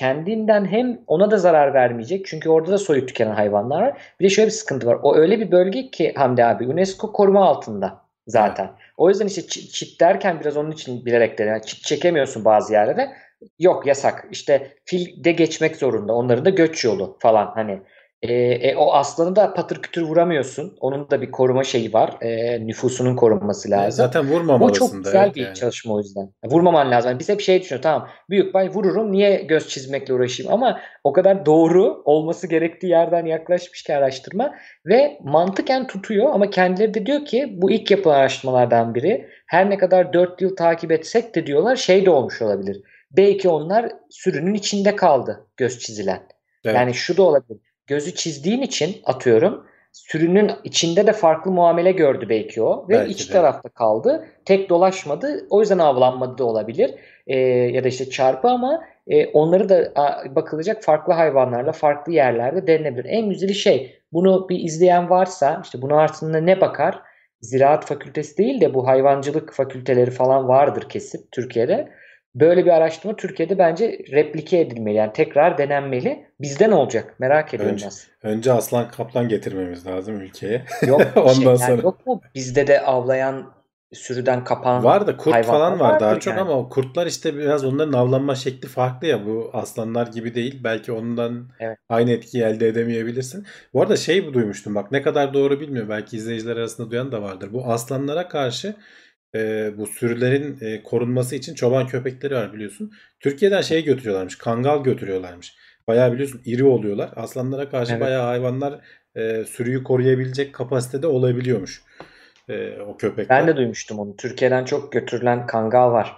Kendinden 0.00 0.64
hem 0.64 1.00
ona 1.06 1.30
da 1.30 1.38
zarar 1.38 1.74
vermeyecek 1.74 2.26
çünkü 2.26 2.48
orada 2.48 2.72
da 2.72 2.78
soyu 2.78 3.06
tükenen 3.06 3.34
hayvanlar 3.34 3.82
var. 3.82 3.96
Bir 4.20 4.24
de 4.24 4.28
şöyle 4.28 4.46
bir 4.46 4.52
sıkıntı 4.52 4.86
var. 4.86 4.98
O 5.02 5.16
öyle 5.16 5.40
bir 5.40 5.52
bölge 5.52 5.90
ki 5.90 6.12
Hamdi 6.16 6.44
abi 6.44 6.66
UNESCO 6.66 7.12
koruma 7.12 7.44
altında 7.44 8.00
zaten. 8.26 8.70
O 8.96 9.08
yüzden 9.08 9.26
işte 9.26 9.46
çit, 9.46 9.72
çit 9.72 10.00
derken 10.00 10.40
biraz 10.40 10.56
onun 10.56 10.70
için 10.70 11.06
bilerek 11.06 11.38
dedim. 11.38 11.52
Yani 11.52 11.62
çit 11.62 11.82
çekemiyorsun 11.82 12.44
bazı 12.44 12.72
yerlere. 12.72 13.10
Yok 13.58 13.86
yasak. 13.86 14.28
İşte 14.30 14.68
fil 14.84 15.24
de 15.24 15.32
geçmek 15.32 15.76
zorunda. 15.76 16.12
Onların 16.12 16.44
da 16.44 16.50
göç 16.50 16.84
yolu 16.84 17.16
falan 17.18 17.52
hani. 17.54 17.82
E, 18.22 18.32
e, 18.34 18.76
o 18.76 18.92
aslanı 18.92 19.36
da 19.36 19.54
patır 19.54 19.82
kütür 19.82 20.02
vuramıyorsun. 20.02 20.76
Onun 20.80 21.10
da 21.10 21.22
bir 21.22 21.30
koruma 21.30 21.64
şeyi 21.64 21.92
var. 21.92 22.16
E, 22.20 22.60
nüfusunun 22.66 23.16
korunması 23.16 23.70
lazım. 23.70 24.06
Zaten 24.06 24.28
Bu 24.28 24.32
vurmamalısın 24.32 24.78
çok 24.78 24.92
da. 24.92 24.98
güzel 24.98 25.24
evet 25.24 25.36
bir 25.36 25.42
yani. 25.42 25.54
çalışma 25.54 25.94
o 25.94 25.98
yüzden. 25.98 26.32
Vurmaman 26.44 26.90
lazım. 26.90 27.10
Yani 27.10 27.18
biz 27.18 27.28
hep 27.28 27.40
şey 27.40 27.60
düşünüyoruz. 27.60 27.82
Tamam 27.82 28.08
büyük 28.30 28.54
bay 28.54 28.68
vururum. 28.68 29.12
Niye 29.12 29.42
göz 29.42 29.68
çizmekle 29.68 30.14
uğraşayım? 30.14 30.52
Ama 30.52 30.80
o 31.04 31.12
kadar 31.12 31.46
doğru 31.46 32.02
olması 32.04 32.46
gerektiği 32.46 32.86
yerden 32.86 33.26
yaklaşmış 33.26 33.82
ki 33.82 33.96
araştırma 33.96 34.54
ve 34.86 35.18
mantıken 35.24 35.86
tutuyor 35.86 36.30
ama 36.32 36.50
kendileri 36.50 36.94
de 36.94 37.06
diyor 37.06 37.24
ki 37.24 37.48
bu 37.56 37.70
ilk 37.70 37.90
yapılan 37.90 38.14
araştırmalardan 38.14 38.94
biri. 38.94 39.28
Her 39.46 39.70
ne 39.70 39.78
kadar 39.78 40.12
4 40.12 40.42
yıl 40.42 40.56
takip 40.56 40.92
etsek 40.92 41.34
de 41.34 41.46
diyorlar 41.46 41.76
şey 41.76 42.06
de 42.06 42.10
olmuş 42.10 42.42
olabilir. 42.42 42.82
Belki 43.10 43.48
onlar 43.48 43.92
sürünün 44.10 44.54
içinde 44.54 44.96
kaldı 44.96 45.46
göz 45.56 45.78
çizilen. 45.78 46.22
Evet. 46.64 46.76
Yani 46.76 46.94
şu 46.94 47.16
da 47.16 47.22
olabilir. 47.22 47.69
Gözü 47.90 48.14
çizdiğin 48.14 48.62
için 48.62 48.96
atıyorum 49.04 49.64
sürünün 49.92 50.50
içinde 50.64 51.06
de 51.06 51.12
farklı 51.12 51.50
muamele 51.50 51.92
gördü 51.92 52.26
belki 52.28 52.62
o 52.62 52.86
ve 52.88 52.94
Belki 52.94 53.12
iç 53.12 53.28
de. 53.28 53.32
tarafta 53.32 53.68
kaldı. 53.68 54.26
Tek 54.44 54.68
dolaşmadı. 54.68 55.46
O 55.50 55.60
yüzden 55.60 55.78
avlanmadı 55.78 56.38
da 56.38 56.44
olabilir. 56.44 56.94
Ee, 57.26 57.38
ya 57.48 57.84
da 57.84 57.88
işte 57.88 58.10
çarpı 58.10 58.48
ama 58.48 58.84
e, 59.06 59.26
onları 59.26 59.68
da 59.68 59.92
a, 59.94 60.34
bakılacak 60.36 60.82
farklı 60.82 61.12
hayvanlarla 61.12 61.72
farklı 61.72 62.12
yerlerde 62.12 62.66
denenebilir. 62.66 63.04
En 63.04 63.28
güzeli 63.28 63.54
şey 63.54 64.00
bunu 64.12 64.48
bir 64.48 64.58
izleyen 64.58 65.10
varsa 65.10 65.60
işte 65.64 65.82
bunun 65.82 65.94
altında 65.94 66.40
ne 66.40 66.60
bakar? 66.60 67.02
Ziraat 67.40 67.86
fakültesi 67.86 68.38
değil 68.38 68.60
de 68.60 68.74
bu 68.74 68.86
hayvancılık 68.86 69.52
fakülteleri 69.52 70.10
falan 70.10 70.48
vardır 70.48 70.88
kesip 70.88 71.32
Türkiye'de. 71.32 71.88
Böyle 72.34 72.64
bir 72.64 72.70
araştırma 72.70 73.16
Türkiye'de 73.16 73.58
bence 73.58 73.98
replike 74.12 74.58
edilmeli. 74.60 74.96
Yani 74.96 75.12
tekrar 75.12 75.58
denenmeli. 75.58 76.26
Bizde 76.40 76.70
ne 76.70 76.74
olacak? 76.74 77.14
Merak 77.18 77.54
ediyorum 77.54 77.74
Önce- 77.74 77.86
aslında. 77.86 78.10
Önce 78.22 78.52
aslan 78.52 78.88
kaplan 78.90 79.28
getirmemiz 79.28 79.86
lazım 79.86 80.20
ülkeye. 80.20 80.64
Yok 80.86 81.00
Ondan 81.16 81.32
şey, 81.32 81.44
yani 81.44 81.58
sonra- 81.58 81.82
yok 81.82 82.06
mu 82.06 82.20
bizde 82.34 82.66
de 82.66 82.80
avlayan 82.80 83.52
sürüden 83.92 84.44
kapan 84.44 84.84
Var 84.84 85.06
da 85.06 85.16
kurt 85.16 85.46
falan 85.46 85.80
var 85.80 86.00
daha 86.00 86.20
çok 86.20 86.36
yani. 86.36 86.40
ama 86.40 86.68
kurtlar 86.68 87.06
işte 87.06 87.36
biraz 87.36 87.64
onların 87.64 87.92
avlanma 87.92 88.34
şekli 88.34 88.68
farklı 88.68 89.06
ya 89.06 89.26
bu 89.26 89.50
aslanlar 89.52 90.06
gibi 90.06 90.34
değil. 90.34 90.60
Belki 90.64 90.92
ondan 90.92 91.48
Evet. 91.60 91.78
aynı 91.88 92.10
etkiyi 92.10 92.44
elde 92.44 92.68
edemeyebilirsin. 92.68 93.46
Bu 93.74 93.82
arada 93.82 93.96
şey 93.96 94.26
bu 94.26 94.34
duymuştum 94.34 94.74
bak 94.74 94.92
ne 94.92 95.02
kadar 95.02 95.34
doğru 95.34 95.60
bilmiyorum. 95.60 95.90
Belki 95.90 96.16
izleyiciler 96.16 96.56
arasında 96.56 96.90
duyan 96.90 97.12
da 97.12 97.22
vardır. 97.22 97.48
Bu 97.52 97.64
aslanlara 97.64 98.28
karşı 98.28 98.74
e, 99.34 99.70
bu 99.78 99.86
sürülerin 99.86 100.58
e, 100.60 100.82
korunması 100.82 101.36
için 101.36 101.54
çoban 101.54 101.86
köpekleri 101.86 102.34
var 102.34 102.52
biliyorsun. 102.52 102.92
Türkiye'den 103.20 103.60
şey 103.60 103.84
götürüyorlarmış. 103.84 104.38
Kangal 104.38 104.82
götürüyorlarmış. 104.82 105.56
Bayağı 105.88 106.12
biliyorsun 106.12 106.42
iri 106.44 106.64
oluyorlar. 106.64 107.10
Aslanlara 107.16 107.70
karşı 107.70 107.92
Evet. 107.92 108.02
bayağı 108.02 108.24
hayvanlar 108.24 108.80
e, 109.14 109.44
sürüyü 109.44 109.84
koruyabilecek 109.84 110.54
kapasitede 110.54 111.06
olabiliyormuş. 111.06 111.82
E, 112.48 112.80
o 112.80 112.96
köpekler. 112.96 113.38
Ben 113.38 113.46
de 113.46 113.56
duymuştum 113.56 113.98
onu. 113.98 114.16
Türkiye'den 114.16 114.64
çok 114.64 114.92
götürülen 114.92 115.46
kangal 115.46 115.92
var. 115.92 116.16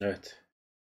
Evet. 0.00 0.38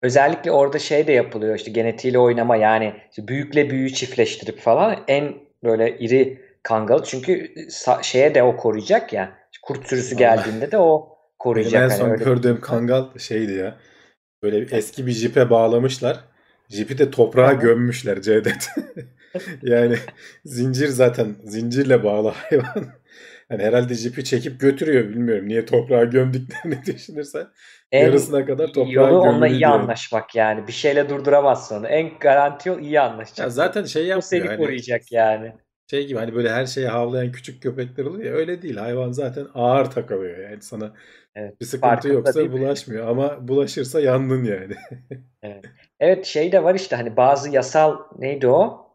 Özellikle 0.02 0.50
orada 0.50 0.78
şey 0.78 1.06
de 1.06 1.12
yapılıyor 1.12 1.56
işte 1.56 1.70
genetiğiyle 1.70 2.18
oynama 2.18 2.56
yani 2.56 2.94
işte 3.10 3.28
büyükle 3.28 3.70
büyüğü 3.70 3.92
çiftleştirip 3.92 4.58
falan 4.58 5.04
en 5.08 5.34
böyle 5.64 5.98
iri 5.98 6.40
kangal 6.62 7.02
çünkü 7.04 7.54
şeye 8.02 8.34
de 8.34 8.42
o 8.42 8.56
koruyacak 8.56 9.12
ya 9.12 9.32
kurt 9.62 9.88
sürüsü 9.88 10.16
geldiğinde 10.16 10.72
de 10.72 10.78
o 10.78 11.18
Benim 11.46 11.54
koruyacak. 11.54 11.82
en 11.82 11.88
Hani 11.88 11.98
son 11.98 12.10
öyle- 12.10 12.24
gördüğüm 12.24 12.60
kangal 12.60 13.18
şeydi 13.18 13.52
ya. 13.52 13.76
Böyle 14.42 14.60
bir 14.62 14.72
eski 14.72 15.06
bir 15.06 15.12
jipe 15.12 15.50
bağlamışlar. 15.50 16.20
Jipi 16.68 16.98
de 16.98 17.10
toprağa 17.10 17.52
gömmüşler 17.52 18.22
Cevdet. 18.22 18.68
yani 19.62 19.96
zincir 20.44 20.88
zaten 20.88 21.36
zincirle 21.44 22.04
bağlı 22.04 22.28
hayvan. 22.28 22.86
Yani 23.50 23.62
herhalde 23.62 23.94
jipi 23.94 24.24
çekip 24.24 24.60
götürüyor 24.60 25.08
bilmiyorum. 25.08 25.48
Niye 25.48 25.64
toprağa 25.66 26.04
gömdüklerini 26.04 26.78
düşünürsen. 26.86 27.46
En 27.92 28.04
yarısına 28.04 28.46
kadar 28.46 28.66
toprağa 28.66 28.90
yolu 28.92 29.18
onunla 29.20 29.48
iyi 29.48 29.58
diyor. 29.58 29.70
anlaşmak 29.70 30.34
yani. 30.36 30.66
Bir 30.66 30.72
şeyle 30.72 31.08
durduramazsın 31.08 31.76
onu. 31.78 31.86
En 31.88 32.18
garanti 32.18 32.68
yol 32.68 32.78
iyi 32.80 33.00
anlaşacak. 33.00 33.38
Ya 33.38 33.50
zaten 33.50 33.84
şey 33.84 34.02
o 34.02 34.06
yapmıyor. 34.06 34.22
seni 34.22 34.46
hani 34.46 34.56
koruyacak 34.56 35.12
yani. 35.12 35.52
Şey 35.90 36.06
gibi 36.06 36.18
hani 36.18 36.34
böyle 36.34 36.50
her 36.52 36.66
şeye 36.66 36.88
havlayan 36.88 37.32
küçük 37.32 37.62
köpekler 37.62 38.04
oluyor 38.04 38.24
ya 38.32 38.38
öyle 38.38 38.62
değil. 38.62 38.76
Hayvan 38.76 39.12
zaten 39.12 39.46
ağır 39.54 39.84
takılıyor 39.90 40.38
yani 40.38 40.62
sana 40.62 40.94
Evet, 41.34 41.60
bir 41.60 41.66
sıkıntı 41.66 42.08
yoksa 42.08 42.40
mi? 42.40 42.52
bulaşmıyor 42.52 43.08
ama 43.08 43.48
bulaşırsa 43.48 44.00
yandın 44.00 44.44
yani. 44.44 44.74
Evet 46.00 46.26
şey 46.26 46.52
de 46.52 46.64
var 46.64 46.74
işte 46.74 46.96
hani 46.96 47.16
bazı 47.16 47.50
yasal 47.50 47.98
neydi 48.18 48.48
o? 48.48 48.86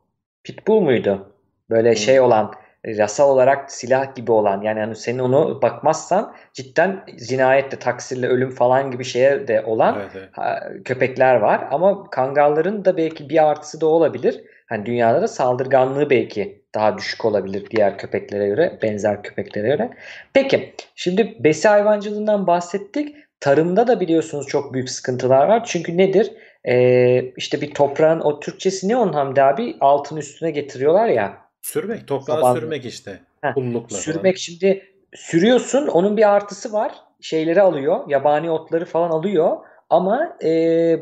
Pitbull 0.44 0.82
muydu? 0.82 1.34
Böyle 1.70 1.96
Hmm. 1.96 1.96
şey 1.96 2.20
olan 2.20 2.54
yasal 2.86 3.30
olarak 3.30 3.72
silah 3.72 4.16
gibi 4.16 4.32
olan 4.32 4.62
yani 4.62 4.80
hani 4.80 4.96
senin 4.96 5.20
onu 5.20 5.62
bakmazsan 5.62 6.36
cidden 6.54 7.06
cinayetle, 7.28 7.80
taksirle, 7.80 8.28
ölüm 8.28 8.50
falan 8.52 8.92
gibi 8.92 9.04
şeye 9.06 9.48
de 9.48 9.62
olan 9.62 9.96
Evet, 9.96 10.12
evet. 10.16 10.30
ha, 10.32 10.70
köpekler 10.86 11.36
var. 11.36 11.68
Ama 11.72 12.10
kangalların 12.10 12.86
da 12.86 12.98
belki 12.98 13.30
bir 13.30 13.50
artısı 13.50 13.82
da 13.82 13.86
olabilir. 13.88 14.44
Hani 14.70 14.86
dünyada 14.86 15.22
da 15.22 15.28
saldırganlığı 15.28 16.10
belki 16.10 16.65
daha 16.76 16.98
düşük 16.98 17.26
olabilir 17.26 17.70
diğer 17.72 17.98
köpeklere 17.98 18.48
göre, 18.48 18.80
benzer 18.82 19.24
köpeklere 19.24 19.68
göre. 19.68 19.90
Peki, 20.34 20.74
şimdi 20.96 21.36
besi 21.40 21.68
hayvancılığından 21.68 22.48
bahsettik. 22.48 23.16
Tarımda 23.40 23.88
da 23.88 24.00
biliyorsunuz 24.00 24.48
çok 24.48 24.74
büyük 24.74 24.90
sıkıntılar 24.90 25.48
var. 25.48 25.64
Çünkü 25.66 25.98
nedir? 25.98 26.32
Ee, 26.68 27.32
işte 27.38 27.62
bir 27.62 27.74
toprağın 27.74 28.20
o 28.20 28.40
Türkçesi 28.40 28.88
ne 28.88 28.98
onun 28.98 29.14
Hamdi 29.14 29.44
abi? 29.44 29.76
Altın 29.80 30.18
üstüne 30.18 30.52
getiriyorlar 30.52 31.08
ya. 31.08 31.38
Sürmek, 31.62 32.08
toprağa 32.08 32.34
Saban- 32.34 32.56
sürmek 32.60 32.86
işte. 32.86 33.20
Heh, 33.42 33.54
Pullukla 33.54 33.88
falan. 33.88 34.02
Sürmek 34.02 34.38
şimdi 34.38 34.86
sürüyorsun 35.16 35.88
onun 35.88 36.18
bir 36.18 36.36
artısı 36.36 36.74
var. 36.74 36.92
Şeyleri 37.22 37.62
alıyor. 37.62 38.00
Yabani 38.08 38.52
otları 38.52 38.86
falan 38.86 39.10
alıyor. 39.10 39.58
Ama 39.90 40.38
e, 40.44 40.50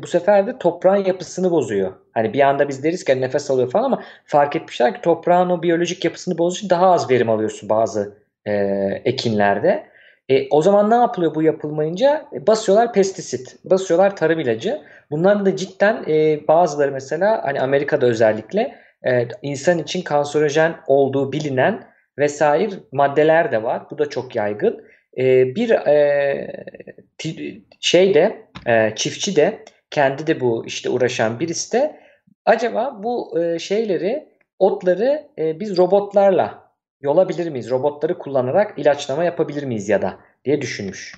bu 0.04 0.08
sefer 0.08 0.48
de 0.48 0.58
toprağın 0.58 1.06
yapısını 1.06 1.52
bozuyor. 1.52 1.94
Hani 2.12 2.34
bir 2.34 2.40
anda 2.40 2.70
biz 2.70 2.84
deriz 2.84 3.04
ki 3.04 3.12
hani 3.14 3.22
nefes 3.22 3.52
alıyor 3.52 3.72
falan 3.72 3.84
ama 3.84 4.04
fark 4.26 4.56
etmişler 4.56 4.96
ki 4.96 5.02
toprağın 5.02 5.50
o 5.50 5.64
biyolojik 5.64 6.06
yapısını 6.06 6.38
bozduğu 6.38 6.58
için 6.58 6.70
daha 6.70 6.92
az 6.92 7.10
verim 7.10 7.30
alıyorsun 7.30 7.70
bazı 7.70 8.18
e, 8.46 8.54
ekinlerde. 9.06 9.88
E, 10.30 10.50
o 10.50 10.62
zaman 10.62 10.90
ne 10.90 10.96
yapılıyor 10.96 11.36
bu 11.36 11.44
yapılmayınca? 11.44 12.26
E, 12.34 12.48
basıyorlar 12.48 12.94
pestisit, 12.94 13.58
basıyorlar 13.66 14.16
tarım 14.16 14.40
ilacı. 14.40 14.82
Bunların 15.12 15.46
da 15.46 15.56
cidden 15.56 16.04
e, 16.08 16.48
bazıları 16.48 16.92
mesela 16.92 17.42
hani 17.44 17.62
Amerika'da 17.62 18.06
özellikle 18.06 18.76
e, 19.08 19.28
insan 19.42 19.80
için 19.80 20.02
kanserojen 20.02 20.76
olduğu 20.88 21.32
bilinen 21.32 21.84
vesaire 22.18 22.72
maddeler 22.92 23.52
de 23.52 23.64
var. 23.64 23.84
Bu 23.92 23.98
da 23.98 24.10
çok 24.10 24.36
yaygın. 24.36 24.84
E, 25.18 25.56
bir 25.56 25.69
e, 25.69 26.65
şey 27.80 28.14
de 28.14 28.45
e, 28.65 28.95
çiftçi 28.95 29.35
de 29.35 29.60
kendi 29.91 30.27
de 30.27 30.40
bu 30.40 30.65
işte 30.65 30.90
uğraşan 30.90 31.40
birisi 31.40 31.73
de 31.73 31.99
acaba 32.45 32.99
bu 33.03 33.40
e, 33.40 33.60
şeyleri 33.60 34.30
otları 34.60 35.27
e, 35.38 35.60
biz 35.60 35.77
robotlarla 35.77 36.64
yolabilir 37.02 37.49
miyiz? 37.49 37.69
Robotları 37.69 38.18
kullanarak 38.18 38.80
ilaçlama 38.80 39.23
yapabilir 39.23 39.64
miyiz 39.64 39.90
ya 39.90 40.02
da 40.02 40.18
diye 40.45 40.61
düşünmüş. 40.61 41.15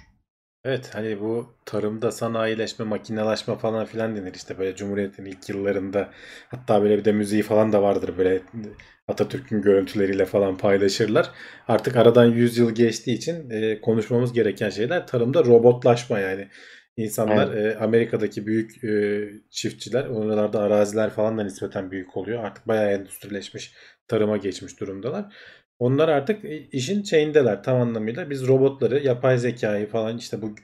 Evet 0.66 0.90
hani 0.94 1.20
bu 1.22 1.56
tarımda 1.66 2.12
sanayileşme, 2.12 2.86
makinelaşma 2.86 3.56
falan 3.56 3.86
filan 3.86 4.16
denir 4.16 4.34
işte 4.34 4.58
böyle 4.60 4.76
Cumhuriyet'in 4.76 5.26
ilk 5.26 5.50
yıllarında 5.50 6.10
hatta 6.48 6.82
böyle 6.84 6.98
bir 6.98 7.06
de 7.06 7.12
müziği 7.12 7.44
falan 7.44 7.74
da 7.74 7.82
vardır 7.82 8.18
böyle 8.18 8.42
Atatürk'ün 9.08 9.62
görüntüleriyle 9.62 10.26
falan 10.26 10.58
paylaşırlar. 10.58 11.32
Artık 11.68 11.96
aradan 11.96 12.26
100 12.26 12.58
yıl 12.58 12.72
geçtiği 12.72 13.14
için 13.14 13.50
e, 13.50 13.82
konuşmamız 13.82 14.34
gereken 14.34 14.70
şeyler 14.70 15.08
tarımda 15.08 15.46
robotlaşma 15.46 16.20
yani. 16.20 16.48
İnsanlar 16.98 17.54
Evet. 17.54 17.76
e, 17.76 17.80
Amerika'daki 17.80 18.48
büyük 18.48 18.84
e, 18.84 19.24
çiftçiler, 19.50 20.06
oralarda 20.06 20.60
araziler 20.60 21.10
falan 21.10 21.38
da 21.38 21.44
nispeten 21.44 21.92
büyük 21.92 22.18
oluyor. 22.18 22.44
Artık 22.44 22.68
bayağı 22.68 22.92
endüstrileşmiş, 22.92 23.74
tarıma 24.08 24.38
geçmiş 24.38 24.80
durumdalar. 24.80 25.26
Onlar 25.80 26.10
artık 26.10 26.46
işin 26.72 27.04
şeyindeler 27.04 27.64
tam 27.64 27.82
anlamıyla. 27.82 28.30
Biz 28.30 28.48
robotları, 28.48 29.00
yapay 29.00 29.38
zekayı 29.38 29.88
falan 29.90 30.18
işte 30.18 30.42
bu 30.42 30.56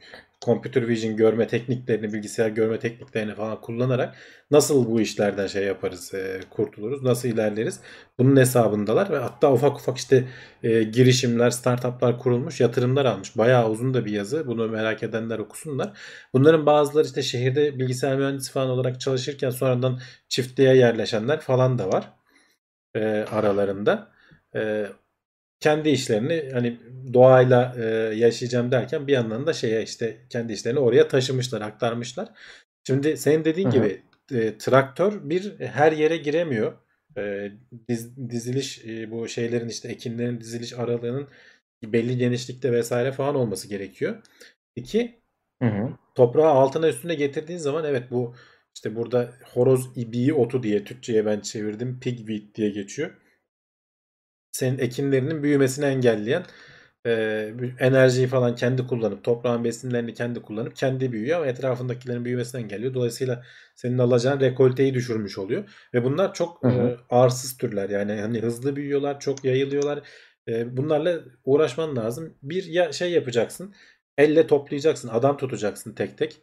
computer 0.45 0.87
vision 0.87 1.17
görme 1.17 1.47
tekniklerini, 1.47 2.13
bilgisayar 2.13 2.49
görme 2.49 2.79
tekniklerini 2.79 3.35
falan 3.35 3.61
kullanarak 3.61 4.15
nasıl 4.51 4.91
bu 4.91 5.01
işlerden 5.01 5.47
şey 5.47 5.63
yaparız, 5.63 6.13
e, 6.13 6.39
kurtuluruz, 6.49 7.03
nasıl 7.03 7.29
ilerleriz? 7.29 7.79
Bunun 8.19 8.35
hesabındalar 8.37 9.09
ve 9.11 9.17
hatta 9.17 9.53
ufak 9.53 9.77
ufak 9.79 9.97
işte 9.97 10.27
e, 10.63 10.83
girişimler, 10.83 11.49
startuplar 11.49 12.19
kurulmuş, 12.19 12.61
yatırımlar 12.61 13.05
almış. 13.05 13.37
Bayağı 13.37 13.69
uzun 13.69 13.93
da 13.93 14.05
bir 14.05 14.11
yazı. 14.11 14.47
Bunu 14.47 14.67
merak 14.67 15.03
edenler 15.03 15.39
okusunlar. 15.39 15.97
Bunların 16.33 16.65
bazıları 16.65 17.05
işte 17.05 17.21
şehirde 17.21 17.79
bilgisayar 17.79 18.17
mühendisi 18.17 18.51
falan 18.51 18.69
olarak 18.69 19.01
çalışırken 19.01 19.49
sonradan 19.49 19.99
çiftliğe 20.29 20.75
yerleşenler 20.75 21.39
falan 21.39 21.79
da 21.79 21.87
var 21.87 22.13
e, 22.95 23.25
aralarında. 23.31 24.11
E, 24.55 24.87
kendi 25.61 25.89
işlerini 25.89 26.51
hani 26.53 26.79
doğayla 27.13 27.75
e, 27.79 27.85
yaşayacağım 28.15 28.71
derken 28.71 29.07
bir 29.07 29.13
yandan 29.13 29.47
da 29.47 29.53
şeye 29.53 29.83
işte 29.83 30.17
kendi 30.29 30.53
işlerini 30.53 30.79
oraya 30.79 31.09
taşımışlar, 31.09 31.61
aktarmışlar. 31.61 32.29
Şimdi 32.87 33.17
senin 33.17 33.45
dediğin 33.45 33.69
Hı 33.69 33.69
hı. 33.69 33.71
gibi 33.71 34.03
e, 34.33 34.57
traktör 34.57 35.29
bir 35.29 35.59
her 35.59 35.91
yere 35.93 36.17
giremiyor. 36.17 36.73
E, 37.17 37.51
diz- 37.89 38.29
diziliş 38.31 38.85
e, 38.85 39.11
bu 39.11 39.27
şeylerin 39.27 39.69
işte 39.69 39.89
ekinlerin 39.89 40.41
diziliş 40.41 40.73
aralığının 40.73 41.27
belli 41.83 42.17
genişlikte 42.17 42.71
vesaire 42.71 43.11
falan 43.11 43.35
olması 43.35 43.67
gerekiyor. 43.67 44.23
İki 44.75 45.21
Hı 45.61 45.65
hı. 45.65 45.97
toprağı 46.15 46.51
altına 46.51 46.89
üstüne 46.89 47.15
getirdiğin 47.15 47.59
zaman 47.59 47.85
evet 47.85 48.11
bu 48.11 48.35
işte 48.75 48.95
burada 48.95 49.33
horoz 49.53 49.97
ibiği 49.97 50.33
otu 50.33 50.63
diye 50.63 50.83
Türkçe'ye 50.83 51.25
ben 51.25 51.39
çevirdim. 51.39 51.99
Pigweed 51.99 52.55
diye 52.55 52.69
geçiyor 52.69 53.11
senin 54.51 54.77
ekinlerinin 54.79 55.43
büyümesini 55.43 55.85
engelleyen 55.85 56.43
e, 57.05 57.11
enerjiyi 57.79 58.27
falan 58.27 58.55
kendi 58.55 58.87
kullanıp 58.87 59.23
toprağın 59.23 59.63
besinlerini 59.63 60.13
kendi 60.13 60.41
kullanıp 60.41 60.75
kendi 60.75 61.11
büyüyor 61.11 61.37
ama 61.37 61.47
etrafındakilerin 61.47 62.25
büyümesini 62.25 62.61
engelliyor. 62.61 62.93
Dolayısıyla 62.93 63.43
senin 63.75 63.97
alacağın 63.97 64.39
rekolteyi 64.39 64.93
düşürmüş 64.93 65.37
oluyor. 65.37 65.69
Ve 65.93 66.03
bunlar 66.03 66.33
çok 66.33 66.63
Hı 66.63 66.67
hı. 66.67 66.87
e, 66.87 66.97
arsız 67.09 67.57
türler. 67.57 67.89
Yani 67.89 68.21
hani 68.21 68.41
hızlı 68.41 68.75
büyüyorlar, 68.75 69.19
çok 69.19 69.45
yayılıyorlar. 69.45 70.01
E, 70.47 70.77
bunlarla 70.77 71.19
uğraşman 71.45 71.95
lazım. 71.95 72.37
Bir 72.43 72.63
ya 72.63 72.91
şey 72.91 73.11
yapacaksın. 73.11 73.75
Elle 74.17 74.47
toplayacaksın. 74.47 75.07
Adam 75.07 75.37
tutacaksın 75.37 75.93
tek 75.93 76.17
tek. 76.17 76.41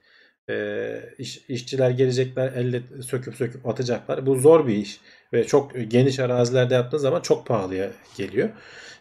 E, 0.50 1.14
iş, 1.18 1.38
işçiler 1.48 1.90
gelecekler 1.90 2.52
elle 2.52 2.82
söküp 3.02 3.34
söküp 3.34 3.66
atacaklar. 3.66 4.26
Bu 4.26 4.34
zor 4.34 4.66
bir 4.66 4.76
iş 4.76 5.00
ve 5.32 5.46
çok 5.46 5.72
geniş 5.88 6.18
arazilerde 6.18 6.74
yaptığın 6.74 6.98
zaman 6.98 7.20
çok 7.20 7.46
pahalıya 7.46 7.90
geliyor. 8.16 8.48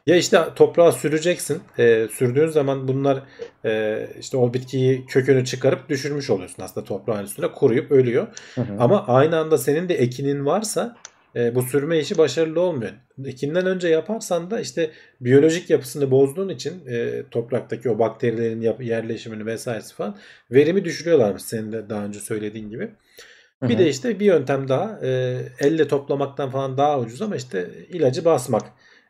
Ya 0.08 0.16
işte 0.16 0.40
toprağa 0.56 0.92
süreceksin. 0.92 1.62
E, 1.80 2.08
sürdüğün 2.12 2.48
zaman 2.48 2.88
bunlar 2.88 3.24
e, 3.66 4.08
işte 4.20 4.38
o 4.38 4.54
bitkiyi 4.54 5.06
kökünü 5.06 5.46
çıkarıp 5.46 5.90
düşürmüş 5.90 6.30
oluyorsun 6.30 6.64
aslında 6.64 6.86
toprağın 6.86 7.24
üstüne 7.24 7.52
kuruyup 7.52 7.92
ölüyor. 7.92 8.28
Hı 8.56 8.62
hı. 8.62 8.74
Ama 8.80 9.08
aynı 9.08 9.38
anda 9.38 9.58
senin 9.58 9.90
de 9.90 9.96
ekinin 9.96 10.46
varsa 10.46 10.98
e, 11.36 11.56
bu 11.56 11.62
sürme 11.62 12.00
işi 12.00 12.18
başarılı 12.18 12.62
olmuyor. 12.62 12.92
Ekinden 13.26 13.66
önce 13.66 13.88
yaparsan 13.88 14.52
da 14.52 14.60
işte 14.60 14.92
biyolojik 15.22 15.70
yapısını 15.70 16.12
bozduğun 16.12 16.50
için 16.50 16.88
e, 16.88 17.24
topraktaki 17.32 17.90
o 17.90 18.00
bakterilerin 18.00 18.82
yerleşimini 18.82 19.46
vesairesi 19.46 19.96
falan 19.96 20.18
verimi 20.52 20.86
düşürüyorlarmış 20.86 21.42
senin 21.42 21.72
de 21.72 21.90
daha 21.90 22.06
önce 22.06 22.20
söylediğin 22.20 22.70
gibi. 22.70 22.90
Bir 23.64 23.78
de 23.78 23.90
işte 23.90 24.20
bir 24.20 24.26
yöntem 24.26 24.68
daha 24.68 25.00
e, 25.04 25.40
elle 25.60 25.88
toplamaktan 25.88 26.50
falan 26.50 26.78
daha 26.78 27.00
ucuz 27.00 27.22
ama 27.22 27.36
işte 27.36 27.70
ilacı 27.90 28.26
basmak. 28.26 28.64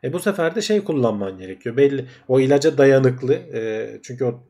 E 0.04 0.12
bu 0.12 0.18
sefer 0.18 0.54
de 0.54 0.62
şey 0.62 0.84
kullanman 0.84 1.38
gerekiyor. 1.38 1.76
Belli 1.76 2.04
o 2.28 2.40
ilaca 2.40 2.78
dayanıklı 2.78 3.34
e, 3.34 3.90
çünkü 4.02 4.24
o 4.24 4.46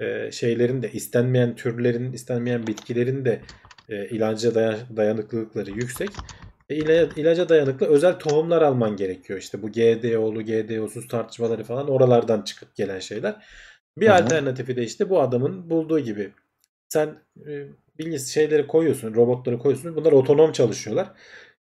e, 0.00 0.32
şeylerin 0.32 0.82
de 0.82 0.92
istenmeyen 0.92 1.56
türlerin, 1.56 2.12
istenmeyen 2.12 2.66
bitkilerin 2.66 3.24
de 3.24 3.40
e, 3.88 4.08
ilaca 4.08 4.54
dayan- 4.54 4.96
dayanıklılıkları 4.96 5.70
yüksek. 5.70 6.10
E, 6.68 6.76
ila- 6.76 7.20
ilaca 7.20 7.48
dayanıklı 7.48 7.86
özel 7.86 8.18
tohumlar 8.18 8.62
alman 8.62 8.96
gerekiyor. 8.96 9.38
İşte 9.38 9.62
bu 9.62 9.72
GDO'lu, 9.72 10.42
GDO'suz 10.42 11.08
tartışmaları 11.08 11.64
falan 11.64 11.88
oralardan 11.88 12.42
çıkıp 12.42 12.74
gelen 12.74 12.98
şeyler. 13.00 13.36
Bir 13.96 14.06
Hı 14.06 14.10
hı. 14.10 14.16
alternatifi 14.16 14.76
de 14.76 14.82
işte 14.82 15.10
bu 15.10 15.20
adamın 15.20 15.70
bulduğu 15.70 16.00
gibi 16.00 16.32
sen 16.88 17.08
e, 17.48 17.66
bilgisi 17.98 18.32
şeyleri 18.32 18.66
koyuyorsun, 18.66 19.14
robotları 19.14 19.58
koyuyorsun. 19.58 19.96
Bunlar 19.96 20.12
otonom 20.12 20.52
çalışıyorlar. 20.52 21.12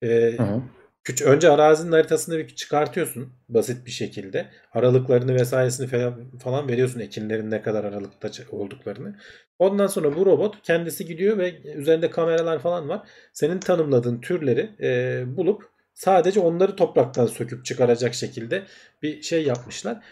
E, 0.01 0.07
Hı 0.37 0.43
hı. 0.43 0.61
küç 1.03 1.21
önce 1.21 1.49
arazinin 1.49 1.91
haritasını 1.91 2.37
bir 2.37 2.47
çıkartıyorsun 2.47 3.33
basit 3.49 3.85
bir 3.85 3.91
şekilde. 3.91 4.49
Aralıklarını 4.73 5.35
vesairesini 5.35 5.87
falan, 5.87 6.37
falan 6.37 6.67
veriyorsun 6.67 6.99
ekinlerin 6.99 7.51
ne 7.51 7.61
kadar 7.61 7.83
aralıkta 7.83 8.29
olduklarını. 8.51 9.15
Ondan 9.59 9.87
sonra 9.87 10.15
bu 10.15 10.25
robot 10.25 10.61
kendisi 10.63 11.05
gidiyor 11.05 11.37
ve 11.37 11.61
üzerinde 11.61 12.09
kameralar 12.09 12.59
falan 12.59 12.89
var. 12.89 13.07
Senin 13.33 13.59
tanımladığın 13.59 14.21
türleri 14.21 14.75
e, 14.81 15.23
bulup 15.37 15.63
sadece 15.93 16.39
onları 16.39 16.75
topraktan 16.75 17.25
söküp 17.25 17.65
çıkaracak 17.65 18.13
şekilde 18.13 18.63
bir 19.01 19.21
şey 19.21 19.43
yapmışlar. 19.45 20.03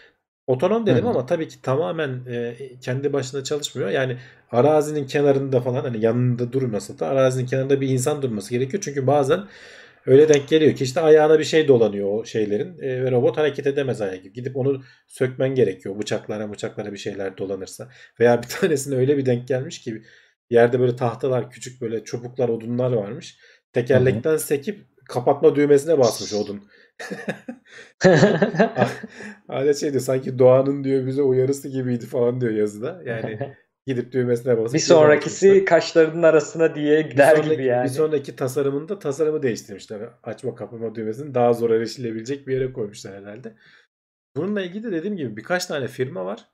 Otonom 0.48 0.86
dedim 0.86 1.04
hı. 1.04 1.08
ama 1.08 1.26
tabii 1.26 1.48
ki 1.48 1.62
tamamen 1.62 2.20
e, 2.30 2.56
kendi 2.80 3.12
başına 3.12 3.44
çalışmıyor. 3.44 3.90
Yani 3.90 4.16
arazinin 4.50 5.06
kenarında 5.06 5.60
falan 5.60 5.82
hani 5.82 6.04
yanında 6.04 6.52
durmasa 6.52 6.98
da 6.98 7.06
arazinin 7.06 7.46
kenarında 7.46 7.80
bir 7.80 7.88
insan 7.88 8.22
durması 8.22 8.50
gerekiyor. 8.50 8.82
Çünkü 8.82 9.06
bazen 9.06 9.40
öyle 10.06 10.28
denk 10.28 10.48
geliyor 10.48 10.74
ki 10.74 10.84
işte 10.84 11.00
ayağına 11.00 11.38
bir 11.38 11.44
şey 11.44 11.68
dolanıyor 11.68 12.08
o 12.08 12.24
şeylerin 12.24 12.78
e, 12.78 13.04
ve 13.04 13.10
robot 13.10 13.36
hareket 13.36 13.66
edemez 13.66 14.00
ayağı 14.00 14.16
gibi. 14.16 14.32
Gidip 14.32 14.56
onu 14.56 14.82
sökmen 15.06 15.54
gerekiyor. 15.54 15.98
Bıçaklara 15.98 16.52
bıçaklara 16.52 16.92
bir 16.92 16.98
şeyler 16.98 17.38
dolanırsa. 17.38 17.88
Veya 18.20 18.42
bir 18.42 18.48
tanesine 18.60 18.96
öyle 18.96 19.16
bir 19.16 19.26
denk 19.26 19.48
gelmiş 19.48 19.80
ki 19.80 20.02
yerde 20.50 20.80
böyle 20.80 20.96
tahtalar 20.96 21.50
küçük 21.50 21.80
böyle 21.80 22.04
çubuklar 22.04 22.48
odunlar 22.48 22.92
varmış. 22.92 23.36
Hı 23.38 23.40
hı. 23.40 23.72
Tekerlekten 23.72 24.36
sekip 24.36 24.84
kapatma 25.08 25.56
düğmesine 25.56 25.98
basmış 25.98 26.32
odun. 26.32 26.64
Hala 29.48 29.74
şeydi 29.74 30.00
sanki 30.00 30.38
doğanın 30.38 30.84
diyor 30.84 31.06
bize 31.06 31.22
uyarısı 31.22 31.68
gibiydi 31.68 32.06
falan 32.06 32.40
diyor 32.40 32.52
yazıda. 32.52 33.02
Yani 33.04 33.38
gidip 33.86 34.12
düğmesine 34.12 34.58
basıp 34.58 34.74
Bir 34.74 34.78
sonrakisi 34.78 35.64
kaşlarının 35.64 36.22
arasına 36.22 36.74
diye 36.74 37.04
Bir 37.04 37.10
gider 37.10 37.36
sonraki, 37.36 37.50
gibi 37.50 37.64
yani. 37.64 37.84
bir 37.84 37.90
sonraki 37.90 38.36
tasarımında 38.36 38.98
tasarımı 38.98 39.42
değiştirmişler. 39.42 40.00
Açma 40.22 40.54
kapama 40.54 40.94
düğmesini 40.94 41.34
daha 41.34 41.52
zor 41.52 41.70
erişilebilecek 41.70 42.46
bir 42.46 42.54
yere 42.54 42.72
koymuşlar 42.72 43.14
herhalde. 43.14 43.54
Bununla 44.36 44.62
ilgili 44.62 44.84
de 44.84 44.92
dediğim 44.92 45.16
gibi 45.16 45.36
birkaç 45.36 45.66
tane 45.66 45.88
firma 45.88 46.24
var. 46.24 46.48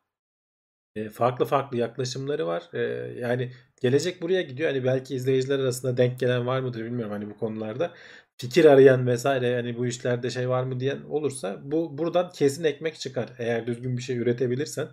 E, 0.96 1.08
farklı 1.08 1.44
farklı 1.44 1.76
yaklaşımları 1.76 2.46
var. 2.46 2.62
E, 2.72 2.80
yani 3.20 3.52
gelecek 3.80 4.22
buraya 4.22 4.42
gidiyor. 4.42 4.70
Hani 4.70 4.84
belki 4.84 5.14
izleyiciler 5.14 5.58
arasında 5.58 5.96
denk 5.96 6.20
gelen 6.20 6.46
var 6.46 6.60
mıdır 6.60 6.84
bilmiyorum 6.84 7.12
hani 7.12 7.30
bu 7.30 7.38
konularda. 7.38 7.94
Fikir 8.36 8.64
arayan 8.64 9.06
vesaire 9.06 9.46
yani 9.46 9.78
bu 9.78 9.86
işlerde 9.86 10.30
şey 10.30 10.48
var 10.48 10.64
mı 10.64 10.80
diyen 10.80 11.00
olursa 11.00 11.60
bu 11.62 11.98
buradan 11.98 12.30
kesin 12.30 12.64
ekmek 12.64 12.94
çıkar. 12.94 13.32
Eğer 13.38 13.66
düzgün 13.66 13.96
bir 13.96 14.02
şey 14.02 14.18
üretebilirsen 14.18 14.88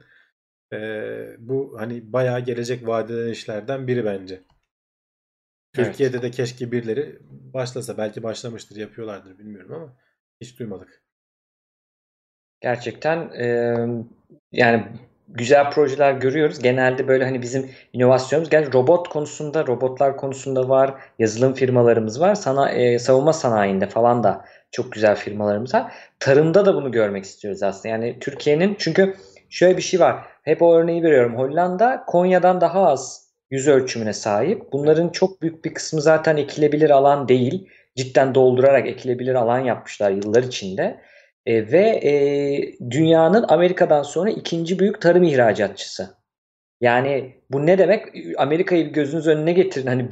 e, 0.74 0.78
bu 1.40 1.76
hani 1.80 2.14
bayağı 2.14 2.40
gelecek 2.40 2.88
vaat 2.88 3.12
eden 3.12 3.32
işlerden 3.32 3.88
biri 3.88 4.06
bence. 4.06 4.42
Evet. 5.76 5.88
Türkiye'de 5.88 6.22
de 6.22 6.32
keşke 6.32 6.72
birileri 6.72 7.20
başlasa. 7.30 7.98
Belki 7.98 8.24
başlamıştır, 8.24 8.76
yapıyorlardır 8.76 9.40
bilmiyorum 9.40 9.74
ama 9.74 9.98
hiç 10.42 10.60
duymadık. 10.60 11.04
Gerçekten 12.62 13.30
e, 13.30 13.78
yani 14.52 14.88
güzel 15.36 15.72
projeler 15.72 16.14
görüyoruz. 16.14 16.60
Genelde 16.60 17.08
böyle 17.08 17.26
hani 17.26 17.42
bizim 17.42 17.70
inovasyonumuz 17.94 18.50
gel 18.50 18.74
robot 18.74 19.10
konusunda, 19.10 19.68
robotlar 19.68 20.18
konusunda 20.18 20.70
var. 20.70 20.94
Yazılım 21.20 21.54
firmalarımız 21.54 22.22
var. 22.22 22.36
Sana 22.36 22.72
e, 22.72 23.00
savunma 23.00 23.34
sanayinde 23.34 23.90
falan 23.90 24.24
da 24.24 24.46
çok 24.72 24.92
güzel 24.92 25.16
firmalarımız 25.16 25.74
var. 25.74 25.94
Tarımda 26.20 26.66
da 26.66 26.76
bunu 26.76 26.92
görmek 26.92 27.24
istiyoruz 27.24 27.64
aslında. 27.64 27.88
Yani 27.88 28.18
Türkiye'nin 28.20 28.76
çünkü 28.80 29.16
şöyle 29.50 29.78
bir 29.78 29.82
şey 29.82 30.00
var. 30.00 30.16
Hep 30.44 30.62
o 30.62 30.76
örneği 30.76 31.04
veriyorum. 31.04 31.38
Hollanda 31.38 32.04
Konya'dan 32.08 32.62
daha 32.62 32.88
az 32.88 33.28
yüz 33.52 33.68
ölçümüne 33.68 34.14
sahip. 34.14 34.72
Bunların 34.72 35.10
çok 35.10 35.42
büyük 35.42 35.66
bir 35.66 35.74
kısmı 35.74 36.02
zaten 36.02 36.38
ekilebilir 36.38 36.90
alan 36.90 37.28
değil. 37.28 37.68
Cidden 37.96 38.36
doldurarak 38.36 38.88
ekilebilir 38.88 39.36
alan 39.36 39.60
yapmışlar 39.60 40.12
yıllar 40.12 40.44
içinde. 40.44 41.02
E, 41.46 41.72
ve 41.72 42.00
e, 42.04 42.12
dünyanın 42.92 43.46
Amerika'dan 43.48 44.04
sonra 44.04 44.30
ikinci 44.30 44.80
büyük 44.80 45.02
tarım 45.02 45.24
ihracatçısı. 45.24 46.22
Yani 46.82 47.36
bu 47.52 47.66
ne 47.66 47.78
demek? 47.78 48.06
Amerika'yı 48.38 48.94
gözünüz 48.94 49.28
önüne 49.28 49.54
getirin 49.54 49.88
hani 49.88 50.10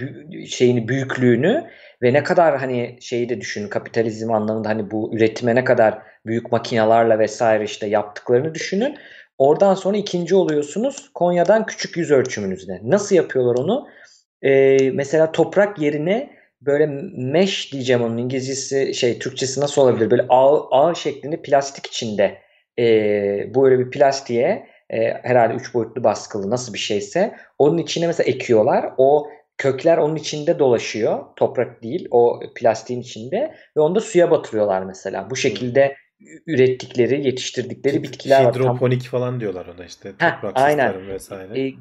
şeyini 0.48 0.88
büyüklüğünü 0.88 1.70
ve 2.02 2.14
ne 2.14 2.24
kadar 2.24 2.58
hani 2.58 2.98
şeyi 3.02 3.30
de 3.30 3.42
düşünün 3.42 3.68
kapitalizm 3.70 4.32
anlamında 4.32 4.70
hani 4.70 4.92
bu 4.92 5.16
üretime 5.16 5.56
ne 5.56 5.64
kadar 5.64 6.02
büyük 6.26 6.52
makinalarla 6.52 7.20
vesaire 7.20 7.64
işte 7.64 7.88
yaptıklarını 7.88 8.56
düşünün. 8.56 8.98
Oradan 9.38 9.74
sonra 9.74 9.98
ikinci 9.98 10.36
oluyorsunuz 10.36 11.10
Konya'dan 11.14 11.66
küçük 11.66 11.98
yüz 11.98 12.12
ölçümünüzde. 12.12 12.80
Nasıl 12.84 13.16
yapıyorlar 13.16 13.56
onu? 13.56 13.88
Ee, 14.42 14.92
mesela 14.92 15.32
toprak 15.32 15.80
yerine 15.80 16.39
böyle 16.62 16.86
mesh 17.18 17.74
diyeceğim 17.74 18.02
onun 18.02 18.18
İngilizcesi 18.18 18.94
şey 18.94 19.20
Türkçesi 19.20 19.62
nasıl 19.62 19.82
olabilir? 19.82 20.12
Böyle 20.12 20.26
ağ, 20.30 20.70
ağ 20.72 20.94
şeklinde 20.94 21.42
plastik 21.42 21.86
içinde 21.86 22.38
e, 22.80 22.84
böyle 23.56 23.80
bir 23.80 23.92
plastiğe 23.92 24.68
e, 24.90 25.14
herhalde 25.24 25.54
üç 25.54 25.74
boyutlu 25.74 26.04
baskılı 26.04 26.50
nasıl 26.50 26.74
bir 26.74 26.80
şeyse 26.80 27.36
onun 27.58 27.78
içine 27.78 28.08
mesela 28.08 28.30
ekiyorlar. 28.30 28.94
O 28.98 29.28
kökler 29.58 29.98
onun 29.98 30.16
içinde 30.16 30.60
dolaşıyor. 30.60 31.26
Toprak 31.36 31.84
değil 31.84 32.08
o 32.12 32.40
plastiğin 32.56 33.02
içinde 33.02 33.56
ve 33.78 33.82
onu 33.82 33.96
da 33.96 34.02
suya 34.02 34.32
batırıyorlar 34.32 34.82
mesela. 34.82 35.30
Bu 35.30 35.36
şekilde 35.36 35.96
ürettikleri, 36.48 37.26
yetiştirdikleri 37.28 38.04
bitkiler 38.04 38.44
var. 38.44 38.56
Hidroponik 38.56 39.02
falan 39.02 39.40
diyorlar 39.40 39.66
ona 39.66 39.86
işte. 39.86 40.12
Heh, 40.18 40.44
aynen. 40.56 41.08
vesaire. 41.08 41.68
E, 41.68 41.74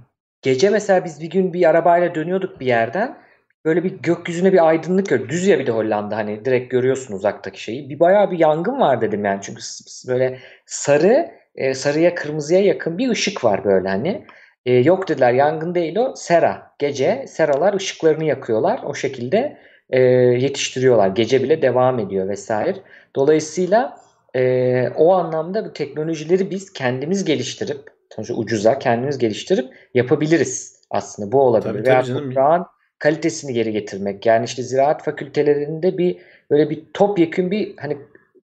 gece 0.42 0.70
mesela 0.70 1.04
biz 1.04 1.22
bir 1.22 1.30
gün 1.30 1.52
bir 1.52 1.68
arabayla 1.68 2.14
dönüyorduk 2.14 2.60
bir 2.60 2.66
yerden. 2.66 3.18
Böyle 3.64 3.84
bir 3.84 3.90
gökyüzüne 3.90 4.52
bir 4.52 4.68
aydınlık 4.68 5.08
gör. 5.08 5.28
Düz 5.28 5.46
ya 5.46 5.58
bir 5.58 5.66
de 5.66 5.72
Hollanda 5.72 6.16
hani 6.16 6.44
direkt 6.44 6.70
görüyorsun 6.70 7.14
uzaktaki 7.14 7.62
şeyi. 7.62 7.90
Bir 7.90 8.00
bayağı 8.00 8.30
bir 8.30 8.38
yangın 8.38 8.80
var 8.80 9.00
dedim 9.00 9.24
yani. 9.24 9.40
Çünkü 9.42 9.60
böyle 10.08 10.38
sarı, 10.66 11.30
e, 11.54 11.74
sarıya 11.74 12.14
kırmızıya 12.14 12.60
yakın 12.60 12.98
bir 12.98 13.08
ışık 13.08 13.44
var 13.44 13.64
böyle 13.64 13.88
hani. 13.88 14.26
E, 14.66 14.72
yok 14.72 15.08
dediler 15.08 15.32
yangın 15.32 15.74
değil 15.74 15.96
o 15.96 16.14
sera. 16.16 16.72
Gece 16.78 17.24
seralar 17.28 17.74
ışıklarını 17.74 18.24
yakıyorlar. 18.24 18.80
O 18.84 18.94
şekilde 18.94 19.58
e, 19.90 20.00
yetiştiriyorlar. 20.00 21.08
Gece 21.08 21.42
bile 21.42 21.62
devam 21.62 21.98
ediyor 21.98 22.28
vesaire. 22.28 22.76
Dolayısıyla 23.16 23.96
e, 24.34 24.88
o 24.96 25.12
anlamda 25.12 25.64
bu 25.64 25.72
teknolojileri 25.72 26.50
biz 26.50 26.72
kendimiz 26.72 27.24
geliştirip 27.24 27.80
sonuçta 28.14 28.34
ucuza 28.34 28.78
kendimiz 28.78 29.18
geliştirip 29.18 29.66
yapabiliriz 29.94 30.82
aslında. 30.90 31.32
Bu 31.32 31.40
olabilir. 31.40 31.72
Tabii, 31.72 31.86
Veya 31.86 32.02
tabii 32.02 32.12
toprağın 32.12 32.66
kalitesini 32.98 33.52
geri 33.52 33.72
getirmek. 33.72 34.26
Yani 34.26 34.44
işte 34.44 34.62
ziraat 34.62 35.04
fakültelerinde 35.04 35.98
bir 35.98 36.16
böyle 36.50 36.70
bir 36.70 36.82
topyekün 36.94 37.50
bir 37.50 37.76
hani 37.76 37.98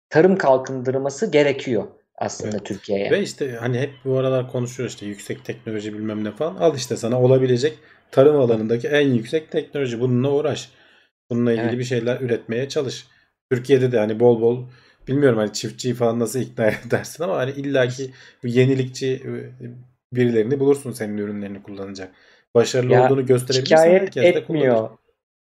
tarım 0.09 0.37
kalkındırması 0.37 1.31
gerekiyor 1.31 1.87
aslında 2.17 2.57
evet. 2.57 2.65
Türkiye'ye. 2.65 3.11
Ve 3.11 3.21
işte 3.21 3.51
hani 3.59 3.79
hep 3.79 3.91
bu 4.05 4.17
aralar 4.17 4.51
konuşuyor 4.51 4.89
işte 4.89 5.05
yüksek 5.05 5.45
teknoloji 5.45 5.93
bilmem 5.93 6.23
ne 6.23 6.31
falan. 6.31 6.55
Al 6.55 6.75
işte 6.75 6.97
sana 6.97 7.21
olabilecek 7.21 7.79
tarım 8.11 8.39
alanındaki 8.39 8.87
en 8.87 9.07
yüksek 9.07 9.51
teknoloji. 9.51 9.99
Bununla 9.99 10.31
uğraş. 10.31 10.69
Bununla 11.29 11.51
ilgili 11.51 11.67
evet. 11.67 11.79
bir 11.79 11.83
şeyler 11.83 12.21
üretmeye 12.21 12.69
çalış. 12.69 13.07
Türkiye'de 13.51 13.91
de 13.91 13.99
hani 13.99 14.19
bol 14.19 14.41
bol 14.41 14.65
bilmiyorum 15.07 15.39
hani 15.39 15.53
çiftçiyi 15.53 15.93
falan 15.93 16.19
nasıl 16.19 16.39
ikna 16.39 16.67
edersin 16.87 17.23
ama 17.23 17.37
hani 17.37 17.51
illaki 17.51 18.11
yenilikçi 18.43 19.23
birilerini 20.13 20.59
bulursun 20.59 20.91
senin 20.91 21.17
ürünlerini 21.17 21.63
kullanacak. 21.63 22.11
Başarılı 22.55 22.93
ya, 22.93 23.05
olduğunu 23.05 23.25
gösterebilirsin. 23.25 23.75
Şikayet 23.75 24.17
etmiyor. 24.17 24.89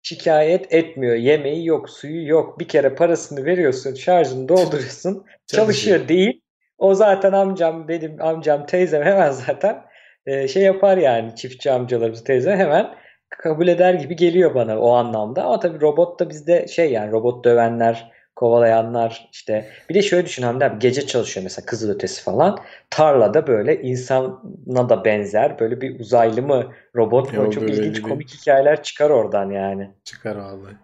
Şikayet 0.03 0.73
etmiyor. 0.73 1.15
Yemeği 1.15 1.67
yok, 1.67 1.91
suyu 1.91 2.29
yok. 2.29 2.59
Bir 2.59 2.69
kere 2.69 2.95
parasını 2.95 3.45
veriyorsun, 3.45 3.95
şarjını 3.95 4.49
dolduruyorsun. 4.49 5.27
çalışıyor 5.47 6.09
değil. 6.09 6.41
O 6.79 6.95
zaten 6.95 7.33
amcam, 7.33 7.89
benim 7.89 8.23
amcam, 8.23 8.67
teyzem 8.67 9.03
hemen 9.03 9.31
zaten 9.31 9.85
e, 10.27 10.49
şey 10.49 10.63
yapar 10.63 10.97
yani 10.97 11.37
çiftçi 11.37 11.73
amcalarımız 11.73 12.25
teyze 12.25 12.57
hemen 12.57 12.95
kabul 13.29 13.69
eder 13.69 13.95
gibi 13.95 14.17
geliyor 14.17 14.55
bana 14.55 14.79
o 14.79 14.93
anlamda. 14.93 15.45
Ama 15.45 15.61
tabii 15.61 15.81
robot 15.81 16.21
da 16.21 16.31
bizde 16.31 16.69
şey 16.69 16.93
yani 16.93 17.13
robot 17.13 17.45
dövenler, 17.45 18.13
kovalayanlar 18.37 19.29
işte 19.33 19.71
bir 19.89 19.95
de 19.95 20.03
şöyle 20.03 20.27
düşün 20.27 20.43
Hamdi 20.43 20.65
abi 20.65 20.79
gece 20.79 21.07
çalışıyor 21.07 21.45
mesela 21.45 21.67
kızıl 21.67 21.95
ötesi 21.95 22.23
falan 22.23 22.59
tarlada 22.91 23.47
böyle 23.47 23.83
insana 23.83 24.89
da 24.89 25.05
benzer 25.05 25.59
böyle 25.59 25.81
bir 25.81 26.01
uzaylı 26.01 26.43
mı 26.43 26.73
robot 26.97 27.33
mu 27.33 27.51
çok 27.51 27.71
ilginç 27.71 28.03
komik 28.03 28.35
hikayeler 28.35 28.83
çıkar 28.83 29.11
oradan 29.11 29.51
yani. 29.51 29.91
Çıkar 30.05 30.37
vallahi. 30.37 30.75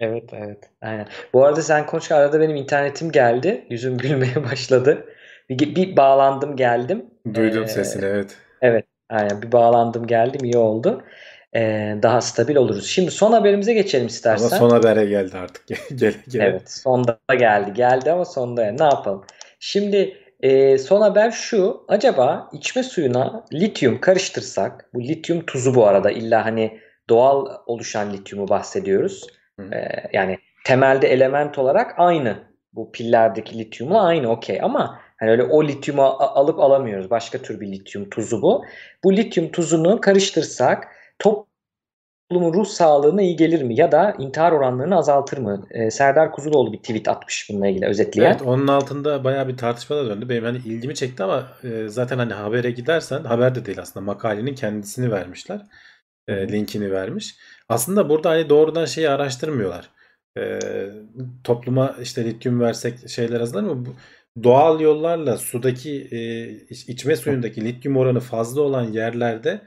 Evet 0.00 0.30
evet 0.32 0.70
aynen. 0.80 1.06
Bu 1.32 1.44
arada 1.44 1.62
sen 1.62 1.86
konuş 1.86 2.12
arada 2.12 2.40
benim 2.40 2.56
internetim 2.56 3.12
geldi 3.12 3.66
yüzüm 3.70 3.98
gülmeye 3.98 4.44
başladı. 4.50 5.08
Bir, 5.50 5.76
bir 5.76 5.96
bağlandım 5.96 6.56
geldim. 6.56 7.06
Duydum 7.34 7.62
ee, 7.62 7.68
sesini 7.68 8.04
evet. 8.04 8.36
Evet 8.62 8.86
aynen 9.10 9.42
bir 9.42 9.52
bağlandım 9.52 10.06
geldim 10.06 10.44
iyi 10.44 10.58
oldu 10.58 11.04
daha 12.02 12.20
stabil 12.20 12.56
oluruz. 12.56 12.86
Şimdi 12.86 13.10
son 13.10 13.32
haberimize 13.32 13.74
geçelim 13.74 14.06
istersen. 14.06 14.46
Ama 14.46 14.56
son 14.56 14.70
habere 14.70 15.06
geldi 15.06 15.36
artık. 15.36 15.66
gel, 15.96 16.14
gel. 16.28 16.40
Evet 16.40 16.70
sonda 16.70 17.18
geldi. 17.38 17.72
Geldi 17.72 18.12
ama 18.12 18.24
sonda 18.24 18.64
ne 18.64 18.84
yapalım. 18.84 19.24
Şimdi 19.60 20.16
e, 20.40 20.78
son 20.78 21.00
haber 21.00 21.30
şu. 21.30 21.84
Acaba 21.88 22.50
içme 22.52 22.82
suyuna 22.82 23.44
lityum 23.52 24.00
karıştırsak 24.00 24.90
bu 24.94 25.02
lityum 25.02 25.46
tuzu 25.46 25.74
bu 25.74 25.86
arada 25.86 26.10
illa 26.10 26.44
hani 26.44 26.80
doğal 27.08 27.46
oluşan 27.66 28.12
lityumu 28.12 28.48
bahsediyoruz. 28.48 29.26
E, 29.60 29.88
yani 30.12 30.38
temelde 30.64 31.08
element 31.08 31.58
olarak 31.58 31.94
aynı. 31.96 32.36
Bu 32.72 32.92
pillerdeki 32.92 33.58
lityumla 33.58 34.02
aynı 34.02 34.30
okey 34.30 34.62
ama 34.62 34.98
hani 35.16 35.30
öyle 35.30 35.42
o 35.42 35.64
lityumu 35.64 36.02
alıp 36.02 36.60
alamıyoruz. 36.60 37.10
Başka 37.10 37.38
tür 37.38 37.60
bir 37.60 37.72
lityum 37.72 38.10
tuzu 38.10 38.42
bu. 38.42 38.64
Bu 39.04 39.16
lityum 39.16 39.52
tuzunu 39.52 40.00
karıştırsak 40.00 40.88
toplumun 42.30 42.54
ruh 42.54 42.66
sağlığına 42.66 43.22
iyi 43.22 43.36
gelir 43.36 43.62
mi? 43.62 43.74
Ya 43.80 43.92
da 43.92 44.16
intihar 44.18 44.52
oranlarını 44.52 44.96
azaltır 44.96 45.38
mı? 45.38 45.66
Ee, 45.70 45.90
Serdar 45.90 46.32
Kuzuloğlu 46.32 46.72
bir 46.72 46.78
tweet 46.78 47.08
atmış 47.08 47.46
bununla 47.50 47.68
ilgili 47.68 47.86
özetleyen. 47.86 48.30
Evet 48.30 48.42
onun 48.42 48.66
altında 48.66 49.24
baya 49.24 49.48
bir 49.48 49.56
tartışma 49.56 49.96
da 49.96 50.06
döndü. 50.06 50.28
Benim 50.28 50.44
hani 50.44 50.58
ilgimi 50.58 50.94
çekti 50.94 51.22
ama 51.22 51.48
e, 51.64 51.88
zaten 51.88 52.18
hani 52.18 52.32
habere 52.32 52.70
gidersen 52.70 53.24
haber 53.24 53.54
de 53.54 53.66
değil 53.66 53.80
aslında 53.80 54.06
makalenin 54.06 54.54
kendisini 54.54 55.10
vermişler. 55.10 55.60
E, 56.28 56.48
linkini 56.48 56.92
vermiş. 56.92 57.36
Aslında 57.68 58.08
burada 58.08 58.30
hani 58.30 58.48
doğrudan 58.48 58.84
şeyi 58.84 59.08
araştırmıyorlar. 59.08 59.90
E, 60.38 60.58
topluma 61.44 61.96
işte 62.02 62.24
lityum 62.24 62.60
versek 62.60 63.08
şeyler 63.08 63.40
azalır 63.40 63.62
mı? 63.62 63.86
Bu, 63.86 63.90
doğal 64.42 64.80
yollarla 64.80 65.36
sudaki 65.36 66.08
e, 66.10 66.50
içme 66.70 67.16
suyundaki 67.16 67.64
lityum 67.64 67.96
oranı 67.96 68.20
fazla 68.20 68.60
olan 68.60 68.84
yerlerde 68.92 69.60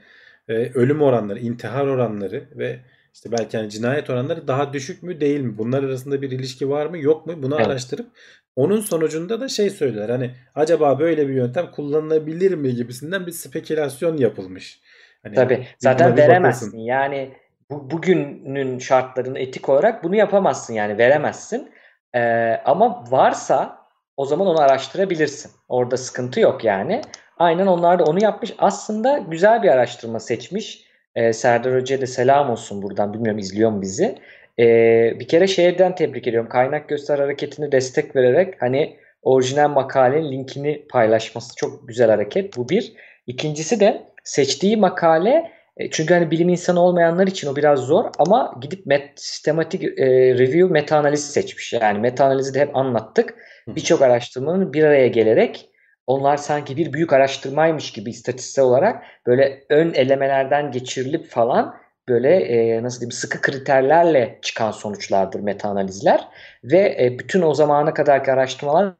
e, 0.50 0.72
ölüm 0.74 1.02
oranları, 1.02 1.38
intihar 1.38 1.86
oranları 1.86 2.44
ve 2.56 2.78
işte 3.14 3.32
belki 3.32 3.56
yani 3.56 3.70
cinayet 3.70 4.10
oranları 4.10 4.48
daha 4.48 4.72
düşük 4.72 5.02
mü 5.02 5.20
değil 5.20 5.40
mi? 5.40 5.58
Bunlar 5.58 5.82
arasında 5.82 6.22
bir 6.22 6.30
ilişki 6.30 6.68
var 6.68 6.86
mı 6.86 6.98
yok 6.98 7.26
mu? 7.26 7.42
Bunu 7.42 7.56
evet. 7.56 7.66
araştırıp 7.66 8.06
onun 8.56 8.80
sonucunda 8.80 9.40
da 9.40 9.48
şey 9.48 9.70
söyler 9.70 10.08
hani 10.08 10.30
acaba 10.54 10.98
böyle 10.98 11.28
bir 11.28 11.34
yöntem 11.34 11.70
kullanılabilir 11.70 12.54
mi 12.54 12.74
gibisinden 12.74 13.26
bir 13.26 13.32
spekülasyon 13.32 14.16
yapılmış. 14.16 14.80
Hani 15.22 15.34
Tabii 15.34 15.66
zaten 15.78 16.16
veremezsin. 16.16 16.78
Yani 16.78 17.34
bu, 17.70 17.90
bugünün 17.90 18.78
şartlarını 18.78 19.38
etik 19.38 19.68
olarak 19.68 20.04
bunu 20.04 20.16
yapamazsın 20.16 20.74
yani 20.74 20.98
veremezsin. 20.98 21.70
Ee, 22.14 22.20
ama 22.64 23.04
varsa 23.10 23.78
o 24.16 24.24
zaman 24.24 24.46
onu 24.46 24.60
araştırabilirsin. 24.60 25.52
Orada 25.68 25.96
sıkıntı 25.96 26.40
yok 26.40 26.64
yani. 26.64 27.02
Aynen 27.40 27.66
onlar 27.66 27.98
da 27.98 28.04
onu 28.04 28.22
yapmış. 28.22 28.54
Aslında 28.58 29.18
güzel 29.18 29.62
bir 29.62 29.68
araştırma 29.68 30.20
seçmiş. 30.20 30.84
Ee, 31.14 31.32
Serdar 31.32 31.74
Hoca'ya 31.74 32.00
da 32.00 32.06
selam 32.06 32.50
olsun 32.50 32.82
buradan. 32.82 33.14
Bilmiyorum 33.14 33.38
izliyor 33.38 33.70
mu 33.70 33.82
bizi. 33.82 34.18
Ee, 34.58 35.14
bir 35.20 35.28
kere 35.28 35.46
şeyden 35.46 35.94
tebrik 35.94 36.26
ediyorum. 36.26 36.48
Kaynak 36.48 36.88
göster 36.88 37.18
hareketini 37.18 37.72
destek 37.72 38.16
vererek 38.16 38.62
hani 38.62 38.96
orijinal 39.22 39.68
makalenin 39.68 40.32
linkini 40.32 40.86
paylaşması 40.88 41.56
çok 41.56 41.88
güzel 41.88 42.10
hareket. 42.10 42.56
Bu 42.56 42.68
bir. 42.68 42.92
İkincisi 43.26 43.80
de 43.80 44.02
seçtiği 44.24 44.76
makale 44.76 45.50
e, 45.76 45.90
çünkü 45.90 46.14
hani 46.14 46.30
bilim 46.30 46.48
insanı 46.48 46.80
olmayanlar 46.80 47.26
için 47.26 47.48
o 47.48 47.56
biraz 47.56 47.78
zor 47.78 48.04
ama 48.18 48.54
gidip 48.60 48.86
met, 48.86 49.10
sistematik 49.16 49.84
e, 49.84 50.06
review 50.34 50.72
meta 50.72 50.96
analiz 50.96 51.30
seçmiş. 51.30 51.72
Yani 51.72 51.98
meta 51.98 52.24
analizi 52.24 52.54
de 52.54 52.60
hep 52.60 52.76
anlattık. 52.76 53.34
Birçok 53.68 54.02
araştırmanın 54.02 54.72
bir 54.72 54.84
araya 54.84 55.08
gelerek 55.08 55.70
onlar 56.10 56.36
sanki 56.36 56.76
bir 56.76 56.92
büyük 56.92 57.12
araştırmaymış 57.12 57.92
gibi 57.92 58.10
istatistiksel 58.10 58.64
olarak 58.64 59.04
böyle 59.26 59.64
ön 59.68 59.94
elemelerden 59.94 60.70
geçirilip 60.70 61.26
falan 61.26 61.76
böyle 62.08 62.36
e, 62.36 62.82
nasıl 62.82 63.00
diyeyim 63.00 63.12
sıkı 63.12 63.40
kriterlerle 63.40 64.38
çıkan 64.42 64.70
sonuçlardır 64.70 65.40
meta 65.40 65.68
analizler 65.68 66.28
ve 66.64 66.96
e, 67.00 67.18
bütün 67.18 67.42
o 67.42 67.54
zamana 67.54 67.94
kadarki 67.94 68.32
araştırmalar 68.32 68.94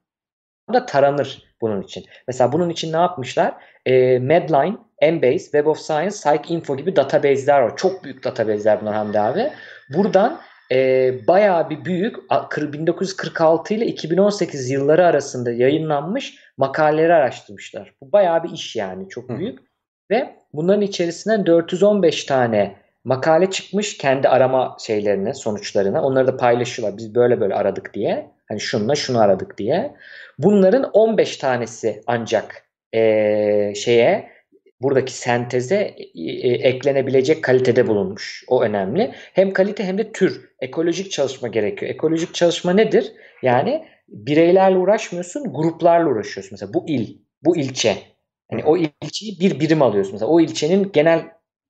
da 0.72 0.86
taranır 0.86 1.42
bunun 1.60 1.82
için. 1.82 2.04
Mesela 2.28 2.52
bunun 2.52 2.70
için 2.70 2.92
ne 2.92 2.96
yapmışlar? 2.96 3.54
E, 3.86 4.18
Medline, 4.18 4.76
Embase, 4.98 5.44
Web 5.44 5.66
of 5.66 5.78
Science, 5.78 6.10
PsycInfo 6.10 6.76
gibi 6.76 6.96
database'ler 6.96 7.60
var. 7.60 7.76
Çok 7.76 8.04
büyük 8.04 8.24
database'ler 8.24 8.80
bunlar 8.80 8.94
Hamdi 8.94 9.20
abi. 9.20 9.50
Buradan 9.94 10.40
e, 10.72 11.12
bayağı 11.26 11.70
bir 11.70 11.84
büyük 11.84 12.16
1946 12.30 13.74
ile 13.74 13.86
2018 13.86 14.70
yılları 14.70 15.06
arasında 15.06 15.52
yayınlanmış 15.52 16.38
makaleleri 16.56 17.14
araştırmışlar. 17.14 17.94
Bu 18.02 18.12
bayağı 18.12 18.44
bir 18.44 18.50
iş 18.50 18.76
yani 18.76 19.08
çok 19.08 19.28
büyük. 19.28 19.58
Hı. 19.58 19.64
Ve 20.10 20.34
bunların 20.52 20.82
içerisinden 20.82 21.46
415 21.46 22.24
tane 22.24 22.76
makale 23.04 23.50
çıkmış 23.50 23.98
kendi 23.98 24.28
arama 24.28 24.76
şeylerine, 24.80 25.34
sonuçlarına. 25.34 26.02
Onları 26.02 26.26
da 26.26 26.36
paylaşıyorlar. 26.36 26.98
Biz 26.98 27.14
böyle 27.14 27.40
böyle 27.40 27.54
aradık 27.54 27.94
diye. 27.94 28.30
Hani 28.48 28.60
şununla 28.60 28.94
şunu 28.94 29.20
aradık 29.20 29.58
diye. 29.58 29.94
Bunların 30.38 30.90
15 30.92 31.36
tanesi 31.36 32.02
ancak 32.06 32.64
eee, 32.92 33.72
şeye 33.76 34.30
buradaki 34.80 35.12
senteze 35.12 35.94
e, 36.14 36.30
eklenebilecek 36.52 37.44
kalitede 37.44 37.86
bulunmuş. 37.86 38.44
O 38.48 38.62
önemli. 38.62 39.10
Hem 39.14 39.52
kalite 39.52 39.84
hem 39.84 39.98
de 39.98 40.12
tür. 40.12 40.50
Ekolojik 40.60 41.10
çalışma 41.10 41.48
gerekiyor. 41.48 41.92
Ekolojik 41.92 42.34
çalışma 42.34 42.72
nedir? 42.72 43.12
Yani 43.42 43.84
bireylerle 44.08 44.76
uğraşmıyorsun, 44.76 45.52
gruplarla 45.52 46.10
uğraşıyorsun. 46.10 46.52
Mesela 46.52 46.74
bu 46.74 46.84
il, 46.88 47.18
bu 47.42 47.56
ilçe. 47.56 47.96
Hani 48.50 48.64
o 48.64 48.76
ilçeyi 48.76 49.40
bir 49.40 49.60
birim 49.60 49.82
alıyorsun. 49.82 50.12
Mesela 50.12 50.30
o 50.30 50.40
ilçenin 50.40 50.92
genel 50.92 51.20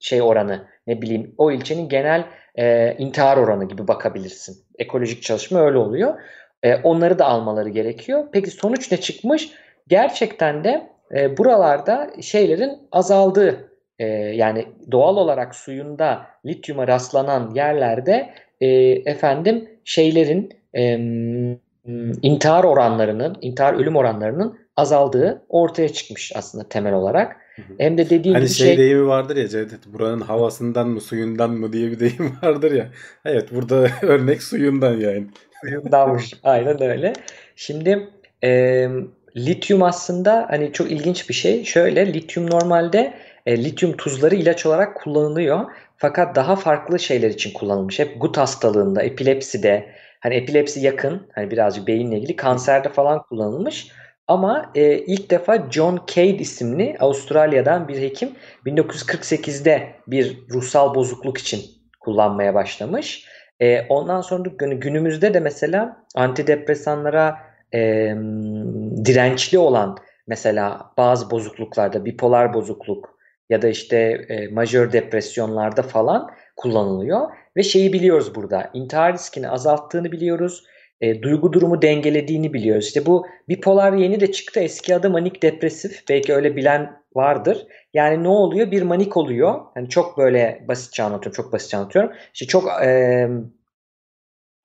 şey 0.01 0.23
oranı, 0.23 0.66
ne 0.87 1.03
bileyim, 1.03 1.35
o 1.39 1.53
ilçenin 1.53 1.89
genel 1.89 2.24
e, 2.59 2.97
intihar 2.99 3.37
oranı 3.37 3.69
gibi 3.69 3.89
bakabilirsin. 3.89 4.57
Ekolojik 4.78 5.23
çalışma 5.23 5.61
öyle 5.61 5.78
oluyor. 5.78 6.15
E, 6.62 6.77
onları 6.77 7.19
da 7.19 7.27
almaları 7.27 7.69
gerekiyor. 7.69 8.28
Peki 8.32 8.51
sonuç 8.51 8.93
ne 8.93 9.01
çıkmış? 9.01 9.51
Gerçekten 9.89 10.65
de 10.65 10.91
e, 11.15 11.37
buralarda 11.37 12.11
şeylerin 12.20 12.78
azaldığı 12.93 13.70
e, 13.99 14.07
yani 14.15 14.66
doğal 14.93 15.16
olarak 15.16 15.55
suyunda 15.55 16.27
lityuma 16.47 16.89
rastlanan 16.89 17.55
yerlerde 17.55 18.31
e, 18.61 18.69
efendim 18.91 19.69
şeylerin 19.85 20.53
e, 20.77 20.99
intihar 22.23 22.65
oranlarının, 22.65 23.37
intihar 23.41 23.74
ölüm 23.74 23.97
oranlarının 23.97 24.59
azaldığı 24.77 25.43
ortaya 25.49 25.89
çıkmış 25.89 26.32
aslında 26.37 26.69
temel 26.69 26.95
olarak. 26.95 27.37
Hem 27.78 27.99
de 27.99 28.11
dediğim 28.11 28.35
Hani 28.35 28.45
gibi 28.45 28.55
şey, 28.55 28.66
şey 28.66 28.78
deyimi 28.78 29.07
vardır 29.07 29.37
ya 29.37 29.49
Cevdet 29.49 29.87
buranın 29.87 30.20
havasından 30.20 30.89
mı 30.89 31.01
suyundan 31.01 31.51
mı 31.51 31.73
diye 31.73 31.91
bir 31.91 32.01
deyim 32.01 32.32
vardır 32.43 32.73
ya. 32.73 32.89
Evet 33.24 33.49
burada 33.55 33.87
örnek 34.03 34.43
suyundan 34.43 34.93
yani. 34.93 35.27
Suyundanmış. 35.61 36.35
Aynen 36.43 36.82
öyle. 36.82 37.12
Şimdi 37.57 38.09
e, 38.45 38.89
lityum 39.36 39.82
aslında 39.82 40.47
hani 40.51 40.73
çok 40.73 40.90
ilginç 40.90 41.28
bir 41.28 41.35
şey. 41.35 41.65
Şöyle 41.65 42.12
lityum 42.12 42.51
normalde 42.51 43.15
e, 43.47 43.65
lityum 43.65 43.97
tuzları 43.97 44.35
ilaç 44.35 44.66
olarak 44.66 44.97
kullanılıyor. 44.97 45.70
Fakat 45.97 46.36
daha 46.36 46.57
farklı 46.57 46.98
şeyler 46.98 47.31
için 47.31 47.52
kullanılmış. 47.52 47.98
Hep 47.98 48.20
gut 48.20 48.39
hastalığında, 48.39 49.02
epilepside, 49.02 49.86
hani 50.20 50.35
epilepsi 50.35 50.81
yakın, 50.81 51.28
hani 51.35 51.51
birazcık 51.51 51.86
beyinle 51.86 52.16
ilgili 52.16 52.36
kanserde 52.36 52.89
falan 52.89 53.23
kullanılmış. 53.23 53.89
Ama 54.27 54.70
e, 54.74 54.98
ilk 54.98 55.31
defa 55.31 55.70
John 55.70 56.01
Cade 56.07 56.28
isimli 56.36 56.97
Avustralya'dan 57.01 57.89
bir 57.89 58.02
hekim 58.02 58.31
1948'de 58.66 59.93
bir 60.07 60.39
ruhsal 60.51 60.94
bozukluk 60.94 61.39
için 61.39 61.62
kullanmaya 62.01 62.55
başlamış. 62.55 63.24
E, 63.61 63.86
ondan 63.89 64.20
sonra 64.20 64.51
günümüzde 64.59 65.35
de 65.35 65.40
mesela 65.40 66.05
antidepresanlara 66.15 67.49
e, 67.74 68.14
dirençli 69.05 69.59
olan 69.59 69.98
mesela 70.26 70.92
bazı 70.98 71.30
bozukluklarda 71.30 72.05
bipolar 72.05 72.55
bozukluk 72.55 73.18
ya 73.51 73.62
da 73.62 73.68
işte 73.68 73.97
e, 74.28 74.48
majör 74.48 74.92
depresyonlarda 74.92 75.82
falan 75.82 76.30
kullanılıyor 76.56 77.28
ve 77.56 77.62
şeyi 77.62 77.92
biliyoruz 77.92 78.34
burada 78.34 78.70
intihar 78.74 79.12
riskini 79.12 79.48
azalttığını 79.48 80.12
biliyoruz 80.12 80.64
e, 81.01 81.22
duygu 81.22 81.52
durumu 81.52 81.82
dengelediğini 81.82 82.52
biliyoruz. 82.52 82.86
İşte 82.86 83.06
bu 83.06 83.26
bipolar 83.48 83.92
yeni 83.92 84.20
de 84.20 84.32
çıktı 84.32 84.60
eski 84.60 84.94
adı 84.97 85.10
manik 85.10 85.42
depresif 85.42 86.09
belki 86.09 86.34
öyle 86.34 86.56
bilen 86.56 87.01
vardır. 87.14 87.66
Yani 87.94 88.24
ne 88.24 88.28
oluyor? 88.28 88.70
Bir 88.70 88.82
manik 88.82 89.16
oluyor. 89.16 89.60
Yani 89.76 89.88
çok 89.88 90.18
böyle 90.18 90.64
basitçe 90.68 91.02
anlatıyorum 91.02 91.42
çok 91.42 91.52
basitçe 91.52 91.76
anlatıyorum. 91.76 92.12
İşte 92.34 92.47
çok 92.47 92.68
e, 92.84 93.28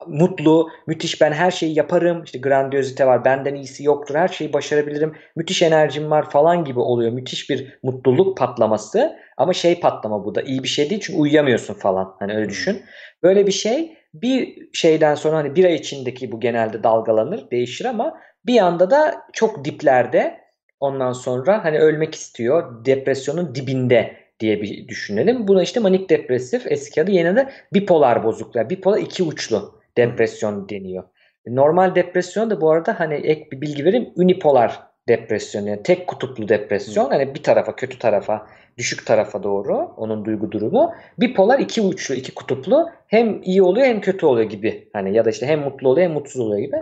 mutlu, 0.07 0.69
müthiş 0.87 1.21
ben 1.21 1.31
her 1.31 1.51
şeyi 1.51 1.77
yaparım, 1.77 2.23
işte 2.23 2.39
grandiyozite 2.39 3.07
var, 3.07 3.25
benden 3.25 3.55
iyisi 3.55 3.83
yoktur, 3.83 4.15
her 4.15 4.27
şeyi 4.27 4.53
başarabilirim, 4.53 5.13
müthiş 5.35 5.61
enerjim 5.61 6.11
var 6.11 6.29
falan 6.29 6.65
gibi 6.65 6.79
oluyor. 6.79 7.11
Müthiş 7.11 7.49
bir 7.49 7.79
mutluluk 7.83 8.37
patlaması 8.37 9.15
ama 9.37 9.53
şey 9.53 9.79
patlama 9.79 10.25
bu 10.25 10.35
da 10.35 10.41
iyi 10.41 10.63
bir 10.63 10.67
şey 10.67 10.89
değil 10.89 11.01
çünkü 11.01 11.19
uyuyamıyorsun 11.19 11.73
falan 11.73 12.15
hani 12.19 12.35
öyle 12.35 12.49
düşün. 12.49 12.81
Böyle 13.23 13.47
bir 13.47 13.51
şey 13.51 13.97
bir 14.13 14.67
şeyden 14.73 15.15
sonra 15.15 15.37
hani 15.37 15.55
bir 15.55 15.65
ay 15.65 15.75
içindeki 15.75 16.31
bu 16.31 16.39
genelde 16.39 16.83
dalgalanır, 16.83 17.51
değişir 17.51 17.85
ama 17.85 18.17
bir 18.45 18.59
anda 18.59 18.91
da 18.91 19.21
çok 19.33 19.65
diplerde 19.65 20.37
ondan 20.79 21.13
sonra 21.13 21.63
hani 21.63 21.79
ölmek 21.79 22.15
istiyor, 22.15 22.85
depresyonun 22.85 23.55
dibinde 23.55 24.17
diye 24.39 24.61
bir 24.61 24.87
düşünelim. 24.87 25.47
Buna 25.47 25.63
işte 25.63 25.79
manik 25.79 26.09
depresif 26.09 26.71
eski 26.71 27.01
adı 27.01 27.11
yine 27.11 27.35
de 27.35 27.49
bipolar 27.73 28.23
bozukluğa. 28.23 28.69
Bipolar 28.69 28.97
iki 28.97 29.23
uçlu 29.23 29.75
depresyon 29.97 30.69
deniyor. 30.69 31.03
Normal 31.47 31.95
depresyon 31.95 32.49
da 32.49 32.61
bu 32.61 32.71
arada 32.71 32.99
hani 32.99 33.13
ek 33.13 33.51
bir 33.51 33.61
bilgi 33.61 33.85
vereyim. 33.85 34.09
Unipolar 34.15 34.81
depresyon 35.07 35.65
yani 35.65 35.83
tek 35.83 36.07
kutuplu 36.07 36.49
depresyon. 36.49 37.09
Hani 37.09 37.35
bir 37.35 37.43
tarafa 37.43 37.75
kötü 37.75 37.99
tarafa 37.99 38.47
düşük 38.77 39.05
tarafa 39.05 39.43
doğru 39.43 39.77
onun 39.97 40.25
duygu 40.25 40.51
durumu. 40.51 40.93
Bipolar 41.19 41.59
iki 41.59 41.81
uçlu 41.81 42.15
iki 42.15 42.33
kutuplu 42.33 42.89
hem 43.07 43.41
iyi 43.43 43.63
oluyor 43.63 43.87
hem 43.87 44.01
kötü 44.01 44.25
oluyor 44.25 44.49
gibi. 44.49 44.89
Hani 44.93 45.15
ya 45.15 45.25
da 45.25 45.29
işte 45.29 45.45
hem 45.45 45.59
mutlu 45.59 45.89
oluyor 45.89 46.07
hem 46.07 46.13
mutsuz 46.13 46.41
oluyor 46.41 46.59
gibi. 46.59 46.77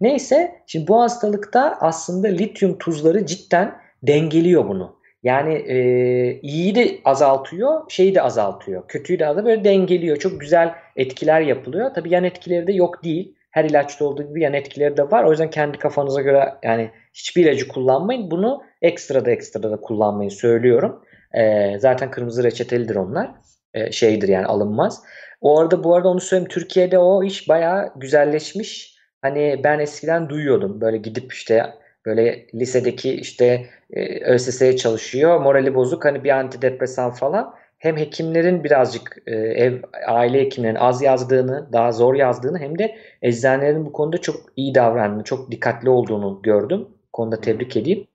Neyse 0.00 0.62
şimdi 0.66 0.88
bu 0.88 1.00
hastalıkta 1.02 1.78
aslında 1.80 2.28
lityum 2.28 2.78
tuzları 2.78 3.26
cidden 3.26 3.74
dengeliyor 4.02 4.68
bunu. 4.68 4.99
Yani 5.22 5.54
e, 5.54 5.76
iyiyi 6.40 6.74
de 6.74 6.98
azaltıyor, 7.04 7.90
şeyi 7.90 8.14
de 8.14 8.22
azaltıyor. 8.22 8.88
Kötüyü 8.88 9.18
de 9.18 9.26
azaltıyor. 9.26 9.46
Böyle 9.46 9.64
dengeliyor. 9.64 10.16
Çok 10.16 10.40
güzel 10.40 10.74
etkiler 10.96 11.40
yapılıyor. 11.40 11.90
Tabii 11.94 12.10
yan 12.10 12.24
etkileri 12.24 12.66
de 12.66 12.72
yok 12.72 13.04
değil. 13.04 13.34
Her 13.50 13.64
ilaçta 13.64 14.04
olduğu 14.04 14.28
gibi 14.28 14.42
yan 14.42 14.54
etkileri 14.54 14.96
de 14.96 15.10
var. 15.10 15.24
O 15.24 15.30
yüzden 15.30 15.50
kendi 15.50 15.78
kafanıza 15.78 16.20
göre 16.20 16.54
yani 16.62 16.90
hiçbir 17.14 17.44
ilacı 17.44 17.68
kullanmayın. 17.68 18.30
Bunu 18.30 18.62
ekstra 18.82 19.24
da 19.24 19.30
ekstra 19.30 19.70
da 19.70 19.76
kullanmayı 19.76 20.30
söylüyorum. 20.30 21.04
E, 21.34 21.74
zaten 21.78 22.10
kırmızı 22.10 22.44
reçetelidir 22.44 22.96
onlar. 22.96 23.30
E, 23.74 23.92
şeydir 23.92 24.28
yani 24.28 24.46
alınmaz. 24.46 25.02
O 25.40 25.60
arada 25.60 25.84
bu 25.84 25.94
arada 25.94 26.08
onu 26.08 26.20
söyleyeyim. 26.20 26.48
Türkiye'de 26.48 26.98
o 26.98 27.24
iş 27.24 27.48
bayağı 27.48 27.92
güzelleşmiş. 27.96 28.96
Hani 29.22 29.60
ben 29.64 29.78
eskiden 29.78 30.28
duyuyordum. 30.28 30.80
Böyle 30.80 30.96
gidip 30.96 31.32
işte 31.32 31.66
böyle 32.06 32.46
lisedeki 32.54 33.12
işte 33.12 33.66
e, 33.92 34.24
ÖSS'ye 34.24 34.76
çalışıyor. 34.76 35.40
Morali 35.40 35.74
bozuk 35.74 36.04
hani 36.04 36.24
bir 36.24 36.30
antidepresan 36.30 37.10
falan. 37.10 37.54
Hem 37.78 37.96
hekimlerin 37.96 38.64
birazcık 38.64 39.16
e, 39.26 39.34
ev 39.36 39.74
aile 40.06 40.40
hekimlerinin 40.40 40.78
az 40.78 41.02
yazdığını, 41.02 41.68
daha 41.72 41.92
zor 41.92 42.14
yazdığını 42.14 42.58
hem 42.58 42.78
de 42.78 42.96
eczanelerin 43.22 43.86
bu 43.86 43.92
konuda 43.92 44.18
çok 44.18 44.36
iyi 44.56 44.74
davrandığını, 44.74 45.24
çok 45.24 45.50
dikkatli 45.50 45.90
olduğunu 45.90 46.40
gördüm. 46.42 46.88
Konuda 47.12 47.40
tebrik 47.40 47.76
edeyim. 47.76 48.06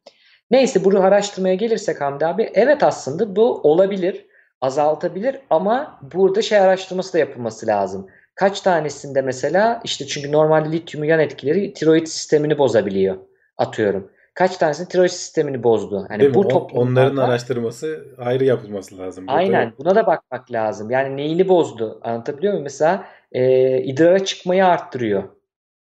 Neyse 0.51 0.83
bunu 0.83 1.01
araştırmaya 1.03 1.55
gelirsek 1.55 2.01
Hamdi 2.01 2.25
abi 2.25 2.49
evet 2.53 2.83
aslında 2.83 3.35
bu 3.35 3.61
olabilir, 3.61 4.25
azaltabilir 4.61 5.35
ama 5.49 5.99
burada 6.13 6.41
şey 6.41 6.59
araştırması 6.59 7.13
da 7.13 7.17
yapılması 7.17 7.67
lazım. 7.67 8.07
Kaç 8.35 8.61
tanesinde 8.61 9.21
mesela 9.21 9.81
işte 9.83 10.07
çünkü 10.07 10.31
normalde 10.31 10.71
lityumun 10.71 11.05
yan 11.05 11.19
etkileri 11.19 11.73
tiroid 11.73 12.07
sistemini 12.07 12.57
bozabiliyor 12.57 13.17
atıyorum. 13.57 14.11
Kaç 14.33 14.57
tanesinin 14.57 14.87
tiroid 14.87 15.09
sistemini 15.09 15.63
bozdu. 15.63 16.05
Hani 16.09 16.19
Değil 16.19 16.33
bu 16.33 16.47
toplumlarda 16.47 16.81
Onların 16.89 17.17
araştırması 17.17 18.05
ayrı 18.17 18.45
yapılması 18.45 18.97
lazım. 18.97 19.27
Burada 19.27 19.37
aynen 19.37 19.73
buna 19.77 19.95
da 19.95 20.07
bakmak 20.07 20.51
lazım. 20.51 20.91
Yani 20.91 21.17
neyini 21.17 21.47
bozdu? 21.47 21.99
Anlatabiliyor 22.03 22.53
muyum? 22.53 22.63
Mesela 22.63 23.07
e, 23.31 23.77
idrara 23.83 24.25
çıkmayı 24.25 24.65
arttırıyor. 24.65 25.23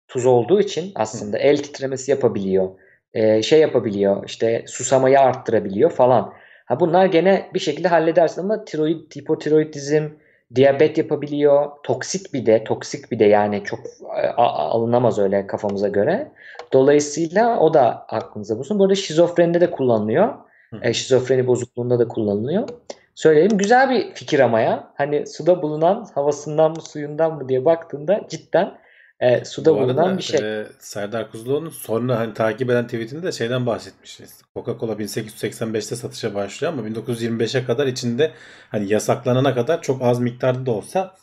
Tuz 0.08 0.26
olduğu 0.26 0.60
için 0.60 0.92
aslında 0.94 1.38
el 1.38 1.56
titremesi 1.56 2.10
yapabiliyor. 2.10 2.68
E, 3.14 3.42
şey 3.42 3.60
yapabiliyor. 3.60 4.24
işte 4.26 4.64
susamayı 4.68 5.20
arttırabiliyor 5.20 5.90
falan. 5.90 6.32
Ha 6.66 6.80
bunlar 6.80 7.06
gene 7.06 7.50
bir 7.54 7.58
şekilde 7.58 7.88
halledersin 7.88 8.42
ama 8.42 8.64
tiroid, 8.64 9.16
hipotiroidizm, 9.16 10.08
diyabet 10.54 10.98
yapabiliyor. 10.98 11.70
Toksik 11.82 12.34
bir 12.34 12.46
de, 12.46 12.64
toksik 12.64 13.12
bir 13.12 13.18
de 13.18 13.24
yani 13.24 13.64
çok 13.64 13.80
e, 14.22 14.28
alınamaz 14.36 15.18
öyle 15.18 15.46
kafamıza 15.46 15.88
göre. 15.88 16.32
Dolayısıyla 16.72 17.60
o 17.60 17.74
da 17.74 18.06
aklınıza 18.08 18.58
bulsun. 18.58 18.78
Bu 18.78 18.84
arada 18.84 18.94
şizofrenide 18.94 19.60
de 19.60 19.70
kullanılıyor. 19.70 20.34
E, 20.82 20.92
şizofreni 20.92 21.46
bozukluğunda 21.46 21.98
da 21.98 22.08
kullanılıyor. 22.08 22.68
Söyleyelim 23.14 23.58
güzel 23.58 23.90
bir 23.90 24.14
fikir 24.14 24.40
ama 24.40 24.60
ya. 24.60 24.92
Hani 24.94 25.26
suda 25.26 25.62
bulunan 25.62 26.08
havasından 26.14 26.70
mı 26.70 26.82
suyundan 26.82 27.34
mı 27.34 27.48
diye 27.48 27.64
baktığında 27.64 28.20
cidden 28.28 28.74
e, 29.24 29.44
suda 29.44 29.74
Bu 29.74 29.80
bulunan 29.80 30.18
bir 30.18 30.22
şey. 30.22 30.60
e, 30.60 30.66
Serdar 30.78 31.30
Kuzuloğlu'nun 31.30 31.70
sonra 31.70 32.18
hani 32.18 32.34
takip 32.34 32.70
eden 32.70 32.84
tweetinde 32.86 33.22
de 33.22 33.32
şeyden 33.32 33.66
bahsetmiş. 33.66 34.20
Coca-Cola 34.56 34.98
1885'te 34.98 35.96
satışa 35.96 36.34
başlıyor 36.34 36.72
ama 36.72 36.88
1925'e 36.88 37.64
kadar 37.64 37.86
içinde 37.86 38.30
hani 38.68 38.92
yasaklanana 38.92 39.54
kadar 39.54 39.82
çok 39.82 40.02
az 40.02 40.20
miktarda 40.20 40.66
da 40.66 40.70
olsa 40.70 41.16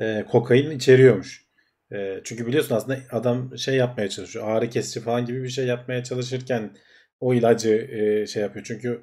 e, 0.00 0.24
kokain 0.30 0.70
içeriyormuş. 0.70 1.46
E, 1.92 2.20
çünkü 2.24 2.46
biliyorsun 2.46 2.74
aslında 2.74 2.98
adam 3.12 3.58
şey 3.58 3.76
yapmaya 3.76 4.08
çalışıyor. 4.08 4.48
Ağrı 4.48 4.70
kesici 4.70 5.00
falan 5.00 5.26
gibi 5.26 5.42
bir 5.42 5.48
şey 5.48 5.66
yapmaya 5.66 6.04
çalışırken 6.04 6.70
o 7.20 7.34
ilacı 7.34 7.70
e, 7.70 8.26
şey 8.26 8.42
yapıyor. 8.42 8.64
Çünkü 8.64 9.02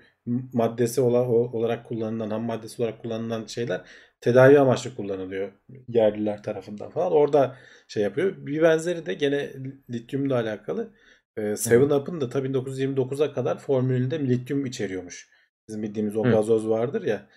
maddesi 0.54 1.02
olarak 1.02 1.86
kullanılan, 1.86 2.30
ham 2.30 2.44
maddesi 2.44 2.82
olarak 2.82 3.02
kullanılan 3.02 3.46
şeyler 3.46 3.82
tedavi 4.24 4.60
amaçlı 4.60 4.95
kullanılıyor 4.95 5.52
yerliler 5.88 6.44
tarafından 6.44 6.90
falan. 6.90 7.12
Orada 7.12 7.56
şey 7.88 8.04
yapıyor. 8.04 8.34
Bir 8.38 8.62
benzeri 8.62 9.06
de 9.06 9.14
gene 9.14 9.50
lityumla 9.90 10.36
alakalı. 10.36 10.90
Ee, 11.38 11.56
Seven 11.56 11.90
Up'ın 11.90 12.22
da 12.22 12.30
tabii 12.30 12.48
1929'a 12.48 13.34
kadar 13.34 13.60
formülünde 13.60 14.20
lityum 14.20 14.66
içeriyormuş. 14.66 15.30
Bizim 15.68 15.84
bildiğimiz 15.84 16.16
o 16.16 16.24
gazoz 16.24 16.70
vardır 16.70 17.04
ya. 17.04 17.28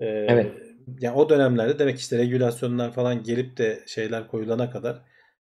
E, 0.00 0.06
evet. 0.06 0.52
Yani 1.00 1.16
o 1.16 1.28
dönemlerde 1.28 1.78
demek 1.78 1.98
işte 1.98 2.18
regülasyonlar 2.18 2.92
falan 2.92 3.22
gelip 3.22 3.56
de 3.56 3.82
şeyler 3.86 4.28
koyulana 4.28 4.70
kadar 4.70 5.02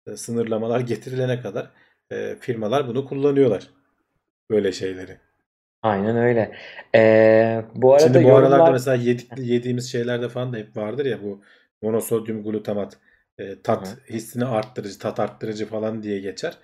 e, 0.06 0.16
sınırlamalar 0.16 0.80
getirilene 0.90 1.40
kadar 1.40 1.70
e, 2.10 2.36
firmalar 2.40 2.88
bunu 2.88 3.04
kullanıyorlar. 3.04 3.70
Böyle 4.50 4.72
şeyleri. 4.72 5.18
Aynen 5.82 6.16
öyle. 6.16 6.52
Ee, 6.94 7.64
bu 7.74 7.94
arada 7.94 8.04
Şimdi 8.04 8.18
bu 8.18 8.28
yorumlar... 8.28 8.42
aralarda 8.42 8.70
mesela 8.70 8.94
yedik, 8.94 9.38
yediğimiz 9.38 9.92
şeylerde 9.92 10.28
falan 10.28 10.52
da 10.52 10.56
hep 10.56 10.76
vardır 10.76 11.06
ya 11.06 11.22
bu 11.22 11.42
monosodyum 11.82 12.44
glutamat 12.44 12.96
e, 13.38 13.62
tat 13.62 13.88
Hı. 13.88 14.12
hissini 14.12 14.44
arttırıcı, 14.44 14.98
tat 14.98 15.20
arttırıcı 15.20 15.66
falan 15.66 16.02
diye 16.02 16.20
geçer. 16.20 16.58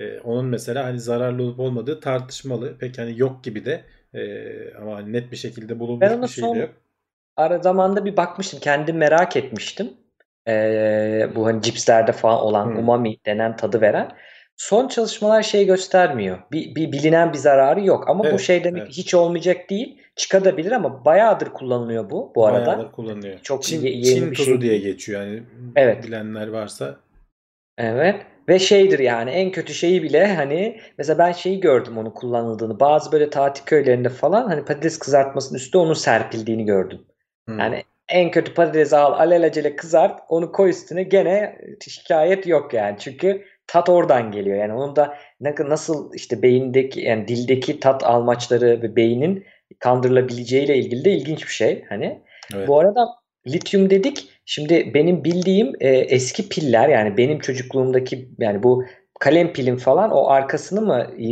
E, 0.00 0.20
onun 0.20 0.44
mesela 0.44 0.84
hani 0.84 1.00
zararlı 1.00 1.42
olup 1.42 1.60
olmadığı 1.60 2.00
tartışmalı. 2.00 2.78
Pek 2.78 2.98
hani 2.98 3.18
yok 3.18 3.44
gibi 3.44 3.64
de 3.64 3.84
e, 4.14 4.74
ama 4.74 4.96
hani 4.96 5.12
net 5.12 5.32
bir 5.32 5.36
şekilde 5.36 5.80
bulunmuş 5.80 6.10
ben 6.10 6.22
bir 6.22 6.28
şey 6.28 6.54
de 6.54 6.58
yok. 6.58 6.70
Ara 7.36 7.58
zamanda 7.58 8.04
bir 8.04 8.16
bakmıştım. 8.16 8.60
Kendim 8.60 8.96
merak 8.96 9.36
etmiştim. 9.36 9.90
Ee, 10.48 11.28
bu 11.34 11.46
hani 11.46 11.62
cipslerde 11.62 12.12
falan 12.12 12.38
olan 12.38 12.66
hmm. 12.66 12.78
umami 12.78 13.16
denen 13.26 13.56
tadı 13.56 13.80
veren. 13.80 14.12
Son 14.58 14.88
çalışmalar 14.88 15.42
şey 15.42 15.66
göstermiyor. 15.66 16.38
Bir, 16.52 16.74
bir 16.74 16.92
bilinen 16.92 17.32
bir 17.32 17.38
zararı 17.38 17.84
yok. 17.84 18.08
Ama 18.08 18.24
evet, 18.24 18.34
bu 18.34 18.38
şey 18.38 18.64
demek 18.64 18.82
evet. 18.82 18.92
hiç 18.92 19.14
olmayacak 19.14 19.70
değil. 19.70 19.98
Çıkabilir 20.16 20.72
ama 20.72 21.04
bayağıdır 21.04 21.48
kullanılıyor 21.48 22.10
bu 22.10 22.32
bu 22.34 22.46
arada. 22.46 22.66
Bayağıdır 22.66 22.92
kullanılıyor. 22.92 23.38
Çok 23.42 23.62
Çin, 23.62 23.82
ye- 23.82 23.92
yeni 23.92 24.04
Çin 24.04 24.30
bir 24.30 24.36
tuzu 24.36 24.50
şey. 24.50 24.60
diye 24.60 24.78
geçiyor 24.78 25.22
yani. 25.22 25.42
Evet. 25.76 26.04
Bilenler 26.04 26.48
varsa. 26.48 26.96
Evet. 27.78 28.26
Ve 28.48 28.58
şeydir 28.58 28.98
yani 28.98 29.30
en 29.30 29.50
kötü 29.50 29.74
şeyi 29.74 30.02
bile 30.02 30.34
hani 30.34 30.80
mesela 30.98 31.18
ben 31.18 31.32
şeyi 31.32 31.60
gördüm 31.60 31.98
onun 31.98 32.10
kullanıldığını. 32.10 32.80
Bazı 32.80 33.12
böyle 33.12 33.30
tatil 33.30 33.64
köylerinde 33.64 34.08
falan 34.08 34.48
hani 34.48 34.64
patates 34.64 34.98
kızartmasının 34.98 35.58
üstüne 35.58 35.82
onun 35.82 35.94
serpildiğini 35.94 36.64
gördüm. 36.64 37.00
Hmm. 37.48 37.58
Yani 37.58 37.82
en 38.08 38.30
kötü 38.30 38.54
patatesi 38.54 38.96
al 38.96 39.12
alelacele 39.12 39.76
kızart 39.76 40.20
onu 40.28 40.52
koy 40.52 40.70
üstüne 40.70 41.02
gene 41.02 41.58
şikayet 41.88 42.46
yok 42.46 42.74
yani. 42.74 42.96
Çünkü 42.98 43.44
tat 43.68 43.88
oradan 43.88 44.32
geliyor. 44.32 44.56
Yani 44.56 44.72
onun 44.72 44.96
da 44.96 45.14
nasıl 45.40 46.14
işte 46.14 46.42
beyindeki 46.42 47.00
yani 47.00 47.28
dildeki 47.28 47.80
tat 47.80 48.04
almaçları 48.04 48.82
ve 48.82 48.96
beynin 48.96 49.44
kandırılabileceğiyle 49.78 50.76
ilgili 50.76 51.04
de 51.04 51.12
ilginç 51.12 51.46
bir 51.46 51.52
şey. 51.52 51.84
Hani 51.88 52.22
evet. 52.54 52.68
bu 52.68 52.78
arada 52.80 53.08
lityum 53.46 53.90
dedik. 53.90 54.28
Şimdi 54.46 54.94
benim 54.94 55.24
bildiğim 55.24 55.72
e, 55.80 55.88
eski 55.88 56.48
piller 56.48 56.88
yani 56.88 57.16
benim 57.16 57.38
çocukluğumdaki 57.38 58.28
yani 58.38 58.62
bu 58.62 58.84
kalem 59.20 59.52
pilin 59.52 59.76
falan 59.76 60.10
o 60.10 60.28
arkasını 60.28 60.80
mı 60.80 61.06
e, 61.18 61.26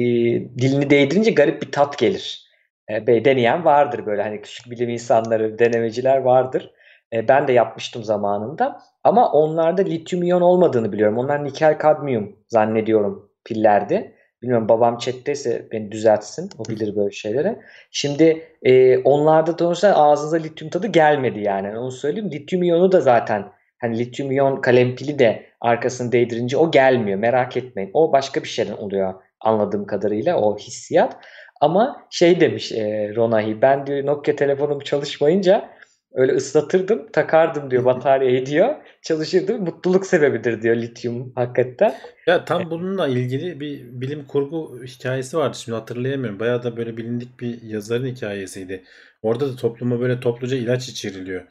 dilini 0.58 0.90
değdirince 0.90 1.30
garip 1.30 1.62
bir 1.62 1.72
tat 1.72 1.98
gelir. 1.98 2.46
E, 2.88 3.24
deneyen 3.24 3.64
vardır 3.64 4.06
böyle 4.06 4.22
hani 4.22 4.42
küçük 4.42 4.70
bilim 4.70 4.88
insanları, 4.88 5.58
denemeciler 5.58 6.16
vardır. 6.16 6.70
E, 7.12 7.28
ben 7.28 7.48
de 7.48 7.52
yapmıştım 7.52 8.04
zamanında. 8.04 8.82
Ama 9.04 9.32
onlarda 9.32 9.82
lityum 9.82 10.22
iyon 10.22 10.40
olmadığını 10.40 10.92
biliyorum. 10.92 11.18
Onlar 11.18 11.44
nikel 11.44 11.78
kadmiyum 11.78 12.36
zannediyorum 12.48 13.30
pillerdi. 13.44 14.12
Bilmiyorum 14.42 14.68
babam 14.68 14.98
chatteyse 14.98 15.68
beni 15.72 15.92
düzeltsin. 15.92 16.50
O 16.58 16.64
bilir 16.64 16.96
böyle 16.96 17.10
şeyleri. 17.10 17.58
Şimdi 17.90 18.42
e, 18.62 18.98
onlarda 18.98 19.58
da 19.58 19.96
ağzınıza 19.96 20.36
lityum 20.36 20.70
tadı 20.70 20.86
gelmedi 20.86 21.40
yani. 21.40 21.78
Onu 21.78 21.90
söyleyeyim. 21.90 22.30
Lityum 22.30 22.62
iyonu 22.62 22.92
da 22.92 23.00
zaten 23.00 23.44
hani 23.80 23.98
lityum 23.98 24.30
iyon 24.30 24.60
kalem 24.60 24.96
pili 24.96 25.18
de 25.18 25.46
arkasını 25.60 26.12
değdirince 26.12 26.56
o 26.56 26.70
gelmiyor. 26.70 27.18
Merak 27.18 27.56
etmeyin. 27.56 27.90
O 27.94 28.12
başka 28.12 28.42
bir 28.42 28.48
şeyden 28.48 28.76
oluyor 28.76 29.14
anladığım 29.40 29.86
kadarıyla 29.86 30.36
o 30.40 30.58
hissiyat. 30.58 31.16
Ama 31.60 32.06
şey 32.10 32.40
demiş 32.40 32.72
e, 32.72 33.12
Ronahi 33.16 33.62
ben 33.62 33.86
diyor 33.86 34.06
Nokia 34.06 34.36
telefonum 34.36 34.80
çalışmayınca 34.80 35.75
öyle 36.16 36.32
ıslatırdım 36.32 37.06
takardım 37.12 37.70
diyor 37.70 37.84
bataryayı 37.84 38.46
diyor 38.46 38.74
çalışırdım 39.02 39.64
mutluluk 39.64 40.06
sebebidir 40.06 40.62
diyor 40.62 40.76
lityum 40.76 41.32
hakikaten. 41.34 41.94
Ya 42.26 42.44
tam 42.44 42.70
bununla 42.70 43.08
ilgili 43.08 43.60
bir 43.60 44.00
bilim 44.00 44.26
kurgu 44.26 44.84
hikayesi 44.86 45.36
vardı 45.36 45.56
şimdi 45.58 45.78
hatırlayamıyorum 45.78 46.40
bayağı 46.40 46.62
da 46.62 46.76
böyle 46.76 46.96
bilindik 46.96 47.40
bir 47.40 47.62
yazarın 47.62 48.06
hikayesiydi. 48.06 48.84
Orada 49.22 49.52
da 49.52 49.56
topluma 49.56 50.00
böyle 50.00 50.20
topluca 50.20 50.56
ilaç 50.56 50.88
içiriliyor. 50.88 51.42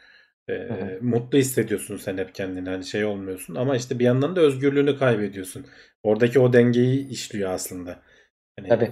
Ee, 0.49 0.67
mutlu 1.01 1.37
hissediyorsun 1.37 1.97
sen 1.97 2.17
hep 2.17 2.35
kendini 2.35 2.69
hani 2.69 2.85
şey 2.85 3.05
olmuyorsun 3.05 3.55
ama 3.55 3.75
işte 3.75 3.99
bir 3.99 4.05
yandan 4.05 4.35
da 4.35 4.41
özgürlüğünü 4.41 4.97
kaybediyorsun. 4.97 5.65
Oradaki 6.03 6.39
o 6.39 6.53
dengeyi 6.53 7.09
işliyor 7.09 7.51
aslında. 7.51 7.99
Hani... 8.59 8.69
Tabii. 8.69 8.91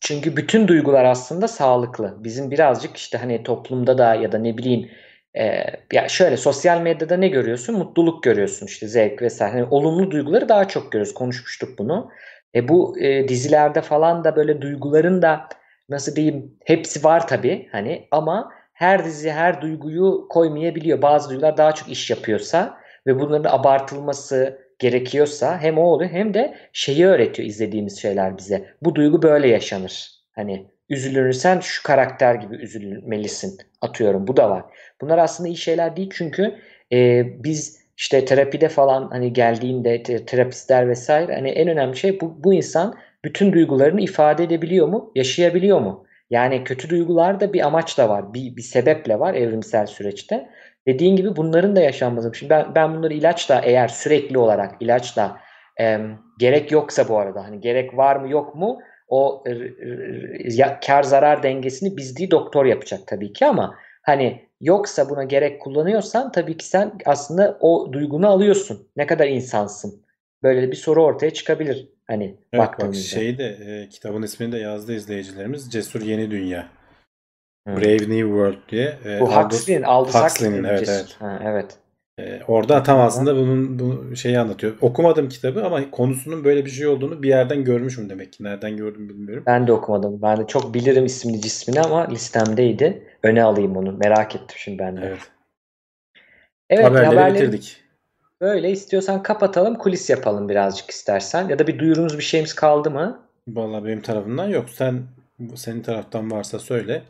Çünkü 0.00 0.36
bütün 0.36 0.68
duygular 0.68 1.04
aslında 1.04 1.48
sağlıklı. 1.48 2.16
Bizim 2.18 2.50
birazcık 2.50 2.96
işte 2.96 3.18
hani 3.18 3.42
toplumda 3.42 3.98
da 3.98 4.14
ya 4.14 4.32
da 4.32 4.38
ne 4.38 4.58
bileyim 4.58 4.90
e, 5.38 5.64
ya 5.92 6.08
şöyle 6.08 6.36
sosyal 6.36 6.80
medyada 6.80 7.16
ne 7.16 7.28
görüyorsun? 7.28 7.78
Mutluluk 7.78 8.22
görüyorsun 8.22 8.66
işte 8.66 8.88
zevk 8.88 9.22
vesaire. 9.22 9.52
Hani 9.52 9.64
olumlu 9.70 10.10
duyguları 10.10 10.48
daha 10.48 10.68
çok 10.68 10.92
görüyoruz. 10.92 11.14
Konuşmuştuk 11.14 11.78
bunu. 11.78 12.10
E, 12.54 12.68
bu 12.68 12.98
e, 13.00 13.28
dizilerde 13.28 13.82
falan 13.82 14.24
da 14.24 14.36
böyle 14.36 14.60
duyguların 14.60 15.22
da 15.22 15.48
nasıl 15.88 16.16
diyeyim 16.16 16.56
hepsi 16.64 17.04
var 17.04 17.28
tabii 17.28 17.68
hani 17.72 18.08
ama 18.10 18.52
her 18.72 19.04
dizi 19.04 19.30
her 19.30 19.60
duyguyu 19.60 20.26
koymayabiliyor. 20.30 21.02
Bazı 21.02 21.30
duygular 21.30 21.56
daha 21.56 21.72
çok 21.72 21.88
iş 21.88 22.10
yapıyorsa 22.10 22.78
ve 23.06 23.20
bunların 23.20 23.50
abartılması 23.58 24.66
gerekiyorsa 24.78 25.58
hem 25.60 25.78
o 25.78 25.82
oluyor 25.82 26.10
hem 26.10 26.34
de 26.34 26.54
şeyi 26.72 27.06
öğretiyor 27.06 27.48
izlediğimiz 27.48 28.02
şeyler 28.02 28.38
bize. 28.38 28.74
Bu 28.82 28.94
duygu 28.94 29.22
böyle 29.22 29.48
yaşanır. 29.48 30.10
Hani 30.34 30.66
üzülürsen 30.88 31.60
şu 31.60 31.82
karakter 31.82 32.34
gibi 32.34 32.56
üzülmelisin 32.56 33.58
atıyorum. 33.80 34.26
Bu 34.26 34.36
da 34.36 34.50
var. 34.50 34.64
Bunlar 35.00 35.18
aslında 35.18 35.48
iyi 35.48 35.56
şeyler 35.56 35.96
değil 35.96 36.10
çünkü 36.14 36.54
e, 36.92 37.24
biz 37.44 37.86
işte 37.96 38.24
terapide 38.24 38.68
falan 38.68 39.08
hani 39.10 39.32
geldiğinde 39.32 40.02
terapistler 40.02 40.88
vesaire 40.88 41.34
hani 41.34 41.48
en 41.48 41.68
önemli 41.68 41.96
şey 41.96 42.20
bu, 42.20 42.44
bu 42.44 42.54
insan 42.54 42.94
bütün 43.24 43.52
duygularını 43.52 44.00
ifade 44.00 44.44
edebiliyor 44.44 44.88
mu? 44.88 45.12
Yaşayabiliyor 45.14 45.80
mu? 45.80 46.06
Yani 46.30 46.64
kötü 46.64 46.90
duygular 46.90 47.40
da 47.40 47.52
bir 47.52 47.66
amaç 47.66 47.98
da 47.98 48.08
var. 48.08 48.34
Bir, 48.34 48.56
bir 48.56 48.62
sebeple 48.62 49.18
var 49.18 49.34
evrimsel 49.34 49.86
süreçte. 49.86 50.48
Dediğin 50.86 51.16
gibi 51.16 51.36
bunların 51.36 51.76
da 51.76 51.80
yaşanması. 51.80 52.32
Şimdi 52.34 52.50
ben, 52.50 52.74
ben 52.74 52.94
bunları 52.94 53.14
ilaçla 53.14 53.60
eğer 53.64 53.88
sürekli 53.88 54.38
olarak 54.38 54.74
ilaçla 54.80 55.40
e, 55.80 55.98
gerek 56.38 56.72
yoksa 56.72 57.08
bu 57.08 57.18
arada 57.18 57.44
hani 57.44 57.60
gerek 57.60 57.96
var 57.96 58.16
mı 58.16 58.28
yok 58.28 58.54
mu 58.54 58.78
o 59.08 59.44
e, 59.48 60.80
kar 60.86 61.02
zarar 61.02 61.42
dengesini 61.42 61.96
biz 61.96 62.16
değil 62.16 62.30
doktor 62.30 62.64
yapacak 62.64 63.06
tabii 63.06 63.32
ki 63.32 63.46
ama 63.46 63.74
hani 64.02 64.46
yoksa 64.60 65.10
buna 65.10 65.24
gerek 65.24 65.60
kullanıyorsan 65.60 66.32
tabii 66.32 66.56
ki 66.56 66.66
sen 66.66 66.92
aslında 67.06 67.58
o 67.60 67.92
duygunu 67.92 68.28
alıyorsun. 68.28 68.88
Ne 68.96 69.06
kadar 69.06 69.28
insansın. 69.28 70.02
Böyle 70.42 70.70
bir 70.70 70.76
soru 70.76 71.04
ortaya 71.04 71.30
çıkabilir. 71.30 71.88
Hani 72.06 72.36
evet. 72.52 72.68
Bak 72.78 72.94
şeyi 72.94 73.38
de 73.38 73.44
e, 73.44 73.88
kitabın 73.88 74.22
ismini 74.22 74.52
de 74.52 74.58
yazdı 74.58 74.94
izleyicilerimiz. 74.94 75.72
Cesur 75.72 76.00
Yeni 76.02 76.30
Dünya. 76.30 76.68
Brave 77.66 77.96
New 77.96 78.20
World 78.20 78.68
diye. 78.68 78.98
E, 79.04 79.20
Bu 79.20 79.36
Huxley'nin, 79.36 79.82
Aldous 79.82 80.14
Huxley'nin 80.14 80.64
evet 80.64 80.88
evet. 80.88 81.16
Ha, 81.18 81.40
evet. 81.44 81.78
E, 82.18 82.40
orada 82.48 82.82
tam 82.82 83.00
aslında 83.00 83.36
bunun 83.36 83.78
bu 83.78 84.16
şeyi 84.16 84.38
anlatıyor. 84.38 84.72
Okumadım 84.80 85.28
kitabı 85.28 85.64
ama 85.64 85.90
konusunun 85.90 86.44
böyle 86.44 86.64
bir 86.64 86.70
şey 86.70 86.86
olduğunu 86.86 87.22
bir 87.22 87.28
yerden 87.28 87.64
görmüşüm 87.64 88.10
demek 88.10 88.32
ki. 88.32 88.44
Nereden 88.44 88.76
gördüm 88.76 89.08
bilmiyorum. 89.08 89.42
Ben 89.46 89.66
de 89.66 89.72
okumadım. 89.72 90.22
Ben 90.22 90.36
de 90.36 90.46
çok 90.46 90.74
bilirim 90.74 91.04
ismini 91.04 91.40
cismini 91.40 91.80
ama 91.80 92.08
listemdeydi. 92.10 93.02
Öne 93.22 93.42
alayım 93.42 93.76
onu. 93.76 93.92
Merak 93.92 94.36
ettim 94.36 94.56
şimdi 94.56 94.78
ben 94.78 94.96
de. 94.96 95.00
Evet. 95.04 95.20
Evet 96.70 96.84
haberleri, 96.84 97.06
haberleri 97.06 97.34
bitirdik. 97.34 97.82
Böyle 98.40 98.70
istiyorsan 98.70 99.22
kapatalım 99.22 99.74
kulis 99.74 100.10
yapalım 100.10 100.48
birazcık 100.48 100.90
istersen. 100.90 101.48
Ya 101.48 101.58
da 101.58 101.66
bir 101.66 101.78
duyurumuz 101.78 102.18
bir 102.18 102.22
şeyimiz 102.22 102.54
kaldı 102.54 102.90
mı? 102.90 103.20
Vallahi 103.48 103.84
benim 103.84 104.02
tarafımdan 104.02 104.48
yok. 104.48 104.70
Sen 104.70 105.02
senin 105.54 105.82
taraftan 105.82 106.30
varsa 106.30 106.58
söyle. 106.58 107.02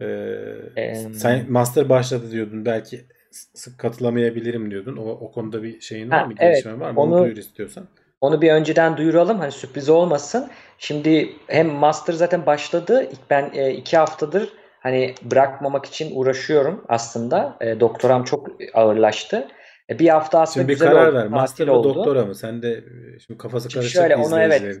Ee, 0.00 0.94
sen 1.14 1.52
master 1.52 1.88
başladı 1.88 2.30
diyordun. 2.30 2.64
Belki 2.64 3.04
sık 3.32 3.78
katılamayabilirim 3.78 4.70
diyordun. 4.70 4.96
O, 4.96 5.10
o 5.10 5.32
konuda 5.32 5.62
bir 5.62 5.80
şeyin 5.80 6.10
var 6.10 6.24
mı? 6.24 6.34
Evet, 6.38 6.66
var 6.66 6.90
mı? 6.90 7.00
Onu, 7.00 7.14
onu 7.14 7.24
duyur 7.24 7.36
istiyorsan. 7.36 7.84
Onu 8.20 8.42
bir 8.42 8.52
önceden 8.52 8.96
duyuralım. 8.96 9.38
Hani 9.38 9.52
sürpriz 9.52 9.88
olmasın. 9.88 10.50
Şimdi 10.78 11.32
hem 11.46 11.68
master 11.68 12.12
zaten 12.12 12.46
başladı. 12.46 13.08
Ben 13.30 13.50
e, 13.54 13.70
iki 13.70 13.96
haftadır 13.96 14.52
hani 14.80 15.14
bırakmamak 15.22 15.86
için 15.86 16.16
uğraşıyorum 16.16 16.84
aslında. 16.88 17.56
E, 17.60 17.80
doktoram 17.80 18.24
çok 18.24 18.48
ağırlaştı. 18.74 19.48
E, 19.92 19.98
bir 19.98 20.08
hafta 20.08 20.40
aslında 20.40 20.62
Şimdi 20.62 20.68
bir 20.68 20.72
güzel 20.72 20.92
karar 20.92 21.08
oldu. 21.08 21.16
ver. 21.16 21.26
Master 21.26 21.66
mı 21.66 21.72
oldu. 21.72 21.94
doktora 21.94 22.24
mı? 22.24 22.34
Sen 22.34 22.62
de 22.62 22.72
e, 22.72 23.18
şimdi 23.26 23.38
kafası 23.38 23.70
Şimdi 23.70 23.74
karışacak 23.82 24.02
şöyle, 24.02 24.16
onu 24.16 24.40
evet. 24.40 24.78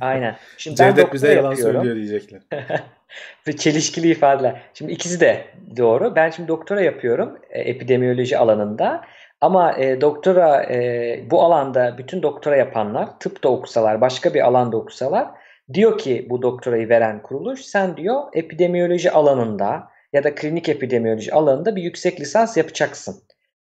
Aynen. 0.00 0.36
Şimdi 0.58 0.78
ben 0.80 0.94
Cevdet 0.94 1.12
bize 1.12 1.34
yalan 1.34 1.50
yapıyorum. 1.50 1.82
söylüyor 1.82 1.96
diyecekler. 1.96 2.40
Ve 3.48 3.56
çelişkili 3.56 4.10
ifadeler. 4.10 4.62
Şimdi 4.74 4.92
ikisi 4.92 5.20
de 5.20 5.44
doğru. 5.76 6.16
Ben 6.16 6.30
şimdi 6.30 6.48
doktora 6.48 6.80
yapıyorum 6.80 7.38
e, 7.50 7.60
epidemiyoloji 7.60 8.38
alanında. 8.38 9.04
Ama 9.40 9.78
e, 9.78 10.00
doktora 10.00 10.62
e, 10.62 11.20
bu 11.30 11.42
alanda 11.42 11.98
bütün 11.98 12.22
doktora 12.22 12.56
yapanlar, 12.56 13.18
tıp 13.20 13.44
da 13.44 13.48
okusalar, 13.48 14.00
başka 14.00 14.34
bir 14.34 14.40
alanda 14.40 14.76
okusalar 14.76 15.28
diyor 15.72 15.98
ki 15.98 16.26
bu 16.30 16.42
doktorayı 16.42 16.88
veren 16.88 17.22
kuruluş 17.22 17.60
sen 17.60 17.96
diyor 17.96 18.22
epidemiyoloji 18.32 19.10
alanında 19.10 19.88
ya 20.12 20.24
da 20.24 20.34
klinik 20.34 20.68
epidemiyoloji 20.68 21.34
alanında 21.34 21.76
bir 21.76 21.82
yüksek 21.82 22.20
lisans 22.20 22.56
yapacaksın. 22.56 23.14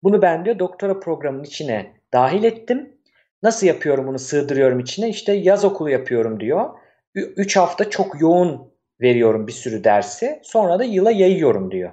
Bunu 0.02 0.22
ben 0.22 0.44
diyor 0.44 0.58
doktora 0.58 1.00
programının 1.00 1.44
içine 1.44 1.92
dahil 2.12 2.44
ettim. 2.44 2.96
Nasıl 3.42 3.66
yapıyorum 3.66 4.06
bunu 4.06 4.18
sığdırıyorum 4.18 4.80
içine? 4.80 5.08
İşte 5.08 5.32
yaz 5.32 5.64
okulu 5.64 5.90
yapıyorum 5.90 6.40
diyor. 6.40 6.70
3 7.14 7.56
hafta 7.56 7.90
çok 7.90 8.20
yoğun 8.20 8.72
veriyorum 9.00 9.46
bir 9.46 9.52
sürü 9.52 9.84
dersi. 9.84 10.40
Sonra 10.42 10.78
da 10.78 10.84
yıla 10.84 11.10
yayıyorum 11.10 11.70
diyor. 11.70 11.92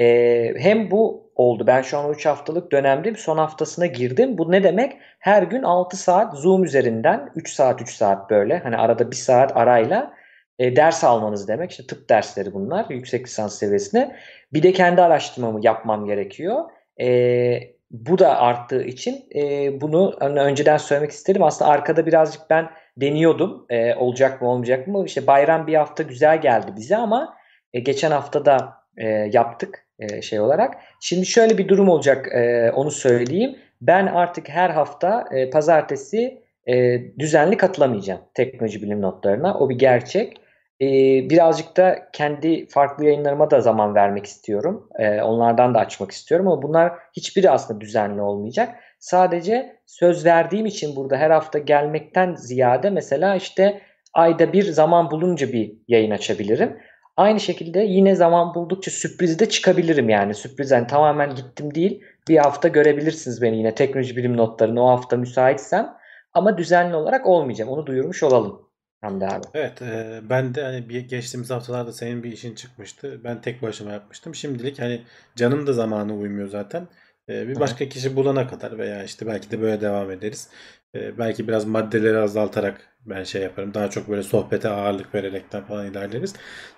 Ee, 0.00 0.54
hem 0.56 0.90
bu 0.90 1.30
oldu. 1.34 1.66
Ben 1.66 1.82
şu 1.82 1.98
an 1.98 2.12
3 2.12 2.26
haftalık 2.26 2.72
dönemdeyim. 2.72 3.16
Son 3.16 3.38
haftasına 3.38 3.86
girdim. 3.86 4.38
Bu 4.38 4.52
ne 4.52 4.62
demek? 4.62 4.96
Her 5.18 5.42
gün 5.42 5.62
6 5.62 5.96
saat 5.96 6.34
Zoom 6.34 6.64
üzerinden 6.64 7.30
3 7.36 7.52
saat 7.52 7.82
3 7.82 7.94
saat 7.94 8.30
böyle 8.30 8.58
hani 8.58 8.76
arada 8.76 9.10
1 9.10 9.16
saat 9.16 9.56
arayla 9.56 10.14
e, 10.58 10.76
ders 10.76 11.04
almanız 11.04 11.48
demek. 11.48 11.70
İşte 11.70 11.86
tıp 11.86 12.08
dersleri 12.08 12.54
bunlar 12.54 12.86
yüksek 12.90 13.26
lisans 13.26 13.58
seviyesinde. 13.58 14.16
Bir 14.52 14.62
de 14.62 14.72
kendi 14.72 15.02
araştırmamı 15.02 15.60
yapmam 15.62 16.06
gerekiyor. 16.06 16.64
E, 17.00 17.78
bu 17.90 18.18
da 18.18 18.40
arttığı 18.40 18.82
için 18.82 19.24
e, 19.34 19.80
bunu 19.80 20.16
hani 20.20 20.40
önceden 20.40 20.76
söylemek 20.76 21.10
istedim. 21.10 21.42
Aslında 21.42 21.70
arkada 21.70 22.06
birazcık 22.06 22.42
ben 22.50 22.70
deniyordum. 22.96 23.66
E, 23.70 23.94
olacak 23.94 24.42
mı 24.42 24.48
olmayacak 24.50 24.86
mı? 24.86 25.04
İşte 25.06 25.26
bayram 25.26 25.66
bir 25.66 25.74
hafta 25.74 26.02
güzel 26.02 26.40
geldi 26.40 26.72
bize 26.76 26.96
ama 26.96 27.36
e, 27.72 27.80
geçen 27.80 28.10
hafta 28.10 28.44
da 28.44 28.74
e, 28.96 29.06
yaptık 29.08 29.86
e, 29.98 30.22
şey 30.22 30.40
olarak. 30.40 30.74
Şimdi 31.00 31.26
şöyle 31.26 31.58
bir 31.58 31.68
durum 31.68 31.88
olacak 31.88 32.28
e, 32.32 32.72
onu 32.74 32.90
söyleyeyim. 32.90 33.56
Ben 33.80 34.06
artık 34.06 34.48
her 34.48 34.70
hafta 34.70 35.24
e, 35.32 35.50
pazartesi 35.50 36.42
e, 36.66 37.00
düzenli 37.18 37.56
katılamayacağım 37.56 38.20
teknoloji 38.34 38.82
bilim 38.82 39.02
notlarına. 39.02 39.58
O 39.58 39.68
bir 39.68 39.78
gerçek. 39.78 40.36
E, 40.80 40.86
birazcık 41.30 41.76
da 41.76 42.08
kendi 42.12 42.66
farklı 42.66 43.04
yayınlarıma 43.04 43.50
da 43.50 43.60
zaman 43.60 43.94
vermek 43.94 44.26
istiyorum. 44.26 44.88
E, 44.98 45.22
onlardan 45.22 45.74
da 45.74 45.78
açmak 45.78 46.10
istiyorum 46.10 46.48
ama 46.48 46.62
bunlar 46.62 46.92
hiçbiri 47.16 47.50
aslında 47.50 47.80
düzenli 47.80 48.22
olmayacak. 48.22 48.74
Sadece 48.98 49.76
söz 49.86 50.26
verdiğim 50.26 50.66
için 50.66 50.96
burada 50.96 51.16
her 51.16 51.30
hafta 51.30 51.58
gelmekten 51.58 52.34
ziyade 52.34 52.90
mesela 52.90 53.36
işte 53.36 53.80
ayda 54.14 54.52
bir 54.52 54.62
zaman 54.62 55.10
bulunca 55.10 55.52
bir 55.52 55.72
yayın 55.88 56.10
açabilirim. 56.10 56.78
Aynı 57.16 57.40
şekilde 57.40 57.80
yine 57.80 58.14
zaman 58.14 58.54
buldukça 58.54 58.90
sürprizde 58.90 59.48
çıkabilirim 59.48 60.08
yani. 60.08 60.34
Sürpriz 60.34 60.70
yani 60.70 60.86
tamamen 60.86 61.34
gittim 61.34 61.74
değil. 61.74 62.02
Bir 62.28 62.36
hafta 62.36 62.68
görebilirsiniz 62.68 63.42
beni 63.42 63.58
yine 63.58 63.74
teknoloji 63.74 64.16
bilim 64.16 64.36
notlarını 64.36 64.84
o 64.84 64.88
hafta 64.88 65.16
müsaitsem. 65.16 65.94
Ama 66.34 66.58
düzenli 66.58 66.96
olarak 66.96 67.26
olmayacağım. 67.26 67.70
Onu 67.70 67.86
duyurmuş 67.86 68.22
olalım. 68.22 68.67
Hamdi 69.00 69.26
abi. 69.26 69.46
Evet, 69.54 69.82
e, 69.82 70.20
ben 70.30 70.54
de 70.54 70.62
hani 70.62 70.88
bir 70.88 71.00
geçtiğimiz 71.00 71.50
haftalarda 71.50 71.92
senin 71.92 72.22
bir 72.22 72.32
işin 72.32 72.54
çıkmıştı. 72.54 73.20
Ben 73.24 73.40
tek 73.40 73.62
başıma 73.62 73.92
yapmıştım. 73.92 74.34
Şimdilik 74.34 74.78
hani 74.80 75.04
canım 75.36 75.66
da 75.66 75.72
zamanı 75.72 76.14
uymuyor 76.16 76.48
zaten. 76.48 76.88
E, 77.28 77.48
bir 77.48 77.60
başka 77.60 77.88
kişi 77.88 78.16
bulana 78.16 78.46
kadar 78.48 78.78
veya 78.78 79.04
işte 79.04 79.26
belki 79.26 79.50
de 79.50 79.60
böyle 79.60 79.80
devam 79.80 80.10
ederiz. 80.10 80.48
E, 80.94 81.18
belki 81.18 81.48
biraz 81.48 81.64
maddeleri 81.64 82.18
azaltarak 82.18 82.96
ben 83.06 83.24
şey 83.24 83.42
yaparım. 83.42 83.74
Daha 83.74 83.90
çok 83.90 84.08
böyle 84.08 84.22
sohbete 84.22 84.68
ağırlık 84.68 85.14
vererekten 85.14 85.64
falan 85.64 85.86
ilerleriz. 85.90 86.34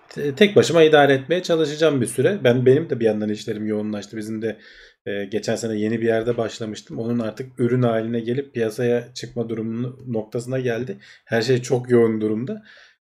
Te- 0.09 0.35
Tek 0.35 0.57
başıma 0.57 0.83
idare 0.83 1.15
etmeye 1.15 1.43
çalışacağım 1.43 2.01
bir 2.01 2.07
süre. 2.07 2.45
Ben 2.45 2.67
benim 2.67 2.91
de 2.91 3.01
bir 3.01 3.05
yandan 3.05 3.29
işlerim 3.29 3.67
yoğunlaştı. 3.67 4.17
Bizim 4.17 4.43
de 4.43 4.59
e, 5.07 5.25
geçen 5.25 5.57
sene 5.57 5.75
yeni 5.79 6.01
bir 6.01 6.07
yerde 6.07 6.37
başlamıştım. 6.37 6.99
Onun 6.99 7.19
artık 7.19 7.61
ürün 7.61 7.83
haline 7.83 8.21
gelip 8.21 8.55
piyasaya 8.55 9.15
çıkma 9.15 9.49
durumu 9.49 9.99
noktasına 10.07 10.59
geldi. 10.61 10.97
Her 11.25 11.43
şey 11.43 11.63
çok 11.63 11.91
yoğun 11.91 12.21
durumda. 12.21 12.63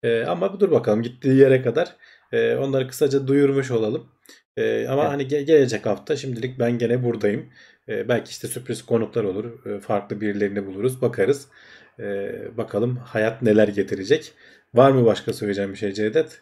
E, 0.03 0.24
ama 0.24 0.60
dur 0.60 0.72
bakalım 0.72 1.02
gittiği 1.02 1.36
yere 1.36 1.61
kadar 1.61 1.95
e, 2.32 2.56
onları 2.56 2.88
kısaca 2.88 3.28
duyurmuş 3.28 3.72
olalım. 3.72 4.07
E, 4.57 4.88
ama 4.88 5.02
Evet. 5.02 5.11
hani 5.11 5.24
ge- 5.24 5.41
gelecek 5.44 5.86
hafta 5.86 6.16
şimdilik 6.16 6.60
ben 6.60 6.78
gene 6.78 7.03
buradayım. 7.03 7.49
E, 7.90 8.10
belki 8.10 8.30
işte 8.30 8.48
sürpriz 8.48 8.86
konuklar 8.86 9.24
olur. 9.24 9.66
E, 9.66 9.80
farklı 9.80 10.22
birilerini 10.22 10.66
buluruz. 10.66 11.02
Bakarız. 11.02 11.48
E, 11.99 12.32
bakalım 12.57 12.95
hayat 12.95 13.41
neler 13.41 13.68
getirecek. 13.68 14.34
Var 14.74 14.91
mı 14.91 15.06
başka 15.06 15.34
söyleyeceğim 15.34 15.72
bir 15.72 15.78
şey 15.78 15.91
Cevdet? 15.91 16.41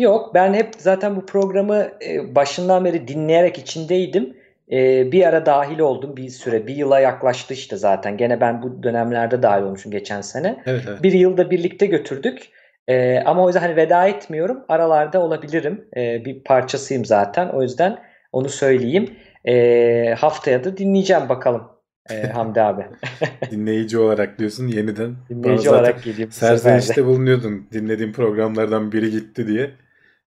Yok 0.00 0.34
ben 0.34 0.54
hep 0.54 0.74
zaten 0.78 1.16
bu 1.16 1.26
programı 1.26 1.90
e, 2.06 2.34
başından 2.34 2.84
beri 2.84 3.08
dinleyerek 3.08 3.58
içindeydim. 3.58 4.36
E, 4.72 5.12
bir 5.12 5.26
ara 5.26 5.46
dahil 5.46 5.78
oldum 5.78 6.16
bir 6.16 6.28
süre. 6.28 6.66
Bir 6.66 6.74
yıla 6.74 7.00
yaklaştı 7.00 7.54
işte 7.54 7.76
zaten. 7.76 8.16
Gene 8.16 8.40
ben 8.40 8.62
bu 8.62 8.82
dönemlerde 8.82 9.42
dahil 9.42 9.62
olmuşum 9.62 9.92
geçen 9.92 10.20
sene. 10.20 10.62
Evet 10.66 10.84
evet. 10.88 11.02
Bir 11.02 11.12
yılda 11.12 11.50
birlikte 11.50 11.86
götürdük. 11.86 12.48
E, 12.88 13.20
ama 13.20 13.44
o 13.44 13.46
yüzden 13.48 13.60
hani 13.60 13.76
veda 13.76 14.06
etmiyorum. 14.06 14.64
Aralarda 14.68 15.20
olabilirim. 15.20 15.84
E, 15.96 16.24
bir 16.24 16.44
parçasıyım 16.44 17.04
zaten. 17.04 17.48
O 17.48 17.62
yüzden 17.62 17.98
onu 18.32 18.48
söyleyeyim. 18.48 19.10
E, 19.44 20.14
haftaya 20.18 20.64
da 20.64 20.76
dinleyeceğim 20.76 21.28
bakalım 21.28 21.62
e, 22.10 22.26
Hamdi 22.32 22.60
abi. 22.60 22.86
Dinleyici 23.50 23.98
olarak 23.98 24.38
diyorsun 24.38 24.68
yeniden. 24.68 25.16
Dinleyici 25.28 25.68
Bana 25.68 25.78
olarak 25.78 26.04
de. 26.06 26.30
Serzenişte 26.30 27.04
bulunuyordun. 27.04 27.66
Dinlediğim 27.72 28.12
programlardan 28.12 28.92
biri 28.92 29.10
gitti 29.10 29.46
diye. 29.46 29.70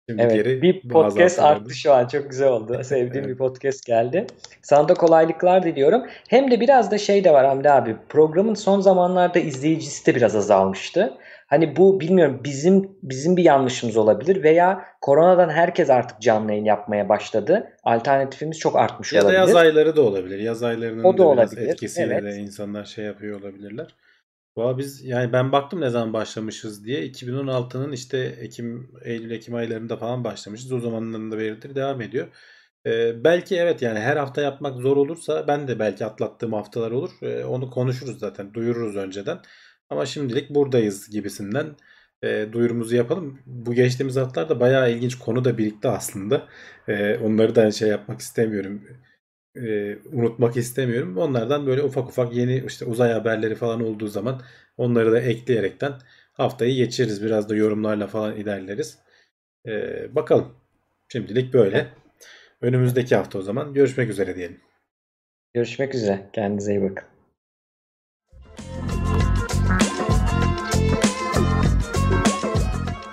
Şimdi 0.09 0.23
Evet, 0.23 0.33
geri 0.35 0.63
bir 0.63 0.89
podcast 0.89 1.39
arttı 1.39 1.75
şu 1.75 1.93
an. 1.93 2.07
Çok 2.07 2.31
güzel 2.31 2.49
oldu. 2.49 2.81
Sevdiğim 2.85 3.25
Evet. 3.25 3.29
bir 3.29 3.37
podcast 3.39 3.87
geldi. 3.87 4.27
Sana 4.63 4.89
da 4.89 4.95
kolaylıklar 4.95 5.63
diliyorum. 5.63 6.03
Hem 6.29 6.51
de 6.51 6.61
biraz 6.61 6.91
da 6.91 6.99
şey 6.99 7.25
de 7.25 7.33
var 7.33 7.47
Hamdi 7.47 7.71
abi. 7.71 7.97
Programın 8.09 8.55
son 8.55 8.81
zamanlarda 8.81 9.39
izleyicisi 9.39 10.07
de 10.07 10.15
biraz 10.15 10.37
azalmıştı. 10.37 11.15
Hani 11.47 11.77
bu 11.77 12.01
bilmiyorum 12.01 12.41
bizim 12.45 12.91
bizim 13.03 13.37
bir 13.37 13.45
yanlışımız 13.45 13.97
olabilir 13.97 14.43
veya 14.43 14.85
koronadan 15.01 15.49
herkes 15.49 15.91
artık 15.91 16.21
canlı 16.21 16.51
yayın 16.53 16.65
yapmaya 16.65 17.09
başladı. 17.09 17.73
Alternatifimiz 17.85 18.59
çok 18.59 18.77
artmış 18.77 19.13
Ya 19.13 19.23
da 19.23 19.25
olabilir. 19.27 19.41
yaz 19.41 19.55
ayları 19.55 19.97
da 19.97 20.03
olabilir. 20.03 20.39
Yaz 20.39 20.63
aylarının 20.63 21.05
O 21.05 21.15
da 21.15 21.19
da 21.19 21.25
olabilir, 21.27 21.69
etkisiyle 21.69 22.15
evet. 22.15 22.35
de 22.35 22.37
insanlar 22.37 22.85
şey 22.85 23.05
yapıyor 23.05 23.41
olabilirler. 23.41 23.87
Valla 24.57 24.79
biz 24.79 25.05
yani 25.05 25.33
ben 25.33 25.53
baktım 25.53 25.81
ne 25.81 25.91
zaman 25.91 26.13
başlamışız 26.13 26.85
diye 26.85 27.03
2016'nın 27.07 27.93
işte 27.93 28.19
Ekim, 28.19 28.91
Eylül, 29.05 29.31
Ekim 29.31 29.55
aylarında 29.55 29.97
falan 29.97 30.25
başlamışız. 30.25 30.73
O 30.73 30.81
zamanlarında 30.81 31.39
beridir 31.39 31.75
devam 31.75 32.01
ediyor. 32.01 32.29
Ee, 32.87 33.25
belki 33.25 33.57
evet 33.57 33.83
yani 33.83 33.99
her 33.99 34.17
hafta 34.17 34.41
yapmak 34.41 34.77
zor 34.81 34.97
olursa 34.97 35.49
ben 35.49 35.69
de 35.69 35.79
belki 35.79 36.05
atlattığım 36.05 36.53
haftalar 36.53 36.91
olur. 36.91 37.11
Ee, 37.23 37.45
onu 37.45 37.71
konuşuruz 37.71 38.19
zaten, 38.19 38.55
duyururuz 38.55 38.97
önceden. 38.97 39.39
Ama 39.91 40.07
şimdilik 40.07 40.51
buradayız 40.51 41.11
gibisinden 41.11 41.77
e, 42.23 42.49
duyurumuzu 42.53 42.97
yapalım. 42.97 43.39
Bu 43.47 43.75
geçtiğimiz 43.75 44.17
haftalarda 44.17 44.61
bayağı 44.61 44.93
ilginç 44.93 45.19
konu 45.19 45.45
da 45.45 45.59
birikti 45.59 45.89
aslında. 45.89 46.49
Ee, 46.89 47.19
onları 47.19 47.55
da 47.55 47.71
şey 47.73 47.89
yapmak 47.89 48.21
istemiyorum 48.21 48.83
e, 49.57 49.99
unutmak 50.13 50.57
istemiyorum. 50.57 51.17
Onlardan 51.17 51.67
böyle 51.67 51.83
ufak 51.83 52.09
ufak 52.09 52.35
yeni 52.35 52.65
işte 52.67 52.85
uzay 52.85 53.13
haberleri 53.13 53.55
falan 53.55 53.85
olduğu 53.85 54.09
zaman 54.09 54.43
onları 54.77 55.13
da 55.13 55.21
ekleyerekten 55.21 55.93
haftayı 56.33 56.77
geçiririz. 56.77 57.23
Biraz 57.23 57.49
da 57.49 57.57
yorumlarla 57.57 58.07
falan 58.07 58.37
ilerleriz. 58.37 58.99
E, 59.67 60.15
bakalım. 60.15 60.55
Şimdilik 61.09 61.55
böyle. 61.55 61.87
Önümüzdeki 62.61 63.17
hafta 63.17 63.39
o 63.39 63.43
zaman 63.43 63.75
görüşmek 63.75 64.11
üzere 64.11 64.37
diyelim. 64.37 64.61
Görüşmek 65.55 65.95
üzere. 65.95 66.31
Kendinize 66.33 66.73
iyi 66.73 66.83
bakın. 66.83 67.05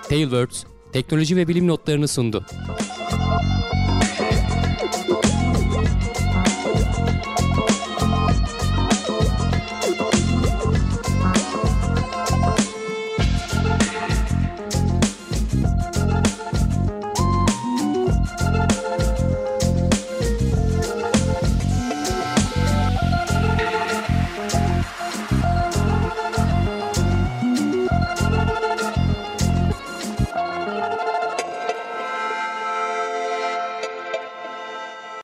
Tailwords 0.10 0.64
teknoloji 0.94 1.36
ve 1.36 1.48
bilim 1.48 1.68
notlarını 1.68 2.08
sundu. 2.08 2.46